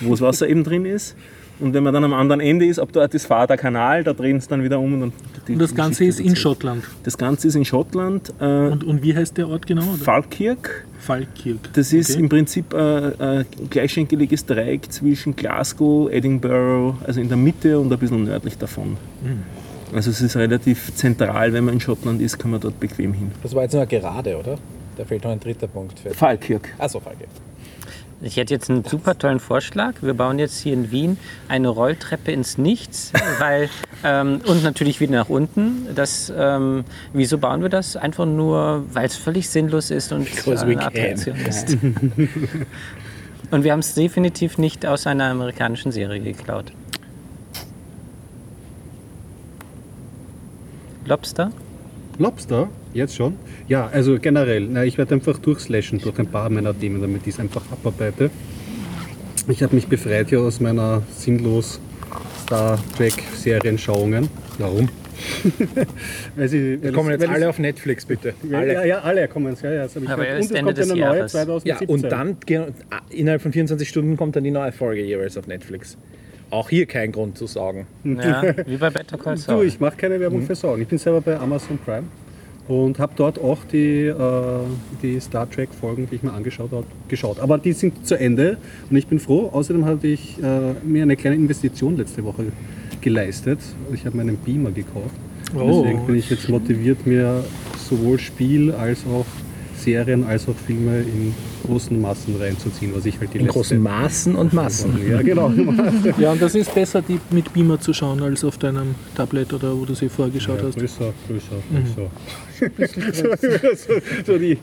wo 0.00 0.10
das 0.10 0.20
Wasser 0.20 0.48
eben 0.48 0.64
drin 0.64 0.84
ist. 0.84 1.14
Und 1.60 1.74
wenn 1.74 1.82
man 1.82 1.92
dann 1.92 2.04
am 2.04 2.14
anderen 2.14 2.40
Ende 2.40 2.66
ist, 2.66 2.78
ab 2.78 2.90
dort 2.92 3.12
ist 3.14 3.26
Fahrt 3.26 3.50
der 3.50 3.56
Kanal, 3.56 4.04
da 4.04 4.12
drehen 4.12 4.40
sie 4.40 4.46
dann 4.48 4.62
wieder 4.62 4.78
um. 4.78 4.92
Und, 4.94 5.00
dann 5.44 5.54
Und 5.54 5.58
das 5.60 5.74
Ganze 5.74 6.04
ist 6.04 6.20
in. 6.20 6.36
Schottland. 6.36 6.84
Das 7.02 7.18
Ganze 7.18 7.48
ist 7.48 7.56
in 7.56 7.64
Schottland. 7.64 8.32
Äh, 8.40 8.44
Und, 8.44 8.84
und 8.84 9.02
wie 9.02 9.12
heißt 9.16 9.36
der 9.36 9.48
Ort 9.48 9.66
genau? 9.66 9.82
oder? 9.82 10.04
Falkirk. 10.04 10.84
Falkirk. 11.00 11.72
Das 11.72 11.92
ist 11.92 12.10
Okay. 12.12 12.20
im 12.20 12.28
Prinzip 12.28 12.72
ein, 12.72 13.20
ein 13.20 13.44
gleichschenkeliges 13.70 14.46
Dreieck 14.46 14.92
zwischen 14.92 15.34
Glasgow, 15.34 16.08
Edinburgh, 16.12 16.94
also 17.04 17.20
in 17.20 17.26
der 17.26 17.36
Mitte 17.36 17.76
und 17.80 17.92
ein 17.92 17.98
bisschen 17.98 18.22
nördlich 18.22 18.56
davon. 18.56 18.96
Also 19.94 20.10
es 20.10 20.20
ist 20.20 20.36
relativ 20.36 20.94
zentral, 20.94 21.52
wenn 21.52 21.64
man 21.64 21.74
in 21.74 21.80
Schottland 21.80 22.20
ist, 22.20 22.38
kann 22.38 22.50
man 22.50 22.60
dort 22.60 22.78
bequem 22.78 23.12
hin. 23.12 23.32
Das 23.42 23.54
war 23.54 23.62
jetzt 23.62 23.74
nur 23.74 23.86
gerade, 23.86 24.36
oder? 24.36 24.58
Da 24.96 25.04
fehlt 25.04 25.24
noch 25.24 25.30
ein 25.30 25.40
dritter 25.40 25.68
Punkt. 25.68 25.98
Für 26.00 26.10
Falkirk. 26.10 26.74
Achso, 26.78 27.00
Falke. 27.00 27.24
Ich 28.20 28.36
hätte 28.36 28.52
jetzt 28.52 28.68
einen 28.68 28.82
super 28.84 29.16
tollen 29.16 29.38
Vorschlag. 29.38 29.94
Wir 30.00 30.14
bauen 30.14 30.40
jetzt 30.40 30.58
hier 30.58 30.72
in 30.72 30.90
Wien 30.90 31.18
eine 31.46 31.68
Rolltreppe 31.68 32.32
ins 32.32 32.58
Nichts, 32.58 33.12
weil 33.38 33.70
ähm, 34.02 34.40
und 34.44 34.64
natürlich 34.64 34.98
wieder 34.98 35.12
nach 35.12 35.28
unten. 35.28 35.86
Das, 35.94 36.32
ähm, 36.36 36.84
wieso 37.12 37.38
bauen 37.38 37.62
wir 37.62 37.68
das? 37.68 37.96
Einfach 37.96 38.26
nur, 38.26 38.84
weil 38.92 39.06
es 39.06 39.16
völlig 39.16 39.48
sinnlos 39.48 39.92
ist 39.92 40.10
und 40.12 40.24
Because 40.24 40.66
we 40.66 40.72
eine. 40.72 40.86
Attraktion 40.86 41.36
ist. 41.48 41.78
und 43.52 43.62
wir 43.62 43.70
haben 43.70 43.80
es 43.80 43.94
definitiv 43.94 44.58
nicht 44.58 44.84
aus 44.84 45.06
einer 45.06 45.26
amerikanischen 45.26 45.92
Serie 45.92 46.20
geklaut. 46.20 46.72
Lobster? 51.08 51.50
Lobster, 52.18 52.68
jetzt 52.94 53.16
schon. 53.16 53.34
Ja, 53.68 53.86
also 53.92 54.18
generell, 54.18 54.66
na, 54.70 54.84
ich 54.84 54.98
werde 54.98 55.14
einfach 55.14 55.38
durchslashen 55.38 56.00
durch 56.00 56.18
ein 56.18 56.26
paar 56.26 56.50
meiner 56.50 56.78
Themen, 56.78 57.00
damit 57.00 57.22
ich 57.26 57.34
es 57.34 57.40
einfach 57.40 57.62
abarbeite. 57.72 58.30
Ich 59.48 59.62
habe 59.62 59.74
mich 59.74 59.86
befreit 59.86 60.28
hier 60.28 60.40
aus 60.40 60.60
meiner 60.60 61.02
sinnlos 61.16 61.80
Star 62.42 62.78
Trek 62.96 63.14
Serienschauungen. 63.34 64.28
Warum? 64.58 64.88
weil 66.36 66.48
sie, 66.48 66.78
weil 66.82 66.92
kommen 66.92 67.10
es- 67.10 67.20
jetzt 67.20 67.24
es- 67.30 67.34
alle 67.34 67.48
auf 67.48 67.58
Netflix, 67.58 68.04
bitte. 68.04 68.34
Ja, 68.48 68.58
Alle. 68.58 68.72
ja, 68.74 68.84
ja, 68.84 68.98
alle 69.00 69.26
kommen 69.28 69.52
es. 69.52 69.62
Ja, 69.62 69.70
ja, 69.72 69.82
das 69.84 69.96
hab 69.96 70.02
ich 70.02 70.08
Aber 70.08 70.22
gehört. 70.22 70.38
erst 70.40 70.50
und 70.50 70.56
es 70.56 70.60
Ende 70.60 70.68
kommt 70.74 70.78
ja 70.78 70.82
des 70.84 70.90
eine 70.92 71.00
neue 71.00 71.16
Jahres. 71.18 71.32
2017. 71.32 71.88
Ja, 71.88 71.94
und 71.94 72.02
dann 72.12 72.36
ge- 72.44 72.66
innerhalb 73.10 73.42
von 73.42 73.52
24 73.52 73.88
Stunden 73.88 74.16
kommt 74.16 74.36
dann 74.36 74.44
die 74.44 74.50
neue 74.50 74.70
Folge 74.72 75.02
jeweils 75.04 75.36
auf 75.38 75.46
Netflix. 75.46 75.96
Auch 76.50 76.70
hier 76.70 76.86
kein 76.86 77.12
Grund 77.12 77.36
zu 77.36 77.46
sagen. 77.46 77.86
Ja, 78.04 78.42
wie 78.66 78.76
bei 78.76 78.90
Better 78.90 79.18
Call 79.18 79.34
Du, 79.34 79.40
Saul. 79.40 79.66
ich 79.66 79.78
mache 79.80 79.96
keine 79.96 80.18
Werbung 80.18 80.42
für 80.42 80.54
Sorgen. 80.54 80.82
Ich 80.82 80.88
bin 80.88 80.98
selber 80.98 81.20
bei 81.20 81.38
Amazon 81.38 81.78
Prime 81.78 82.04
und 82.68 82.98
habe 82.98 83.12
dort 83.16 83.38
auch 83.38 83.58
die, 83.70 84.06
äh, 84.06 84.14
die 85.02 85.20
Star 85.20 85.48
Trek 85.50 85.68
Folgen, 85.78 86.08
die 86.10 86.16
ich 86.16 86.22
mir 86.22 86.32
angeschaut 86.32 86.70
habe, 86.72 86.86
geschaut. 87.08 87.38
Aber 87.40 87.58
die 87.58 87.72
sind 87.72 88.06
zu 88.06 88.18
Ende 88.18 88.56
und 88.90 88.96
ich 88.96 89.06
bin 89.06 89.18
froh. 89.18 89.50
Außerdem 89.52 89.84
hatte 89.84 90.06
ich 90.06 90.38
äh, 90.42 90.72
mir 90.84 91.02
eine 91.02 91.16
kleine 91.16 91.36
Investition 91.36 91.96
letzte 91.96 92.24
Woche 92.24 92.44
geleistet. 93.00 93.58
Ich 93.92 94.06
habe 94.06 94.16
mir 94.16 94.22
einen 94.22 94.36
Beamer 94.36 94.70
gekauft. 94.70 95.14
Oh. 95.54 95.82
Deswegen 95.82 96.06
bin 96.06 96.16
ich 96.16 96.28
jetzt 96.30 96.48
motiviert, 96.48 97.06
mir 97.06 97.44
sowohl 97.78 98.18
Spiel 98.18 98.72
als 98.72 99.00
auch 99.06 99.24
Serien 99.78 100.24
als 100.24 100.48
auch 100.48 100.54
Filme 100.66 101.00
in 101.00 101.34
großen 101.66 102.00
Massen 102.00 102.36
reinzuziehen, 102.36 102.92
was 102.94 103.06
ich 103.06 103.18
halt 103.20 103.32
die 103.34 103.38
In 103.38 103.46
großen 103.46 103.80
Maßen 103.80 104.34
und 104.34 104.52
Massen. 104.52 104.98
Ja, 105.08 105.22
genau. 105.22 105.48
Ja, 106.18 106.32
und 106.32 106.42
das 106.42 106.54
ist 106.54 106.74
besser, 106.74 107.02
die 107.02 107.20
mit 107.30 107.52
Beamer 107.52 107.80
zu 107.80 107.92
schauen, 107.92 108.22
als 108.22 108.44
auf 108.44 108.58
deinem 108.58 108.94
Tablet 109.14 109.52
oder 109.52 109.76
wo 109.78 109.84
du 109.84 109.94
sie 109.94 110.08
vorgeschaut 110.08 110.60
Ja, 110.60 110.68
hast. 110.68 110.78
größer, 110.78 111.12
größer, 111.28 111.56
größer. 111.72 112.10
so, 113.76 113.92
so 114.26 114.38
die 114.38 114.58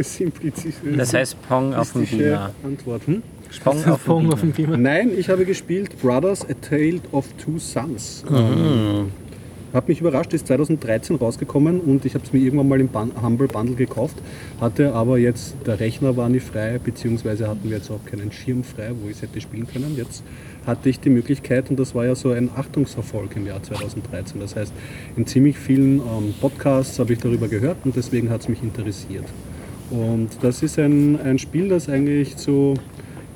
simplizistische 0.00 0.96
Das 0.96 1.14
heißt 1.14 1.36
Pong 1.48 1.74
auf 1.74 1.92
dem 1.92 2.06
Beamer. 2.06 2.50
Antwort. 2.64 3.06
Hm? 3.06 3.22
Pong 3.64 3.84
auf 3.86 4.04
Beamer. 4.04 4.32
auf 4.34 4.40
dem 4.40 4.52
Beamer. 4.52 4.76
Nein, 4.76 5.10
ich 5.16 5.28
habe 5.30 5.44
gespielt 5.44 6.00
Brothers 6.02 6.44
A 6.48 6.54
Tale 6.54 7.00
of 7.12 7.26
Two 7.42 7.58
Sons. 7.58 8.24
Ah. 8.30 9.04
Hat 9.72 9.86
mich 9.86 10.00
überrascht, 10.00 10.32
ist 10.32 10.46
2013 10.46 11.16
rausgekommen 11.16 11.80
und 11.80 12.06
ich 12.06 12.14
habe 12.14 12.24
es 12.24 12.32
mir 12.32 12.38
irgendwann 12.38 12.68
mal 12.68 12.80
im 12.80 12.88
Bun 12.88 13.12
Humble 13.22 13.48
Bundle 13.48 13.76
gekauft, 13.76 14.16
hatte 14.60 14.94
aber 14.94 15.18
jetzt, 15.18 15.56
der 15.66 15.78
Rechner 15.78 16.16
war 16.16 16.30
nicht 16.30 16.46
frei, 16.46 16.80
beziehungsweise 16.82 17.48
hatten 17.48 17.68
wir 17.68 17.76
jetzt 17.76 17.90
auch 17.90 18.02
keinen 18.06 18.32
Schirm 18.32 18.64
frei, 18.64 18.92
wo 18.98 19.10
ich 19.10 19.16
es 19.16 19.22
hätte 19.22 19.40
spielen 19.42 19.66
können. 19.66 19.94
Jetzt 19.96 20.22
hatte 20.66 20.88
ich 20.88 21.00
die 21.00 21.10
Möglichkeit 21.10 21.68
und 21.68 21.78
das 21.78 21.94
war 21.94 22.06
ja 22.06 22.14
so 22.14 22.30
ein 22.30 22.48
Achtungserfolg 22.56 23.36
im 23.36 23.46
Jahr 23.46 23.62
2013. 23.62 24.40
Das 24.40 24.56
heißt, 24.56 24.72
in 25.16 25.26
ziemlich 25.26 25.58
vielen 25.58 25.98
ähm, 25.98 26.34
Podcasts 26.40 26.98
habe 26.98 27.12
ich 27.12 27.18
darüber 27.18 27.48
gehört 27.48 27.76
und 27.84 27.94
deswegen 27.94 28.30
hat 28.30 28.40
es 28.40 28.48
mich 28.48 28.62
interessiert. 28.62 29.24
Und 29.90 30.30
das 30.42 30.62
ist 30.62 30.78
ein, 30.78 31.20
ein 31.20 31.38
Spiel, 31.38 31.68
das 31.68 31.90
eigentlich 31.90 32.36
so, 32.36 32.74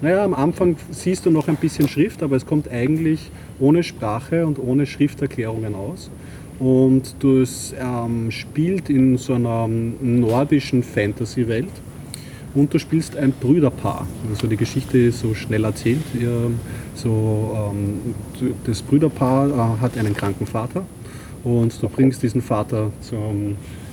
naja, 0.00 0.24
am 0.24 0.34
Anfang 0.34 0.76
siehst 0.90 1.26
du 1.26 1.30
noch 1.30 1.48
ein 1.48 1.56
bisschen 1.56 1.88
Schrift, 1.88 2.22
aber 2.22 2.36
es 2.36 2.46
kommt 2.46 2.70
eigentlich 2.70 3.30
ohne 3.60 3.82
Sprache 3.82 4.46
und 4.46 4.59
ohne 4.59 4.86
Schrifterklärungen 4.86 5.74
aus. 5.74 6.10
Und 6.58 7.16
das 7.20 7.74
ähm, 7.78 8.30
spielt 8.30 8.88
in 8.88 9.16
so 9.18 9.34
einer 9.34 9.68
nordischen 9.68 10.82
Fantasy-Welt. 10.82 11.68
Und 12.54 12.74
du 12.74 12.78
spielst 12.78 13.16
ein 13.16 13.32
Brüderpaar. 13.32 14.06
Also 14.28 14.46
die 14.46 14.58
Geschichte 14.58 14.98
ist 14.98 15.20
so 15.20 15.34
schnell 15.34 15.64
erzählt. 15.64 16.02
So, 16.94 17.56
ähm, 17.72 18.14
das 18.64 18.82
Brüderpaar 18.82 19.48
äh, 19.48 19.80
hat 19.80 19.96
einen 19.96 20.14
kranken 20.14 20.46
Vater 20.46 20.84
Und 21.42 21.82
du 21.82 21.88
bringst 21.88 22.22
diesen 22.22 22.42
Vater 22.42 22.92
zu 23.00 23.16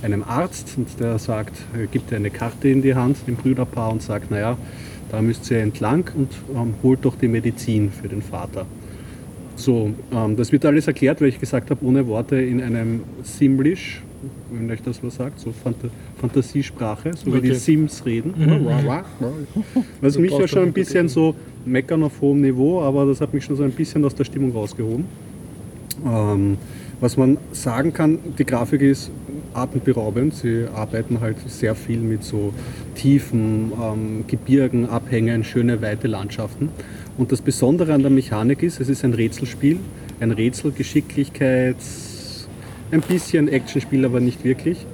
einem 0.02 0.24
Arzt 0.24 0.74
und 0.78 0.88
der 1.00 1.20
sagt, 1.20 1.56
er 1.74 1.88
gibt 1.88 2.12
dir 2.12 2.18
eine 2.18 2.30
Karte 2.30 2.70
in 2.70 2.82
die 2.82 2.96
Hand, 2.96 3.18
dem 3.28 3.36
Brüderpaar, 3.36 3.92
und 3.92 4.02
sagt, 4.02 4.30
naja, 4.32 4.58
da 5.10 5.22
müsst 5.22 5.50
ihr 5.50 5.60
entlang 5.60 6.10
und 6.16 6.30
ähm, 6.56 6.76
holt 6.84 7.04
doch 7.04 7.16
die 7.16 7.28
Medizin 7.28 7.92
für 7.92 8.08
den 8.08 8.22
Vater. 8.22 8.66
So, 9.60 9.94
ähm, 10.14 10.38
das 10.38 10.52
wird 10.54 10.66
alles 10.66 10.88
erklärt, 10.88 11.20
weil 11.20 11.28
ich 11.28 11.40
gesagt 11.40 11.70
habe, 11.70 11.86
ohne 11.86 12.08
Worte 12.08 12.38
in 12.38 12.62
einem 12.62 13.02
Simlish, 13.24 14.02
wenn 14.52 14.72
euch 14.72 14.82
das 14.82 15.04
was 15.04 15.16
sagt, 15.16 15.40
so 15.40 15.52
Phant 15.52 15.76
Fantasiesprache, 16.20 17.12
so 17.14 17.34
wie 17.34 17.42
die 17.42 17.54
Sims 17.56 18.06
reden. 18.06 18.34
Was 20.02 20.18
mich 20.18 20.32
ja 20.32 20.48
schon 20.48 20.64
ein 20.64 20.74
bisschen 20.74 21.10
so 21.10 21.36
meckern 21.66 22.04
auf 22.04 22.22
hohem 22.22 22.42
Niveau, 22.42 22.82
aber 22.82 23.06
das 23.06 23.20
hat 23.20 23.34
mich 23.34 23.44
schon 23.44 23.58
so 23.58 23.64
ein 23.64 23.72
bisschen 23.72 24.04
aus 24.06 24.16
der 24.16 24.24
Stimmung 24.24 24.54
rausgehoben. 24.54 25.06
Ähm, 26.06 26.58
was 27.02 27.18
man 27.18 27.38
sagen 27.52 27.94
kann, 27.94 28.20
die 28.38 28.46
Grafik 28.46 28.82
ist 28.82 29.12
atemberaubend. 29.54 30.36
Sie 30.36 30.66
arbeiten 30.74 31.20
halt 31.20 31.38
sehr 31.48 31.76
viel 31.76 32.00
mit 32.00 32.24
so 32.24 32.54
Tiefen, 32.96 33.72
ähm, 33.82 34.24
Gebirgen, 34.28 34.90
Abhängen, 34.90 35.44
schöne 35.44 35.82
weite 35.82 36.08
Landschaften. 36.08 36.70
Und 37.20 37.34
das 37.34 37.42
Besondere 37.42 37.94
an 37.94 38.02
der 38.02 38.12
Mechanik 38.12 38.64
ist, 38.64 38.80
es 38.80 38.88
ist 38.88 39.04
ein 39.04 39.14
Rätselspiel, 39.14 39.78
ein 40.22 40.32
Rätsel, 40.32 40.72
Geschicklichkeit, 40.72 41.76
ein 42.92 43.02
bisschen 43.02 43.50
Actionspiel, 43.50 44.06
aber 44.06 44.22
nicht 44.22 44.46
wirklich. 44.46 44.86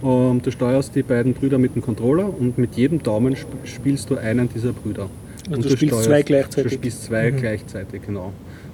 Und 0.00 0.46
du 0.46 0.52
steuerst 0.52 0.94
die 0.94 1.02
beiden 1.02 1.34
Brüder 1.34 1.58
mit 1.58 1.74
dem 1.74 1.82
Controller 1.82 2.32
und 2.38 2.56
mit 2.56 2.76
jedem 2.76 3.02
Daumen 3.02 3.34
sp 3.34 3.50
spielst 3.64 4.10
du 4.10 4.16
einen 4.16 4.48
dieser 4.48 4.72
Brüder. 4.72 5.10
Also 5.50 5.56
und 5.56 5.64
du 5.64 5.70
spielst 5.70 5.94
steuerst- 5.96 6.04
zwei 6.04 6.22
gleichzeitig. 6.22 6.70
Du 6.70 6.78
spielst 6.78 7.02
zwei 7.02 7.30
gleichzeitig, 7.32 8.02
genau. 8.06 8.32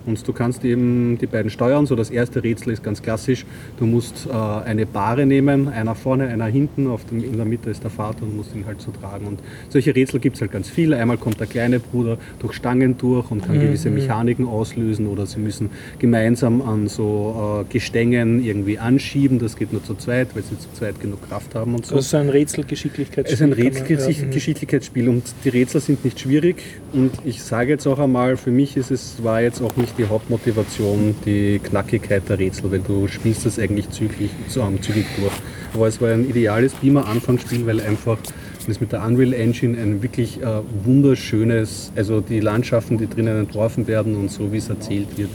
Und 0.09 0.27
du 0.27 0.33
kannst 0.33 0.65
eben 0.65 1.19
die 1.19 1.27
beiden 1.27 1.51
steuern. 1.51 1.87
So 1.87 1.95
das 1.95 2.11
erste 2.11 2.43
Rätsel 2.43 2.73
ist 2.73 2.83
ganz 2.83 3.03
klassisch. 3.03 3.45
Du 3.79 3.87
musst 3.87 4.27
äh, 4.27 4.33
eine 4.33 4.87
Bahre 4.87 5.27
nehmen, 5.27 5.69
einer 5.69 5.95
vorne, 5.95 6.29
einer 6.29 6.47
hinten. 6.47 6.87
Auf 6.87 7.05
dem, 7.05 7.23
in 7.23 7.37
der 7.37 7.45
Mitte 7.45 7.69
ist 7.69 7.85
der 7.85 7.91
Vater 7.91 8.23
und 8.23 8.37
musst 8.37 8.55
ihn 8.55 8.65
halt 8.67 8.81
so 8.81 8.91
tragen. 8.91 9.27
Und 9.27 9.41
solche 9.69 9.95
Rätsel 9.95 10.19
gibt 10.19 10.37
es 10.37 10.41
halt 10.41 10.51
ganz 10.51 10.71
viele. 10.71 10.97
Einmal 10.97 11.19
kommt 11.19 11.39
der 11.39 11.47
kleine 11.47 11.79
Bruder 11.79 12.17
durch 12.39 12.55
Stangen 12.55 12.97
durch 12.97 13.31
und 13.31 13.45
kann 13.45 13.61
gewisse 13.61 13.91
Mechaniken 13.91 14.47
auslösen. 14.47 15.07
Oder 15.07 15.27
sie 15.27 15.41
müssen 15.41 15.71
gemeinsam 15.99 16.63
an 16.63 16.89
so 16.89 17.65
äh, 17.69 17.73
Gestängen 17.73 18.43
irgendwie 18.43 18.79
anschieben. 18.79 19.39
Das 19.39 19.57
geht 19.57 19.73
nur 19.73 19.85
zu 19.85 19.95
zweit, 19.95 20.35
weil 20.35 20.43
sie 20.43 20.59
zu 20.59 20.73
zweit 20.73 21.01
genug 21.01 21.29
Kraft 21.29 21.55
haben 21.55 21.75
und 21.75 21.85
so. 21.85 21.97
Das 21.97 22.07
ist 22.07 22.15
ein 22.15 22.31
Rätselgeschicklichkeitsspiel. 22.31 23.35
Es 23.35 23.41
ist 23.41 23.43
ein 23.43 24.19
ja, 24.19 24.27
mhm. 24.27 24.31
Geschicklichkeitsspiel 24.31 25.09
und 25.09 25.25
die 25.45 25.51
Rätsel 25.51 25.81
sind 25.83 26.05
nicht 26.05 26.19
schwierig. 26.21 26.57
Und 26.93 27.13
ich 27.25 27.43
sage 27.43 27.71
jetzt 27.71 27.87
auch 27.87 27.99
einmal, 27.99 28.37
für 28.37 28.51
mich 28.51 28.77
ist 28.77 28.91
es, 28.91 29.23
war 29.23 29.43
jetzt 29.43 29.61
auch 29.61 29.77
nicht 29.77 29.98
die 29.99 30.07
Hauptmotivation 30.07 31.15
die 31.27 31.61
Knackigkeit 31.63 32.29
der 32.29 32.39
Rätsel, 32.39 32.71
weil 32.71 32.81
du 32.81 33.09
spielst 33.09 33.45
das 33.45 33.59
eigentlich 33.59 33.91
zügig, 33.91 34.31
zügig 34.49 35.07
durch. 35.19 35.33
Aber 35.75 35.89
es 35.89 36.01
war 36.01 36.11
ein 36.11 36.29
ideales 36.29 36.73
Beamer-Anfangsspiel, 36.75 37.67
weil 37.67 37.81
einfach 37.81 38.19
das 38.67 38.81
mit 38.81 38.93
der 38.93 39.05
Unreal 39.05 39.33
Engine 39.33 39.79
ein 39.79 40.03
wirklich 40.03 40.41
äh, 40.43 40.61
wunderschönes, 40.85 41.91
also 41.97 42.21
die 42.21 42.41
Landschaften, 42.41 42.99
die 42.99 43.09
drinnen 43.09 43.39
entworfen 43.39 43.87
werden 43.87 44.15
und 44.15 44.31
so 44.31 44.53
wie 44.53 44.59
es 44.59 44.69
erzählt 44.69 45.17
wird, 45.17 45.31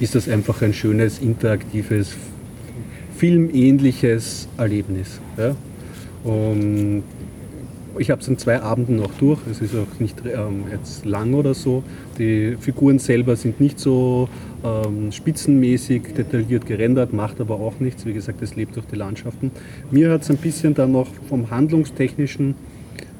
ist 0.00 0.14
das 0.14 0.28
einfach 0.28 0.60
ein 0.62 0.74
schönes, 0.74 1.18
interaktives, 1.18 2.14
filmähnliches 3.16 4.48
Erlebnis. 4.58 5.20
Ja? 5.38 5.56
Und 6.24 7.04
ich 7.98 8.10
habe 8.10 8.20
es 8.20 8.28
in 8.28 8.38
zwei 8.38 8.60
Abenden 8.60 8.96
noch 8.96 9.12
durch. 9.18 9.40
Es 9.50 9.60
ist 9.60 9.74
auch 9.74 10.00
nicht 10.00 10.22
ähm, 10.24 10.64
jetzt 10.70 11.04
lang 11.04 11.34
oder 11.34 11.54
so. 11.54 11.82
Die 12.18 12.56
Figuren 12.60 12.98
selber 12.98 13.36
sind 13.36 13.60
nicht 13.60 13.78
so 13.78 14.28
ähm, 14.64 15.12
spitzenmäßig 15.12 16.14
detailliert 16.16 16.66
gerendert, 16.66 17.12
macht 17.12 17.40
aber 17.40 17.54
auch 17.54 17.80
nichts. 17.80 18.04
Wie 18.06 18.12
gesagt, 18.12 18.42
es 18.42 18.56
lebt 18.56 18.76
durch 18.76 18.86
die 18.86 18.96
Landschaften. 18.96 19.50
Mir 19.90 20.10
hat 20.10 20.22
es 20.22 20.30
ein 20.30 20.36
bisschen 20.36 20.74
dann 20.74 20.92
noch 20.92 21.08
vom 21.28 21.50
Handlungstechnischen 21.50 22.54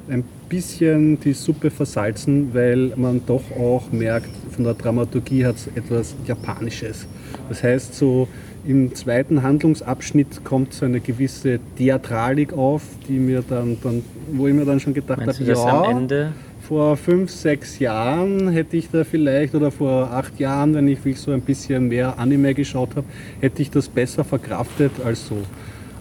ein 0.08 0.24
bisschen 0.48 1.18
die 1.20 1.32
Suppe 1.32 1.70
versalzen, 1.70 2.52
weil 2.52 2.92
man 2.96 3.22
doch 3.26 3.42
auch 3.58 3.90
merkt, 3.90 4.30
von 4.50 4.64
der 4.64 4.74
Dramaturgie 4.74 5.46
hat 5.46 5.56
es 5.56 5.68
etwas 5.74 6.14
Japanisches. 6.26 7.06
Das 7.48 7.62
heißt, 7.62 7.94
so 7.94 8.28
im 8.66 8.94
zweiten 8.94 9.42
Handlungsabschnitt 9.42 10.44
kommt 10.44 10.72
so 10.72 10.84
eine 10.84 11.00
gewisse 11.00 11.60
Theatralik 11.76 12.52
auf, 12.52 12.82
die 13.08 13.18
mir 13.18 13.44
dann, 13.48 13.78
dann 13.82 14.02
wo 14.32 14.46
ich 14.46 14.54
mir 14.54 14.64
dann 14.64 14.80
schon 14.80 14.94
gedacht 14.94 15.18
Meinst 15.24 15.40
habe, 15.40 15.52
ja, 15.52 15.82
am 15.82 15.98
Ende? 15.98 16.32
vor 16.66 16.96
fünf, 16.96 17.30
sechs 17.30 17.78
Jahren 17.78 18.48
hätte 18.48 18.76
ich 18.76 18.88
da 18.90 19.04
vielleicht, 19.04 19.54
oder 19.54 19.70
vor 19.70 20.10
acht 20.10 20.40
Jahren, 20.40 20.74
wenn 20.74 20.88
ich 20.88 20.98
so 21.20 21.30
ein 21.32 21.42
bisschen 21.42 21.88
mehr 21.88 22.18
Anime 22.18 22.54
geschaut 22.54 22.96
habe, 22.96 23.06
hätte 23.40 23.60
ich 23.60 23.70
das 23.70 23.88
besser 23.88 24.24
verkraftet 24.24 24.92
als 25.04 25.26
so. 25.26 25.36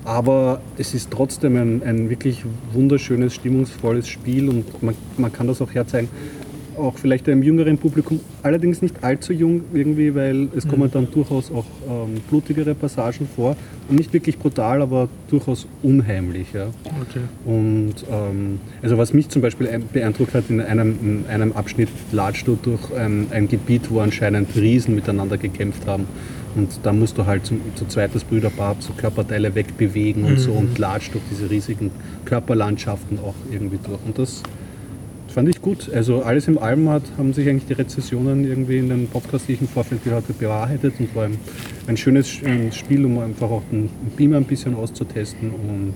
Aber 0.06 0.62
es 0.78 0.94
ist 0.94 1.12
trotzdem 1.12 1.56
ein, 1.56 1.84
ein 1.84 2.10
wirklich 2.10 2.44
wunderschönes, 2.74 3.34
stimmungsvolles 3.34 4.08
Spiel 4.08 4.50
und 4.50 4.84
man, 4.84 4.96
man 5.18 5.32
kann 5.32 5.48
das 5.48 5.62
auch 5.62 5.74
herzeigen, 5.74 6.10
auch 6.78 6.98
vielleicht 6.98 7.28
einem 7.30 7.44
jüngeren 7.44 7.78
Publikum, 7.78 8.20
allerdings 8.42 8.82
nicht 8.82 9.04
allzu 9.04 9.34
jung 9.34 9.62
irgendwie, 9.74 10.14
weil 10.16 10.48
es 10.56 10.68
kommen 10.68 10.90
dann 10.92 11.08
durchaus 11.12 11.52
auch 11.52 11.66
ähm, 11.90 12.16
blutigere 12.30 12.76
Passagen 12.76 13.28
vor 13.36 13.56
und 13.90 13.98
nicht 13.98 14.14
wirklich 14.14 14.38
brutal, 14.38 14.82
aber 14.82 15.10
durchaus 15.30 15.68
unheimlich. 15.82 16.48
Ja. 16.54 16.68
Okay. 17.02 17.22
Und 17.46 17.96
ähm, 18.12 18.60
also 18.82 18.98
was 18.98 19.14
mich 19.14 19.30
zum 19.30 19.42
Beispiel 19.42 19.68
ein- 19.68 19.84
beeindruckt 19.92 20.34
hat, 20.34 20.46
in 20.50 20.62
einem, 20.62 20.98
in 21.02 21.26
einem 21.28 21.52
Abschnitt 21.54 21.90
latscht 22.12 22.48
du 22.48 22.58
durch 22.62 22.94
ein, 22.96 23.28
ein 23.32 23.48
Gebiet, 23.48 23.90
wo 23.92 24.00
anscheinend 24.00 24.56
Riesen 24.56 24.96
miteinander 24.96 25.38
gekämpft 25.38 25.86
haben. 25.88 26.06
Und 26.56 26.70
da 26.84 26.94
musst 26.94 27.18
du 27.18 27.26
halt 27.26 27.46
zum, 27.48 27.62
zu 27.74 27.86
zweit 27.88 28.14
das 28.14 28.24
Brüderpaar 28.24 28.76
so 28.80 28.94
Körperteile 28.94 29.56
wegbewegen 29.56 30.24
und 30.24 30.40
so 30.40 30.52
und 30.52 30.78
latscht 30.78 31.14
durch 31.16 31.24
diese 31.32 31.50
riesigen 31.50 31.90
Körperlandschaften 32.26 33.18
auch 33.20 33.34
irgendwie 33.52 33.80
durch. 33.84 34.00
Und 34.06 34.20
das 34.20 34.44
fand 35.34 35.50
ich 35.50 35.62
gut. 35.62 35.92
Also 35.92 36.22
alles 36.22 36.48
im 36.48 36.58
allem 36.58 36.90
hat, 36.90 37.04
haben 37.18 37.34
sich 37.34 37.50
eigentlich 37.50 37.66
die 37.66 37.74
Rezessionen 37.74 38.46
irgendwie 38.46 38.78
in 38.78 38.90
den 38.90 39.08
Podcast, 39.08 39.48
die 39.48 39.54
ich 39.54 39.62
im 39.62 39.68
Vorfeld 39.68 40.04
gehört 40.04 40.24
habe, 40.24 40.34
bewahrheitet 40.34 40.94
und 41.00 41.16
war 41.16 41.26
ein, 41.26 41.38
ein 41.88 41.98
schönes 41.98 42.30
Spiel, 42.30 43.06
um 43.06 43.20
einfach 43.20 43.50
auch 43.50 43.64
den 43.72 43.90
Beamer 44.16 44.38
ein 44.38 44.46
bisschen 44.46 44.76
auszutesten 44.76 45.50
und 45.50 45.96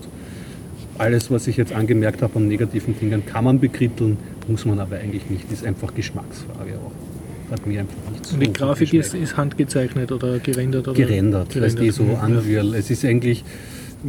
alles, 0.98 1.30
was 1.30 1.48
ich 1.48 1.58
jetzt 1.58 1.74
angemerkt 1.74 2.22
habe 2.22 2.38
an 2.38 2.48
negativen 2.48 2.98
Dingen, 3.00 3.26
kann 3.26 3.44
man 3.44 3.60
bekritteln, 3.60 4.18
muss 4.48 4.66
man 4.66 4.80
aber 4.80 4.98
eigentlich 4.98 5.30
nicht. 5.30 5.52
Ist 5.52 5.66
einfach 5.66 5.94
Geschmacksfrage 5.94 6.80
auch. 6.80 7.52
Hat 7.52 7.66
mir 7.66 7.82
einfach 7.82 8.12
nicht 8.12 8.26
so 8.26 8.34
Und 8.34 8.42
die 8.42 8.52
Grafik 8.52 8.94
ist, 8.94 9.14
ist 9.14 9.38
handgezeichnet 9.38 10.12
oder 10.12 10.40
gerendert? 10.40 10.88
Oder 10.88 10.98
gerendert, 10.98 11.60
weißt 11.60 11.80
du, 11.80 11.92
so 11.92 12.04
ja. 12.04 12.64
Es 12.74 12.90
ist 12.90 13.06
eigentlich, 13.06 13.46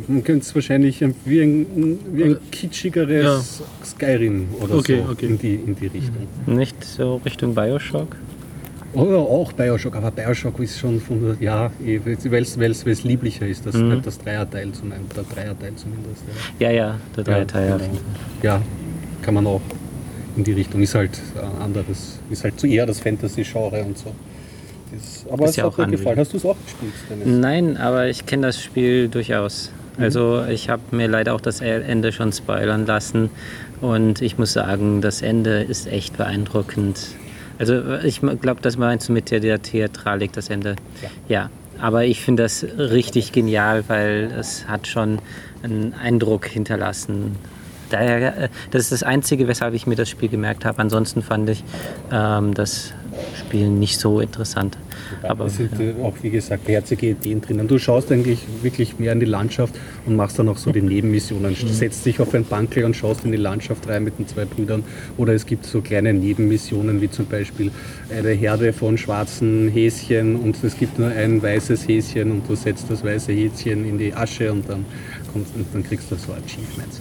man 0.07 0.23
könnte 0.25 0.43
es 0.45 0.55
wahrscheinlich 0.55 1.03
ein- 1.03 1.15
wie 1.25 1.41
ein, 1.41 1.99
wie 2.13 2.25
ein 2.25 2.37
kitschigeres 2.51 3.63
Skyrim 3.85 4.49
oder 4.61 4.77
Okay, 4.77 5.03
so 5.05 5.13
okay. 5.13 5.27
In, 5.27 5.39
die, 5.39 5.55
in 5.55 5.75
die 5.77 5.87
Richtung. 5.87 6.27
Nicht 6.47 6.83
so 6.85 7.17
Richtung 7.25 7.55
Bioshock? 7.55 8.17
Oder 8.95 9.19
auch 9.19 9.53
Bioshock, 9.53 9.97
aber 9.97 10.11
Bioshock 10.11 10.59
ist 10.61 10.79
schon 10.79 10.99
von 11.01 11.21
der, 11.23 11.37
ja, 11.41 11.71
weil 12.25 12.43
es 12.43 13.05
lieblicher 13.05 13.47
ist, 13.47 13.67
das, 13.67 13.75
Mhm. 13.75 14.01
das 14.03 14.19
Dreierteil, 14.19 14.73
zumindest, 14.73 15.17
der 15.17 15.25
Dreierteil 15.25 15.73
zumindest. 15.77 16.23
Ja, 16.59 16.71
ja, 16.71 16.99
der 17.17 17.25
Dreiteil. 17.25 17.69
Ja, 17.69 17.77
genau. 17.77 17.91
ja, 18.43 18.63
kann 19.23 19.35
man 19.35 19.47
auch 19.47 19.61
in 20.37 20.45
die 20.45 20.53
Richtung. 20.53 20.81
Ist 20.83 20.95
halt 20.95 21.21
ein 21.37 21.63
anderes, 21.63 22.19
ist 22.31 22.45
halt 22.45 22.59
so 22.59 22.67
eher 22.67 22.87
das 22.87 23.01
Fantasy-Genre 23.01 23.83
und 23.85 23.99
so. 23.99 24.13
Das, 24.91 25.27
aber 25.31 25.45
Ist 25.45 25.51
es 25.51 25.57
ja 25.57 25.65
hat 25.65 25.73
auch 25.75 25.79
mir 25.79 25.87
gefallen. 25.89 26.19
Hast 26.19 26.33
du 26.33 26.39
es 26.39 26.45
auch 26.47 26.57
gespielt, 26.65 26.93
Dennis? 27.11 27.27
Nein, 27.41 27.77
aber 27.77 28.09
ich 28.09 28.25
kenne 28.25 28.47
das 28.47 28.63
Spiel 28.63 29.09
durchaus. 29.09 29.71
Also 29.99 30.45
ich 30.49 30.69
habe 30.69 30.83
mir 30.93 31.09
leider 31.09 31.35
auch 31.35 31.41
das 31.41 31.61
Ende 31.61 32.13
schon 32.13 32.33
spoilern 32.33 32.87
lassen 32.87 33.31
und 33.81 34.23
ich 34.23 34.39
muss 34.39 34.53
sagen, 34.53 35.01
das 35.01 35.23
Ende 35.23 35.63
ist 35.63 35.87
echt 35.87 36.17
beeindruckend. 36.17 36.99
Also 37.59 37.97
ich 38.05 38.21
glaube, 38.21 38.61
das 38.63 38.77
meinst 38.77 39.09
du 39.09 39.13
mit 39.13 39.31
der, 39.31 39.41
der 39.41 39.61
Theatralik, 39.61 40.33
das 40.33 40.49
Ende. 40.49 40.77
Ja. 41.29 41.51
aber 41.81 42.05
ich 42.05 42.21
finde 42.21 42.45
das 42.45 42.65
richtig 42.77 43.33
genial, 43.33 43.85
weil 43.89 44.31
es 44.39 44.69
hat 44.69 44.87
schon 44.87 45.19
einen 45.63 45.95
Eindruck 45.95 46.47
hinterlassen. 46.47 47.37
Daher, 47.91 48.45
äh, 48.45 48.49
das 48.71 48.83
ist 48.83 48.93
das 48.93 49.03
Einzige, 49.03 49.49
weshalb 49.49 49.75
ich 49.75 49.87
mir 49.87 49.97
das 49.97 50.09
Spiel 50.09 50.29
gemerkt 50.29 50.65
habe. 50.65 50.79
Ansonsten 50.79 51.23
fand 51.23 51.49
ich 51.51 51.65
ähm, 52.13 52.55
das 52.55 52.93
Spiel 53.39 53.69
nicht 53.69 53.99
so 53.99 54.21
interessant. 54.21 54.77
Aber 55.23 55.47
es 55.47 55.57
sind 55.57 55.73
ja. 55.79 55.87
äh, 55.87 56.03
auch, 56.03 56.15
wie 56.23 56.31
gesagt, 56.31 56.69
herzige 56.69 57.11
Ideen 57.11 57.41
drinnen. 57.41 57.69
Du 57.69 57.79
schaust 57.79 58.13
eigentlich 58.13 58.41
wirklich 58.63 58.99
mehr 58.99 59.13
in 59.13 59.21
die 59.21 59.27
Landschaft 59.27 59.75
und 60.07 60.17
machst 60.17 60.39
dann 60.39 60.49
auch 60.49 60.59
so 60.59 60.71
die 60.71 60.83
Nebenmissionen. 60.83 61.57
Du 61.59 61.69
setzt 61.69 62.05
dich 62.07 62.21
auf 62.21 62.35
ein 62.35 62.45
Bankel 62.45 62.85
und 62.85 62.95
schaust 62.95 63.25
in 63.25 63.33
die 63.33 63.39
Landschaft 63.39 63.89
rein 63.89 64.05
mit 64.05 64.19
den 64.19 64.29
zwei 64.29 64.45
Brüdern. 64.45 64.85
Oder 65.17 65.35
es 65.35 65.47
gibt 65.47 65.67
so 65.67 65.81
kleine 65.81 66.13
Nebenmissionen, 66.13 67.01
wie 67.01 67.11
zum 67.11 67.27
Beispiel 67.27 67.71
eine 68.11 68.31
Herde 68.31 68.73
von 68.73 68.99
schwarzen 68.99 69.69
Häschen 69.69 70.37
und 70.37 70.63
es 70.63 70.77
gibt 70.77 70.99
nur 70.99 71.09
ein 71.09 71.43
weißes 71.43 71.89
Häschen 71.89 72.31
und 72.31 72.49
du 72.49 72.55
setzt 72.55 72.91
das 72.91 73.05
weiße 73.05 73.33
Häschen 73.33 73.85
in 73.85 73.99
die 73.99 74.13
Asche 74.13 74.53
und 74.53 74.69
dann, 74.69 74.85
kommst, 75.33 75.55
und 75.55 75.67
dann 75.73 75.83
kriegst 75.83 76.11
du 76.11 76.17
so 76.17 76.33
Achievements. 76.33 77.01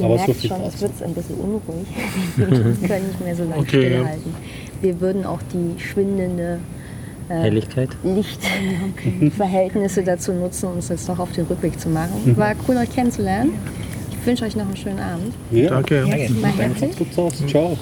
Ihr 0.00 0.06
Aber 0.06 0.16
merkt 0.16 0.40
so 0.40 0.48
schon, 0.48 0.62
es 0.62 0.80
wird 0.80 1.02
ein 1.02 1.14
bisschen 1.14 1.36
unruhig. 1.36 1.86
Wir 2.36 2.46
können 2.88 3.08
nicht 3.08 3.20
mehr 3.22 3.36
so 3.36 3.44
lange 3.44 3.58
Okay, 3.58 3.82
ja. 3.82 3.88
stillhalten. 3.90 4.34
Wir 4.80 5.00
würden 5.00 5.26
auch 5.26 5.40
die 5.52 5.78
schwindende 5.80 6.58
Helligkeit. 7.28 7.90
Lichtverhältnisse 8.02 10.02
dazu 10.04 10.32
nutzen, 10.32 10.70
uns 10.70 10.88
jetzt 10.88 11.06
noch 11.06 11.18
auf 11.18 11.30
den 11.32 11.44
Rückweg 11.46 11.78
zu 11.78 11.88
machen. 11.88 12.36
War 12.36 12.54
cool, 12.66 12.78
euch 12.78 12.92
kennenzulernen. 12.92 13.52
Ich 14.10 14.26
wünsche 14.26 14.44
euch 14.44 14.56
noch 14.56 14.66
einen 14.66 14.76
schönen 14.76 15.00
Abend. 15.00 15.34
Danke. 15.50 16.04
Mal 16.40 16.52
herzlich. 16.52 16.96
Tut's 16.96 17.18
aus. 17.18 17.46
Ciao. 17.46 17.76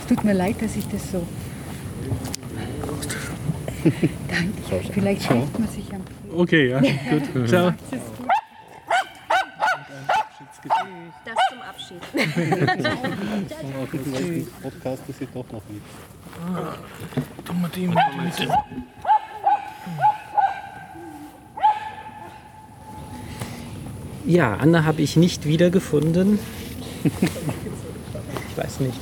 Es 0.00 0.06
tut 0.08 0.24
mir 0.24 0.34
leid, 0.34 0.56
dass 0.60 0.76
ich 0.76 0.86
das 0.88 1.12
so. 1.12 1.22
Danke. 3.84 4.84
Vielleicht 4.92 5.22
schafft 5.22 5.58
man 5.58 5.68
sich 5.68 5.84
am 5.92 6.00
Okay, 6.36 6.70
ja. 6.70 6.80
Gut. 6.80 7.48
Ciao. 7.48 7.72
Das 11.24 11.36
zum 11.50 11.62
Abschied. 11.62 12.02
Dem 14.18 14.46
Podcast 14.62 15.02
ist 15.08 15.18
sie 15.18 15.28
doch 15.32 15.44
noch 15.52 15.62
nicht. 15.68 15.82
Dummer 17.44 17.70
Team. 17.70 17.94
Ja, 24.26 24.54
Anna 24.54 24.84
habe 24.84 25.02
ich 25.02 25.16
nicht 25.16 25.46
wiedergefunden. 25.46 26.38
ich 27.04 28.56
weiß 28.56 28.80
nicht. 28.80 28.98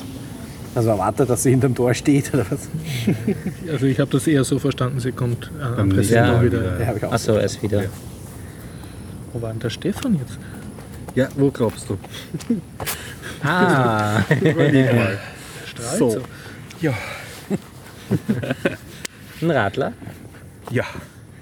Also 0.74 0.88
erwartet, 0.88 1.28
dass 1.28 1.42
sie 1.42 1.50
hinterm 1.50 1.74
Tor 1.74 1.92
steht 1.94 2.32
oder 2.34 2.46
was? 2.50 2.68
Also 3.70 3.86
ich 3.86 4.00
habe 4.00 4.10
das 4.10 4.26
eher 4.26 4.44
so 4.44 4.58
verstanden, 4.58 5.00
sie 5.00 5.12
kommt 5.12 5.50
äh, 5.58 5.62
am 5.62 5.88
nächsten 5.88 5.90
Präsident 5.90 6.26
Mal 6.28 6.44
wieder. 6.44 6.80
Ja. 6.80 7.10
Achso, 7.10 7.34
er 7.34 7.44
ist 7.44 7.62
wieder. 7.62 7.84
Wo 9.32 9.40
war 9.40 9.50
denn 9.50 9.60
der 9.60 9.70
Stefan 9.70 10.16
jetzt? 10.16 10.38
Ja, 11.14 11.28
wo 11.36 11.50
glaubst 11.50 11.88
du? 11.88 11.98
Ah, 13.44 14.22
Strahlt 14.30 15.98
So. 15.98 16.10
so. 16.10 16.22
Ja. 16.80 16.94
ein 19.40 19.50
Radler. 19.50 19.92
Ja. 20.70 20.84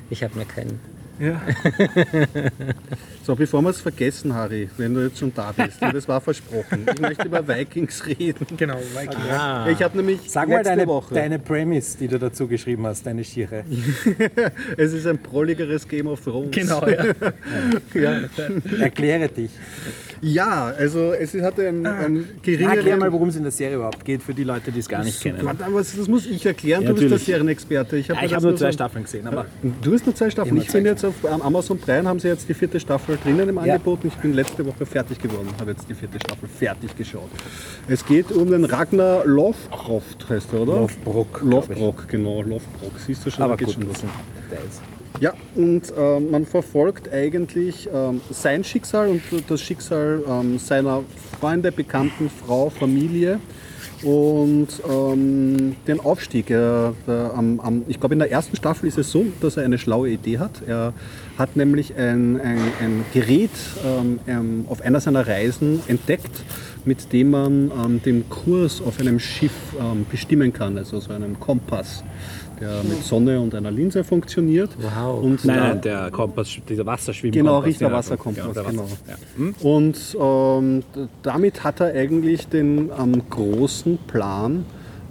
Ich 0.09 0.23
habe 0.23 0.39
mir 0.39 0.47
keinen. 0.47 0.81
Ja. 1.21 1.41
So, 3.23 3.37
bevor 3.37 3.61
wir 3.63 3.69
es 3.69 3.81
vergessen, 3.81 4.35
Harry, 4.35 4.69
wenn 4.79 4.95
du 4.95 5.03
jetzt 5.03 5.19
schon 5.19 5.33
da 5.33 5.53
bist, 5.53 5.77
das 5.81 6.09
war 6.09 6.21
versprochen. 6.21 6.87
Ich 6.93 7.01
möchte 7.01 7.27
über 7.27 7.47
Vikings 7.47 8.05
reden. 8.07 8.47
Genau, 8.57 8.79
Viking. 8.79 9.21
Ah, 9.31 9.69
Ich 9.69 9.81
habe 9.83 9.99
nämlich 9.99 10.21
Sag 10.27 10.49
mal 10.49 10.65
deine, 10.65 10.87
Woche, 10.87 11.15
deine 11.15 11.39
Premise, 11.39 11.99
die 11.99 12.09
du 12.09 12.19
dazu 12.19 12.49
geschrieben 12.49 12.87
hast, 12.87 13.07
deine 13.07 13.23
Schiere. 13.23 13.65
es 14.77 14.95
ist 14.95 15.07
ein 15.07 15.19
prolligeres 15.19 15.87
Game 15.87 16.07
of 16.09 16.23
Thrones. 16.25 16.51
Genau, 16.51 16.85
ja. 16.89 17.05
Ja, 17.95 18.21
Erkläre 18.81 19.29
dich. 19.29 19.51
Ja 20.23 20.73
also 20.77 21.13
es 21.13 21.35
hatte 21.35 21.67
ein, 21.69 21.87
ein 21.87 22.25
Erklär 22.43 22.69
mal, 22.69 22.75
geringeren... 22.77 23.13
worum 23.13 23.29
es 23.29 23.37
in 23.37 23.43
der 23.43 23.53
Serie 23.53 23.77
überhaupt 23.77 24.05
geht, 24.05 24.23
für 24.23 24.35
die 24.35 24.45
Leute, 24.45 24.73
die 24.73 24.81
es 24.81 24.89
gar 24.89 25.05
nicht 25.05 25.21
kennen. 25.21 25.47
Aber 25.47 25.79
das 25.79 26.09
muss 26.09 26.27
ich 26.27 26.45
erklären, 26.45 26.83
Ja, 26.83 26.89
du 26.89 26.95
bist 26.95 27.03
der 27.03 27.11
natürlich. 27.11 27.27
Serienexperte. 27.27 27.97
Ich 27.97 28.09
Ja, 28.09 28.17
habe 28.17 28.27
ich 28.27 28.35
habe 28.35 28.47
nur 28.47 28.57
zwei 28.57 28.73
Staffeln 28.73 29.05
gesehen, 29.05 29.27
aber 29.27 29.47
Du 29.83 29.93
hast 29.93 30.07
nur 30.07 30.15
zwei 30.15 30.31
Staffeln. 30.31 30.57
Ich 30.59 30.73
bin 30.73 30.85
jetzt 30.85 31.05
auf 31.05 31.15
Amazon 31.25 31.79
Prime, 31.79 32.09
haben 32.09 32.19
sie 32.21 32.29
jetzt 32.29 32.49
die 32.49 32.55
vierte 32.55 32.81
Staffel 32.81 33.19
drinnen 33.23 33.49
im 33.49 33.57
Ja. 33.57 33.75
Angebot. 33.75 34.05
Ich 34.05 34.15
bin 34.15 34.35
letzte 34.35 34.65
Woche 34.67 34.87
fertig 34.87 35.19
geworden, 35.19 35.49
habe 35.61 35.73
jetzt 35.73 35.89
die 35.89 35.95
vierte 35.95 36.19
Staffel 36.19 36.49
fertig 36.49 36.97
geschaut. 36.97 37.31
Es 37.89 38.05
geht 38.05 38.31
um 38.33 38.51
den 38.51 38.65
Ragnar 38.65 39.25
Lothbrok, 39.27 40.03
heißt 40.29 40.53
er, 40.53 40.61
oder? 40.61 40.87
Ich. 40.89 41.43
Lothbrok, 41.43 42.09
genau, 42.09 42.43
Lothbrok. 42.43 42.93
Siehst 43.07 43.25
du 43.25 43.31
schon, 43.31 43.45
aber 43.45 43.57
da 43.57 43.65
geht's 43.65 43.75
gut, 43.75 43.85
schon 43.99 44.11
Details. 44.51 44.81
Ja, 45.19 45.35
und 45.55 45.93
ähm, 45.99 46.31
man 46.31 46.47
verfolgt 46.47 47.13
eigentlich 47.13 47.89
ähm, 47.93 48.21
sein 48.31 48.65
Schicksal 48.65 49.09
und 49.09 49.23
das 49.49 49.61
Schicksal 49.61 50.23
ähm, 50.27 50.59
seiner 50.59 51.03
Freunde, 51.39 51.73
Bekannten, 51.73 52.31
Frau, 52.31 52.71
Familie 52.71 53.41
und 54.03 54.69
ähm, 54.89 55.77
den 55.87 56.01
Aufstieg. 56.01 56.51
Er, 56.51 56.95
der, 57.07 57.35
am, 57.35 57.61
am, 57.61 57.83
ich 57.89 58.01
glaube, 58.01 58.15
in 58.15 58.21
der 58.21 58.31
ersten 58.31 58.57
Staffel 58.57 58.89
ist 58.89 58.99
es 58.99 59.11
so, 59.11 59.27
dass 59.41 59.57
er 59.57 59.65
eine 59.65 59.79
schlaue 59.79 60.11
Idee 60.11 60.39
hat. 60.39 60.63
Er 60.67 60.95
hat 61.37 61.57
nämlich 61.57 61.95
ein, 61.97 62.41
ein, 62.41 62.59
ein 62.81 63.05
Gerät 63.13 63.51
ähm, 63.85 64.21
ähm, 64.27 64.65
auf 64.69 64.81
einer 64.81 65.01
seiner 65.01 65.27
Reisen 65.27 65.81
entdeckt, 65.87 66.43
mit 66.85 67.13
dem 67.13 67.31
man 67.31 67.71
ähm, 67.73 68.03
den 68.03 68.29
Kurs 68.31 68.81
auf 68.81 69.01
einem 69.01 69.19
Schiff 69.19 69.53
ähm, 69.79 70.07
bestimmen 70.11 70.53
kann, 70.53 70.79
also 70.79 70.99
so 71.01 71.13
einen 71.13 71.39
Kompass 71.39 72.03
der 72.61 72.83
mit 72.83 73.03
Sonne 73.05 73.41
und 73.41 73.55
einer 73.55 73.71
Linse 73.71 74.05
funktioniert. 74.05 74.71
Wow. 74.79 75.23
Und 75.23 75.45
Nein, 75.45 75.59
nein, 75.59 75.81
der 75.81 76.11
Kompass, 76.11 76.59
dieser 76.69 76.87
Wasserschwimm. 76.87 77.33
Genau, 77.33 77.59
Richter 77.61 77.91
Wasserkompass, 77.91 78.53
der 78.53 78.65
genau. 78.65 78.89
Ja. 79.09 79.15
Hm? 79.37 79.55
Und 79.61 80.17
ähm, 80.21 80.83
damit 81.23 81.65
hat 81.65 81.81
er 81.81 81.95
eigentlich 81.95 82.49
den 82.49 82.91
ähm, 82.99 83.23
großen 83.31 83.99
Plan, 84.07 84.65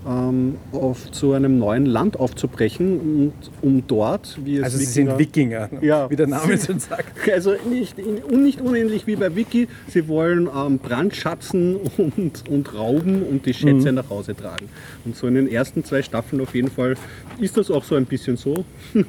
ähm, 0.08 0.56
auf 0.72 1.12
zu 1.12 1.34
einem 1.34 1.58
neuen 1.60 1.86
Land 1.86 2.20
aufzubrechen 2.20 3.00
und 3.00 3.34
um 3.62 3.84
dort, 3.88 4.38
wie 4.44 4.58
es 4.58 4.64
Also 4.64 4.78
sie 4.78 4.86
sind 4.86 5.18
Wikinger, 5.18 5.70
Ja. 5.82 6.10
wie 6.10 6.16
der 6.16 6.28
Name 6.28 6.58
schon 6.58 6.80
sagt. 6.80 7.30
also 7.34 7.54
nicht, 7.70 7.96
nicht 8.32 8.62
unähnlich 8.62 9.08
wie 9.08 9.16
bei 9.16 9.36
Wiki, 9.36 9.68
sie 9.88 10.08
wollen 10.08 10.48
ähm, 10.56 10.80
brandschatzen 10.80 11.78
und, 11.98 12.44
und 12.50 12.74
rauben 12.74 13.24
und 13.24 13.46
die 13.46 13.54
Schätze 13.54 13.92
nach 13.92 14.10
Hause 14.10 14.36
tragen. 14.36 14.70
Und 15.06 15.16
so 15.16 15.28
in 15.28 15.36
den 15.36 15.48
ersten 15.48 15.84
zwei 15.84 16.02
Staffeln 16.02 16.42
auf 16.42 16.54
jeden 16.56 16.70
Fall 16.72 16.96
ist 17.40 17.58
das 17.58 17.72
auch 17.72 17.84
so 17.84 17.96
ein 17.96 18.06
bisschen 18.06 18.38
so, 18.38 18.66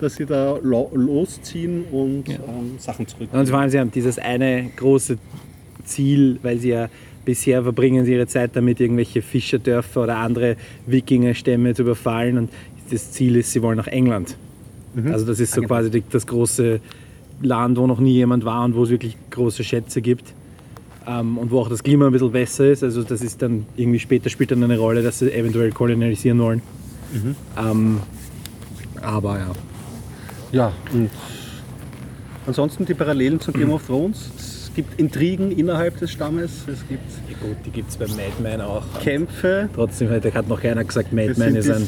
dass 0.00 0.16
sie 0.16 0.26
da 0.26 0.58
lo 0.62 0.90
losziehen 0.94 1.84
und 1.90 2.28
ähm, 2.28 2.78
Sachen 2.78 3.06
zurückbringen. 3.06 3.40
Und 3.40 3.48
vor 3.48 3.58
allem, 3.60 3.70
sie 3.70 3.78
haben 3.78 3.90
dieses 3.90 4.18
eine 4.18 4.70
große 4.76 5.18
Ziel, 5.84 6.38
weil 6.42 6.58
sie 6.58 6.70
ja 6.70 6.88
bisher 7.24 7.62
verbringen 7.62 8.04
sie 8.04 8.12
ihre 8.12 8.26
Zeit 8.26 8.50
damit, 8.54 8.80
irgendwelche 8.80 9.22
Fischerdörfer 9.22 10.02
oder 10.02 10.18
andere 10.18 10.56
Wikingerstämme 10.86 11.74
zu 11.74 11.82
überfallen. 11.82 12.38
Und 12.38 12.50
das 12.90 13.12
Ziel 13.12 13.36
ist, 13.36 13.52
sie 13.52 13.62
wollen 13.62 13.76
nach 13.76 13.86
England. 13.86 14.36
Also 15.10 15.24
das 15.24 15.40
ist 15.40 15.54
so 15.54 15.62
quasi 15.62 15.90
die, 15.90 16.02
das 16.10 16.26
große 16.26 16.80
Land, 17.40 17.78
wo 17.78 17.86
noch 17.86 17.98
nie 17.98 18.12
jemand 18.12 18.44
war 18.44 18.64
und 18.64 18.74
wo 18.74 18.84
es 18.84 18.90
wirklich 18.90 19.16
große 19.30 19.64
Schätze 19.64 20.02
gibt. 20.02 20.34
Ähm, 21.06 21.38
und 21.38 21.50
wo 21.50 21.60
auch 21.60 21.68
das 21.68 21.82
Klima 21.82 22.06
ein 22.06 22.12
bisschen 22.12 22.30
besser 22.30 22.66
ist. 22.66 22.84
Also 22.84 23.02
das 23.02 23.22
ist 23.22 23.40
dann 23.42 23.66
irgendwie 23.76 23.98
später 23.98 24.28
spielt 24.28 24.50
dann 24.50 24.62
eine 24.62 24.78
Rolle, 24.78 25.02
dass 25.02 25.18
sie 25.18 25.32
eventuell 25.32 25.72
kolonialisieren 25.72 26.38
wollen. 26.38 26.62
Ähm, 27.58 28.00
aber 29.00 29.38
ja. 29.38 29.50
Ja, 30.52 30.72
und 30.92 31.10
ansonsten 32.46 32.84
die 32.84 32.94
Parallelen 32.94 33.40
zu 33.40 33.52
Game 33.52 33.70
of 33.72 33.86
Thrones. 33.86 34.30
Es 34.72 34.76
gibt 34.76 34.98
Intrigen 34.98 35.52
innerhalb 35.52 35.98
des 35.98 36.10
Stammes, 36.12 36.64
es 36.66 36.88
gibt 36.88 37.02
Ja 37.28 37.36
gut, 37.46 37.58
die 37.66 37.70
gibt 37.70 37.90
es 37.90 37.98
bei 37.98 38.06
Madman 38.06 38.62
auch. 38.62 38.82
Kämpfe. 39.02 39.68
Trotzdem 39.74 40.08
hat 40.08 40.24
hat 40.32 40.48
noch 40.48 40.62
keiner 40.62 40.82
gesagt, 40.82 41.12
Madman 41.12 41.56
ist 41.56 41.70
ein, 41.70 41.86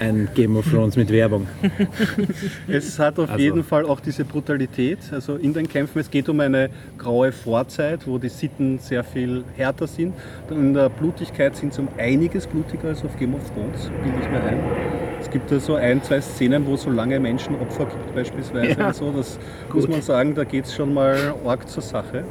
ein 0.00 0.28
Game 0.34 0.56
of 0.56 0.68
Thrones 0.70 0.96
mit 0.96 1.10
Werbung. 1.10 1.46
Es 2.68 2.98
hat 2.98 3.18
auf 3.18 3.30
Also- 3.30 3.42
jeden 3.42 3.64
Fall 3.64 3.84
auch 3.86 4.00
diese 4.00 4.24
Brutalität. 4.24 4.98
Also 5.12 5.36
in 5.36 5.52
den 5.52 5.68
Kämpfen, 5.68 5.98
es 6.00 6.10
geht 6.10 6.28
um 6.28 6.40
eine 6.40 6.70
graue 6.98 7.32
Vorzeit, 7.32 8.06
wo 8.06 8.18
die 8.18 8.28
Sitten 8.28 8.78
sehr 8.78 9.04
viel 9.04 9.44
härter 9.56 9.86
sind. 9.86 10.14
In 10.50 10.74
der 10.74 10.88
Blutigkeit 10.88 11.56
sind 11.56 11.74
sie 11.74 11.80
um 11.82 11.88
einiges 11.98 12.46
blutiger 12.46 12.88
als 12.88 13.04
auf 13.04 13.16
Game 13.18 13.34
of 13.34 13.40
Thrones, 13.54 13.90
bilde 14.02 14.18
ich 14.22 14.30
mir 14.30 14.42
ein. 14.42 14.58
Es 15.20 15.30
gibt 15.30 15.50
da 15.50 15.60
so 15.60 15.74
ein, 15.76 16.02
zwei 16.02 16.20
Szenen, 16.20 16.66
wo 16.66 16.74
es 16.74 16.82
so 16.82 16.90
lange 16.90 17.18
Menschenopfer 17.20 17.84
gibt 17.86 18.14
beispielsweise. 18.14 18.78
Ja. 18.78 18.92
So, 18.92 19.12
das 19.12 19.38
muss 19.72 19.88
man 19.88 20.02
sagen, 20.02 20.34
da 20.34 20.44
geht 20.44 20.64
es 20.66 20.74
schon 20.74 20.92
mal 20.92 21.34
arg 21.46 21.68
zur 21.68 21.82
Sache. 21.82 22.24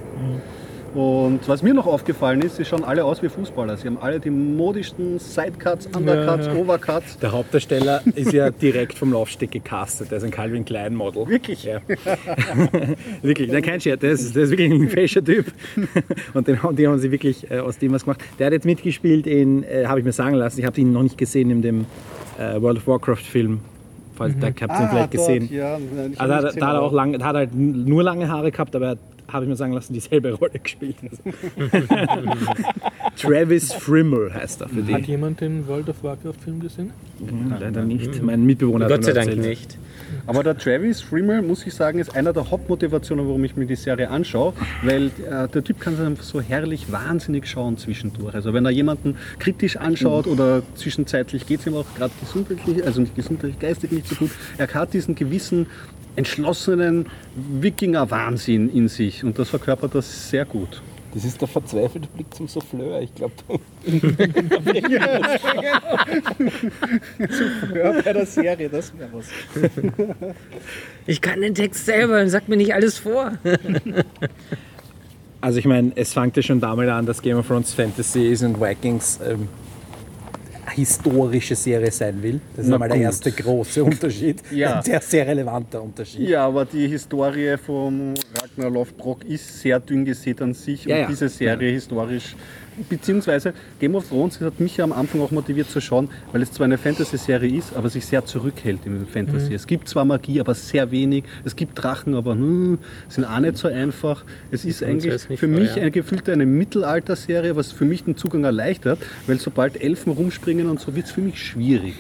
Und 0.94 1.40
was 1.48 1.64
mir 1.64 1.74
noch 1.74 1.88
aufgefallen 1.88 2.42
ist, 2.42 2.58
sie 2.58 2.66
schauen 2.66 2.84
alle 2.84 3.06
aus 3.06 3.22
wie 3.24 3.30
Fußballer. 3.30 3.78
Sie 3.78 3.88
haben 3.88 3.98
alle 4.02 4.20
die 4.20 4.30
modischsten 4.30 5.20
Sidecuts, 5.20 5.88
Undercuts, 5.96 6.48
Ja, 6.48 6.54
ja. 6.54 6.60
Overcuts. 6.60 7.18
Der 7.20 7.32
Hauptdarsteller 7.32 8.02
ist 8.14 8.34
ja 8.34 8.50
direkt 8.50 8.98
vom 8.98 9.14
Laufsteg 9.14 9.52
gecastet. 9.52 10.12
Der 10.12 10.18
ist 10.18 10.26
ein 10.26 10.32
Calvin 10.32 10.66
Klein 10.66 10.94
Model. 10.94 11.26
Wirklich? 11.30 11.64
Ja. 11.64 11.80
wirklich, 13.22 13.50
der 13.50 13.62
kein 13.62 13.80
Scherz, 13.80 14.02
der 14.02 14.12
ist, 14.12 14.36
der 14.36 14.44
ist 14.44 14.50
wirklich 14.52 14.72
ein 14.72 14.90
fascher 14.90 15.24
Typ. 15.24 15.46
Und 16.34 16.48
den, 16.48 16.62
haben- 16.62 16.76
die 16.76 16.86
haben 16.88 17.00
sie 17.00 17.12
wirklich 17.12 17.50
äh, 17.50 17.60
aus 17.60 17.78
dem 17.78 17.94
was 17.94 18.04
gemacht. 18.04 18.20
Der 18.38 18.48
hat 18.48 18.54
jetzt 18.54 18.66
mitgespielt 18.66 19.28
in, 19.28 19.64
äh, 19.64 19.86
habe 19.86 20.00
ich 20.00 20.06
mir 20.06 20.12
sagen 20.12 20.36
lassen, 20.36 20.60
ich 20.60 20.66
habe 20.66 20.80
ihn 20.82 20.92
noch 20.92 21.04
nicht 21.04 21.18
gesehen 21.18 21.52
in 21.52 21.62
dem 21.62 21.86
äh, 22.38 22.62
World 22.62 22.78
of 22.80 22.88
Warcraft 22.88 23.18
Film. 23.24 23.60
Falls, 24.14 24.34
Da 24.40 24.48
habt 24.48 24.62
ihr 24.62 24.68
ihn 24.68 24.90
vielleicht 24.90 25.12
gesehen. 25.12 25.50
Ah, 25.52 25.56
Ja, 25.56 25.78
nein, 25.80 26.14
Also 26.18 26.34
da, 26.34 26.42
gesehen, 26.42 26.60
da 26.60 26.68
hat 26.68 26.76
er 26.76 26.82
auch 26.82 26.92
lang, 26.92 27.14
da 27.18 27.26
hat 27.26 27.36
er 27.36 27.40
halt 27.40 27.56
nur 27.56 28.04
lange 28.04 28.28
Haare 28.28 28.52
gehabt, 28.52 28.76
aber 28.76 28.86
er 28.86 28.92
hat, 28.92 29.00
habe 29.32 29.46
ich 29.46 29.50
mir 29.50 29.56
sagen 29.56 29.74
lassen, 29.74 29.94
dieselbe 29.94 30.34
Rolle 30.34 30.60
gespielt. 30.60 30.96
Travis 33.18 33.74
Frimmel 33.74 34.34
heißt 34.34 34.62
er 34.62 34.70
für 34.70 34.82
Hat 34.94 35.02
die. 35.06 35.12
jemand 35.12 35.42
den 35.42 35.68
World 35.68 35.90
of 35.90 36.04
Warcraft-Film 36.04 36.60
gesehen? 36.60 36.92
Hm, 37.20 37.54
Leider 37.60 37.84
nicht. 37.84 38.22
Mein 38.22 38.46
Mitbewohner 38.46 38.86
hat 38.86 38.92
Gott 38.92 39.04
sei 39.06 39.14
Dank 39.14 39.28
erzählt. 39.30 39.48
nicht. 39.48 39.78
Aber 40.28 40.44
der 40.44 40.58
Travis 40.58 41.02
Frimmel, 41.02 41.42
muss 41.42 41.66
ich 41.66 41.74
sagen, 41.74 42.00
ist 42.00 42.16
einer 42.16 42.34
der 42.34 42.52
Hauptmotivationen, 42.52 43.26
warum 43.28 43.44
ich 43.44 43.56
mir 43.56 43.66
die 43.66 43.76
Serie 43.76 44.10
anschaue, 44.10 44.54
weil 44.84 45.08
äh, 45.08 45.48
der 45.48 45.64
Typ 45.64 45.80
kann 45.80 45.98
einfach 46.00 46.24
so 46.24 46.42
herrlich 46.42 46.92
wahnsinnig 46.92 47.48
schauen 47.48 47.78
zwischendurch. 47.78 48.34
Also 48.36 48.54
wenn 48.54 48.66
er 48.66 48.72
jemanden 48.72 49.16
kritisch 49.40 49.78
anschaut 49.78 50.28
oder 50.28 50.64
zwischenzeitlich 50.76 51.46
geht 51.48 51.62
es 51.62 51.68
ihm 51.68 51.76
auch 51.76 51.86
gerade 51.96 52.14
gesundheitlich, 52.20 52.86
also 52.86 53.02
nicht 53.02 53.16
gesundheitlich, 53.16 53.60
geistig 53.60 53.92
nicht 53.92 54.08
so 54.08 54.16
gut, 54.16 54.32
er 54.58 54.68
hat 54.74 54.94
diesen 54.94 55.16
gewissen 55.16 55.68
entschlossenen 56.16 57.08
Wikinger-Wahnsinn 57.36 58.70
in 58.70 58.88
sich 58.88 59.24
und 59.24 59.40
das 59.40 59.50
verkörpert 59.50 59.96
das 59.96 60.30
sehr 60.30 60.46
gut. 60.46 60.82
Das 61.14 61.26
ist 61.26 61.42
der 61.42 61.48
verzweifelte 61.50 62.08
Blick 62.08 62.34
zum 62.34 62.48
Souffleur. 62.48 63.02
Ich 63.02 63.14
glaube, 63.14 63.34
Ja, 67.76 67.92
bei 68.02 68.14
der 68.14 68.26
Serie, 68.26 68.70
das 68.70 68.98
wäre 68.98 69.10
was. 69.12 69.28
Ich 71.06 71.20
kann 71.20 71.42
den 71.42 71.54
Text 71.54 71.86
selber, 71.86 72.26
sag 72.30 72.48
mir 72.48 72.56
nicht 72.56 72.74
alles 72.74 73.00
vor. 73.00 73.34
Also 75.42 75.60
ich 75.60 75.66
meine, 75.66 75.92
es 75.96 76.14
fängt 76.14 76.38
ja 76.38 76.44
schon 76.44 76.62
damit 76.62 76.88
an, 76.88 77.06
dass 77.06 77.22
Game 77.22 77.38
of 77.38 77.48
Thrones 77.48 77.74
Fantasy 77.74 78.28
ist 78.28 78.44
und 78.44 78.62
Vikings 78.62 79.20
ähm, 79.26 79.50
historische 80.72 81.56
Serie 81.56 81.92
sein 81.92 82.22
will. 82.22 82.40
Das 82.56 82.66
ist 82.66 82.70
Na 82.70 82.76
einmal 82.76 82.90
der 82.90 82.98
erste 83.00 83.32
große 83.32 83.84
Unterschied. 83.92 84.42
Ja. 84.52 84.78
Ein 84.78 84.84
sehr, 84.84 85.02
sehr 85.02 85.28
relevanter 85.28 85.82
Unterschied. 85.82 86.28
Ja, 86.30 86.46
aber 86.48 86.66
die 86.66 86.88
Historie 86.88 87.56
von 87.58 88.14
Ragnar 88.42 88.70
Lothbrok 88.72 89.24
ist 89.26 89.60
sehr 89.62 89.80
dünn 89.80 90.06
gesät 90.06 90.42
an 90.42 90.54
sich 90.54 90.86
Ja, 90.86 90.96
und 90.96 91.02
ja. 91.04 91.08
diese 91.08 91.30
Serie 91.30 91.72
historisch, 91.72 92.36
beziehungsweise 92.90 93.54
Game 93.80 93.96
of 93.96 94.08
Thrones 94.08 94.40
das 94.40 94.48
hat 94.48 94.60
mich 94.60 94.78
ja 94.78 94.84
am 94.84 94.94
Anfang 94.94 95.22
auch 95.22 95.32
motiviert 95.32 95.70
zu 95.70 95.82
schauen, 95.82 96.10
weil 96.32 96.42
es 96.42 96.52
zwar 96.52 96.66
eine 96.66 96.78
Fantasy-Serie 96.78 97.58
ist, 97.58 97.76
aber 97.76 97.90
sich 97.90 98.06
sehr 98.06 98.26
zurückhält 98.26 98.82
im 98.86 99.06
Fantasy. 99.08 99.50
Mhm. 99.50 99.56
Es 99.56 99.68
gibt 99.68 99.88
zwar 99.88 100.06
Magie, 100.06 100.40
aber 100.40 100.56
sehr 100.56 100.92
wenig. 100.92 101.26
Es 101.44 101.56
gibt 101.56 101.82
Drachen, 101.82 102.16
aber 102.16 102.34
hm, 102.34 102.80
sind 103.10 103.26
auch 103.26 103.40
nicht 103.40 103.58
so 103.58 103.68
einfach. 103.68 104.24
Es 104.52 104.66
ist 104.66 104.84
eigentlich 104.84 105.14
ist 105.14 105.28
für 105.28 105.48
mich 105.48 105.76
ja. 105.76 105.82
eine 105.82 105.92
gefühlte 105.92 106.32
eine 106.32 106.46
Mittelalter-Serie, 106.46 107.56
was 107.56 107.72
für 107.72 107.86
mich 107.86 108.04
den 108.04 108.18
Zugang 108.18 108.44
erleichtert, 108.44 109.00
weil 109.28 109.40
sobald 109.40 109.82
Elfen 109.82 110.14
rumspringen 110.14 110.70
und 110.70 110.80
so 110.80 110.96
wird 110.96 111.06
es 111.06 111.12
für 111.12 111.22
mich 111.22 111.42
schwierig. 111.42 111.96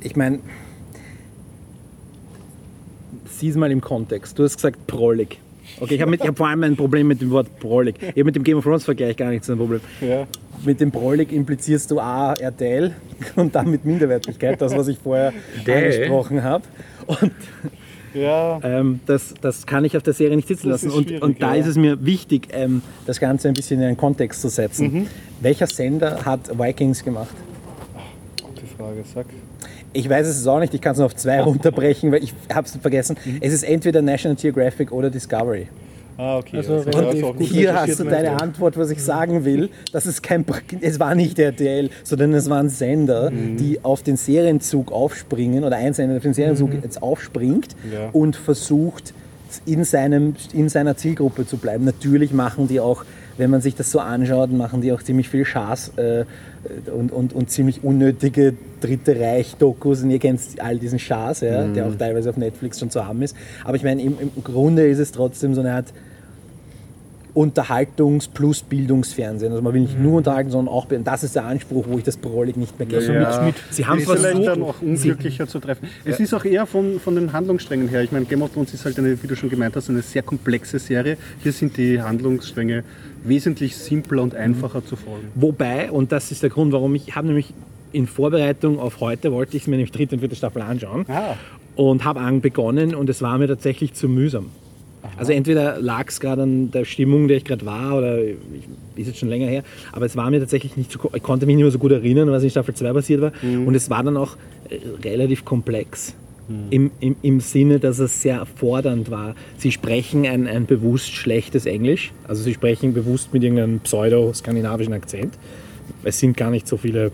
Ich 0.00 0.16
meine, 0.16 0.40
sieh 3.26 3.48
es 3.48 3.56
mal 3.56 3.70
im 3.70 3.80
Kontext. 3.80 4.38
Du 4.38 4.44
hast 4.44 4.56
gesagt 4.56 4.86
prollig. 4.86 5.38
Okay, 5.80 5.94
ich 5.96 6.02
habe 6.02 6.16
hab 6.16 6.36
vor 6.36 6.48
allem 6.48 6.62
ein 6.62 6.76
Problem 6.76 7.08
mit 7.08 7.20
dem 7.20 7.30
Wort 7.30 7.58
prollig. 7.58 7.96
Ich 8.00 8.08
habe 8.08 8.24
mit 8.24 8.36
dem 8.36 8.44
Game 8.44 8.58
of 8.58 8.64
Thrones 8.64 8.84
Vergleich 8.84 9.16
gar 9.16 9.30
nichts 9.30 9.50
ein 9.50 9.56
Problem. 9.56 9.80
Ja. 10.00 10.26
Mit 10.64 10.80
dem 10.80 10.90
prollig 10.90 11.32
implizierst 11.32 11.90
du 11.90 12.00
A, 12.00 12.34
RTL 12.34 12.94
und 13.36 13.54
damit 13.54 13.84
Minderwertigkeit, 13.84 14.60
das, 14.60 14.76
was 14.76 14.88
ich 14.88 14.98
vorher 14.98 15.32
Däh. 15.66 15.74
angesprochen 15.74 16.42
habe. 16.42 16.64
Und 17.06 17.32
Ja, 18.14 18.60
ähm, 18.62 19.00
das, 19.06 19.34
das 19.40 19.66
kann 19.66 19.84
ich 19.84 19.96
auf 19.96 20.04
der 20.04 20.12
Serie 20.12 20.36
nicht 20.36 20.46
sitzen 20.46 20.70
lassen. 20.70 20.90
Und, 20.90 21.10
und 21.20 21.42
da 21.42 21.54
ja. 21.54 21.60
ist 21.60 21.66
es 21.66 21.76
mir 21.76 22.04
wichtig, 22.06 22.48
ähm, 22.52 22.80
das 23.06 23.18
Ganze 23.18 23.48
ein 23.48 23.54
bisschen 23.54 23.80
in 23.80 23.86
einen 23.88 23.96
Kontext 23.96 24.40
zu 24.40 24.48
setzen. 24.48 24.92
Mhm. 24.92 25.06
Welcher 25.40 25.66
Sender 25.66 26.24
hat 26.24 26.56
Vikings 26.56 27.02
gemacht? 27.04 27.34
gute 28.64 28.66
Frage, 28.76 29.04
sag. 29.12 29.26
Ich 29.94 30.08
weiß 30.08 30.26
es 30.26 30.46
auch 30.46 30.60
nicht, 30.60 30.74
ich 30.74 30.80
kann 30.82 30.92
es 30.92 30.98
nur 30.98 31.06
auf 31.06 31.16
zwei 31.16 31.40
runterbrechen, 31.42 32.12
weil 32.12 32.22
ich 32.22 32.34
habe 32.52 32.66
es 32.66 32.76
vergessen. 32.76 33.16
Mhm. 33.24 33.38
Es 33.40 33.52
ist 33.52 33.62
entweder 33.62 34.02
National 34.02 34.36
Geographic 34.36 34.92
oder 34.92 35.08
Discovery. 35.08 35.68
Ah, 36.16 36.38
okay. 36.38 36.58
Also 36.58 36.76
gut 36.84 37.40
Hier 37.40 37.74
hast 37.74 37.98
du 37.98 38.04
deine 38.04 38.40
Antwort, 38.40 38.76
was 38.76 38.90
ich 38.90 39.02
sagen 39.02 39.44
will. 39.44 39.68
Das 39.92 40.06
ist 40.06 40.22
kein, 40.22 40.44
es 40.80 41.00
war 41.00 41.14
nicht 41.16 41.38
der 41.38 41.46
RTL, 41.46 41.90
sondern 42.04 42.32
es 42.34 42.48
waren 42.48 42.68
Sender, 42.68 43.30
Mhm. 43.32 43.56
die 43.56 43.82
auf 43.82 44.02
den 44.04 44.16
Serienzug 44.16 44.92
aufspringen 44.92 45.64
oder 45.64 45.76
ein 45.76 45.92
Sender 45.92 46.16
auf 46.18 46.22
den 46.22 46.34
Serienzug 46.34 46.70
jetzt 46.82 47.02
aufspringt 47.02 47.74
Mhm. 47.84 47.92
Ja. 47.92 48.08
und 48.12 48.36
versucht 48.36 49.12
in, 49.66 49.82
seinem, 49.84 50.34
in 50.52 50.68
seiner 50.68 50.96
Zielgruppe 50.96 51.46
zu 51.46 51.56
bleiben. 51.56 51.84
Natürlich 51.84 52.32
machen 52.32 52.68
die 52.68 52.78
auch, 52.78 53.04
wenn 53.36 53.50
man 53.50 53.60
sich 53.60 53.74
das 53.74 53.90
so 53.90 53.98
anschaut, 53.98 54.52
machen 54.52 54.80
die 54.82 54.92
auch 54.92 55.02
ziemlich 55.02 55.28
viel 55.28 55.44
Schaß 55.44 55.92
äh, 55.96 56.24
und, 56.92 57.10
und, 57.12 57.32
und 57.32 57.50
ziemlich 57.50 57.82
unnötige 57.82 58.54
Dritte 58.84 59.18
Reich-Dokus. 59.18 60.02
Und 60.02 60.10
ihr 60.10 60.18
kennt 60.18 60.40
all 60.58 60.78
diesen 60.78 60.98
Schaß, 60.98 61.40
ja, 61.40 61.66
der 61.66 61.86
auch 61.86 61.94
teilweise 61.94 62.30
auf 62.30 62.36
Netflix 62.36 62.78
schon 62.78 62.90
zu 62.90 63.06
haben 63.06 63.22
ist. 63.22 63.36
Aber 63.64 63.76
ich 63.76 63.82
meine, 63.82 64.02
im, 64.02 64.16
im 64.20 64.44
Grunde 64.44 64.86
ist 64.86 64.98
es 64.98 65.12
trotzdem 65.12 65.54
so 65.54 65.60
eine 65.60 65.72
Art 65.72 65.92
Unterhaltungs- 67.34 68.28
plus 68.32 68.62
Bildungsfernsehen. 68.62 69.50
Also 69.50 69.62
man 69.62 69.74
will 69.74 69.80
nicht 69.82 69.98
nur 69.98 70.18
unterhalten, 70.18 70.50
sondern 70.50 70.72
auch, 70.72 70.86
das 70.86 71.24
ist 71.24 71.34
der 71.34 71.44
Anspruch, 71.44 71.84
wo 71.88 71.98
ich 71.98 72.04
das 72.04 72.16
Prollig 72.16 72.56
nicht 72.56 72.78
mehr 72.78 72.86
kenne. 72.86 73.14
Ja. 73.14 73.52
Sie 73.70 73.84
haben 73.84 73.98
ist 73.98 74.08
vielleicht 74.08 74.46
dann 74.46 74.62
auch 74.62 74.80
unglücklicher 74.80 75.48
zu 75.48 75.58
treffen. 75.58 75.88
Es 76.04 76.20
ist 76.20 76.32
auch 76.32 76.44
eher 76.44 76.64
von, 76.66 77.00
von 77.00 77.16
den 77.16 77.32
Handlungssträngen 77.32 77.88
her. 77.88 78.02
Ich 78.02 78.12
meine, 78.12 78.24
Game 78.26 78.42
of 78.42 78.52
Thrones 78.52 78.72
ist 78.72 78.84
halt 78.84 78.98
eine, 78.98 79.20
wie 79.20 79.26
du 79.26 79.34
schon 79.34 79.50
gemeint 79.50 79.74
hast, 79.74 79.90
eine 79.90 80.02
sehr 80.02 80.22
komplexe 80.22 80.78
Serie. 80.78 81.16
Hier 81.42 81.52
sind 81.52 81.76
die 81.76 82.00
Handlungsstränge 82.00 82.84
wesentlich 83.24 83.76
simpler 83.76 84.22
und 84.22 84.34
einfacher 84.34 84.84
zu 84.84 84.96
folgen. 84.96 85.28
Wobei, 85.34 85.90
und 85.90 86.12
das 86.12 86.30
ist 86.30 86.42
der 86.42 86.50
Grund, 86.50 86.72
warum 86.72 86.94
ich, 86.94 87.08
ich 87.08 87.16
habe 87.16 87.26
nämlich 87.26 87.52
in 87.92 88.06
Vorbereitung 88.06 88.78
auf 88.78 89.00
heute, 89.00 89.32
wollte 89.32 89.56
ich 89.56 89.66
mir 89.66 89.76
nämlich 89.76 89.92
dritte 89.92 90.16
und 90.16 90.20
vierte 90.20 90.36
Staffel 90.36 90.62
anschauen 90.62 91.06
Ah. 91.08 91.34
und 91.76 92.04
habe 92.04 92.20
an 92.20 92.40
begonnen 92.40 92.94
und 92.94 93.08
es 93.08 93.22
war 93.22 93.38
mir 93.38 93.48
tatsächlich 93.48 93.94
zu 93.94 94.08
mühsam. 94.08 94.46
Also 95.18 95.32
entweder 95.32 95.78
lag 95.80 96.08
es 96.08 96.18
gerade 96.18 96.42
an 96.42 96.70
der 96.70 96.84
Stimmung, 96.86 97.22
in 97.22 97.28
der 97.28 97.36
ich 97.36 97.44
gerade 97.44 97.64
war, 97.66 97.98
oder 97.98 98.22
ich, 98.24 98.36
ist 98.96 99.06
jetzt 99.08 99.18
schon 99.18 99.28
länger 99.28 99.46
her, 99.46 99.62
aber 99.92 100.06
es 100.06 100.16
war 100.16 100.30
mir 100.30 100.40
tatsächlich 100.40 100.76
nicht 100.78 100.90
so, 100.90 101.10
ich 101.14 101.22
konnte 101.22 101.44
mich 101.46 101.56
nicht 101.56 101.62
mehr 101.62 101.70
so 101.70 101.78
gut 101.78 101.92
erinnern, 101.92 102.30
was 102.30 102.42
in 102.42 102.48
Staffel 102.50 102.74
2 102.74 102.92
passiert 102.94 103.20
war. 103.20 103.32
Und 103.42 103.74
es 103.74 103.90
war 103.90 104.02
dann 104.02 104.16
auch 104.16 104.36
äh, 104.70 104.78
relativ 105.06 105.44
komplex. 105.44 106.14
Im, 106.70 106.90
im, 107.00 107.16
Im 107.22 107.40
Sinne, 107.40 107.78
dass 107.78 107.98
es 107.98 108.20
sehr 108.20 108.44
fordernd 108.44 109.10
war. 109.10 109.34
Sie 109.56 109.72
sprechen 109.72 110.26
ein, 110.26 110.46
ein 110.46 110.66
bewusst 110.66 111.12
schlechtes 111.12 111.64
Englisch, 111.64 112.12
also 112.28 112.42
sie 112.42 112.52
sprechen 112.52 112.92
bewusst 112.92 113.32
mit 113.32 113.42
irgendeinem 113.42 113.80
pseudo-skandinavischen 113.80 114.92
Akzent. 114.92 115.38
Es 116.02 116.18
sind 116.18 116.36
gar 116.36 116.50
nicht 116.50 116.68
so 116.68 116.76
viele, 116.76 117.12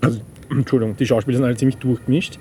also, 0.00 0.20
Entschuldigung, 0.50 0.96
die 0.96 1.06
Schauspieler 1.06 1.38
sind 1.38 1.46
alle 1.46 1.56
ziemlich 1.56 1.76
durchgemischt. 1.76 2.38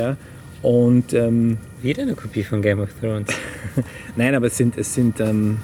Ja. 0.00 0.16
Und 0.62 1.12
ähm, 1.12 1.58
Wieder 1.82 2.02
eine 2.02 2.14
Kopie 2.14 2.42
von 2.42 2.62
Game 2.62 2.80
of 2.80 2.88
Thrones. 3.00 3.28
Nein, 4.16 4.34
aber 4.34 4.46
es 4.46 4.56
sind, 4.56 4.76
es 4.78 4.92
sind 4.94 5.20
ähm, 5.20 5.58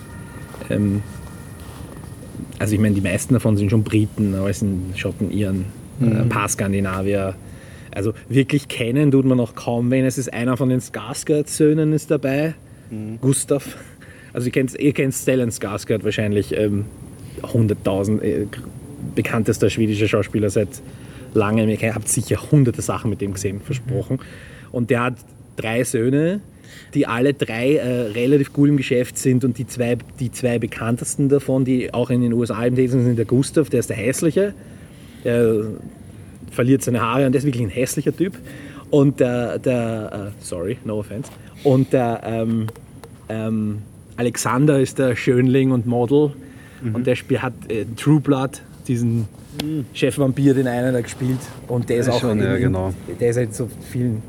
ähm, 0.68 1.02
also 2.60 2.74
ich 2.74 2.80
meine, 2.80 2.94
die 2.94 3.00
meisten 3.00 3.32
davon 3.32 3.56
sind 3.56 3.70
schon 3.70 3.82
Briten, 3.82 4.34
aber 4.34 4.50
es 4.50 4.60
sind 4.60 4.92
Schotten, 4.94 5.30
Iren, 5.30 5.64
äh, 6.00 6.04
ein 6.04 6.28
paar 6.28 6.46
Skandinavier. 6.46 7.34
Also 7.92 8.12
wirklich 8.28 8.68
kennen 8.68 9.10
tut 9.10 9.24
man 9.24 9.38
noch 9.38 9.54
kaum 9.54 9.90
wen. 9.90 10.04
Es 10.04 10.18
ist 10.18 10.32
einer 10.32 10.56
von 10.56 10.68
den 10.68 10.80
Skarsgård-Söhnen 10.80 11.92
ist 11.92 12.10
dabei, 12.10 12.54
Gustav. 13.20 13.76
Also 14.32 14.46
ihr 14.46 14.52
kennt, 14.52 14.78
ihr 14.78 14.92
kennt 14.92 15.14
Stellan 15.14 15.50
Skarsgård 15.50 16.04
wahrscheinlich, 16.04 16.56
ähm, 16.56 16.86
100.000, 17.42 18.22
äh, 18.22 18.46
bekanntester 19.14 19.70
schwedischer 19.70 20.08
Schauspieler 20.08 20.50
seit 20.50 20.68
langem. 21.34 21.68
Ihr 21.68 21.94
habt 21.94 22.08
sicher 22.08 22.50
hunderte 22.50 22.82
Sachen 22.82 23.10
mit 23.10 23.20
dem 23.20 23.34
gesehen, 23.34 23.60
versprochen. 23.60 24.20
Und 24.72 24.90
der 24.90 25.02
hat 25.04 25.14
drei 25.56 25.84
Söhne, 25.84 26.40
die 26.94 27.06
alle 27.06 27.34
drei 27.34 27.76
äh, 27.76 28.02
relativ 28.12 28.52
cool 28.56 28.68
im 28.68 28.76
Geschäft 28.76 29.18
sind 29.18 29.44
und 29.44 29.58
die 29.58 29.66
zwei, 29.66 29.96
die 30.18 30.30
zwei 30.30 30.58
bekanntesten 30.58 31.28
davon, 31.28 31.64
die 31.64 31.92
auch 31.92 32.10
in 32.10 32.20
den 32.20 32.32
USA 32.32 32.64
im 32.64 32.76
tätig 32.76 32.92
sind, 32.92 33.04
sind 33.04 33.18
der 33.18 33.24
Gustav, 33.24 33.68
der 33.70 33.80
ist 33.80 33.90
der 33.90 33.96
Hässliche, 33.96 34.54
der 35.24 35.64
verliert 36.50 36.82
seine 36.82 37.00
Haare 37.00 37.26
und 37.26 37.32
der 37.32 37.38
ist 37.40 37.44
wirklich 37.46 37.62
ein 37.62 37.70
hässlicher 37.70 38.16
Typ. 38.16 38.34
Und 38.90 39.20
der, 39.20 39.58
der 39.58 40.32
äh, 40.38 40.44
sorry, 40.44 40.78
no 40.84 40.98
offense. 40.98 41.30
Und 41.62 41.92
der 41.92 42.22
ähm, 42.24 42.66
ähm, 43.28 43.78
Alexander 44.16 44.80
ist 44.80 44.98
der 44.98 45.14
Schönling 45.16 45.70
und 45.70 45.86
Model 45.86 46.32
und 46.94 47.06
der 47.06 47.14
Spiel 47.14 47.40
hat 47.42 47.52
äh, 47.68 47.84
True 47.96 48.20
Blood, 48.20 48.62
diesen 48.88 49.28
Chefvampir, 49.92 50.54
den 50.54 50.66
einen 50.66 50.94
da 50.94 51.00
gespielt. 51.00 51.38
Und 51.68 51.88
der 51.88 51.98
ist 51.98 52.06
Ja, 52.06 52.14
auch 52.14 52.20
schon, 52.20 52.38
in, 52.38 52.44
ja, 52.44 52.56
genau. 52.56 52.94
der 53.20 53.30
ist 53.30 53.36
halt 53.36 53.54
so 53.54 53.68
vielen 53.90 54.22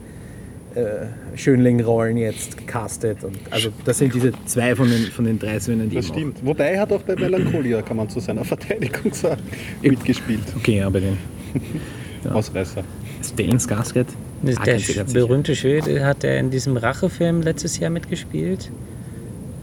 äh, 0.76 1.38
Schönling-Rollen 1.38 2.18
jetzt 2.18 2.58
gecastet. 2.58 3.24
Und 3.24 3.38
also 3.50 3.70
das 3.86 3.98
sind 4.00 4.14
diese 4.14 4.34
zwei 4.46 4.76
von 4.76 4.90
den, 4.90 5.06
von 5.06 5.26
den 5.26 5.40
drei 5.40 5.60
Söhnen, 5.60 5.90
die 5.90 5.96
Das 5.98 6.08
stimmt. 6.08 6.46
Wobei 6.46 6.72
er 6.72 6.82
hat 6.82 6.92
auch 6.92 7.04
bei 7.04 7.16
Melancholia, 7.16 7.82
kann 7.82 7.98
man 7.98 8.10
zu 8.10 8.20
seiner 8.20 8.44
Verteidigung 8.46 9.14
sagen, 9.14 9.42
mitgespielt. 9.82 10.42
Auch, 10.52 10.58
okay, 10.58 10.82
aber 10.82 11.00
den 12.24 12.32
Ausreißer. 12.32 12.84
Stellan 13.24 13.58
Skarsgård. 13.60 14.08
Der 14.44 14.60
Ah, 14.60 14.80
sicher. 14.80 15.04
berühmte 15.04 15.56
Schwede 15.56 16.04
hat 16.06 16.24
er 16.24 16.40
in 16.40 16.50
diesem 16.50 16.76
Rachefilm 16.78 17.42
letztes 17.42 17.78
Jahr 17.80 17.92
mitgespielt. 17.92 18.72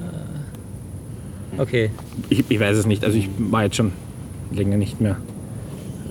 Äh, 0.01 1.61
Okay, 1.61 1.91
Ich, 2.29 2.45
ich 2.49 2.61
weiß 2.61 2.77
es 2.77 2.87
nicht. 2.87 3.05
Also 3.05 3.19
ich 3.19 3.29
war 3.39 3.65
jetzt 3.65 3.77
schon 3.77 3.93
länger 4.53 4.77
nicht 4.77 5.01
mehr 5.01 5.17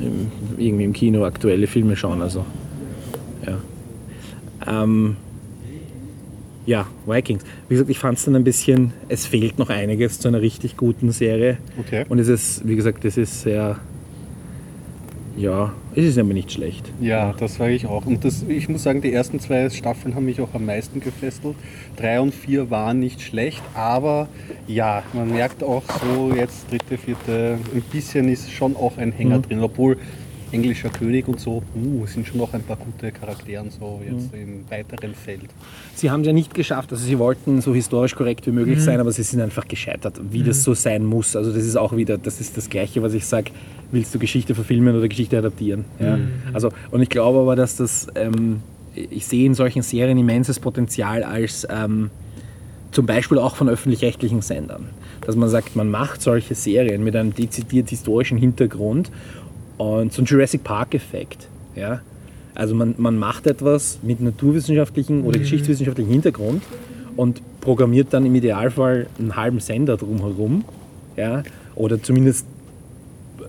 im, 0.01 0.29
irgendwie 0.57 0.83
im 0.83 0.93
Kino 0.93 1.23
aktuelle 1.25 1.67
Filme 1.67 1.95
schauen. 1.95 2.21
Also 2.21 2.45
ja. 3.45 3.57
Ähm, 4.83 5.15
ja, 6.65 6.85
Vikings. 7.05 7.43
Wie 7.69 7.75
gesagt, 7.75 7.89
ich 7.89 7.97
fand 7.99 8.17
es 8.17 8.25
dann 8.25 8.35
ein 8.35 8.43
bisschen, 8.43 8.91
es 9.07 9.25
fehlt 9.25 9.57
noch 9.57 9.69
einiges 9.69 10.19
zu 10.19 10.27
einer 10.27 10.41
richtig 10.41 10.75
guten 10.75 11.11
Serie. 11.13 11.57
Okay. 11.79 12.03
Und 12.09 12.19
es 12.19 12.27
ist, 12.27 12.67
wie 12.67 12.75
gesagt, 12.75 13.05
es 13.05 13.15
ist 13.15 13.41
sehr, 13.43 13.77
ja, 15.37 15.73
es 15.95 16.05
ist 16.05 16.17
aber 16.17 16.33
nicht 16.33 16.51
schlecht. 16.51 16.91
Ja, 16.99 17.33
das 17.39 17.55
sage 17.55 17.73
ich 17.73 17.85
auch. 17.85 18.05
Und 18.05 18.25
das, 18.25 18.43
ich 18.47 18.67
muss 18.69 18.83
sagen, 18.83 19.01
die 19.01 19.13
ersten 19.13 19.39
zwei 19.39 19.69
Staffeln 19.69 20.15
haben 20.15 20.25
mich 20.25 20.41
auch 20.41 20.53
am 20.53 20.65
meisten 20.65 20.99
gefesselt. 20.99 21.55
Drei 21.95 22.19
und 22.19 22.33
vier 22.33 22.69
waren 22.71 22.99
nicht 22.99 23.21
schlecht, 23.21 23.61
aber 23.73 24.27
ja, 24.67 25.03
man 25.13 25.31
merkt 25.31 25.63
auch 25.63 25.83
so 26.03 26.33
jetzt 26.35 26.69
dritte, 26.71 26.97
vierte, 26.97 27.59
ein 27.73 27.81
bisschen 27.91 28.27
ist 28.29 28.51
schon 28.51 28.75
auch 28.75 28.97
ein 28.97 29.11
Hänger 29.11 29.39
drin, 29.39 29.59
obwohl 29.61 29.97
englischer 30.49 30.87
König 30.89 31.27
und 31.27 31.41
so, 31.41 31.61
uh, 31.75 32.05
sind 32.07 32.25
schon 32.25 32.37
noch 32.37 32.53
ein 32.53 32.61
paar 32.63 32.77
gute 32.77 33.11
Charakteren 33.11 33.69
so 33.69 33.99
jetzt 34.09 34.33
Mhm. 34.33 34.41
im 34.41 34.63
weiteren 34.71 35.13
Feld. 35.13 35.41
Sie 35.93 36.09
haben 36.09 36.21
es 36.21 36.27
ja 36.27 36.31
nicht 36.31 36.53
geschafft, 36.53 36.89
also 36.93 37.03
sie 37.05 37.19
wollten 37.19 37.59
so 37.59 37.75
historisch 37.75 38.15
korrekt 38.15 38.47
wie 38.47 38.51
möglich 38.51 38.77
Mhm. 38.77 38.81
sein, 38.83 38.99
aber 39.01 39.11
sie 39.11 39.23
sind 39.23 39.41
einfach 39.41 39.67
gescheitert, 39.67 40.21
wie 40.31 40.43
das 40.43 40.63
so 40.63 40.73
sein 40.73 41.03
muss. 41.03 41.35
Also 41.35 41.51
das 41.51 41.65
ist 41.65 41.75
auch 41.75 41.95
wieder, 41.97 42.17
das 42.17 42.39
ist 42.39 42.55
das 42.55 42.69
Gleiche, 42.69 43.01
was 43.03 43.13
ich 43.13 43.25
sage, 43.25 43.51
willst 43.91 44.13
du 44.13 44.19
Geschichte 44.19 44.55
verfilmen 44.55 44.95
oder 44.95 45.07
Geschichte 45.07 45.37
adaptieren? 45.37 45.85
Ja? 45.99 46.17
Mhm. 46.17 46.31
Also, 46.53 46.71
und 46.91 47.01
ich 47.01 47.09
glaube 47.09 47.39
aber, 47.39 47.55
dass 47.55 47.75
das, 47.75 48.07
ähm, 48.15 48.61
ich 48.95 49.25
sehe 49.25 49.45
in 49.45 49.53
solchen 49.53 49.81
Serien 49.81 50.17
immenses 50.17 50.59
Potenzial 50.59 51.23
als 51.23 51.67
ähm, 51.69 52.09
zum 52.91 53.05
Beispiel 53.05 53.37
auch 53.37 53.55
von 53.55 53.69
öffentlich-rechtlichen 53.69 54.41
Sendern. 54.41 54.89
Dass 55.21 55.35
man 55.35 55.49
sagt, 55.49 55.75
man 55.75 55.89
macht 55.89 56.21
solche 56.21 56.55
Serien 56.55 57.03
mit 57.03 57.15
einem 57.15 57.33
dezidiert 57.33 57.89
historischen 57.89 58.37
Hintergrund 58.37 59.11
und 59.77 60.13
so 60.13 60.21
ein 60.21 60.25
Jurassic 60.25 60.63
Park-Effekt. 60.63 61.47
Ja? 61.75 62.01
Also 62.55 62.73
man, 62.75 62.95
man 62.97 63.17
macht 63.17 63.45
etwas 63.45 63.99
mit 64.01 64.19
naturwissenschaftlichen 64.19 65.23
oder 65.23 65.39
geschichtswissenschaftlichen 65.39 66.11
Hintergrund 66.11 66.63
und 67.15 67.41
programmiert 67.61 68.07
dann 68.11 68.25
im 68.25 68.33
Idealfall 68.33 69.07
einen 69.19 69.35
halben 69.35 69.59
Sender 69.59 69.97
drumherum. 69.97 70.63
Ja? 71.15 71.43
Oder 71.75 72.01
zumindest 72.01 72.47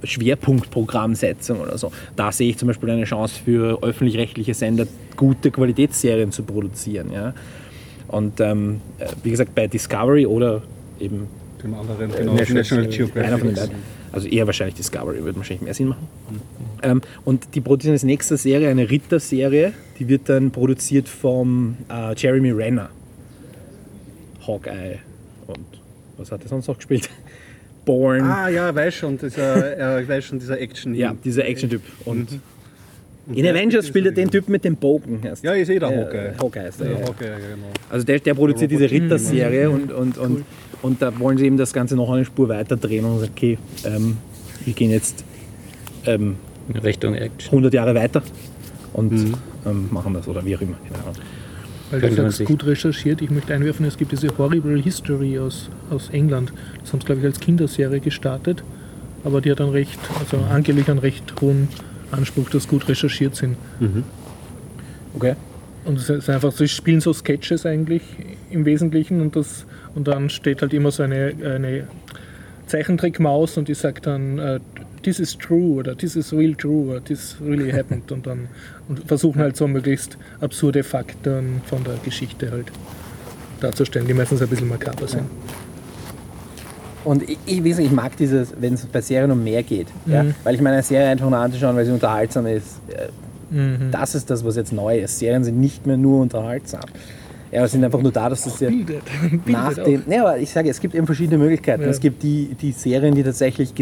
Schwerpunktprogrammsetzung 0.03 1.61
oder 1.61 1.79
so. 1.79 1.93
Da 2.17 2.33
sehe 2.33 2.51
ich 2.51 2.59
zum 2.59 2.69
Beispiel 2.69 2.91
eine 2.91 3.05
Chance 3.05 3.41
für 3.45 3.83
öffentlich-rechtliche 3.83 4.55
Sender, 4.55 4.87
gute 5.17 5.51
Qualitätsserien 5.51 6.33
zu 6.33 6.43
produzieren. 6.43 7.13
Ja? 7.13 7.35
Und 8.09 8.41
ähm, 8.41 8.81
äh, 8.99 9.07
wie 9.23 9.31
gesagt, 9.31 9.55
bei 9.55 9.67
Discovery 9.67 10.27
oder 10.27 10.63
eben 11.01 11.29
Dem 11.63 11.75
anderen, 11.75 12.13
äh, 12.13 12.19
genau, 12.19 12.35
National 12.35 12.65
einer 12.65 12.87
Geographic. 12.89 13.39
von 13.39 13.49
den 13.49 13.55
beiden. 13.55 13.99
Also 14.11 14.27
eher 14.29 14.47
wahrscheinlich 14.47 14.77
Discovery, 14.77 15.23
würde 15.23 15.37
wahrscheinlich 15.37 15.63
mehr 15.63 15.75
Sinn 15.75 15.89
machen. 15.89 16.09
Ähm, 16.83 17.03
und 17.25 17.55
die 17.55 17.61
produzieren 17.61 17.93
als 17.93 18.05
nächste 18.05 18.37
Serie 18.39 18.71
eine 18.71 18.89
Ritter-Serie, 18.89 19.75
die 19.99 20.09
wird 20.09 20.29
dann 20.29 20.51
produziert 20.51 21.09
vom 21.09 21.77
äh, 21.91 22.15
Jeremy 22.17 22.51
Renner. 22.53 22.89
Hawkeye 24.47 24.99
und 25.47 25.67
was 26.17 26.33
hat 26.33 26.43
er 26.43 26.49
sonst 26.49 26.69
noch 26.69 26.77
gespielt? 26.77 27.11
Born. 27.89 28.21
Ah 28.23 28.49
ja, 28.51 28.75
weiß 28.75 28.95
schon, 28.95 29.17
dieser, 29.17 29.99
äh, 29.99 30.07
weiß 30.07 30.23
schon, 30.27 30.39
dieser 30.39 30.61
Action. 30.61 30.95
Ja, 30.95 31.15
dieser 31.25 31.47
Action-Typ. 31.47 31.81
Und 32.05 32.29
in 33.35 33.43
der- 33.43 33.55
Avengers 33.55 33.87
spielt 33.89 34.05
er 34.05 34.13
den 34.13 34.31
Typ 34.31 34.47
mit 34.51 34.63
dem 34.63 34.77
Bogen. 34.77 35.21
Heißt 35.25 35.43
Ja, 35.43 35.55
ich 35.55 35.67
sehe 35.67 35.81
da 35.81 35.91
Äh, 35.91 35.97
Hawkeye. 36.05 36.33
Hawkeye 36.39 36.61
heißt 36.65 36.81
er, 36.83 36.91
Ja, 36.91 36.99
ja. 36.99 37.07
Hawkeye, 37.07 37.27
genau. 37.27 37.67
Also 37.89 38.05
der, 38.05 38.19
der 38.21 38.35
produziert 38.35 38.71
diese 38.71 38.91
Ritter-Serie 38.91 39.71
und, 39.71 39.91
und, 39.91 40.19
und, 40.19 40.45
und 40.83 41.01
da 41.01 41.19
wollen 41.19 41.39
sie 41.39 41.47
eben 41.47 41.57
das 41.57 41.73
Ganze 41.73 41.97
noch 41.97 42.11
eine 42.11 42.27
Spur 42.27 42.51
weiter 42.51 42.77
drehen 42.77 43.07
und 43.07 43.21
sagen, 43.21 43.33
okay, 43.35 43.57
ähm, 43.87 44.19
wir 44.67 44.75
gehen 44.75 44.91
jetzt 44.91 45.25
ähm, 46.05 46.37
Richtung 46.85 47.15
Action. 47.15 47.51
100 47.53 47.73
Jahre 47.73 47.95
weiter 47.95 48.23
und 48.93 49.13
ähm, 49.67 49.89
machen 49.91 50.13
das 50.13 50.29
oder 50.29 50.45
wie 50.45 50.55
auch 50.57 50.61
immer. 50.61 50.77
Ahnung. 51.03 51.15
Weil 51.91 52.01
Könnte 52.01 52.17
du 52.17 52.31
sagst, 52.31 52.45
gut 52.45 52.67
recherchiert. 52.67 53.23
Ich 53.23 53.31
möchte 53.31 53.55
einwerfen, 53.55 53.87
es 53.87 53.97
gibt 53.97 54.13
diese 54.13 54.29
Horrible 54.37 54.81
History 54.81 55.39
aus, 55.39 55.71
aus 55.91 56.11
England. 56.11 56.53
Das 56.83 56.93
haben 56.93 57.01
sie, 57.01 57.07
glaube 57.07 57.21
ich, 57.21 57.27
als 57.27 57.41
Kinderserie 57.41 58.01
gestartet. 58.01 58.63
Aber 59.25 59.41
die 59.41 59.51
hat 59.51 59.61
einen 59.61 59.71
recht, 59.71 59.99
also 60.19 60.39
angeblich 60.51 60.89
einen 60.89 60.99
recht 60.99 61.41
hohen 61.41 61.69
Anspruch, 62.11 62.51
dass 62.51 62.69
gut 62.69 62.89
recherchiert 62.89 63.37
sind. 63.37 63.57
Okay. 65.15 65.35
Und 65.85 65.99
es 65.99 66.11
ist 66.11 66.29
einfach, 66.29 66.53
sie 66.53 66.69
spielen 66.69 67.01
so 67.01 67.13
Sketches 67.13 67.65
eigentlich 67.65 68.03
im 68.51 68.65
Wesentlichen 68.65 69.21
und, 69.21 69.37
das, 69.37 69.65
und 69.95 70.07
dann 70.07 70.29
steht 70.29 70.61
halt 70.61 70.75
immer 70.75 70.91
so 70.91 71.03
eine, 71.03 71.33
eine 71.43 71.89
Zeichentrickmaus 72.67 73.57
und 73.57 73.69
die 73.69 73.75
sagt 73.75 74.07
dann, 74.07 74.39
äh, 74.39 74.61
this 75.03 75.19
is 75.19 75.37
true 75.37 75.75
oder 75.77 75.97
this 75.97 76.17
is 76.17 76.33
real 76.33 76.55
true 76.55 76.91
oder 76.91 77.05
this 77.05 77.37
really 77.41 77.71
happened 77.77 78.11
und 78.13 78.27
dann 78.27 78.49
und 78.89 79.01
versuchen 79.07 79.41
halt 79.41 79.57
so 79.57 79.69
möglichst 79.69 80.17
absurde 80.41 80.83
Fakten 80.83 81.61
von 81.67 81.85
der 81.85 81.95
Geschichte 82.05 82.51
halt 82.51 82.67
darzustellen, 83.61 84.07
die 84.07 84.15
meistens 84.15 84.41
ein 84.41 84.49
bisschen 84.49 84.69
makaber 84.69 85.09
sind. 85.09 85.25
Und 87.05 87.23
ich, 87.29 87.39
ich, 87.47 87.79
ich 87.79 87.91
mag 87.91 88.17
dieses, 88.17 88.53
wenn 88.61 88.75
es 88.75 88.85
bei 88.87 89.01
Serien 89.01 89.31
um 89.31 89.43
mehr 89.43 89.63
geht. 89.63 89.87
Ja? 90.07 90.27
Weil 90.45 90.55
ich 90.55 90.61
meine, 90.61 90.77
eine 90.77 90.83
Serie 90.83 91.09
einfach 91.09 91.29
nur 91.29 91.39
anzuschauen, 91.39 91.75
weil 91.77 91.87
sie 91.87 91.93
unterhaltsam 91.93 92.47
ist, 92.47 92.81
äh, 92.89 93.09
das 93.91 94.15
ist 94.15 94.29
das, 94.29 94.45
was 94.45 94.57
jetzt 94.57 94.73
neu 94.73 94.99
ist. 94.99 95.19
Serien 95.19 95.43
sind 95.43 95.59
nicht 95.59 95.87
mehr 95.87 95.97
nur 95.97 96.21
unterhaltsam. 96.21 96.83
Ja, 97.51 97.61
aber 97.61 97.69
sind 97.69 97.83
einfach 97.83 98.03
nur 98.03 98.13
da, 98.13 98.29
dass 98.29 98.45
das 98.45 98.61
ja 98.61 98.69
Bildet. 98.69 99.03
nach 99.47 99.73
dem. 99.75 100.03
Ne, 100.07 100.21
aber 100.21 100.39
ich 100.39 100.51
sage, 100.51 100.69
es 100.69 100.81
gibt 100.81 100.95
eben 100.95 101.07
verschiedene 101.07 101.39
Möglichkeiten. 101.39 101.83
Ja. 101.83 101.89
Es 101.89 102.01
gibt 102.01 102.23
die, 102.23 102.55
die 102.61 102.73
Serien, 102.73 103.15
die 103.15 103.23
tatsächlich 103.23 103.75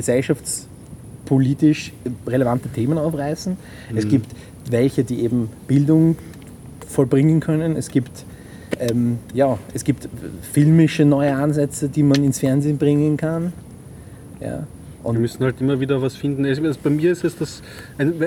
gesellschaftspolitisch 1.27 1.93
relevante 2.27 2.69
Themen 2.69 2.99
aufreißen. 2.99 3.57
Es 3.95 4.09
gibt 4.09 4.35
welche, 4.71 5.05
die 5.05 5.23
eben 5.23 5.51
Bildung 5.67 6.17
vollbringen 6.87 7.41
können. 7.41 7.77
Es 7.77 7.89
gibt 7.89 8.25
ähm, 8.79 9.19
ja, 9.33 9.59
es 9.75 9.85
gibt 9.85 10.09
filmische 10.53 11.05
neue 11.05 11.35
Ansätze, 11.35 11.89
die 11.89 12.03
man 12.03 12.23
ins 12.23 12.41
Fernsehen 12.41 12.79
bringen 12.79 13.17
kann. 13.17 13.53
Ja. 14.41 14.67
Wir 15.07 15.11
Und 15.11 15.21
müssen 15.21 15.45
halt 15.45 15.61
immer 15.61 15.79
wieder 15.79 16.03
was 16.03 16.17
finden. 16.17 16.45
Also 16.45 16.73
bei 16.83 16.91
mir 16.91 17.13
ist 17.13 17.23
es 17.23 17.39
das, 17.39 17.63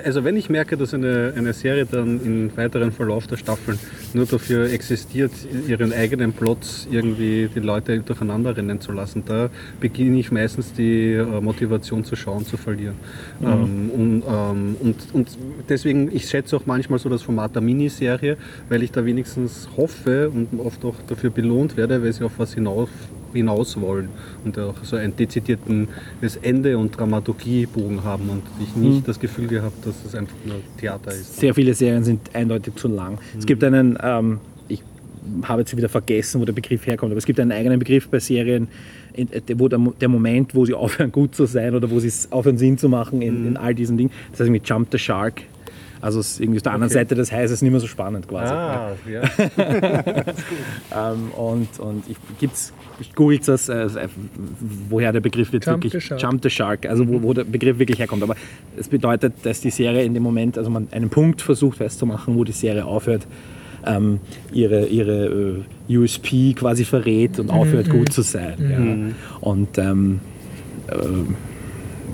also 0.06 0.24
wenn 0.24 0.38
ich 0.38 0.50
merke, 0.50 0.78
dass 0.78 0.94
eine, 0.94 1.34
eine 1.36 1.52
Serie 1.52 1.86
dann 1.86 2.24
im 2.24 2.56
weiteren 2.56 2.94
Verlauf 2.94 3.28
der 3.28 3.36
Staffeln 3.36 3.78
nur 4.14 4.26
dafür 4.26 4.72
existiert, 4.72 5.32
ihren 5.68 5.92
eigenen 5.92 6.32
Plot 6.32 6.88
irgendwie 6.90 7.50
die 7.54 7.60
Leute 7.60 8.00
durcheinander 8.00 8.56
rennen 8.56 8.80
zu 8.80 8.94
lassen, 8.94 9.24
da 9.26 9.50
beginne 9.82 10.20
ich 10.20 10.32
meistens 10.32 10.72
die 10.72 11.16
äh, 11.16 11.42
Motivation 11.42 12.06
zu 12.06 12.16
schauen 12.16 12.46
zu 12.46 12.56
verlieren. 12.56 12.96
Ähm, 13.44 13.90
und, 13.90 14.24
ähm, 14.26 14.76
und, 14.80 14.96
und 15.12 15.38
deswegen, 15.68 16.16
ich 16.16 16.30
schätze 16.30 16.56
auch 16.56 16.66
manchmal 16.66 17.00
so 17.00 17.10
das 17.10 17.24
Format 17.24 17.56
der 17.56 17.62
Miniserie, 17.62 18.38
weil 18.70 18.84
ich 18.84 18.92
da 18.92 19.04
wenigstens 19.04 19.68
hoffe 19.76 20.30
und 20.30 20.58
oft 20.62 20.86
auch 20.86 20.96
dafür 21.08 21.30
belohnt 21.30 21.76
werde, 21.76 22.02
weil 22.02 22.14
sie 22.14 22.24
auf 22.24 22.34
was 22.38 22.54
hinaus 22.54 22.90
hinaus 23.34 23.80
wollen 23.80 24.10
und 24.44 24.58
auch 24.60 24.76
so 24.84 24.96
einen 24.96 25.16
dezidierten 25.16 25.88
das 26.22 26.36
Ende 26.38 26.78
und 26.78 26.98
Dramaturgiebogen 26.98 28.04
haben 28.04 28.30
und 28.30 28.44
ich 28.62 28.76
nicht 28.76 29.08
das 29.08 29.20
Gefühl 29.20 29.48
gehabt, 29.48 29.86
dass 29.86 29.96
es 30.06 30.16
einfach 30.16 30.36
nur 30.46 30.56
Theater 30.80 31.12
ist. 31.12 31.38
sehr 31.40 31.54
viele 31.54 31.74
Serien 31.74 32.04
sind 32.04 32.34
eindeutig 32.34 32.76
zu 32.76 32.88
lang. 32.88 33.18
Es 33.38 33.46
gibt 33.46 33.64
einen, 33.64 33.98
ähm, 34.02 34.40
ich 34.68 34.82
habe 35.44 35.62
jetzt 35.62 35.76
wieder 35.78 35.90
vergessen, 35.90 36.42
wo 36.42 36.46
der 36.46 36.54
Begriff 36.54 36.86
herkommt, 36.88 37.12
aber 37.12 37.18
es 37.20 37.26
gibt 37.26 37.40
einen 37.40 37.52
eigenen 37.52 37.80
Begriff 37.80 38.08
bei 38.10 38.20
Serien, 38.20 38.68
in, 39.14 39.28
wo 39.56 39.68
der, 39.68 39.80
Mo- 39.80 39.94
der 40.00 40.08
Moment, 40.10 40.56
wo 40.56 40.66
sie 40.66 40.74
aufhören 40.76 41.12
gut 41.12 41.36
zu 41.36 41.46
sein 41.46 41.76
oder 41.76 41.90
wo 41.92 42.00
sie 42.00 42.08
es 42.08 42.32
aufhören 42.32 42.58
Sinn 42.58 42.78
zu 42.78 42.90
machen 42.90 43.22
in, 43.22 43.46
in 43.48 43.58
all 43.58 43.76
diesen 43.76 43.98
Dingen, 43.98 44.12
das 44.32 44.40
heißt 44.40 44.48
irgendwie 44.50 44.62
Jump 44.66 44.88
the 44.92 44.98
Shark. 45.00 45.42
Also 46.02 46.22
es 46.22 46.32
ist 46.32 46.40
irgendwie 46.40 46.60
auf 46.60 46.64
der 46.64 46.72
anderen 46.72 46.94
Seite 46.94 47.14
des 47.14 47.30
Heißes 47.30 47.62
nicht 47.62 47.72
mehr 47.72 47.82
so 47.82 47.88
spannend 47.88 48.26
quasi. 48.26 48.54
Ah, 48.54 48.92
ja. 49.12 49.22
Ähm, 50.96 51.32
und, 51.38 51.80
und 51.80 52.04
gibt's, 52.40 52.74
ich 52.79 52.79
googelt 53.16 53.48
das, 53.48 53.70
äh, 53.70 53.88
woher 54.90 55.12
der 55.12 55.20
Begriff 55.20 55.52
jetzt 55.54 55.66
Jump 55.66 55.84
wirklich 55.84 56.08
the. 56.08 56.16
Jump 56.16 56.44
the 56.44 56.50
Shark, 56.50 56.86
also 56.86 57.08
wo, 57.08 57.22
wo 57.22 57.34
der 57.34 57.44
Begriff 57.44 57.80
wirklich 57.80 58.00
herkommt. 58.00 58.24
Aber 58.24 58.36
es 58.78 58.88
bedeutet, 58.88 59.34
dass 59.44 59.62
die 59.62 59.70
Serie 59.70 60.04
in 60.04 60.14
dem 60.14 60.24
Moment, 60.24 60.58
also 60.58 60.70
man 60.70 60.88
einen 60.92 61.10
Punkt 61.10 61.42
versucht 61.42 61.78
festzumachen, 61.78 62.36
wo 62.36 62.44
die 62.44 62.52
Serie 62.52 62.86
aufhört, 62.86 63.26
ähm, 63.86 64.20
ihre, 64.52 64.88
ihre 64.88 65.64
äh, 65.90 65.98
USP 65.98 66.54
quasi 66.54 66.86
verrät 66.86 67.40
und 67.40 67.50
aufhört 67.50 67.90
gut 67.90 68.12
zu 68.12 68.22
sein. 68.22 69.14
Ja. 69.14 69.48
Und 69.48 69.78
ähm, 69.78 70.20
ähm, 70.92 71.36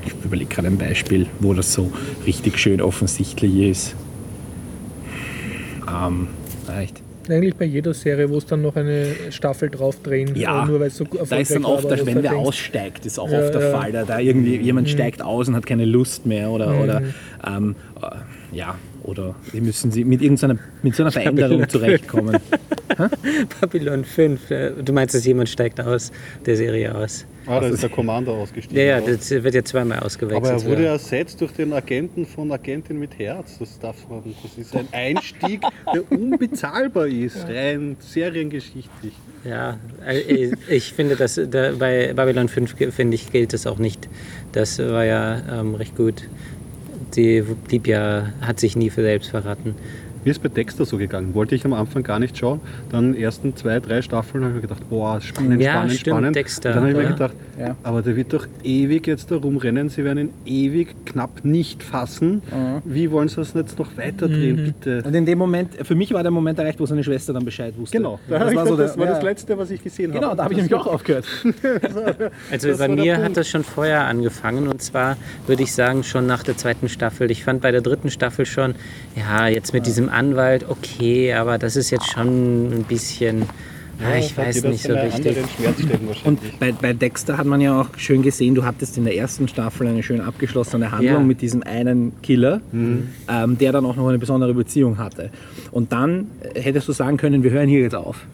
ich 0.05 0.13
überlege 0.23 0.53
gerade 0.53 0.67
ein 0.67 0.77
Beispiel, 0.77 1.25
wo 1.39 1.53
das 1.53 1.73
so 1.73 1.91
richtig 2.25 2.59
schön 2.59 2.81
offensichtlich 2.81 3.55
ist. 3.57 3.95
Ähm, 5.89 6.27
echt. 6.79 7.04
Eigentlich 7.29 7.55
bei 7.55 7.65
jeder 7.65 7.93
Serie, 7.93 8.29
wo 8.29 8.37
es 8.37 8.45
dann 8.45 8.61
noch 8.61 8.75
eine 8.75 9.13
Staffel 9.31 9.69
draufdrehen, 9.69 10.35
Ja, 10.35 10.63
äh, 10.63 10.67
nur 10.67 10.79
weil 10.79 10.87
es 10.87 10.97
so 10.97 11.03
erfolgreich 11.05 11.29
Da 11.29 11.37
ist 11.37 11.55
dann 11.55 11.63
war, 11.63 11.71
oft, 11.71 11.83
wo 11.85 11.89
wenn 11.89 12.05
wer 12.05 12.31
denkst, 12.31 12.35
aussteigt, 12.35 13.05
ist 13.05 13.19
auch 13.19 13.31
Ja, 13.31 13.39
oft 13.39 13.53
der 13.53 13.61
ja. 13.61 13.71
Fall. 13.79 13.91
Da, 13.91 14.03
da 14.03 14.19
irgendwie 14.19 14.57
jemand 14.57 14.89
steigt 14.89 15.21
aus 15.21 15.47
und 15.47 15.55
hat 15.55 15.65
keine 15.65 15.85
Lust 15.85 16.25
mehr 16.25 16.49
oder, 16.49 16.73
Mhm. 16.73 16.81
oder 16.81 17.01
ähm, 17.47 17.75
äh, 18.01 18.55
ja, 18.55 18.75
oder 19.03 19.35
wie 19.51 19.61
müssen 19.61 19.91
sie 19.91 20.03
mit 20.05 20.21
irgendeiner 20.21 20.57
mit 20.81 20.95
so 20.95 21.03
einer 21.03 21.11
Veränderung 21.11 21.67
zurechtkommen. 21.69 22.37
Babylon 23.61 24.03
5. 24.05 24.51
äh, 24.51 24.71
Du 24.83 24.93
meinst, 24.93 25.15
dass 25.15 25.25
jemand 25.25 25.49
steigt 25.49 25.79
aus 25.81 26.11
der 26.45 26.55
Serie 26.55 26.93
aus? 26.95 27.25
Ah, 27.47 27.59
da 27.59 27.67
ist 27.67 27.83
der 27.83 27.89
Commander 27.91 28.31
ausgestiegen. 28.31 28.75
Ja, 28.83 28.99
ja, 28.99 29.01
das 29.01 29.29
wird 29.29 29.53
ja 29.53 29.63
zweimal 29.63 29.99
ausgewechselt. 29.99 30.37
Aber 30.45 30.49
er 30.51 30.65
wurde 30.65 30.77
sogar. 30.77 30.93
ersetzt 30.93 31.39
durch 31.41 31.51
den 31.51 31.73
Agenten 31.73 32.25
von 32.25 32.51
Agentin 32.51 32.97
mit 32.97 33.19
Herz. 33.19 33.59
Das 33.59 33.77
darf 33.77 33.97
man, 34.09 34.23
das 34.43 34.57
ist 34.57 34.75
ein 34.75 34.87
Einstieg, 34.91 35.61
der 35.93 36.11
unbezahlbar 36.11 37.05
ist, 37.07 37.47
rein 37.47 37.97
seriengeschichtlich. 37.99 39.13
Ja, 39.43 39.77
äh, 40.07 40.51
ich 40.69 40.93
finde, 40.93 41.15
dass 41.15 41.35
da 41.49 41.73
bei 41.77 42.13
Babylon 42.15 42.47
5 42.49 42.75
ge- 42.77 42.91
finde 42.91 43.13
ich, 43.15 43.31
gilt 43.31 43.53
das 43.53 43.67
auch 43.67 43.77
nicht. 43.77 44.09
Das 44.51 44.79
war 44.79 45.05
ja 45.05 45.41
ähm, 45.59 45.75
recht 45.75 45.95
gut. 45.95 46.23
Die 47.15 47.41
blieb 47.41 47.85
ja, 47.87 48.33
hat 48.41 48.59
sich 48.59 48.75
nie 48.75 48.89
für 48.89 49.03
selbst 49.03 49.29
verraten. 49.29 49.75
Mir 50.25 50.31
ist 50.31 50.41
bei 50.41 50.49
Dexter 50.49 50.85
so 50.85 50.97
gegangen. 50.97 51.35
Wollte 51.35 51.53
ich 51.53 51.63
am 51.65 51.73
Anfang 51.73 52.01
gar 52.01 52.17
nicht 52.17 52.35
schauen. 52.37 52.59
Dann 52.89 53.15
ersten 53.15 53.55
zwei, 53.55 53.79
drei 53.79 54.01
Staffeln 54.01 54.43
habe 54.43 54.53
ich 54.53 54.61
mir 54.63 54.67
gedacht, 54.67 54.89
boah, 54.89 55.21
spannend, 55.21 55.61
Ja, 55.61 55.73
spannend, 55.73 55.91
stimmt, 55.93 56.15
spannend. 56.17 56.35
Dexter, 56.35 56.69
Und 56.69 56.75
dann 56.75 56.81
habe 56.83 56.91
ich 56.91 56.97
mir 56.97 57.03
ja. 57.03 57.09
gedacht, 57.11 57.33
Ja. 57.59 57.75
aber 57.83 58.01
der 58.01 58.15
wird 58.15 58.33
doch 58.33 58.47
ewig 58.63 59.05
jetzt 59.05 59.29
da 59.29 59.35
rumrennen. 59.35 59.89
Sie 59.89 60.03
werden 60.03 60.17
ihn 60.17 60.29
ewig 60.45 60.95
knapp 61.05 61.45
nicht 61.45 61.83
fassen. 61.83 62.41
Wie 62.85 63.11
wollen 63.11 63.27
sie 63.27 63.35
das 63.35 63.53
jetzt 63.53 63.77
noch 63.77 63.95
weiterdrehen, 63.97 64.73
bitte? 64.73 65.03
Und 65.05 65.13
in 65.13 65.25
dem 65.27 65.37
Moment, 65.37 65.75
für 65.83 65.93
mich 65.95 66.11
war 66.11 66.23
der 66.23 66.31
Moment 66.31 66.57
erreicht, 66.57 66.79
wo 66.79 66.87
seine 66.87 67.03
Schwester 67.03 67.31
dann 67.31 67.45
Bescheid 67.45 67.75
wusste. 67.77 67.95
Genau, 67.97 68.19
da 68.27 68.39
das 68.39 68.55
war 68.55 68.65
so 68.65 68.75
das 68.75 68.93
der, 68.93 68.99
war 69.01 69.05
ja. 69.07 69.13
das 69.13 69.23
Letzte, 69.23 69.57
was 69.57 69.69
ich 69.69 69.83
gesehen 69.83 70.09
habe. 70.11 70.19
Genau, 70.21 70.33
da 70.35 70.43
habe 70.45 70.53
ich 70.53 70.57
nämlich 70.57 70.73
auch 70.73 70.87
aufgehört. 70.87 71.25
Also 72.51 72.69
Das 72.69 72.77
bei 72.79 72.87
mir 72.87 73.13
Punkt. 73.15 73.29
hat 73.29 73.37
das 73.37 73.47
schon 73.47 73.63
vorher 73.63 74.05
angefangen 74.05 74.67
und 74.67 74.81
zwar 74.81 75.17
würde 75.47 75.63
ich 75.63 75.73
sagen 75.73 76.03
schon 76.03 76.25
nach 76.25 76.43
der 76.43 76.57
zweiten 76.57 76.89
Staffel. 76.89 77.29
Ich 77.31 77.43
fand 77.43 77.61
bei 77.61 77.71
der 77.71 77.81
dritten 77.81 78.09
Staffel 78.09 78.45
schon, 78.45 78.75
ja, 79.15 79.47
jetzt 79.47 79.73
mit 79.73 79.85
diesem 79.85 80.09
Anwalt, 80.15 80.65
okay, 80.69 81.33
aber 81.33 81.57
das 81.57 81.75
ist 81.75 81.89
jetzt 81.91 82.09
schon 82.11 82.71
ein 82.71 82.83
bisschen, 82.87 83.43
ja, 84.01 84.15
ich 84.17 84.35
weiß 84.37 84.63
nicht 84.63 84.83
so 84.83 84.93
richtig. 84.93 85.37
Und 86.23 86.39
bei, 86.59 86.71
bei 86.71 86.93
Dexter 86.93 87.37
hat 87.37 87.45
man 87.45 87.61
ja 87.61 87.81
auch 87.81 87.89
schön 87.97 88.21
gesehen, 88.21 88.55
du 88.55 88.63
hattest 88.63 88.97
in 88.97 89.03
der 89.05 89.15
ersten 89.15 89.47
Staffel 89.47 89.87
eine 89.87 90.01
schön 90.03 90.21
abgeschlossene 90.21 90.91
Handlung 90.91 91.13
Ja. 91.13 91.19
mit 91.19 91.41
diesem 91.41 91.63
einen 91.63 92.13
Killer, 92.21 92.61
ähm, 92.73 93.57
der 93.59 93.71
dann 93.71 93.85
auch 93.85 93.95
noch 93.95 94.07
eine 94.07 94.17
besondere 94.19 94.53
Beziehung 94.53 94.97
hatte. 94.97 95.29
Und 95.71 95.91
dann 95.91 96.27
äh, 96.53 96.61
hättest 96.61 96.87
du 96.87 96.93
sagen 96.93 97.17
können, 97.17 97.43
wir 97.43 97.51
hören 97.51 97.67
hier 97.69 97.81
jetzt 97.81 97.95
auf. 97.95 98.25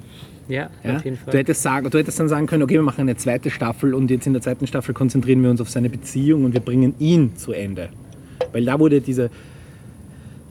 Ja, 0.47 0.69
Ja? 0.83 0.97
auf 0.97 1.05
jeden 1.05 1.17
Du, 1.17 1.31
Fall. 1.31 1.39
hättest 1.39 1.61
sagen, 1.61 1.89
du 1.89 1.97
hättest 1.97 2.19
dann 2.19 2.27
sagen 2.27 2.45
können, 2.45 2.63
okay, 2.63 2.73
wir 2.75 2.81
machen 2.83 3.01
eine 3.01 3.15
zweite 3.15 3.49
Staffel 3.49 3.93
und 3.93 4.09
jetzt 4.11 4.27
in 4.27 4.33
der 4.33 4.41
zweiten 4.41 4.67
Staffel 4.67 4.93
konzentrieren 4.93 5.41
wir 5.43 5.49
uns 5.49 5.61
auf 5.61 5.69
seine 5.69 5.89
Beziehung 5.89 6.43
und 6.45 6.53
wir 6.53 6.59
bringen 6.61 6.93
ihn 6.99 7.35
zu 7.37 7.53
Ende. 7.53 7.89
Weil 8.51 8.65
da 8.65 8.77
wurde 8.79 8.99
diese, 9.01 9.29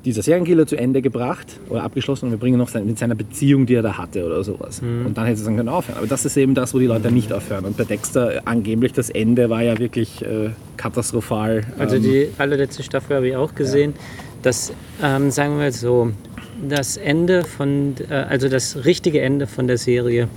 dieser 0.05 0.23
Serienkiller 0.23 0.67
zu 0.67 0.77
Ende 0.77 1.03
gebracht 1.03 1.47
oder 1.69 1.83
abgeschlossen 1.83 2.27
und 2.27 2.31
wir 2.33 2.39
bringen 2.39 2.59
noch 2.59 2.69
sein, 2.69 2.87
mit 2.87 2.99
seiner 2.99 3.15
Beziehung, 3.15 3.67
die 3.67 3.75
er 3.75 3.83
da 3.83 3.99
hatte 3.99 4.25
oder 4.25 4.43
sowas. 4.43 4.81
Mhm. 4.81 5.07
Und 5.07 5.19
dann 5.19 5.27
hätte 5.27 5.39
es 5.39 5.45
dann 5.45 5.57
können 5.57 5.69
aufhören. 5.69 5.99
Aber 5.99 6.07
das 6.07 6.25
ist 6.25 6.37
eben 6.37 6.55
das, 6.55 6.73
wo 6.75 6.79
die 6.79 6.87
Leute 6.87 7.11
nicht 7.11 7.33
aufhören. 7.33 7.65
Und 7.65 7.77
bei 7.77 7.85
Dexter 7.85 8.37
äh, 8.37 8.41
angeblich 8.45 8.93
das 8.93 9.11
Ende 9.11 9.51
war 9.51 9.63
ja 9.63 9.79
wirklich 9.79 10.23
äh, 10.23 10.51
katastrophal. 10.77 11.65
Also 11.79 11.97
Ähm, 11.97 12.03
die 12.03 12.29
allerletzte 12.39 12.83
Staffel 12.83 13.17
habe 13.17 13.29
ich 13.29 13.37
auch 13.37 13.55
gesehen. 13.55 13.95
Das, 14.43 14.73
ähm, 15.03 15.31
sagen 15.31 15.59
wir 15.59 15.73
so, 15.73 16.13
das 16.67 16.97
Ende 16.97 17.45
von, 17.45 17.95
äh, 18.09 18.15
also 18.15 18.49
das 18.49 18.85
richtige 18.85 19.21
Ende 19.21 19.47
von 19.47 19.67
der 19.67 19.79
Serie. 19.79 20.29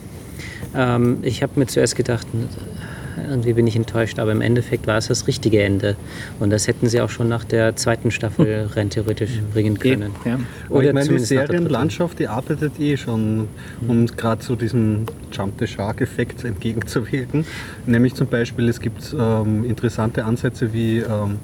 Ähm, 0.75 1.19
ich 1.21 1.43
habe 1.43 1.59
mir 1.59 1.67
zuerst 1.67 1.95
gedacht, 1.95 2.27
irgendwie 3.29 3.53
bin 3.53 3.67
ich 3.67 3.75
enttäuscht, 3.75 4.19
aber 4.19 4.31
im 4.31 4.41
Endeffekt 4.41 4.87
war 4.87 4.97
es 4.97 5.07
das 5.07 5.27
richtige 5.27 5.61
Ende. 5.63 5.95
Und 6.39 6.49
das 6.49 6.67
hätten 6.67 6.87
sie 6.87 7.01
auch 7.01 7.09
schon 7.09 7.29
nach 7.29 7.43
der 7.43 7.75
zweiten 7.75 8.11
Staffel 8.11 8.69
rein 8.75 8.89
theoretisch 8.89 9.41
bringen 9.53 9.79
können. 9.79 10.11
ja. 10.25 10.39
Aber 10.69 10.83
ich 10.83 10.93
meine, 10.93 11.09
die. 11.09 11.19
Serienlandschaft, 11.19 12.19
die 12.19 12.27
arbeitet 12.27 12.79
eh 12.79 12.97
schon, 12.97 13.47
um 13.87 14.05
gerade 14.07 14.43
so 14.43 14.55
diesem 14.55 15.05
Jump 15.31 15.53
the 15.59 15.67
Shark-Effekt 15.67 16.43
entgegenzuwirken. 16.43 17.45
Nämlich 17.85 18.15
zum 18.15 18.27
Beispiel, 18.27 18.69
es 18.69 18.79
gibt 18.79 19.15
ähm, 19.17 19.63
interessante 19.63 20.25
Ansätze 20.25 20.73
wie, 20.73 20.99
ähm, 20.99 21.39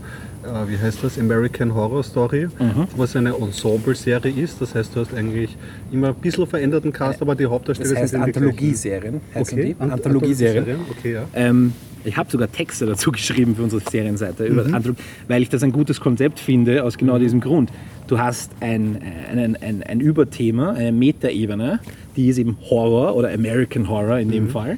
äh, 0.50 0.70
wie 0.70 0.78
heißt 0.78 1.04
das, 1.04 1.18
American 1.18 1.74
Horror 1.74 2.04
Story, 2.04 2.48
was 2.96 3.16
eine 3.16 3.34
Ensemble-Serie 3.36 4.32
ist. 4.32 4.62
Das 4.62 4.76
heißt, 4.76 4.96
du 4.96 5.02
hast 5.02 5.14
eigentlich 5.14 5.56
immer 5.92 6.10
ein 6.10 6.16
bisschen 6.16 6.48
veränderten 6.48 6.92
Cast, 6.92 7.22
aber 7.22 7.36
die 7.36 7.46
Hauptdarsteller 7.46 7.90
das 7.92 8.00
heißt 8.02 8.12
sind. 8.12 8.24
Anthologie-Serien. 8.24 9.22
Okay, 9.34 9.76
die? 9.80 9.82
Anthologie-Serien. 9.82 10.80
Okay, 10.90 11.14
ja. 11.14 11.24
Ähm, 11.34 11.74
ich 12.04 12.16
habe 12.18 12.32
sogar 12.32 12.52
Texte 12.52 12.86
dazu 12.86 13.12
geschrieben 13.14 13.56
für 13.56 13.64
unsere 13.64 13.82
Serienseite, 13.82 14.46
über 14.46 14.66
Anthrop- 14.66 14.98
weil 15.28 15.42
ich 15.42 15.50
das 15.50 15.64
ein 15.64 15.72
gutes 15.72 16.00
Konzept 16.00 16.40
finde, 16.40 16.84
aus 16.84 16.98
genau 16.98 17.20
diesem 17.20 17.42
Grund. 17.42 17.72
Du 18.08 18.20
hast 18.20 18.52
ein, 18.62 19.02
ein, 19.32 19.58
ein, 19.58 19.84
ein 19.84 20.00
Überthema, 20.00 20.72
eine 20.72 20.92
Metaebene, 20.92 21.80
die 22.16 22.30
ist 22.30 22.38
eben 22.38 22.58
Horror 22.70 23.16
oder 23.16 23.32
American 23.32 23.90
Horror 23.90 24.20
in 24.20 24.32
dem 24.32 24.50
Fall. 24.50 24.78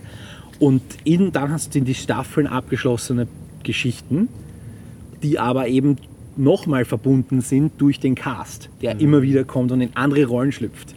Und 0.59 0.81
in, 1.05 1.31
dann 1.31 1.51
hast 1.51 1.73
du 1.73 1.79
in 1.79 1.85
die 1.85 1.95
Staffeln 1.95 2.45
abgeschlossene 2.45 3.27
Geschichten, 3.63 4.27
die 5.23 5.39
aber 5.39 5.67
eben 5.67 5.97
nochmal 6.37 6.85
verbunden 6.85 7.41
sind 7.41 7.73
durch 7.77 7.99
den 7.99 8.15
Cast, 8.15 8.69
der 8.81 8.99
immer 8.99 9.21
wieder 9.21 9.43
kommt 9.43 9.71
und 9.71 9.81
in 9.81 9.89
andere 9.95 10.25
Rollen 10.25 10.51
schlüpft. 10.51 10.95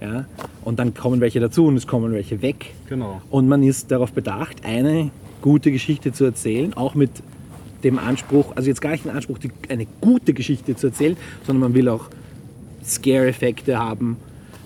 Ja? 0.00 0.26
Und 0.64 0.78
dann 0.78 0.94
kommen 0.94 1.20
welche 1.20 1.40
dazu 1.40 1.66
und 1.66 1.76
es 1.76 1.86
kommen 1.86 2.12
welche 2.12 2.42
weg. 2.42 2.74
Genau. 2.88 3.20
Und 3.30 3.48
man 3.48 3.62
ist 3.62 3.90
darauf 3.90 4.12
bedacht, 4.12 4.64
eine 4.64 5.10
gute 5.42 5.72
Geschichte 5.72 6.12
zu 6.12 6.24
erzählen, 6.24 6.74
auch 6.74 6.94
mit 6.94 7.10
dem 7.84 7.98
Anspruch, 7.98 8.56
also 8.56 8.68
jetzt 8.68 8.80
gar 8.80 8.90
nicht 8.90 9.04
den 9.04 9.12
Anspruch, 9.12 9.38
die, 9.38 9.50
eine 9.68 9.86
gute 10.00 10.32
Geschichte 10.32 10.74
zu 10.74 10.88
erzählen, 10.88 11.16
sondern 11.46 11.70
man 11.70 11.74
will 11.74 11.88
auch 11.88 12.06
Scare-Effekte 12.84 13.78
haben. 13.78 14.16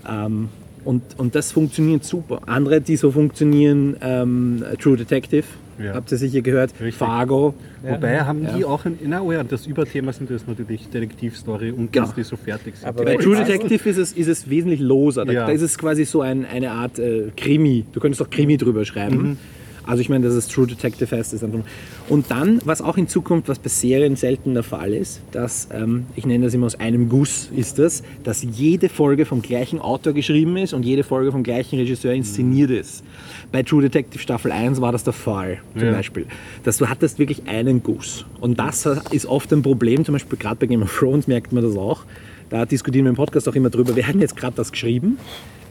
Ähm, 0.09 0.49
und, 0.85 1.03
und 1.19 1.35
das 1.35 1.53
funktioniert 1.53 2.05
super. 2.05 2.41
Andere, 2.47 2.81
die 2.81 2.97
so 2.97 3.11
funktionieren, 3.11 3.97
ähm, 4.01 4.65
True 4.81 4.97
Detective, 4.97 5.45
Ja. 5.78 5.94
habt 5.94 6.11
ihr 6.12 6.19
sicher 6.19 6.40
gehört, 6.43 6.73
Richtig. 6.73 6.94
Fargo. 6.97 7.55
Wobei 7.82 8.20
haben 8.20 8.47
die 8.57 8.65
auch 8.65 8.85
ein, 8.85 8.99
na, 9.05 9.20
oh 9.23 9.32
ja, 9.32 9.43
das 9.44 9.66
Überthema 9.66 10.12
sind 10.12 10.31
das 10.31 10.47
natürlich 10.47 10.89
Detektivstory 10.89 11.70
und 11.73 11.93
Genau. 11.93 12.07
dass 12.07 12.15
die 12.15 12.23
so 12.23 12.36
fertig 12.36 12.77
sind. 12.77 12.89
Aber 12.89 13.05
Bei 13.05 13.16
True 13.16 13.36
Detective 13.36 13.89
ist 13.89 13.97
es, 13.99 14.12
ist 14.12 14.28
es 14.28 14.49
wesentlich 14.51 14.81
loser. 14.81 15.24
Da, 15.24 15.32
Ja. 15.32 15.47
da 15.47 15.53
ist 15.53 15.62
es 15.62 15.77
quasi 15.78 16.05
so 16.05 16.20
ein, 16.20 16.44
eine 16.47 16.70
Art 16.70 16.99
äh, 16.99 17.31
Krimi. 17.36 17.85
Du 17.93 18.01
könntest 18.01 18.23
auch 18.23 18.31
Krimi 18.31 18.57
drüber 18.57 18.85
schreiben. 18.85 19.39
Also 19.87 20.01
ich 20.01 20.09
meine, 20.09 20.25
dass 20.27 20.35
es 20.35 20.49
True 20.49 20.67
Detective 20.67 21.17
heißt. 21.17 21.33
Ist 21.33 21.43
einfach. 21.45 21.61
Und 22.09 22.31
dann, 22.31 22.61
was 22.65 22.81
auch 22.83 22.97
in 22.97 23.09
Zukunft, 23.09 23.49
was 23.49 23.59
bei 23.59 23.69
Serien 23.69 24.17
selten 24.17 24.55
der 24.55 24.63
Fall 24.63 24.93
ist, 24.95 25.21
dass, 25.33 25.69
ähm, 25.73 26.07
ich 26.17 26.25
nenne 26.27 26.45
das 26.45 26.55
immer 26.55 26.67
aus 26.67 26.79
einem 26.79 27.09
Guss, 27.09 27.49
ist 27.55 27.79
das, 27.79 28.03
dass 28.25 28.43
jede 28.43 28.89
Folge 28.89 29.25
vom 29.27 29.43
gleichen 29.43 29.81
Autor 29.81 30.13
geschrieben 30.13 30.57
ist 30.57 30.73
und 30.73 30.85
jede 30.85 31.03
Folge 31.05 31.33
vom 31.33 31.43
gleichen 31.43 31.79
Regisseur 31.79 32.13
inszeniert 32.13 32.71
ist. 32.71 33.03
Bei 33.51 33.63
True 33.63 33.83
Detective 33.83 34.23
Staffel 34.23 34.53
1 34.53 34.81
war 34.81 34.93
das 34.93 35.05
der 35.05 35.13
Fall, 35.13 35.59
zum 35.77 35.85
Ja. 35.89 35.93
Beispiel. 35.93 36.27
Dass 36.65 36.79
du 36.79 36.89
hattest 36.89 37.19
wirklich 37.19 37.43
einen 37.49 37.83
Guss. 37.83 38.25
Und 38.41 38.59
das 38.59 38.87
ist 39.11 39.27
oft 39.27 39.53
ein 39.53 39.63
Problem, 39.63 40.05
zum 40.05 40.15
Beispiel 40.15 40.39
gerade 40.39 40.57
bei 40.57 40.67
Game 40.67 40.83
of 40.83 40.97
Thrones 40.97 41.27
merkt 41.27 41.53
man 41.53 41.63
das 41.65 41.77
auch. 41.77 42.05
Da 42.51 42.67
diskutieren 42.67 43.07
wir 43.07 43.11
im 43.11 43.17
Podcast 43.17 43.49
auch 43.49 43.55
immer 43.55 43.71
drüber, 43.71 43.97
wer 43.97 44.07
hat 44.07 44.17
jetzt 44.17 44.37
gerade 44.37 44.55
das 44.57 44.71
geschrieben? 44.73 45.17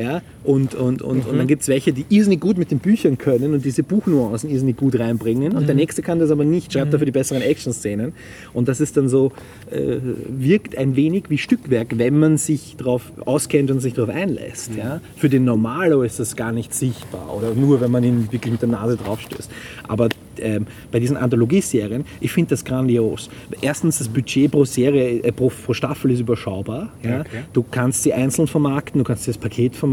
Ja, 0.02 0.22
und, 0.44 0.73
und, 0.73 1.03
und, 1.03 1.28
und 1.28 1.38
dann 1.38 1.45
gibt 1.45 1.61
es 1.61 1.68
welche, 1.68 1.94
die 1.94 2.06
irrsinnig 2.10 2.40
gut 2.40 2.57
mit 2.57 2.72
den 2.72 2.80
Büchern 2.80 3.19
können 3.19 3.53
und 3.53 3.64
diese 3.64 3.84
Buchnuancen 3.84 4.49
irrsinnig 4.49 4.78
gut 4.78 4.98
reinbringen. 4.98 5.56
Und 5.56 5.68
der 5.68 5.76
nächste 5.76 6.02
kann 6.02 6.18
das 6.18 6.32
aber 6.32 6.44
nicht, 6.44 6.73
schreibt 6.73 6.91
dafür 6.91 7.06
die 7.06 7.11
besseren 7.11 7.44
Action-Szenen. 7.44 8.14
Und 8.53 8.68
das 8.68 8.82
ist 8.82 8.98
dann 8.98 9.07
so, 9.07 9.32
äh, 9.69 9.98
wirkt 10.28 10.76
ein 10.78 10.95
wenig 10.95 11.26
wie 11.30 11.38
Stückwerk, 11.38 11.99
wenn 11.99 12.18
man 12.18 12.38
sich 12.38 12.76
darauf 12.78 13.11
auskennt 13.26 13.69
und 13.69 13.82
sich 13.82 13.94
darauf 13.94 14.14
einlässt. 14.14 14.72
Ja? 14.76 15.02
Für 15.15 15.30
den 15.30 15.45
Normalo 15.45 16.02
ist 16.02 16.19
das 16.19 16.36
gar 16.36 16.52
nicht 16.52 16.73
sichtbar 16.73 17.36
oder 17.38 17.53
nur, 17.53 17.80
wenn 17.80 17.91
man 17.91 18.03
ihn 18.03 18.28
wirklich 18.32 18.52
mit 18.52 18.64
der 18.64 18.69
Nase 18.69 18.98
drauf 18.98 19.22
stößt. 19.22 19.52
Aber 19.88 20.10
ähm, 20.40 20.65
bei 20.91 20.99
diesen 20.99 21.18
Anthologieserien, 21.18 22.06
ich 22.19 22.32
finde 22.32 22.52
das 22.52 22.65
grandios. 22.65 23.30
Erstens, 23.61 23.99
das 23.99 24.07
Budget 24.07 24.49
pro 24.49 24.65
Serie, 24.65 25.22
äh, 25.23 25.32
pro, 25.32 25.49
pro 25.49 25.73
Staffel 25.73 26.10
ist 26.10 26.22
überschaubar. 26.22 26.91
Ja? 27.03 27.23
Du 27.53 27.64
kannst 27.69 28.02
sie 28.02 28.14
einzeln 28.14 28.48
vermarkten, 28.48 28.99
du 28.99 29.03
kannst 29.03 29.26
sie 29.26 29.30
als 29.30 29.38
Paket 29.38 29.76
vermarkten. 29.76 29.91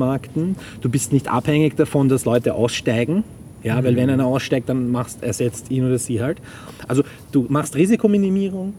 Du 0.81 0.89
bist 0.89 1.13
nicht 1.13 1.29
abhängig 1.29 1.77
davon, 1.77 2.09
dass 2.09 2.25
Leute 2.25 2.55
aussteigen. 2.55 3.25
Ja, 3.63 3.83
weil 3.83 3.97
wenn 3.97 4.09
einer 4.09 4.27
aussteigt, 4.27 4.69
dann 4.69 4.91
machst, 4.91 5.23
ersetzt 5.23 5.71
ihn 5.71 5.85
oder 5.85 5.99
sie 5.99 6.23
halt. 6.23 6.39
Also 6.87 7.03
du 7.33 7.47
machst 7.49 7.75
Risikominimierung, 7.75 8.73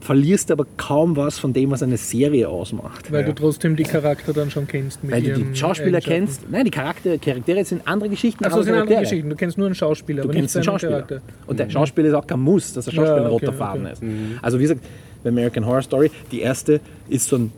verlierst 0.00 0.50
aber 0.50 0.66
kaum 0.76 1.16
was 1.16 1.38
von 1.38 1.54
dem, 1.54 1.70
was 1.70 1.82
eine 1.82 1.96
Serie 1.96 2.48
ausmacht. 2.48 3.10
Weil 3.10 3.24
du 3.24 3.34
trotzdem 3.34 3.76
die 3.76 3.84
Charakter 3.84 4.34
dann 4.34 4.50
schon 4.50 4.66
kennst. 4.66 4.98
Weil 5.02 5.22
du 5.22 5.34
die 5.34 5.56
Schauspieler 5.56 6.00
kennst. 6.00 6.42
Nein, 6.50 6.66
die 6.66 6.70
Charaktere, 6.70 7.18
Charaktere 7.18 7.64
sind 7.64 7.88
andere 7.88 8.10
Geschichten. 8.10 8.44
Achso, 8.44 8.58
das 8.58 8.66
sind 8.66 8.74
andere. 8.74 9.00
Geschichten. 9.00 9.30
Du 9.30 9.36
kennst 9.36 9.56
nur 9.56 9.66
einen 9.66 9.74
Schauspieler, 9.74 10.22
Du 10.22 10.28
aber 10.28 10.34
kennst 10.34 10.54
nicht 10.54 10.66
den 10.66 10.66
seinen 10.66 10.72
Schauspieler. 10.74 11.02
Charakter. 11.02 11.20
Und 11.46 11.58
der 11.58 11.70
Schauspieler 11.70 12.08
ist 12.08 12.14
auch 12.14 12.26
kein 12.26 12.40
Muss, 12.40 12.74
dass 12.74 12.84
der 12.84 12.92
Schauspieler 12.92 13.16
Ja, 13.16 13.24
ein 13.24 13.30
roter 13.30 13.48
okay, 13.48 13.56
Faden 13.56 13.86
okay. 13.86 13.92
ist. 13.92 14.02
Also 14.42 14.58
wie 14.58 14.62
gesagt, 14.62 14.80
bei 15.22 15.30
American 15.30 15.64
Horror 15.64 15.82
Story, 15.82 16.10
die 16.30 16.40
erste 16.42 16.80
ist 17.08 17.26
so 17.26 17.36
ein 17.36 17.52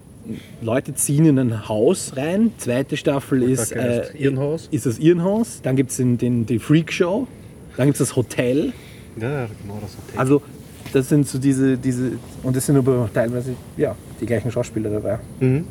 Leute 0.60 0.94
ziehen 0.94 1.26
in 1.26 1.38
ein 1.38 1.68
Haus 1.68 2.16
rein, 2.16 2.52
zweite 2.58 2.96
Staffel 2.96 3.42
ist, 3.42 3.72
äh, 3.72 4.04
Irrenhaus. 4.18 4.68
ist 4.70 4.86
das 4.86 4.98
Irrenhaus, 4.98 5.60
dann 5.62 5.76
gibt 5.76 5.90
es 5.90 5.96
den, 5.96 6.18
den, 6.18 6.46
die 6.46 6.58
Freak 6.58 6.92
Show, 6.92 7.26
dann 7.76 7.86
gibt 7.86 8.00
es 8.00 8.08
das 8.08 8.16
Hotel. 8.16 8.72
Ja, 9.16 9.46
genau 9.62 9.78
das 9.80 9.96
Hotel. 9.96 10.18
Also 10.18 10.42
das 10.92 11.08
sind 11.08 11.26
so 11.26 11.38
diese, 11.38 11.76
diese 11.76 12.12
und 12.42 12.56
das 12.56 12.66
sind 12.66 12.76
aber 12.76 13.08
teilweise 13.12 13.54
ja, 13.76 13.94
die 14.20 14.26
gleichen 14.26 14.50
Schauspieler 14.50 14.90
dabei. 14.90 15.18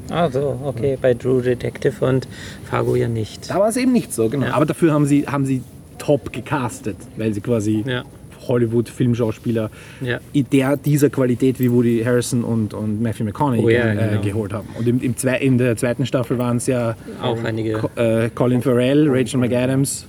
Ah, 0.10 0.30
so, 0.30 0.60
okay, 0.64 0.98
bei 1.02 1.14
True 1.14 1.42
Detective 1.42 2.06
und 2.06 2.28
Fargo 2.70 2.96
ja 2.96 3.08
nicht. 3.08 3.50
Da 3.50 3.60
war 3.60 3.70
es 3.70 3.78
eben 3.78 3.92
nicht 3.92 4.14
so, 4.14 4.30
genau. 4.30 4.48
Ja. 4.48 4.54
Aber 4.54 4.66
dafür 4.66 4.94
haben 4.94 5.06
sie, 5.06 5.26
haben 5.28 5.46
sie 5.46 5.62
top 5.98 6.32
gecastet, 6.34 6.98
weil 7.18 7.34
sie 7.34 7.42
quasi 7.42 7.84
Ja. 7.88 8.04
Hollywood-Filmschauspieler 8.48 9.70
Ja. 10.02 10.20
der, 10.34 10.78
dieser 10.78 11.10
Qualität 11.10 11.60
wie 11.60 11.72
Woody 11.72 12.04
Harrison 12.06 12.44
und, 12.44 12.74
und 12.74 13.02
Matthew 13.02 13.24
McConaughey 13.26 13.64
Oh 13.66 13.70
ja, 13.70 13.92
äh, 13.94 14.10
genau. 14.10 14.22
geholt 14.22 14.54
haben. 14.54 14.68
Und 14.78 14.88
im, 14.88 15.02
im 15.02 15.16
zwei, 15.18 15.38
in 15.38 15.58
der 15.58 15.76
zweiten 15.78 16.06
Staffel 16.06 16.38
waren 16.38 16.58
es 16.58 16.68
ja 16.68 16.96
Auch 17.22 17.44
einige. 17.44 17.74
Co 17.74 17.90
äh, 17.96 18.30
Colin 18.34 18.62
Farrell, 18.62 19.08
Rachel 19.10 19.40
McAdams, 19.40 20.06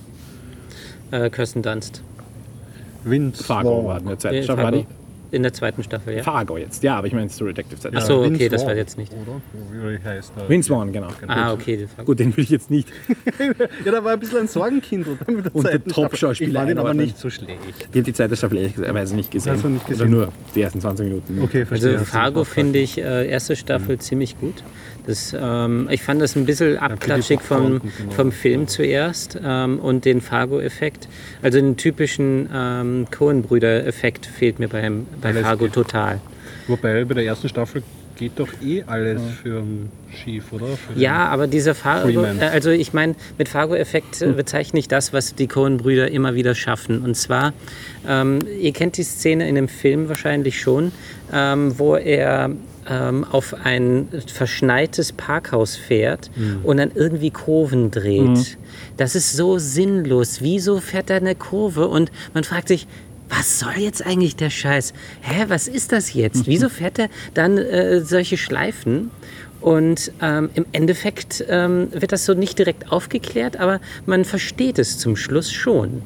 Äh, 1.11 1.29
Kirsten 1.29 1.61
Dunst. 1.61 2.01
Vince 3.03 3.43
Fargo 3.43 3.69
Vaughn. 3.69 3.85
war 3.85 3.99
in 3.99 4.05
der 4.07 4.19
zweiten 4.19 4.43
Staffel. 4.43 4.85
War 5.27 5.31
die? 5.31 5.35
In 5.35 5.43
der 5.43 5.53
zweiten 5.53 5.83
Staffel, 5.83 6.17
ja. 6.17 6.23
Fargo 6.23 6.57
jetzt, 6.57 6.83
ja, 6.83 6.97
aber 6.97 7.07
ich 7.07 7.13
meine 7.13 7.29
True 7.29 7.49
Detective 7.49 7.79
Zeit. 7.79 7.93
Ach 7.95 8.01
so, 8.01 8.23
Vince 8.23 8.35
okay, 8.35 8.49
das 8.49 8.65
war 8.65 8.75
jetzt 8.75 8.97
nicht. 8.97 9.11
Oder? 9.13 9.41
Wie 9.91 10.03
heißt 10.03 10.33
der? 10.37 10.49
Vince 10.49 10.69
Vaughn, 10.69 10.91
genau. 10.91 11.09
Ah, 11.27 11.53
okay. 11.53 11.77
Das 11.81 11.97
war 11.97 12.05
Gut, 12.05 12.19
den 12.19 12.35
will 12.35 12.43
ich 12.43 12.49
jetzt 12.49 12.69
nicht. 12.69 12.87
Ja, 13.85 13.91
da 13.91 14.03
war 14.03 14.13
ein 14.13 14.19
bisschen 14.19 14.39
ein 14.39 14.47
Sorgenkind. 14.47 15.07
Oder? 15.07 15.31
Mit 15.31 15.45
der 15.45 15.55
Und 15.55 15.67
der. 15.67 15.83
Top-Schauspieler 15.83 16.49
Ich 16.49 16.57
fand 16.57 16.71
ihn 16.71 16.77
aber 16.77 16.93
nicht 16.93 17.17
so 17.17 17.29
schlecht. 17.29 17.59
Ich 17.79 17.85
habe 17.85 18.01
die 18.01 18.13
zweite 18.13 18.35
Staffel 18.35 18.57
ehrlicherweise 18.57 19.15
nicht 19.15 19.31
gesehen. 19.31 19.61
Du 19.61 19.69
nicht 19.69 19.85
gesehen? 19.85 20.07
Oder 20.07 20.09
nur 20.09 20.33
die 20.55 20.61
ersten 20.61 20.81
20 20.81 21.07
Minuten. 21.07 21.41
Okay, 21.41 21.65
verstehe. 21.65 21.93
Also 21.93 22.05
Fargo 22.05 22.43
finde 22.43 22.79
ich 22.79 22.97
äh, 22.97 23.27
erste 23.29 23.55
Staffel 23.55 23.99
ziemlich 23.99 24.39
gut. 24.39 24.63
Das, 25.07 25.35
ähm, 25.39 25.87
ich 25.89 26.03
fand 26.03 26.21
das 26.21 26.35
ein 26.35 26.45
bisschen 26.45 26.77
abklatschig 26.77 27.39
vom, 27.41 27.79
Popcorn, 27.79 28.11
vom 28.11 28.31
Film 28.31 28.67
zuerst 28.67 29.39
ähm, 29.43 29.79
und 29.79 30.03
den 30.03 30.19
Fargo-Effekt. 30.21 31.07
Also 31.41 31.59
den 31.59 31.77
typischen 31.77 32.49
ähm, 32.53 33.07
Coen-Brüder-Effekt 33.09 34.25
fehlt 34.25 34.59
mir 34.59 34.67
beim, 34.67 35.07
bei 35.21 35.29
Alles 35.29 35.43
Fargo 35.43 35.65
geht. 35.65 35.73
total. 35.73 36.19
Wobei 36.67 37.05
bei 37.05 37.13
der 37.13 37.25
ersten 37.25 37.47
Staffel 37.47 37.83
geht 38.17 38.33
doch 38.35 38.49
eh 38.61 38.83
alles 38.85 39.21
für 39.41 39.59
einen 39.59 39.91
schief, 40.11 40.51
oder? 40.51 40.65
Für 40.65 40.99
Ja, 40.99 41.27
aber 41.27 41.47
dieser 41.47 41.75
Fargo, 41.75 42.23
äh, 42.23 42.45
also 42.51 42.69
ich 42.71 42.91
meine, 42.91 43.15
mit 43.37 43.47
Fargo-Effekt 43.47 44.21
äh, 44.21 44.33
bezeichne 44.33 44.79
ich 44.79 44.87
das, 44.89 45.13
was 45.13 45.35
die 45.35 45.47
Coen-Brüder 45.47 46.11
immer 46.11 46.35
wieder 46.35 46.53
schaffen. 46.55 47.03
Und 47.03 47.15
zwar, 47.15 47.53
ähm, 48.07 48.39
ihr 48.59 48.73
kennt 48.73 48.97
die 48.97 49.03
Szene 49.03 49.47
in 49.47 49.55
dem 49.55 49.69
Film 49.69 50.09
wahrscheinlich 50.09 50.59
schon, 50.59 50.91
ähm, 51.31 51.77
wo 51.77 51.95
er 51.95 52.51
ähm, 52.89 53.23
auf 53.23 53.53
ein 53.63 54.07
verschneites 54.27 55.11
Parkhaus 55.11 55.75
fährt 55.75 56.31
und 56.63 56.77
dann 56.77 56.91
irgendwie 56.93 57.31
Kurven 57.31 57.91
dreht. 57.91 58.57
Das 58.97 59.15
ist 59.15 59.33
so 59.33 59.57
sinnlos. 59.57 60.41
Wieso 60.41 60.79
fährt 60.79 61.09
er 61.09 61.17
eine 61.17 61.35
Kurve? 61.35 61.87
Und 61.87 62.11
man 62.33 62.43
fragt 62.43 62.67
sich, 62.67 62.87
was 63.29 63.59
soll 63.59 63.73
jetzt 63.77 64.05
eigentlich 64.05 64.35
der 64.35 64.49
Scheiß? 64.49 64.93
Hä, 65.21 65.45
was 65.47 65.67
ist 65.67 65.91
das 65.91 66.13
jetzt? 66.13 66.45
Wieso 66.47 66.69
fährt 66.69 66.99
er 66.99 67.09
dann 67.33 67.57
äh, 67.57 68.01
solche 68.01 68.37
Schleifen? 68.37 69.11
Und 69.59 70.11
ähm, 70.21 70.49
im 70.53 70.65
Endeffekt 70.71 71.43
ähm, 71.49 71.89
wird 71.91 72.11
das 72.11 72.25
so 72.25 72.33
nicht 72.33 72.59
direkt 72.59 72.91
aufgeklärt, 72.91 73.57
aber 73.57 73.81
man 74.05 74.23
versteht 74.23 74.79
es 74.79 74.99
zum 74.99 75.15
Schluss 75.15 75.51
schon. 75.51 76.03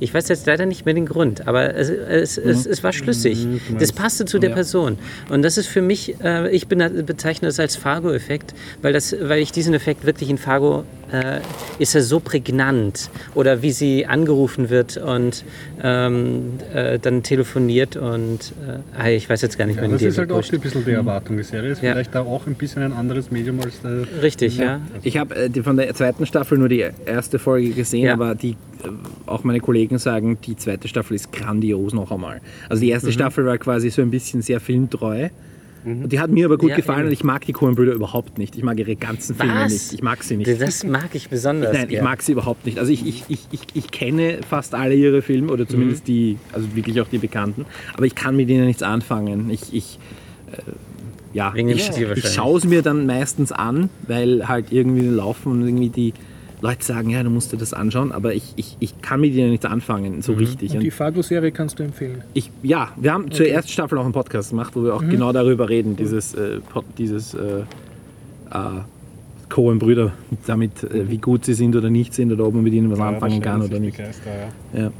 Ich 0.00 0.12
weiß 0.12 0.28
jetzt 0.28 0.46
leider 0.46 0.66
nicht 0.66 0.86
mehr 0.86 0.94
den 0.94 1.06
Grund, 1.06 1.46
aber 1.46 1.74
es, 1.74 1.90
es, 1.90 2.38
es, 2.38 2.66
es 2.66 2.82
war 2.82 2.92
schlüssig. 2.92 3.46
Das 3.78 3.92
passte 3.92 4.24
zu 4.24 4.38
der 4.38 4.48
Person. 4.50 4.98
Und 5.28 5.42
das 5.42 5.58
ist 5.58 5.66
für 5.66 5.82
mich, 5.82 6.16
äh, 6.22 6.50
ich 6.50 6.66
bin, 6.68 6.78
bezeichne 7.04 7.48
das 7.48 7.60
als 7.60 7.76
Fargo-Effekt, 7.76 8.54
weil, 8.82 8.92
das, 8.92 9.14
weil 9.20 9.40
ich 9.40 9.52
diesen 9.52 9.74
Effekt 9.74 10.06
wirklich 10.06 10.30
in 10.30 10.38
Fargo, 10.38 10.84
äh, 11.12 11.40
ist 11.78 11.94
er 11.94 12.02
so 12.02 12.20
prägnant. 12.20 13.10
Oder 13.34 13.62
wie 13.62 13.70
sie 13.72 14.06
angerufen 14.06 14.70
wird 14.70 14.96
und 14.96 15.44
ähm, 15.82 16.58
äh, 16.74 16.98
dann 16.98 17.22
telefoniert 17.22 17.96
und, 17.96 18.52
äh, 18.66 18.98
ah, 18.98 19.08
ich 19.08 19.28
weiß 19.28 19.42
jetzt 19.42 19.58
gar 19.58 19.66
nicht 19.66 19.76
Ja, 19.76 19.82
mehr 19.82 19.90
das 19.92 20.02
ist 20.02 20.18
halt 20.18 20.30
auch 20.32 20.42
ein 20.52 20.60
bisschen 20.60 20.84
die 20.84 20.90
Erwartung. 20.92 21.36
Die 21.36 21.42
Serie 21.42 21.70
ist 21.72 21.82
Ja. 21.82 21.92
vielleicht 21.92 22.14
da 22.14 22.20
auch 22.22 22.46
ein 22.46 22.54
bisschen 22.54 22.82
ein 22.82 22.92
anderes 22.92 23.30
Medium 23.30 23.60
als 23.60 23.80
der. 23.82 24.04
Richtig, 24.22 24.58
ja. 24.58 24.80
Ich 25.02 25.16
habe 25.16 25.34
äh, 25.36 25.62
von 25.62 25.76
der 25.76 25.92
zweiten 25.94 26.26
Staffel 26.26 26.58
nur 26.58 26.68
die 26.68 26.84
erste 27.06 27.38
Folge 27.38 27.70
gesehen, 27.70 28.04
Ja. 28.06 28.14
aber 28.14 28.34
die, 28.34 28.50
äh, 28.50 28.56
auch 29.26 29.44
meine 29.44 29.60
Kollegen 29.60 29.98
sagen, 29.98 30.38
die 30.46 30.56
zweite 30.56 30.88
Staffel 30.88 31.14
ist 31.14 31.32
grandios 31.32 31.92
noch 31.94 32.10
einmal. 32.10 32.40
Also 32.68 32.80
die 32.80 32.86
Mhm. 32.88 32.92
erste 32.92 33.12
Staffel 33.12 33.46
war 33.46 33.58
quasi 33.58 33.90
so 33.90 34.02
ein 34.02 34.10
bisschen 34.10 34.42
sehr 34.42 34.60
filmtreu. 34.60 35.28
Und 35.84 36.10
die 36.10 36.20
hat 36.20 36.30
mir 36.30 36.44
aber 36.46 36.58
gut 36.58 36.70
Ja, 36.70 36.76
gefallen 36.76 37.00
eben. 37.00 37.06
und 37.08 37.12
ich 37.14 37.24
mag 37.24 37.44
die 37.46 37.52
Coen-Brüder 37.52 37.92
überhaupt 37.92 38.36
nicht. 38.38 38.56
Ich 38.56 38.62
mag 38.62 38.78
ihre 38.78 38.96
ganzen 38.96 39.34
Filme 39.34 39.54
Was? 39.64 39.72
nicht. 39.72 39.92
Ich 39.94 40.02
mag 40.02 40.22
sie 40.22 40.36
nicht. 40.36 40.60
Das 40.60 40.84
mag 40.84 41.08
ich 41.14 41.28
besonders. 41.30 41.72
Nein, 41.72 41.84
ich 41.84 41.90
gern. 41.90 42.04
mag 42.04 42.20
sie 42.22 42.32
überhaupt 42.32 42.66
nicht. 42.66 42.78
Also 42.78 42.92
ich, 42.92 43.06
ich, 43.06 43.24
ich, 43.28 43.40
ich, 43.50 43.60
ich 43.74 43.90
kenne 43.90 44.40
fast 44.48 44.74
alle 44.74 44.94
ihre 44.94 45.22
Filme 45.22 45.50
oder 45.52 45.66
zumindest 45.66 46.02
Mhm. 46.02 46.12
die, 46.12 46.38
also 46.52 46.66
wirklich 46.76 47.00
auch 47.00 47.08
die 47.08 47.18
bekannten, 47.18 47.64
aber 47.94 48.04
ich 48.04 48.14
kann 48.14 48.36
mit 48.36 48.48
ihnen 48.50 48.66
nichts 48.66 48.82
anfangen. 48.82 49.48
Ich, 49.50 49.72
ich 49.72 49.98
äh, 50.52 50.56
ja, 51.32 51.54
Wegen 51.54 51.68
ich, 51.68 51.88
ich 51.90 52.28
schaue 52.28 52.58
es 52.58 52.64
mir 52.64 52.82
dann 52.82 53.06
meistens 53.06 53.52
an, 53.52 53.88
weil 54.08 54.48
halt 54.48 54.72
irgendwie 54.72 55.06
laufen 55.06 55.52
und 55.52 55.62
irgendwie 55.66 55.88
die 55.88 56.12
Leute 56.62 56.84
sagen, 56.84 57.10
ja, 57.10 57.22
du 57.22 57.30
musst 57.30 57.52
dir 57.52 57.56
das 57.56 57.72
anschauen, 57.72 58.12
aber 58.12 58.34
ich, 58.34 58.52
ich, 58.56 58.76
ich 58.80 59.00
kann 59.00 59.20
mit 59.20 59.32
ihnen 59.34 59.50
nichts 59.50 59.64
anfangen, 59.66 60.20
so 60.22 60.32
richtig. 60.34 60.70
Und 60.72 60.76
Und 60.78 60.82
die 60.84 60.90
Fargo-Serie 60.90 61.52
kannst 61.52 61.78
du 61.78 61.82
empfehlen. 61.82 62.22
ich, 62.34 62.50
ja, 62.62 62.88
wir 62.96 63.12
haben 63.12 63.30
zur 63.30 63.46
ersten 63.46 63.70
Staffel 63.70 63.96
auch 63.98 64.04
einen 64.04 64.12
Podcast 64.12 64.50
gemacht, 64.50 64.72
wo 64.76 64.84
wir 64.84 64.94
auch 64.94 65.00
genau 65.00 65.32
darüber 65.32 65.68
reden, 65.68 65.96
dieses, 65.96 66.34
äh, 66.34 66.58
dieses 66.98 67.34
äh, 67.34 67.60
äh, 68.50 68.54
Coen-Brüder, 69.48 70.12
damit, 70.46 70.84
äh, 70.84 71.08
wie 71.08 71.18
gut 71.18 71.44
sie 71.44 71.54
sind 71.54 71.74
oder 71.76 71.88
nicht 71.90 72.14
sind 72.14 72.30
oder 72.32 72.46
ob 72.46 72.54
man 72.54 72.62
mit 72.62 72.72
ihnen 72.74 72.90
was 72.90 72.98
Ja, 72.98 73.08
anfangen 73.08 73.40
kann 73.40 73.62
oder 73.62 73.78
nicht. 73.80 73.98
ja. 73.98 74.06
Ja. 74.80 74.90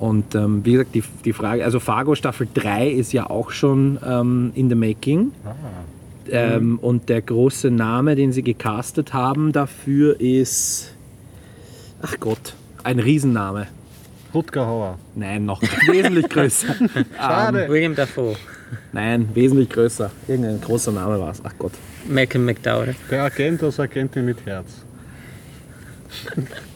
Und 0.00 0.34
ähm, 0.34 0.64
wie 0.64 0.72
gesagt, 0.72 0.94
die, 0.94 1.02
die 1.26 1.34
Frage, 1.34 1.62
also 1.62 1.78
Fargo 1.78 2.14
Staffel 2.14 2.48
3 2.54 2.88
ist 2.88 3.12
ja 3.12 3.28
auch 3.28 3.50
schon 3.50 3.98
ähm, 4.06 4.50
in 4.54 4.70
the 4.70 4.74
making. 4.74 5.32
Ähm, 6.30 6.78
und 6.78 7.08
der 7.08 7.22
große 7.22 7.70
Name, 7.70 8.14
den 8.14 8.32
sie 8.32 8.42
gecastet 8.42 9.12
haben 9.12 9.52
dafür 9.52 10.20
ist, 10.20 10.94
ach 12.00 12.18
Gott, 12.20 12.54
ein 12.84 12.98
Riesenname. 12.98 13.68
Rutger 14.34 14.66
Hauer. 14.66 14.98
Nein, 15.14 15.44
noch 15.44 15.60
wesentlich 15.86 16.28
größer. 16.28 16.74
Schade. 17.16 17.68
William 17.68 17.94
Dafoe, 17.94 18.34
Nein, 18.92 19.28
wesentlich 19.34 19.68
größer. 19.68 20.10
Irgendein 20.26 20.60
großer 20.60 20.92
Name 20.92 21.20
war 21.20 21.30
es. 21.30 21.42
Ach 21.44 21.52
Gott. 21.58 21.72
Malcolm 22.08 22.46
McDowell. 22.46 22.94
Der 23.10 23.24
Agent 23.24 23.62
aus 23.62 23.78
Agentin 23.78 24.24
mit 24.24 24.44
Herz. 24.46 24.66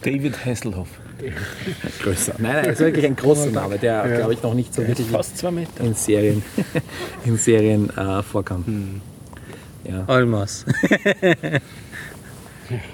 David 0.01 0.45
Hasselhoff. 0.45 0.89
Größer. 2.03 2.35
Nein, 2.37 2.57
nein, 2.57 2.65
ist 2.65 2.79
wirklich 2.79 3.05
ein 3.05 3.15
großer 3.15 3.49
Name, 3.49 3.77
der, 3.79 4.07
glaube 4.17 4.33
ich, 4.33 4.43
noch 4.43 4.53
nicht 4.53 4.73
so 4.73 4.87
wirklich 4.87 5.07
Fast 5.07 5.37
zwei 5.37 5.51
Meter. 5.51 5.83
in 5.83 5.95
Serien, 5.95 6.43
in 7.25 7.37
Serien 7.37 7.89
äh, 7.97 8.21
vorkam. 8.21 9.01
Ja. 9.87 10.05
Almost. 10.07 10.65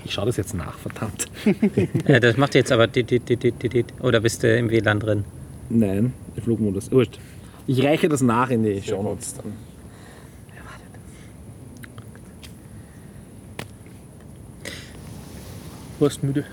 Ich 0.05 0.13
schaue 0.13 0.27
das 0.27 0.37
jetzt 0.37 0.53
nach, 0.53 0.77
verdammt. 0.77 1.25
ja, 2.07 2.19
das 2.19 2.37
macht 2.37 2.53
jetzt 2.53 2.71
aber. 2.71 2.85
dit, 2.85 3.09
dit, 3.09 3.27
dit, 3.27 3.41
dit, 3.41 3.55
dit, 3.63 3.73
dit. 3.73 3.85
Oder 4.01 4.19
bist 4.19 4.43
du 4.43 4.55
im 4.55 4.69
WLAN 4.69 4.99
drin? 4.99 5.25
Nein, 5.69 6.13
der 6.35 6.43
Flugmodus. 6.43 6.91
Wurscht. 6.91 7.17
Ich 7.65 7.83
reiche 7.83 8.07
das 8.07 8.21
nach 8.21 8.51
in 8.51 8.63
die 8.63 8.81
Shownotes 8.81 9.33
dann. 9.33 9.53
Warst 15.99 16.21
müde? 16.21 16.43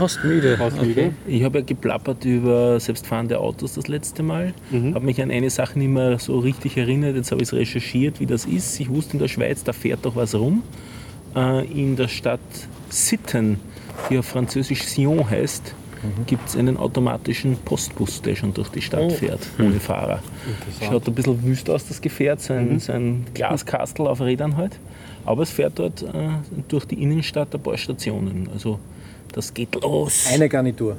Horst 0.00 0.24
müde. 0.24 0.58
Okay. 0.60 1.12
Ich 1.26 1.42
habe 1.44 1.58
ja 1.60 1.64
geplappert 1.64 2.24
über 2.24 2.78
selbstfahrende 2.80 3.38
Autos 3.38 3.74
das 3.74 3.88
letzte 3.88 4.22
Mal. 4.22 4.54
Mhm. 4.70 4.94
Habe 4.94 5.04
mich 5.04 5.20
an 5.22 5.30
eine 5.30 5.50
Sache 5.50 5.78
nicht 5.78 5.88
mehr 5.90 6.18
so 6.18 6.38
richtig 6.38 6.76
erinnert. 6.76 7.16
Jetzt 7.16 7.30
habe 7.32 7.42
ich 7.42 7.48
es 7.48 7.54
recherchiert, 7.54 8.20
wie 8.20 8.26
das 8.26 8.44
ist. 8.44 8.78
Ich 8.80 8.88
wusste 8.90 9.14
in 9.14 9.18
der 9.18 9.28
Schweiz, 9.28 9.62
da 9.64 9.72
fährt 9.72 10.04
doch 10.04 10.16
was 10.16 10.34
rum. 10.34 10.62
Äh, 11.34 11.64
in 11.66 11.96
der 11.96 12.08
Stadt 12.08 12.40
Sitten, 12.90 13.58
die 14.10 14.18
auf 14.18 14.26
Französisch 14.26 14.82
Sion 14.84 15.28
heißt, 15.28 15.74
Mhm. 16.02 16.26
gibt 16.26 16.48
es 16.48 16.56
einen 16.56 16.76
automatischen 16.78 17.56
Postbus, 17.64 18.20
der 18.22 18.34
schon 18.34 18.52
durch 18.52 18.68
die 18.70 18.82
Stadt 18.82 19.02
Oh. 19.04 19.10
fährt, 19.10 19.38
ohne 19.60 19.78
Fahrer. 19.78 20.18
Schaut 20.84 21.06
ein 21.06 21.14
bisschen 21.14 21.40
wüst 21.44 21.70
aus, 21.70 21.86
das 21.86 22.00
Gefährt, 22.00 22.40
so 22.40 22.54
Mhm. 22.54 22.80
so 22.80 22.92
ein 22.92 23.24
Glaskastel 23.34 24.08
auf 24.08 24.20
Rädern 24.20 24.56
halt. 24.56 24.72
Aber 25.24 25.44
es 25.44 25.50
fährt 25.50 25.78
dort 25.78 26.02
äh, 26.02 26.06
durch 26.66 26.86
die 26.86 27.00
Innenstadt 27.00 27.54
ein 27.54 27.60
paar 27.62 27.78
Stationen. 27.78 28.48
Also 28.52 28.80
das 29.32 29.52
geht 29.54 29.74
los. 29.82 30.26
Eine 30.32 30.48
Garnitur. 30.48 30.96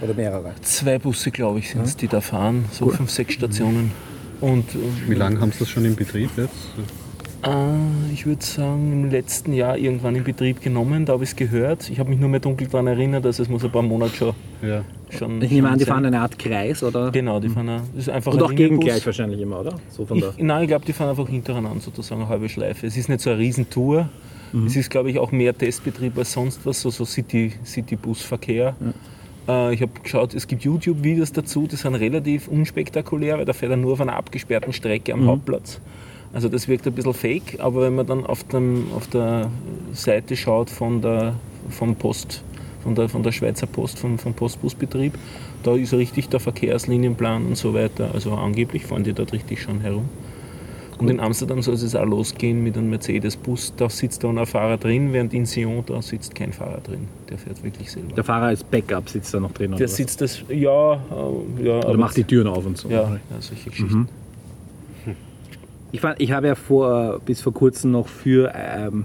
Oder 0.00 0.14
mehrere. 0.14 0.52
Zwei 0.62 0.98
Busse, 0.98 1.30
glaube 1.30 1.60
ich, 1.60 1.70
sind 1.70 1.84
es, 1.84 1.96
die 1.96 2.08
da 2.08 2.20
fahren, 2.20 2.64
so 2.72 2.88
fünf, 2.88 3.10
sechs 3.10 3.34
Stationen. 3.34 3.92
Und 4.40 4.74
äh, 4.74 4.78
Wie 5.08 5.14
lange 5.14 5.40
haben 5.40 5.52
Sie 5.52 5.60
das 5.60 5.68
schon 5.70 5.84
in 5.84 5.94
Betrieb 5.94 6.30
jetzt? 6.36 6.50
äh, 7.44 8.12
ich 8.12 8.26
würde 8.26 8.44
sagen, 8.44 8.92
im 9.04 9.10
letzten 9.10 9.52
Jahr 9.52 9.78
irgendwann 9.78 10.16
in 10.16 10.24
Betrieb 10.24 10.60
genommen, 10.60 11.06
da 11.06 11.12
habe 11.12 11.22
ich 11.22 11.30
es 11.30 11.36
gehört. 11.36 11.88
Ich 11.88 12.00
habe 12.00 12.10
mich 12.10 12.18
nur 12.18 12.28
mehr 12.28 12.40
dunkel 12.40 12.66
daran 12.66 12.88
erinnert, 12.88 13.24
dass 13.24 13.38
es 13.38 13.48
muss 13.48 13.62
ein 13.64 13.70
paar 13.70 13.82
Monate 13.82 14.14
schon, 14.16 14.34
Ja. 14.60 14.84
schon 15.16 15.40
Ich 15.40 15.50
nehme 15.52 15.68
schon 15.68 15.72
an, 15.74 15.78
die 15.78 15.84
sein. 15.84 15.94
fahren 15.94 16.06
eine 16.06 16.20
Art 16.20 16.36
Kreis, 16.36 16.82
oder? 16.82 17.12
Genau, 17.12 17.38
die 17.38 17.48
fahren 17.48 17.68
ein, 17.68 17.82
das 17.94 18.08
ist 18.08 18.08
einfach 18.10 18.32
Und 18.32 18.38
ein 18.40 18.44
auch 18.44 18.54
gegengleich 18.54 19.06
wahrscheinlich 19.06 19.40
immer, 19.40 19.60
oder? 19.60 19.74
So 19.90 20.04
von 20.04 20.18
Ich, 20.18 20.24
nein, 20.38 20.62
ich 20.62 20.68
glaube, 20.68 20.84
die 20.84 20.92
fahren 20.92 21.10
einfach 21.10 21.28
hintereinander 21.28 21.80
sozusagen 21.80 22.22
eine 22.22 22.28
halbe 22.30 22.48
Schleife. 22.48 22.88
Es 22.88 22.96
ist 22.96 23.08
nicht 23.08 23.20
so 23.20 23.30
eine 23.30 23.38
Riesentour. 23.38 24.08
Es 24.66 24.76
ist, 24.76 24.90
glaube 24.90 25.10
ich, 25.10 25.18
auch 25.18 25.32
mehr 25.32 25.56
Testbetrieb 25.56 26.16
als 26.18 26.32
sonst 26.32 26.60
was, 26.64 26.80
so, 26.82 26.90
so 26.90 27.04
City- 27.04 27.52
City-Bus-Verkehr. 27.64 28.74
Äh, 29.48 29.74
ich 29.74 29.82
habe 29.82 29.92
geschaut, 30.02 30.34
es 30.34 30.46
gibt 30.46 30.62
YouTube-Videos 30.62 31.32
dazu, 31.32 31.66
die 31.66 31.76
sind 31.76 31.94
relativ 31.94 32.48
unspektakulär, 32.48 33.38
weil 33.38 33.44
da 33.44 33.52
fährt 33.52 33.70
er 33.72 33.76
nur 33.78 33.94
auf 33.94 34.00
einer 34.00 34.14
abgesperrten 34.16 34.72
Strecke 34.72 35.12
am 35.14 35.20
Hauptplatz. 35.26 35.80
Also 36.34 36.48
das 36.48 36.68
wirkt 36.68 36.86
ein 36.86 36.92
bisschen 36.94 37.14
fake, 37.14 37.58
aber 37.60 37.82
wenn 37.82 37.94
man 37.94 38.06
dann 38.06 38.24
auf, 38.26 38.44
dem, 38.44 38.86
auf 38.96 39.06
der 39.08 39.50
Seite 39.92 40.36
schaut 40.36 40.70
von 40.70 41.02
der, 41.02 41.34
vom 41.68 41.94
Post, 41.94 42.42
von 42.82 42.94
der, 42.94 43.08
von 43.08 43.22
der 43.22 43.32
Schweizer 43.32 43.66
Post, 43.66 43.98
vom, 43.98 44.18
vom 44.18 44.32
Postbusbetrieb, 44.34 45.12
da 45.62 45.74
ist 45.76 45.92
richtig 45.92 46.28
der 46.30 46.40
Verkehrslinienplan 46.40 47.46
und 47.46 47.56
so 47.56 47.74
weiter. 47.74 48.10
Also 48.14 48.32
angeblich 48.32 48.86
fahren 48.86 49.04
die 49.04 49.12
dort 49.12 49.32
richtig 49.32 49.62
schon 49.62 49.80
herum. 49.80 50.08
Und 51.02 51.10
in 51.10 51.18
Amsterdam 51.18 51.60
soll 51.62 51.74
es 51.74 51.96
auch 51.96 52.06
losgehen 52.06 52.62
mit 52.62 52.78
einem 52.78 52.90
Mercedes-Bus. 52.90 53.74
Da 53.76 53.90
sitzt 53.90 54.22
dann 54.22 54.38
ein 54.38 54.46
Fahrer 54.46 54.76
drin, 54.76 55.12
während 55.12 55.34
in 55.34 55.46
Sion 55.46 55.82
da 55.84 56.00
sitzt 56.00 56.32
kein 56.34 56.52
Fahrer 56.52 56.80
drin. 56.80 57.08
Der 57.28 57.38
fährt 57.38 57.62
wirklich 57.64 57.90
selber. 57.90 58.14
Der 58.14 58.22
Fahrer 58.22 58.46
als 58.46 58.62
Backup 58.62 59.08
sitzt 59.08 59.34
da 59.34 59.40
noch 59.40 59.50
drin. 59.50 59.72
Der 59.72 59.78
oder 59.78 59.86
was? 59.86 59.96
sitzt 59.96 60.20
das, 60.20 60.44
ja, 60.48 60.94
äh, 60.94 61.64
ja. 61.64 61.84
Oder 61.84 61.96
macht 61.96 62.16
die 62.16 62.22
Türen 62.22 62.46
auf 62.46 62.64
und 62.64 62.78
so. 62.78 62.88
Ja, 62.88 63.02
ja 63.02 63.18
solche 63.40 63.70
Geschichten. 63.70 64.08
Ich, 65.90 66.00
fand, 66.00 66.20
ich 66.20 66.30
habe 66.30 66.46
ja 66.46 66.54
vor, 66.54 67.20
bis 67.26 67.40
vor 67.40 67.52
kurzem 67.52 67.90
noch 67.90 68.06
für, 68.06 68.52
ähm, 68.54 69.04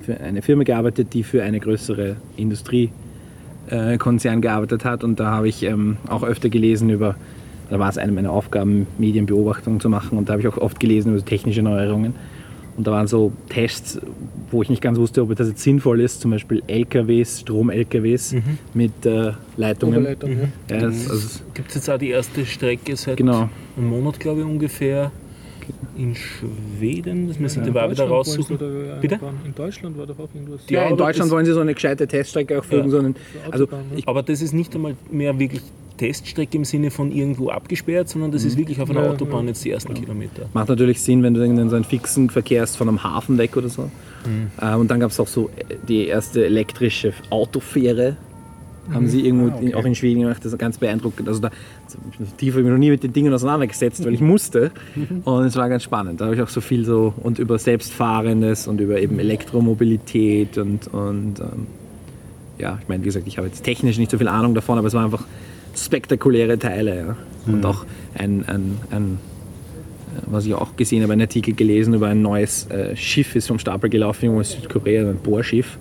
für 0.00 0.20
eine 0.20 0.42
Firma 0.42 0.64
gearbeitet, 0.64 1.14
die 1.14 1.22
für 1.22 1.44
eine 1.44 1.60
größere 1.60 2.16
Industriekonzern 2.36 4.38
äh, 4.38 4.40
gearbeitet 4.40 4.84
hat. 4.84 5.04
Und 5.04 5.20
da 5.20 5.30
habe 5.30 5.48
ich 5.48 5.62
ähm, 5.62 5.98
auch 6.08 6.24
öfter 6.24 6.48
gelesen 6.48 6.90
über, 6.90 7.14
da 7.70 7.78
war 7.78 7.88
es 7.88 7.98
eine 7.98 8.12
meiner 8.12 8.30
Aufgaben, 8.30 8.86
Medienbeobachtung 8.98 9.80
zu 9.80 9.88
machen. 9.88 10.18
Und 10.18 10.28
da 10.28 10.34
habe 10.34 10.42
ich 10.42 10.48
auch 10.48 10.58
oft 10.58 10.78
gelesen 10.80 11.12
über 11.14 11.24
technische 11.24 11.62
Neuerungen. 11.62 12.14
Und 12.76 12.86
da 12.86 12.92
waren 12.92 13.06
so 13.06 13.32
Tests, 13.48 13.98
wo 14.50 14.62
ich 14.62 14.68
nicht 14.68 14.82
ganz 14.82 14.98
wusste, 14.98 15.22
ob 15.22 15.34
das 15.34 15.48
jetzt 15.48 15.62
sinnvoll 15.62 16.00
ist, 16.00 16.20
zum 16.20 16.30
Beispiel 16.30 16.62
LKWs, 16.66 17.40
Strom-LKWs 17.40 18.36
mit 18.74 19.06
äh, 19.06 19.32
Leitungen. 19.56 20.00
Oberleitung, 20.00 20.30
ja. 20.30 20.76
Ja, 20.76 20.82
das, 20.82 21.10
also, 21.10 21.40
Gibt 21.54 21.70
es 21.70 21.76
jetzt 21.76 21.88
auch 21.88 21.98
die 21.98 22.10
erste 22.10 22.44
Strecke 22.44 22.94
seit 22.96 23.16
Genau. 23.16 23.48
einem 23.76 23.88
Monat, 23.88 24.20
glaube 24.20 24.40
ich, 24.40 24.46
ungefähr 24.46 25.10
in 25.96 26.14
Schweden. 26.14 27.28
Das 27.28 27.38
müssen 27.38 27.62
die 27.62 27.68
in 27.68 27.74
mal 27.74 27.90
wieder 27.90 28.06
Deutschland 28.06 28.10
wollen 28.10 28.24
sie 28.24 28.54
raussuchen. 28.54 29.00
Bitte? 29.00 29.18
In 29.44 29.54
Deutschland 29.54 29.98
war 29.98 30.06
doch 30.06 30.18
auch 30.18 30.28
irgendwas. 30.34 30.60
ja, 30.68 30.82
Ja, 30.82 30.88
in 30.90 30.96
Deutschland 30.96 31.30
wollen 31.30 31.46
sie 31.46 31.52
so 31.52 31.60
eine 31.60 31.74
gescheite 31.74 32.06
Teststrecke 32.06 32.58
auch 32.58 32.64
fügen, 32.64 32.90
sondern 32.90 33.16
also 33.50 33.64
ne? 33.64 33.70
ich, 33.96 34.06
Aber 34.06 34.22
das 34.22 34.42
ist 34.42 34.52
nicht 34.52 34.74
einmal 34.74 34.96
mehr 35.10 35.38
wirklich 35.38 35.62
Teststrecke 35.96 36.56
im 36.56 36.64
Sinne 36.64 36.90
von 36.90 37.10
irgendwo 37.12 37.50
abgesperrt, 37.50 38.08
sondern 38.08 38.32
das 38.32 38.44
ist 38.44 38.56
wirklich 38.56 38.80
auf 38.80 38.90
einer 38.90 39.04
Ja, 39.04 39.10
Autobahn 39.10 39.46
jetzt 39.48 39.64
die 39.64 39.70
ersten 39.70 39.94
Kilometer. 39.94 40.48
Macht 40.52 40.68
natürlich 40.68 41.00
Sinn, 41.00 41.22
wenn 41.22 41.34
du 41.34 41.40
dann 41.40 41.70
so 41.70 41.76
einen 41.76 41.84
fixen 41.84 42.30
Verkehr 42.30 42.62
hast 42.62 42.76
von 42.76 42.88
einem 42.88 43.02
Hafen 43.02 43.38
weg 43.38 43.56
oder 43.56 43.68
so. 43.68 43.90
Äh, 44.60 44.74
und 44.74 44.90
dann 44.90 45.00
gab 45.00 45.10
es 45.10 45.20
auch 45.20 45.28
so 45.28 45.50
äh, 45.56 45.76
die 45.88 46.06
erste 46.06 46.44
elektrische 46.44 47.12
Autofähre. 47.30 48.16
Haben 48.92 49.08
sie 49.08 49.26
irgendwo 49.26 49.58
in, 49.58 49.74
auch 49.74 49.84
in 49.84 49.96
Schweden 49.96 50.20
gemacht, 50.20 50.44
das 50.44 50.52
ist 50.52 50.58
ganz 50.60 50.78
beeindruckend. 50.78 51.26
Also 51.26 51.40
da 51.40 51.50
tiefer 52.36 52.52
habe 52.52 52.60
ich 52.60 52.64
mich 52.66 52.72
noch 52.72 52.78
nie 52.78 52.90
mit 52.90 53.02
den 53.02 53.12
Dingen 53.12 53.34
auseinandergesetzt, 53.34 54.04
weil 54.04 54.14
ich 54.14 54.20
musste. 54.20 54.70
Und 55.24 55.44
es 55.44 55.56
war 55.56 55.68
ganz 55.68 55.82
spannend. 55.82 56.20
Da 56.20 56.26
habe 56.26 56.36
ich 56.36 56.40
auch 56.40 56.48
so 56.48 56.60
viel 56.60 56.84
so 56.84 57.12
und 57.20 57.40
über 57.40 57.58
Selbstfahrendes 57.58 58.68
und 58.68 58.80
über 58.80 59.00
eben 59.00 59.18
Elektromobilität 59.18 60.56
und, 60.58 60.86
und 60.94 61.40
ähm, 61.40 61.66
ja, 62.58 62.78
ich 62.80 62.88
meine, 62.88 63.02
wie 63.02 63.06
gesagt, 63.06 63.26
ich 63.26 63.38
habe 63.38 63.48
jetzt 63.48 63.64
technisch 63.64 63.98
nicht 63.98 64.12
so 64.12 64.18
viel 64.18 64.28
Ahnung 64.28 64.54
davon, 64.54 64.78
aber 64.78 64.86
es 64.86 64.94
waren 64.94 65.06
einfach 65.06 65.24
spektakuläre 65.76 66.58
Teile. 66.58 66.96
Ja. 66.96 67.16
Und 67.52 67.64
auch 67.64 67.84
ein, 68.14 68.44
ein, 68.48 68.78
ein 68.90 69.18
was 70.26 70.46
ich 70.46 70.54
auch 70.54 70.76
gesehen 70.76 71.02
habe, 71.02 71.12
einen 71.12 71.22
Artikel 71.22 71.54
gelesen 71.54 71.94
über 71.94 72.08
ein 72.08 72.22
neues 72.22 72.68
äh, 72.70 72.96
Schiff, 72.96 73.36
ist 73.36 73.48
vom 73.48 73.58
Stapel 73.58 73.90
gelaufen, 73.90 74.24
irgendwo 74.24 74.40
in 74.40 74.46
Südkorea, 74.46 75.08
ein 75.08 75.18
Bohrschiff. 75.18 75.78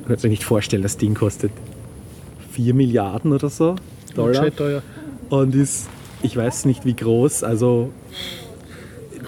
Ich 0.00 0.06
kann 0.06 0.18
mir 0.22 0.28
nicht 0.28 0.44
vorstellen, 0.44 0.82
das 0.82 0.96
Ding 0.96 1.14
kostet 1.14 1.52
4 2.50 2.74
Milliarden 2.74 3.32
oder 3.32 3.48
so 3.48 3.76
Dollar. 4.14 4.50
Und 5.28 5.54
ist, 5.54 5.88
ich 6.22 6.36
weiß 6.36 6.64
nicht 6.64 6.84
wie 6.84 6.94
groß, 6.94 7.44
also 7.44 7.92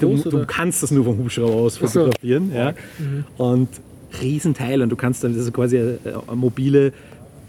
du, 0.01 0.09
Groß, 0.09 0.23
du 0.24 0.37
oder? 0.37 0.47
kannst 0.47 0.83
das 0.83 0.91
nur 0.91 1.05
vom 1.05 1.19
Hubschrauber 1.19 1.55
aus 1.55 1.77
fotografieren. 1.77 2.53
Ja. 2.53 2.74
Und 3.37 3.69
Riesenteil 4.20 4.83
und 4.83 4.91
du 4.91 4.97
kannst 4.97 5.24
dann, 5.24 5.35
das 5.35 5.47
ist 5.47 5.53
quasi 5.53 5.79
eine, 5.79 5.99
eine 6.27 6.37
mobile 6.37 6.93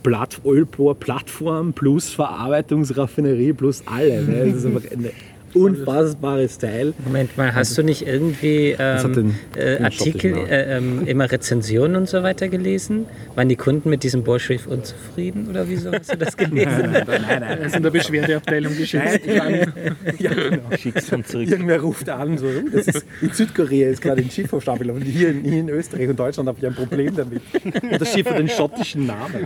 Platt 0.03 0.41
Ölbohr-Plattform 0.45 1.73
plus 1.73 2.09
Verarbeitungsraffinerie 2.09 3.53
plus 3.53 3.83
alle. 3.85 4.21
Ne? 4.21 4.45
Das 4.47 4.57
ist 4.57 4.65
einfach 4.65 4.91
ein 4.91 5.09
unfassbares 5.55 6.57
Teil. 6.57 6.93
Moment 7.05 7.37
mal, 7.37 7.53
hast 7.53 7.77
du 7.77 7.83
nicht 7.83 8.05
irgendwie 8.07 8.75
ähm, 8.79 9.13
den- 9.13 9.35
äh, 9.55 9.83
Artikel, 9.83 10.35
äh, 10.49 10.77
ähm, 10.77 11.05
immer 11.07 11.31
Rezensionen 11.31 11.95
und 11.95 12.09
so 12.09 12.23
weiter 12.23 12.47
gelesen? 12.49 13.05
Waren 13.35 13.49
die 13.49 13.55
Kunden 13.55 13.89
mit 13.89 14.03
diesem 14.03 14.23
Bohrschiff 14.23 14.67
unzufrieden 14.67 15.47
oder 15.49 15.67
wieso 15.69 15.91
hast 15.91 16.11
du 16.13 16.17
das 16.17 16.35
gelesen? 16.37 16.93
Er 16.95 17.59
ist 17.61 17.75
in 17.75 17.83
der 17.83 17.89
Beschwerdeabteilung 17.91 18.75
geschickt. 18.77 19.21
Schick's 20.79 21.07
dann 21.09 21.23
zurück. 21.25 21.49
Irgendwer 21.49 21.81
ruft 21.81 22.09
an, 22.09 22.37
so, 22.37 22.45
"Oh, 22.47 22.69
das 22.71 22.87
ist, 22.87 23.05
in 23.21 23.31
Südkorea 23.31 23.89
ist 23.89 24.01
gerade 24.01 24.21
ein 24.21 24.29
Schiff 24.29 24.51
auf 24.53 24.61
Stapel 24.63 24.89
und 24.91 25.01
hier 25.01 25.29
in, 25.29 25.43
hier 25.43 25.59
in 25.59 25.69
Österreich 25.69 26.09
und 26.09 26.19
Deutschland 26.19 26.47
habe 26.47 26.57
ich 26.59 26.65
ein 26.65 26.75
Problem 26.75 27.15
damit. 27.15 27.41
Und 27.63 28.01
das 28.01 28.11
Schiff 28.13 28.25
hat 28.27 28.37
den 28.39 28.49
schottischen 28.49 29.05
Namen. 29.07 29.45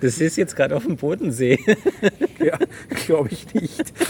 Das 0.00 0.20
ist 0.20 0.36
jetzt 0.36 0.56
gerade 0.56 0.76
auf 0.76 0.84
dem 0.84 0.96
Bodensee. 0.96 1.58
Ja, 2.44 2.58
glaube 3.06 3.28
ich 3.30 3.31
nicht. 3.54 3.92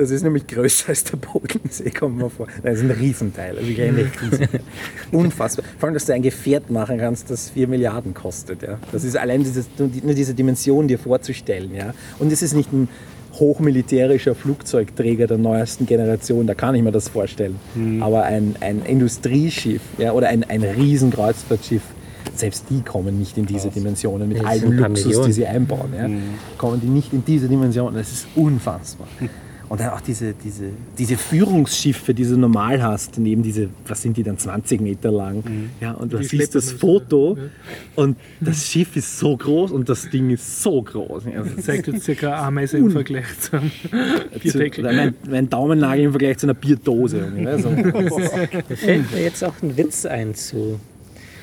Das 0.00 0.10
ist 0.10 0.22
nämlich 0.22 0.46
größer 0.46 0.88
als 0.88 1.04
der 1.04 1.18
Bodensee, 1.18 1.90
kommt 1.90 2.16
mir 2.16 2.30
vor. 2.30 2.46
Das 2.62 2.78
ist 2.78 2.84
ein 2.84 2.90
Riesenteil, 2.90 3.58
also 3.58 3.68
echt 3.68 4.22
Riesenteil. 4.22 4.60
Unfassbar. 5.12 5.62
Vor 5.78 5.88
allem, 5.88 5.94
dass 5.94 6.06
du 6.06 6.14
ein 6.14 6.22
Gefährt 6.22 6.70
machen 6.70 6.96
kannst, 6.96 7.28
das 7.28 7.50
4 7.50 7.68
Milliarden 7.68 8.14
kostet. 8.14 8.62
Ja. 8.62 8.78
Das 8.92 9.04
ist 9.04 9.14
allein 9.14 9.44
dieses, 9.44 9.66
nur 9.76 10.14
diese 10.14 10.32
Dimension 10.32 10.88
dir 10.88 10.98
vorzustellen. 10.98 11.74
Ja. 11.74 11.92
Und 12.18 12.32
es 12.32 12.40
ist 12.40 12.54
nicht 12.54 12.72
ein 12.72 12.88
hochmilitärischer 13.34 14.34
Flugzeugträger 14.34 15.26
der 15.26 15.36
neuesten 15.36 15.84
Generation, 15.84 16.46
da 16.46 16.54
kann 16.54 16.74
ich 16.74 16.82
mir 16.82 16.92
das 16.92 17.08
vorstellen. 17.08 17.56
Aber 18.00 18.24
ein, 18.24 18.56
ein 18.60 18.82
Industrieschiff 18.84 19.82
ja, 19.98 20.12
oder 20.12 20.28
ein, 20.28 20.44
ein 20.44 20.62
Riesenkreuzfahrtschiff, 20.62 21.82
selbst 22.34 22.64
die 22.70 22.82
kommen 22.82 23.18
nicht 23.18 23.36
in 23.38 23.46
diese 23.46 23.68
Dimensionen 23.68 24.28
mit 24.28 24.38
Ja, 24.38 24.44
all 24.44 24.60
dem 24.60 24.72
Luxus, 24.78 25.22
die 25.26 25.32
sie 25.32 25.46
einbauen. 25.46 25.92
Ja. 25.96 26.08
Kommen 26.58 26.80
die 26.80 26.88
nicht 26.88 27.12
in 27.12 27.24
diese 27.24 27.48
Dimensionen, 27.48 27.94
das 27.96 28.12
ist 28.12 28.26
unfassbar. 28.34 29.08
Und 29.70 29.78
dann 29.78 29.90
auch 29.90 30.00
diese, 30.00 30.34
diese, 30.34 30.64
diese 30.98 31.16
Führungsschiffe, 31.16 32.12
die 32.12 32.24
du 32.24 32.36
normal 32.36 32.82
hast, 32.82 33.18
neben 33.20 33.40
diese, 33.44 33.68
was 33.86 34.02
sind 34.02 34.16
die 34.16 34.24
dann, 34.24 34.36
20 34.36 34.80
Meter 34.80 35.12
lang. 35.12 35.44
Ja, 35.80 35.92
und 35.92 36.12
du 36.12 36.18
Die 36.18 36.24
siehst 36.24 36.56
das 36.56 36.72
Foto 36.72 37.38
und 37.94 38.16
das 38.40 38.66
Schiff 38.66 38.96
ist 38.96 39.20
so 39.20 39.36
groß 39.36 39.70
und 39.70 39.88
das 39.88 40.10
Ding 40.10 40.30
ist 40.30 40.60
so 40.60 40.82
groß. 40.82 41.22
Ja, 41.26 41.44
das 41.44 41.64
Zeigt 41.64 41.86
jetzt 41.86 42.02
circa 42.02 42.32
eine 42.32 42.38
Ameise 42.38 42.78
im 42.78 42.90
Vergleich 42.90 43.26
Bierdeckel. 44.42 44.84
oder 44.86 44.92
mein, 44.92 45.14
mein 45.30 45.48
Daumennagel 45.48 46.06
im 46.06 46.10
Vergleich 46.10 46.38
zu 46.38 46.46
einer 46.46 46.54
Bierdose. 46.54 47.30
Da 48.68 48.74
fällt 48.74 49.12
mir 49.12 49.22
jetzt 49.22 49.44
auch 49.44 49.54
ein 49.62 49.76
Witz 49.76 50.04
ein 50.04 50.34
zu. 50.34 50.80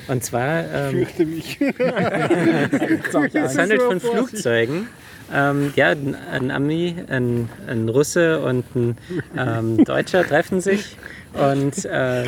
Und 0.08 0.24
zwar, 0.24 0.64
ähm, 0.72 0.90
Fürchte 0.90 1.26
mich. 1.26 1.60
es 3.34 3.58
handelt 3.58 3.82
von 3.82 4.00
Flugzeugen. 4.00 4.88
Ähm, 5.32 5.72
ja, 5.76 5.88
ein, 5.88 6.16
ein 6.32 6.50
Ami, 6.50 6.94
ein, 7.08 7.50
ein 7.66 7.88
Russe 7.88 8.40
und 8.40 8.64
ein 8.74 8.96
ähm, 9.36 9.84
Deutscher 9.84 10.24
treffen 10.26 10.62
sich 10.62 10.96
und 11.38 11.84
äh, 11.84 12.22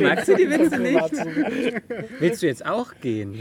magst 0.00 0.28
du 0.28 0.36
die 0.36 0.50
Witze 0.50 0.78
nicht? 0.78 1.14
Willst 2.20 2.42
du 2.42 2.46
jetzt 2.46 2.66
auch 2.66 2.92
gehen? 3.00 3.34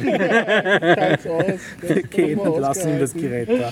Gehen 2.10 2.40
und 2.40 2.60
lassen 2.60 2.90
ihm 2.90 3.00
das 3.00 3.14
Gerät 3.14 3.50
da. 3.50 3.72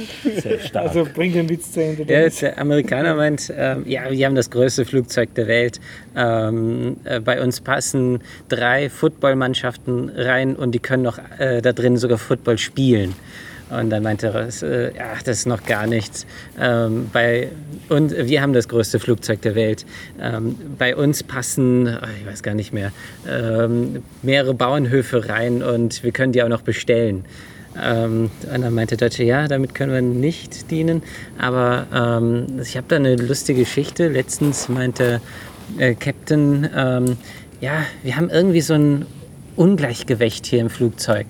Also 0.79 1.07
bring 1.13 1.33
den 1.33 1.49
Witz 1.49 1.71
zu 1.71 1.83
Ende. 1.83 2.03
Ja, 2.11 2.27
der 2.27 2.59
Amerikaner 2.59 3.15
meint, 3.15 3.53
ähm, 3.55 3.83
ja, 3.85 4.09
wir 4.09 4.25
haben 4.25 4.35
das 4.35 4.49
größte 4.49 4.85
Flugzeug 4.85 5.33
der 5.35 5.47
Welt. 5.47 5.79
Ähm, 6.15 6.97
äh, 7.03 7.19
bei 7.19 7.41
uns 7.41 7.61
passen 7.61 8.19
drei 8.49 8.89
Footballmannschaften 8.89 10.09
rein 10.09 10.55
und 10.55 10.73
die 10.73 10.79
können 10.79 11.03
noch 11.03 11.19
äh, 11.39 11.61
da 11.61 11.73
drin 11.73 11.97
sogar 11.97 12.17
Football 12.17 12.57
spielen. 12.57 13.13
Und 13.71 13.89
dann 13.89 14.03
meinte 14.03 14.27
er, 14.27 14.33
das, 14.33 14.61
äh, 14.63 14.91
das 15.23 15.39
ist 15.39 15.45
noch 15.47 15.63
gar 15.63 15.87
nichts. 15.87 16.25
Ähm, 16.59 17.09
bei, 17.11 17.49
und 17.89 18.15
wir 18.15 18.41
haben 18.41 18.53
das 18.53 18.67
größte 18.67 18.99
Flugzeug 18.99 19.41
der 19.41 19.55
Welt. 19.55 19.85
Ähm, 20.21 20.57
bei 20.77 20.95
uns 20.95 21.23
passen, 21.23 21.87
ach, 21.87 22.09
ich 22.19 22.25
weiß 22.25 22.43
gar 22.43 22.53
nicht 22.53 22.73
mehr, 22.73 22.91
ähm, 23.29 24.03
mehrere 24.21 24.53
Bauernhöfe 24.53 25.29
rein 25.29 25.63
und 25.63 26.03
wir 26.03 26.11
können 26.11 26.33
die 26.33 26.43
auch 26.43 26.49
noch 26.49 26.61
bestellen. 26.61 27.25
Ähm, 27.81 28.29
und 28.53 28.61
dann 28.61 28.73
meinte 28.73 28.97
der 28.97 29.09
Deutsche, 29.09 29.23
ja, 29.23 29.47
damit 29.47 29.73
können 29.73 29.93
wir 29.93 30.01
nicht 30.01 30.69
dienen. 30.71 31.01
Aber 31.37 31.87
ähm, 31.93 32.59
ich 32.61 32.75
habe 32.75 32.87
da 32.89 32.97
eine 32.97 33.15
lustige 33.15 33.61
Geschichte. 33.61 34.09
Letztens 34.09 34.67
meinte 34.67 35.21
äh, 35.77 35.95
Captain, 35.95 36.69
ähm, 36.75 37.17
ja, 37.61 37.83
wir 38.03 38.17
haben 38.17 38.29
irgendwie 38.29 38.61
so 38.61 38.73
ein 38.73 39.05
Ungleichgewicht 39.55 40.45
hier 40.45 40.59
im 40.59 40.69
Flugzeug. 40.69 41.27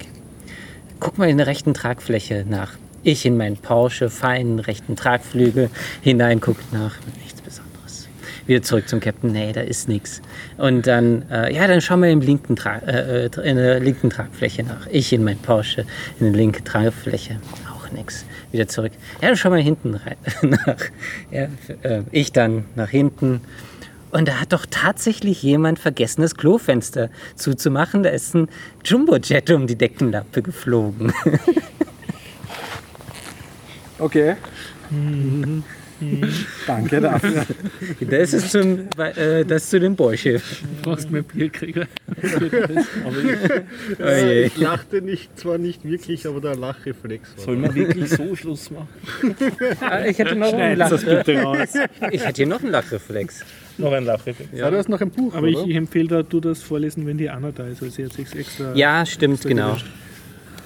Guck 1.01 1.17
mal 1.17 1.27
in 1.27 1.37
der 1.37 1.47
rechten 1.47 1.73
Tragfläche 1.73 2.45
nach. 2.47 2.73
Ich 3.01 3.25
in 3.25 3.35
meinen 3.35 3.57
Porsche, 3.57 4.11
feinen 4.11 4.59
rechten 4.59 4.95
Tragflügel 4.95 5.71
hinein, 6.01 6.39
guckt 6.39 6.71
nach. 6.71 6.93
Nichts 7.23 7.41
Besonderes. 7.41 8.07
Wieder 8.45 8.61
zurück 8.61 8.87
zum 8.87 8.99
Captain. 8.99 9.31
Nee, 9.31 9.51
da 9.51 9.61
ist 9.61 9.89
nichts. 9.89 10.21
Und 10.59 10.85
dann, 10.85 11.27
äh, 11.31 11.51
ja, 11.55 11.65
dann 11.65 11.81
schau 11.81 11.97
mal 11.97 12.11
im 12.11 12.21
linken 12.21 12.55
äh, 12.55 13.25
äh, 13.25 13.49
in 13.49 13.57
der 13.57 13.79
linken 13.79 14.11
Tragfläche 14.11 14.61
nach. 14.61 14.85
Ich 14.91 15.11
in 15.11 15.23
mein 15.23 15.39
Porsche, 15.39 15.87
in 16.19 16.27
der 16.27 16.35
linken 16.35 16.63
Tragfläche. 16.63 17.41
Auch 17.75 17.91
nichts. 17.91 18.23
Wieder 18.51 18.67
zurück. 18.67 18.91
Ja, 19.23 19.29
dann 19.29 19.37
schau 19.37 19.49
mal 19.49 19.59
hinten 19.59 19.95
rein 19.95 20.17
nach. 20.43 20.77
Ja, 21.31 21.47
äh, 21.81 22.03
ich 22.11 22.31
dann 22.31 22.65
nach 22.75 22.89
hinten. 22.89 23.41
Und 24.11 24.27
da 24.27 24.39
hat 24.39 24.51
doch 24.53 24.65
tatsächlich 24.69 25.41
jemand 25.43 25.79
vergessen, 25.79 26.21
das 26.21 26.35
Klofenster 26.35 27.09
zuzumachen. 27.35 28.03
Da 28.03 28.09
ist 28.09 28.35
ein 28.35 28.47
Jumbojet 28.83 29.49
um 29.51 29.67
die 29.67 29.77
Deckenlappe 29.77 30.41
geflogen. 30.41 31.13
Okay. 33.99 34.35
Danke 36.65 37.01
dafür. 37.01 37.45
Das 37.99 38.33
ist, 38.33 38.49
zum, 38.51 38.87
äh, 38.97 39.45
das 39.45 39.69
zu 39.69 39.79
dem 39.79 39.95
Borschiff. 39.95 40.63
Du 40.63 40.89
brauchst 40.89 41.11
mehr 41.11 41.21
Bierkrieger. 41.21 41.85
Oh 43.05 44.09
je. 44.09 44.43
Ich 44.45 44.57
lachte 44.57 45.01
nicht, 45.03 45.37
zwar 45.39 45.59
nicht 45.59 45.85
wirklich, 45.85 46.25
aber 46.25 46.41
der 46.41 46.55
Lachreflex 46.55 47.37
war. 47.37 47.45
Soll 47.45 47.57
man 47.57 47.75
wirklich 47.75 48.09
so 48.09 48.35
Schluss 48.35 48.71
machen? 48.71 48.87
Ah, 49.81 50.05
Ich 50.05 50.17
hätte 50.17 50.35
noch 50.35 50.51
einen 50.53 50.79
das 50.79 50.91
Lach 50.91 51.03
bitte 51.03 51.41
raus. 51.43 51.69
Ich 52.11 52.25
hätte 52.25 52.37
hier 52.37 52.47
noch 52.47 52.61
einen 52.61 52.71
Lachreflex. 52.71 53.45
Noch 53.77 53.91
ein 53.91 54.05
Lachreflex. 54.05 54.49
Ja, 54.53 54.69
du 54.69 54.77
hast 54.77 54.89
noch 54.89 55.01
ein 55.01 55.09
Buch, 55.11 55.33
Aber 55.33 55.47
ich, 55.47 55.57
oder? 55.57 55.67
ich 55.67 55.75
empfehle 55.75 56.07
da, 56.07 56.23
du 56.23 56.39
das 56.39 56.61
vorlesen, 56.61 57.05
wenn 57.07 57.17
die 57.17 57.29
Anna 57.29 57.51
da 57.51 57.65
ist. 57.65 57.81
Also 57.81 57.95
sie 57.95 58.05
hat 58.05 58.13
sich 58.13 58.33
extra. 58.35 58.73
Ja, 58.75 59.05
stimmt, 59.05 59.41
genau. 59.43 59.77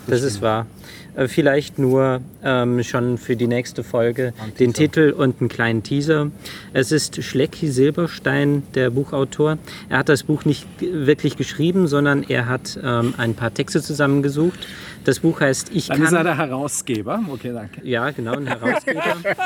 Das 0.07 0.21
ist 0.21 0.41
wahr. 0.41 0.67
Äh, 1.15 1.27
Vielleicht 1.27 1.79
nur 1.79 2.21
ähm, 2.43 2.83
schon 2.83 3.17
für 3.17 3.35
die 3.35 3.47
nächste 3.47 3.83
Folge 3.83 4.33
den 4.59 4.73
Titel 4.73 5.11
und 5.17 5.39
einen 5.39 5.49
kleinen 5.49 5.81
Teaser. 5.81 6.29
Es 6.73 6.91
ist 6.91 7.23
Schlecki 7.23 7.69
Silberstein, 7.69 8.63
der 8.75 8.89
Buchautor. 8.91 9.57
Er 9.89 9.99
hat 9.99 10.09
das 10.09 10.23
Buch 10.23 10.45
nicht 10.45 10.67
wirklich 10.81 11.37
geschrieben, 11.37 11.87
sondern 11.87 12.23
er 12.23 12.47
hat 12.47 12.77
ähm, 12.83 13.13
ein 13.17 13.33
paar 13.33 13.51
Texte 13.53 13.81
zusammengesucht. 13.81 14.67
Das 15.05 15.19
Buch 15.21 15.39
heißt 15.41 15.71
Ich 15.73 15.87
Dann 15.87 16.01
ist 16.03 16.11
er 16.11 16.17
kann. 16.17 16.25
der 16.25 16.37
Herausgeber. 16.37 17.21
Okay, 17.31 17.51
danke. 17.53 17.81
Ja, 17.83 18.11
genau, 18.11 18.33
ein 18.33 18.45
Herausgeber. 18.47 19.01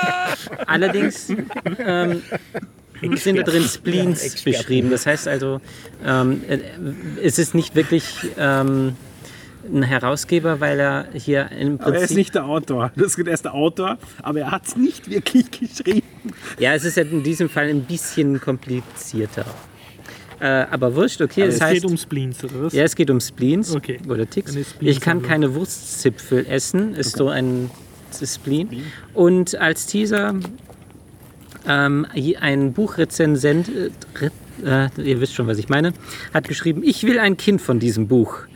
Allerdings 0.65 1.29
ähm, 1.85 2.21
sind 3.15 3.37
da 3.37 3.43
drin 3.43 3.63
Spleens 3.63 4.43
beschrieben. 4.43 4.89
Das 4.89 5.05
heißt 5.05 5.27
also, 5.27 5.61
ähm, 6.05 6.41
äh, 6.47 6.59
es 7.23 7.39
ist 7.39 7.55
nicht 7.55 7.75
wirklich 7.75 8.05
ähm, 8.37 8.95
ein 9.71 9.83
Herausgeber, 9.83 10.59
weil 10.59 10.79
er 10.79 11.07
hier 11.13 11.51
im 11.51 11.79
Aber 11.79 11.89
er 11.89 11.95
ist 11.95 11.99
Prinzip. 11.99 12.17
nicht 12.17 12.35
der 12.35 12.45
Autor. 12.45 12.91
Das 12.95 13.17
er 13.17 13.27
ist 13.33 13.45
der 13.45 13.53
Autor, 13.53 13.97
aber 14.21 14.39
er 14.39 14.51
hat 14.51 14.67
es 14.67 14.75
nicht 14.75 15.09
wirklich 15.09 15.51
geschrieben. 15.59 16.07
Ja, 16.57 16.73
es 16.73 16.85
ist 16.85 16.97
ja 16.97 17.03
in 17.03 17.23
diesem 17.23 17.49
Fall 17.49 17.69
ein 17.69 17.83
bisschen 17.83 18.39
komplizierter. 18.39 19.45
Äh, 20.39 20.65
aber 20.71 20.95
wurscht, 20.95 21.21
okay. 21.21 21.41
es 21.43 21.59
das 21.59 21.67
heißt, 21.67 21.81
geht 21.81 21.91
um 21.91 21.97
Spleens, 21.97 22.43
oder 22.43 22.63
was? 22.63 22.73
Ja, 22.73 22.83
es 22.83 22.95
geht 22.95 23.09
um 23.09 23.19
Spleens 23.19 23.75
Okay. 23.75 23.99
oder 24.07 24.29
Ticks. 24.29 24.55
Eine 24.55 24.65
Ich 24.79 25.01
kann 25.01 25.21
keine 25.21 25.53
Wurstzipfel 25.53 26.45
essen, 26.47 26.95
ist 26.95 27.17
so 27.17 27.27
ein 27.27 27.69
Spleen. 28.25 28.83
Und 29.13 29.55
als 29.55 29.85
Teaser 29.85 30.35
ähm, 31.69 32.05
ein 32.41 32.73
Buchrezensent, 32.73 33.69
äh, 33.69 34.85
äh, 34.85 34.89
ihr 35.01 35.21
wisst 35.21 35.35
schon, 35.35 35.47
was 35.47 35.57
ich 35.57 35.69
meine, 35.69 35.93
hat 36.33 36.47
geschrieben, 36.47 36.81
ich 36.83 37.03
will 37.03 37.19
ein 37.19 37.37
Kind 37.37 37.61
von 37.61 37.79
diesem 37.79 38.07
Buch. 38.07 38.39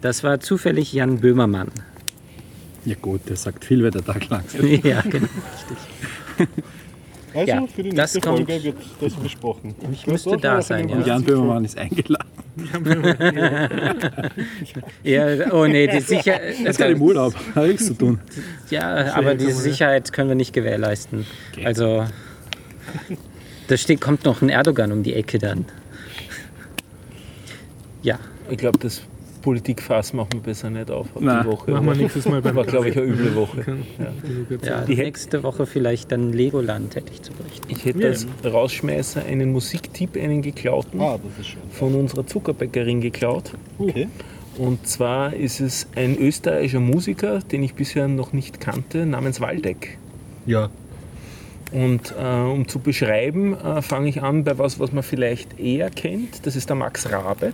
Das 0.00 0.22
war 0.22 0.38
zufällig 0.38 0.92
Jan 0.92 1.20
Böhmermann. 1.20 1.68
Ja 2.84 2.94
gut, 3.00 3.22
der 3.26 3.36
sagt 3.36 3.64
viel, 3.64 3.82
wer 3.82 3.90
der 3.90 4.04
Tag 4.04 4.28
lang. 4.28 4.44
ja, 4.82 5.00
genau. 5.00 5.28
Also 7.34 7.46
Ja, 7.50 7.66
für 7.66 7.82
die 7.82 7.90
das 7.90 8.14
nächste 8.14 8.20
kommt- 8.20 8.46
Folge 8.48 8.62
wird 8.64 8.76
das 9.00 9.14
besprochen. 9.14 9.74
Ich 9.92 10.06
müsste 10.06 10.36
da 10.36 10.62
sein, 10.62 10.88
ja. 10.88 11.00
Jan 11.00 11.24
Böhmermann 11.24 11.64
ist 11.64 11.76
eingeladen. 11.76 12.28
ja. 15.02 15.52
Oh 15.52 15.66
nee, 15.66 15.86
die 15.88 16.00
Sicherheit. 16.00 16.42
Er 16.62 16.70
ist 16.70 16.76
gerade 16.78 16.92
im 16.92 17.02
Urlaub, 17.02 17.34
hat 17.54 17.66
nichts 17.66 17.86
zu 17.86 17.94
tun. 17.94 18.20
Ja, 18.70 19.14
aber 19.14 19.34
diese 19.34 19.60
Sicherheit 19.60 20.12
können 20.12 20.28
wir 20.28 20.36
nicht 20.36 20.52
gewährleisten. 20.52 21.26
Also, 21.64 22.04
da 23.66 23.76
steht, 23.76 24.00
kommt 24.00 24.24
noch 24.24 24.40
ein 24.42 24.48
Erdogan 24.50 24.92
um 24.92 25.02
die 25.02 25.14
Ecke 25.14 25.38
dann. 25.38 25.64
Ja, 28.02 28.18
Ich 28.50 28.58
glaube, 28.58 28.78
das 28.78 29.00
Politikfass 29.44 30.14
machen 30.14 30.30
wir 30.32 30.40
besser 30.40 30.70
nicht 30.70 30.90
auf 30.90 31.06
Nein, 31.20 31.42
die 31.44 31.48
Woche. 31.50 31.70
Machen 31.70 31.86
wir 31.86 31.94
nächstes 31.94 32.26
Mal 32.26 32.40
beim 32.40 32.56
War, 32.56 32.64
glaube 32.64 32.88
ich, 32.88 32.96
eine 32.96 33.06
üble 33.06 33.34
Woche. 33.34 33.76
ja 34.64 34.80
Die 34.82 34.94
hätt- 34.96 35.04
nächste 35.04 35.42
Woche 35.42 35.66
vielleicht 35.66 36.10
dann 36.12 36.32
Legoland 36.32 36.96
hätte 36.96 37.12
ich 37.12 37.20
zu 37.22 37.32
berichten. 37.34 37.66
Ich 37.68 37.84
hätte 37.84 38.06
als 38.06 38.26
Rausschmeißer 38.42 39.22
einen 39.24 39.52
Musiktipp, 39.52 40.16
einen 40.16 40.40
geklauten, 40.40 40.98
Ah, 41.00 41.18
das 41.22 41.40
ist 41.40 41.48
schön. 41.52 41.60
von 41.70 41.94
unserer 41.94 42.26
Zuckerbäckerin 42.26 43.00
geklaut. 43.02 43.52
Okay. 43.78 44.08
Und 44.56 44.86
zwar 44.86 45.34
ist 45.34 45.60
es 45.60 45.86
ein 45.94 46.16
österreichischer 46.16 46.80
Musiker, 46.80 47.40
den 47.40 47.62
ich 47.64 47.74
bisher 47.74 48.08
noch 48.08 48.32
nicht 48.32 48.60
kannte, 48.60 49.04
namens 49.04 49.40
Waldeck. 49.40 49.98
Ja. 50.46 50.70
Und 51.72 52.14
äh, 52.18 52.24
um 52.24 52.68
zu 52.68 52.78
beschreiben, 52.78 53.54
äh, 53.58 53.82
fange 53.82 54.08
ich 54.08 54.22
an 54.22 54.44
bei 54.44 54.56
was, 54.58 54.78
was 54.78 54.92
man 54.92 55.02
vielleicht 55.02 55.58
eher 55.58 55.90
kennt. 55.90 56.46
Das 56.46 56.54
ist 56.56 56.68
der 56.68 56.76
Max 56.76 57.10
Rabe. 57.10 57.52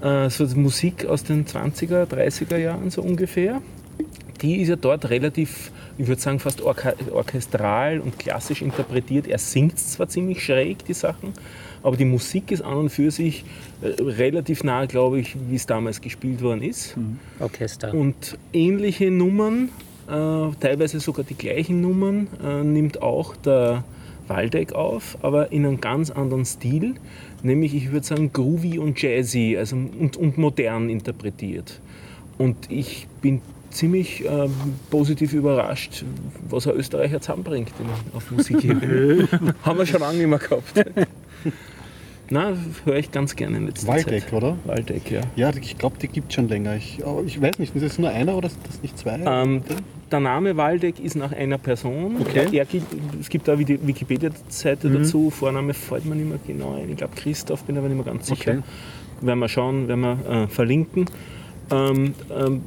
Äh, 0.00 0.30
so 0.30 0.46
Musik 0.56 1.06
aus 1.06 1.24
den 1.24 1.46
20er, 1.46 2.04
30er 2.06 2.56
Jahren 2.56 2.90
so 2.90 3.02
ungefähr. 3.02 3.60
Die 4.40 4.62
ist 4.62 4.68
ja 4.68 4.76
dort 4.76 5.10
relativ, 5.10 5.70
ich 5.98 6.06
würde 6.06 6.20
sagen, 6.20 6.38
fast 6.38 6.62
orka 6.62 6.94
orchestral 7.12 8.00
und 8.00 8.18
klassisch 8.18 8.62
interpretiert. 8.62 9.26
Er 9.26 9.38
singt 9.38 9.78
zwar 9.78 10.08
ziemlich 10.08 10.42
schräg, 10.42 10.84
die 10.86 10.94
Sachen, 10.94 11.34
aber 11.82 11.96
die 11.96 12.06
Musik 12.06 12.50
ist 12.50 12.62
an 12.62 12.76
und 12.76 12.90
für 12.90 13.10
sich 13.10 13.44
äh, 13.82 14.02
relativ 14.02 14.64
nah, 14.64 14.86
glaube 14.86 15.20
ich, 15.20 15.36
wie 15.48 15.56
es 15.56 15.66
damals 15.66 16.00
gespielt 16.00 16.40
worden 16.40 16.62
ist. 16.62 16.96
Orchester. 17.38 17.92
Und 17.92 18.38
ähnliche 18.52 19.10
Nummern, 19.10 19.68
äh, 20.08 20.54
teilweise 20.60 21.00
sogar 21.00 21.24
die 21.24 21.34
gleichen 21.34 21.82
Nummern, 21.82 22.28
äh, 22.42 22.64
nimmt 22.64 23.02
auch 23.02 23.36
der 23.36 23.84
Waldeck 24.30 24.72
auf, 24.72 25.18
aber 25.22 25.52
in 25.52 25.66
einem 25.66 25.80
ganz 25.80 26.10
anderen 26.10 26.46
Stil, 26.46 26.94
nämlich 27.42 27.74
ich 27.74 27.92
würde 27.92 28.06
sagen 28.06 28.32
groovy 28.32 28.78
und 28.78 29.00
jazzy 29.02 29.56
also, 29.58 29.76
und, 29.76 30.16
und 30.16 30.38
modern 30.38 30.88
interpretiert. 30.88 31.80
Und 32.38 32.70
ich 32.70 33.06
bin 33.20 33.42
ziemlich 33.70 34.24
ähm, 34.24 34.54
positiv 34.88 35.34
überrascht, 35.34 36.04
was 36.48 36.66
ein 36.66 36.74
Österreicher 36.74 37.20
zusammenbringt 37.20 37.72
in, 37.78 38.16
auf 38.16 38.30
Musikebene. 38.30 39.28
Haben 39.62 39.78
wir 39.78 39.86
schon 39.86 40.00
lange 40.00 40.18
nicht 40.18 40.26
mehr 40.26 40.38
gehabt. 40.38 40.72
Na, 42.32 42.52
höre 42.84 42.96
ich 42.96 43.10
ganz 43.10 43.34
gerne 43.34 43.56
in 43.56 43.66
letzter 43.66 43.88
Waldeck, 43.88 44.24
Zeit. 44.24 44.32
oder? 44.32 44.56
Waldeck, 44.64 45.10
ja. 45.10 45.22
Ja, 45.34 45.50
ich 45.60 45.76
glaube, 45.76 45.98
die 46.00 46.06
gibt 46.06 46.28
es 46.28 46.36
schon 46.36 46.48
länger. 46.48 46.76
Ich, 46.76 47.00
ich 47.26 47.42
weiß 47.42 47.58
nicht, 47.58 47.74
ist 47.74 47.84
das 47.84 47.98
nur 47.98 48.10
einer 48.10 48.36
oder 48.36 48.48
sind 48.48 48.64
das 48.68 48.80
nicht 48.82 48.96
zwei? 48.96 49.18
Ähm, 49.24 49.62
der 50.10 50.20
Name 50.20 50.56
Waldeck 50.56 50.98
ist 51.00 51.16
nach 51.16 51.32
einer 51.32 51.58
Person. 51.58 52.16
Okay. 52.20 52.46
Er, 52.52 52.66
es 53.20 53.28
gibt 53.28 53.48
da 53.48 53.56
die 53.56 53.86
Wikipedia-Seite 53.86 54.90
dazu. 54.90 55.30
Vorname 55.30 55.74
fällt 55.74 56.04
mir 56.04 56.14
nicht 56.16 56.28
mehr 56.28 56.38
genau 56.46 56.76
ein. 56.76 56.90
Ich 56.90 56.96
glaube 56.96 57.14
Christoph, 57.16 57.64
bin 57.64 57.76
aber 57.78 57.88
nicht 57.88 57.96
mehr 57.96 58.06
ganz 58.06 58.26
sicher. 58.26 58.52
Okay. 58.52 58.62
Werden 59.22 59.38
wir 59.38 59.48
schauen, 59.48 59.88
werden 59.88 60.00
wir 60.00 60.18
äh, 60.30 60.46
verlinken. 60.48 61.06
Ähm, 61.72 62.14
ähm, 62.36 62.62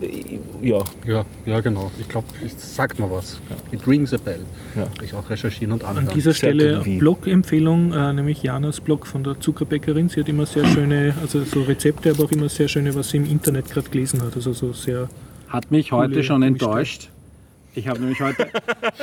ja, 0.61 0.81
Ja, 1.05 1.25
ja, 1.45 1.59
genau. 1.59 1.91
Ich 1.99 2.07
glaube, 2.07 2.27
es 2.45 2.75
sagt 2.75 2.99
mir 2.99 3.11
was. 3.11 3.41
It 3.71 3.85
rings 3.85 4.13
a 4.13 4.17
bell. 4.17 4.39
Ja. 4.75 4.87
Ich 5.03 5.13
auch 5.13 5.29
recherchieren 5.29 5.73
und 5.73 5.83
An 5.83 5.97
anhören. 5.97 6.15
dieser 6.15 6.33
Stelle. 6.33 6.79
Blog-Empfehlung, 6.79 7.91
äh, 7.91 8.13
nämlich 8.13 8.43
Janas 8.43 8.79
Blog 8.79 9.05
von 9.05 9.23
der 9.25 9.39
Zuckerbäckerin. 9.39 10.07
Sie 10.07 10.21
hat 10.21 10.29
immer 10.29 10.45
sehr 10.45 10.65
schöne, 10.65 11.13
also 11.21 11.43
so 11.43 11.63
Rezepte, 11.63 12.11
aber 12.11 12.23
auch 12.23 12.31
immer 12.31 12.47
sehr 12.47 12.69
schöne, 12.69 12.95
was 12.95 13.09
sie 13.09 13.17
im 13.17 13.25
Internet 13.29 13.69
gerade 13.69 13.89
gelesen 13.89 14.21
hat. 14.21 14.35
Also 14.35 14.53
so 14.53 14.71
sehr. 14.71 15.09
Hat 15.49 15.69
mich 15.69 15.91
heute 15.91 16.23
schon 16.23 16.41
enttäuscht. 16.41 17.09
Ich 17.75 17.87
habe 17.87 17.99
nämlich 17.99 18.21
heute, 18.21 18.49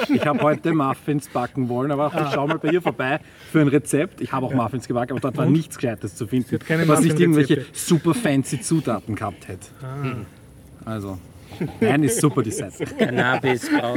ich 0.08 0.24
habe 0.24 0.40
heute 0.42 0.72
Muffins 0.72 1.28
backen 1.28 1.68
wollen, 1.68 1.90
aber 1.90 2.12
ich 2.14 2.34
schau 2.34 2.46
mal 2.46 2.58
bei 2.58 2.70
ihr 2.70 2.82
vorbei 2.82 3.20
für 3.50 3.60
ein 3.60 3.68
Rezept. 3.68 4.20
Ich 4.20 4.32
habe 4.32 4.46
auch 4.46 4.54
Muffins 4.54 4.86
gebacken, 4.86 5.12
aber 5.12 5.20
dort 5.20 5.36
war 5.36 5.46
nichts 5.46 5.76
Gescheites 5.76 6.14
zu 6.14 6.26
finden, 6.26 6.58
was 6.86 7.00
nicht 7.00 7.18
irgendwelche 7.18 7.66
super 7.72 8.14
fancy 8.14 8.60
Zutaten 8.60 9.16
gehabt 9.16 9.48
hätte. 9.48 9.66
Also, 10.84 11.18
nein, 11.80 12.04
ist 12.04 12.20
super 12.20 12.42
die 12.42 12.50
Seite. 12.50 12.84
Cannabis, 12.84 13.68
Frau. 13.68 13.96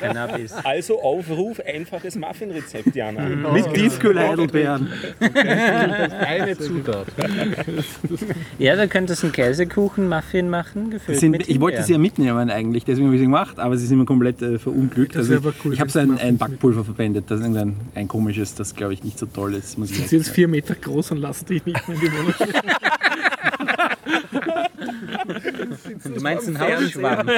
Cannabis. 0.00 0.52
also 0.64 1.00
Aufruf, 1.00 1.60
einfaches 1.60 2.16
Muffin-Rezept, 2.16 2.94
Jana. 2.94 3.22
Mit 3.52 3.72
Tiefkühl-Heidelbeeren. 3.74 4.88
Eine 5.20 6.58
Zutat. 6.58 7.06
Ja, 8.58 8.76
da 8.76 8.86
könntest 8.86 9.22
du 9.22 9.26
einen 9.26 9.32
Käsekuchen-Muffin 9.32 10.48
machen, 10.48 10.90
gefüllt 10.90 11.18
Sind, 11.18 11.32
mit 11.32 11.48
ich 11.48 11.60
wollte 11.60 11.82
sie 11.82 11.92
ja 11.92 11.98
mitnehmen 11.98 12.50
eigentlich, 12.50 12.84
deswegen 12.84 13.06
habe 13.06 13.16
ich 13.16 13.20
sie 13.20 13.26
gemacht, 13.26 13.58
aber 13.58 13.76
sie 13.76 13.86
sind 13.86 13.98
mir 13.98 14.04
komplett 14.04 14.42
äh, 14.42 14.58
verunglückt. 14.58 15.14
Das 15.14 15.30
Also 15.30 15.34
ich 15.34 15.38
aber 15.38 15.54
cool, 15.64 15.74
ich 15.74 15.80
habe 15.80 15.90
so 15.90 15.98
ein, 15.98 16.18
ein 16.18 16.38
Backpulver 16.38 16.84
verwendet, 16.84 17.24
das 17.28 17.40
ist 17.40 17.46
irgendein 17.46 17.76
ein 17.94 18.08
komisches, 18.08 18.54
das 18.54 18.74
glaube 18.74 18.94
ich 18.94 19.04
nicht 19.04 19.18
so 19.18 19.26
toll 19.26 19.54
ist. 19.54 19.78
Muss 19.78 19.90
ich 19.90 19.96
Sie 19.96 20.04
ist 20.04 20.12
jetzt 20.12 20.30
vier 20.30 20.48
Meter 20.48 20.74
groß 20.74 21.12
und 21.12 21.18
lassen 21.18 21.46
dich 21.46 21.64
nicht 21.64 21.88
mehr 21.88 21.96
in 21.96 22.00
die 22.00 22.12
Wohnung. 22.12 22.34
Du 26.04 26.20
meinst 26.20 26.48
einen 26.48 26.58
Hausschwamm? 26.60 27.28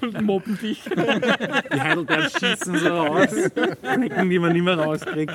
und 0.00 0.22
mobben 0.22 0.58
dich. 0.60 0.82
Die 0.84 1.80
Heidelbeeren 1.80 2.30
schießen 2.30 2.78
so 2.78 2.88
raus, 2.88 3.30
Flecken, 3.82 4.30
die 4.30 4.38
man 4.38 4.52
nicht 4.52 4.64
mehr 4.64 4.78
rauskriegt. 4.78 5.32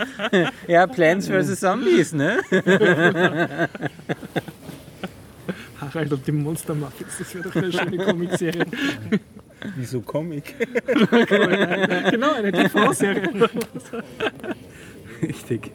Ja, 0.68 0.88
Plants 0.88 1.28
vs. 1.28 1.60
Zombies, 1.60 2.14
ne? 2.14 2.40
Harald 5.80 6.12
und 6.12 6.26
die 6.26 6.32
Monster 6.32 6.74
Muffins, 6.76 7.18
das 7.20 7.34
wäre 7.36 7.50
doch 7.50 7.56
eine 7.56 7.72
schöne 7.72 7.98
Comicserie. 7.98 8.66
Wieso 9.76 10.02
Comic? 10.02 10.56
genau, 12.10 12.34
eine 12.34 12.52
TV-Serie. 12.52 13.50
Richtig. 15.22 15.72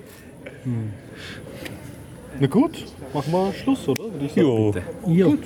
Na 2.41 2.47
gut, 2.47 2.85
machen 3.15 3.33
wir 3.33 3.53
Schluss, 3.53 3.89
oder? 3.89 4.05
Würde 4.05 4.27
ich 4.27 4.35
jo. 4.35 4.75
Ja. 5.07 5.27
Gut. 5.27 5.45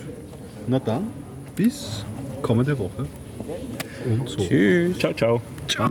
Na 0.67 0.79
dann, 0.79 1.09
bis 1.55 2.05
kommende 2.43 2.79
Woche. 2.79 3.07
Und 4.05 4.29
so. 4.29 4.39
Tschüss. 4.39 4.99
Ciao, 4.99 5.13
ciao. 5.13 5.43
Ciao. 5.69 5.91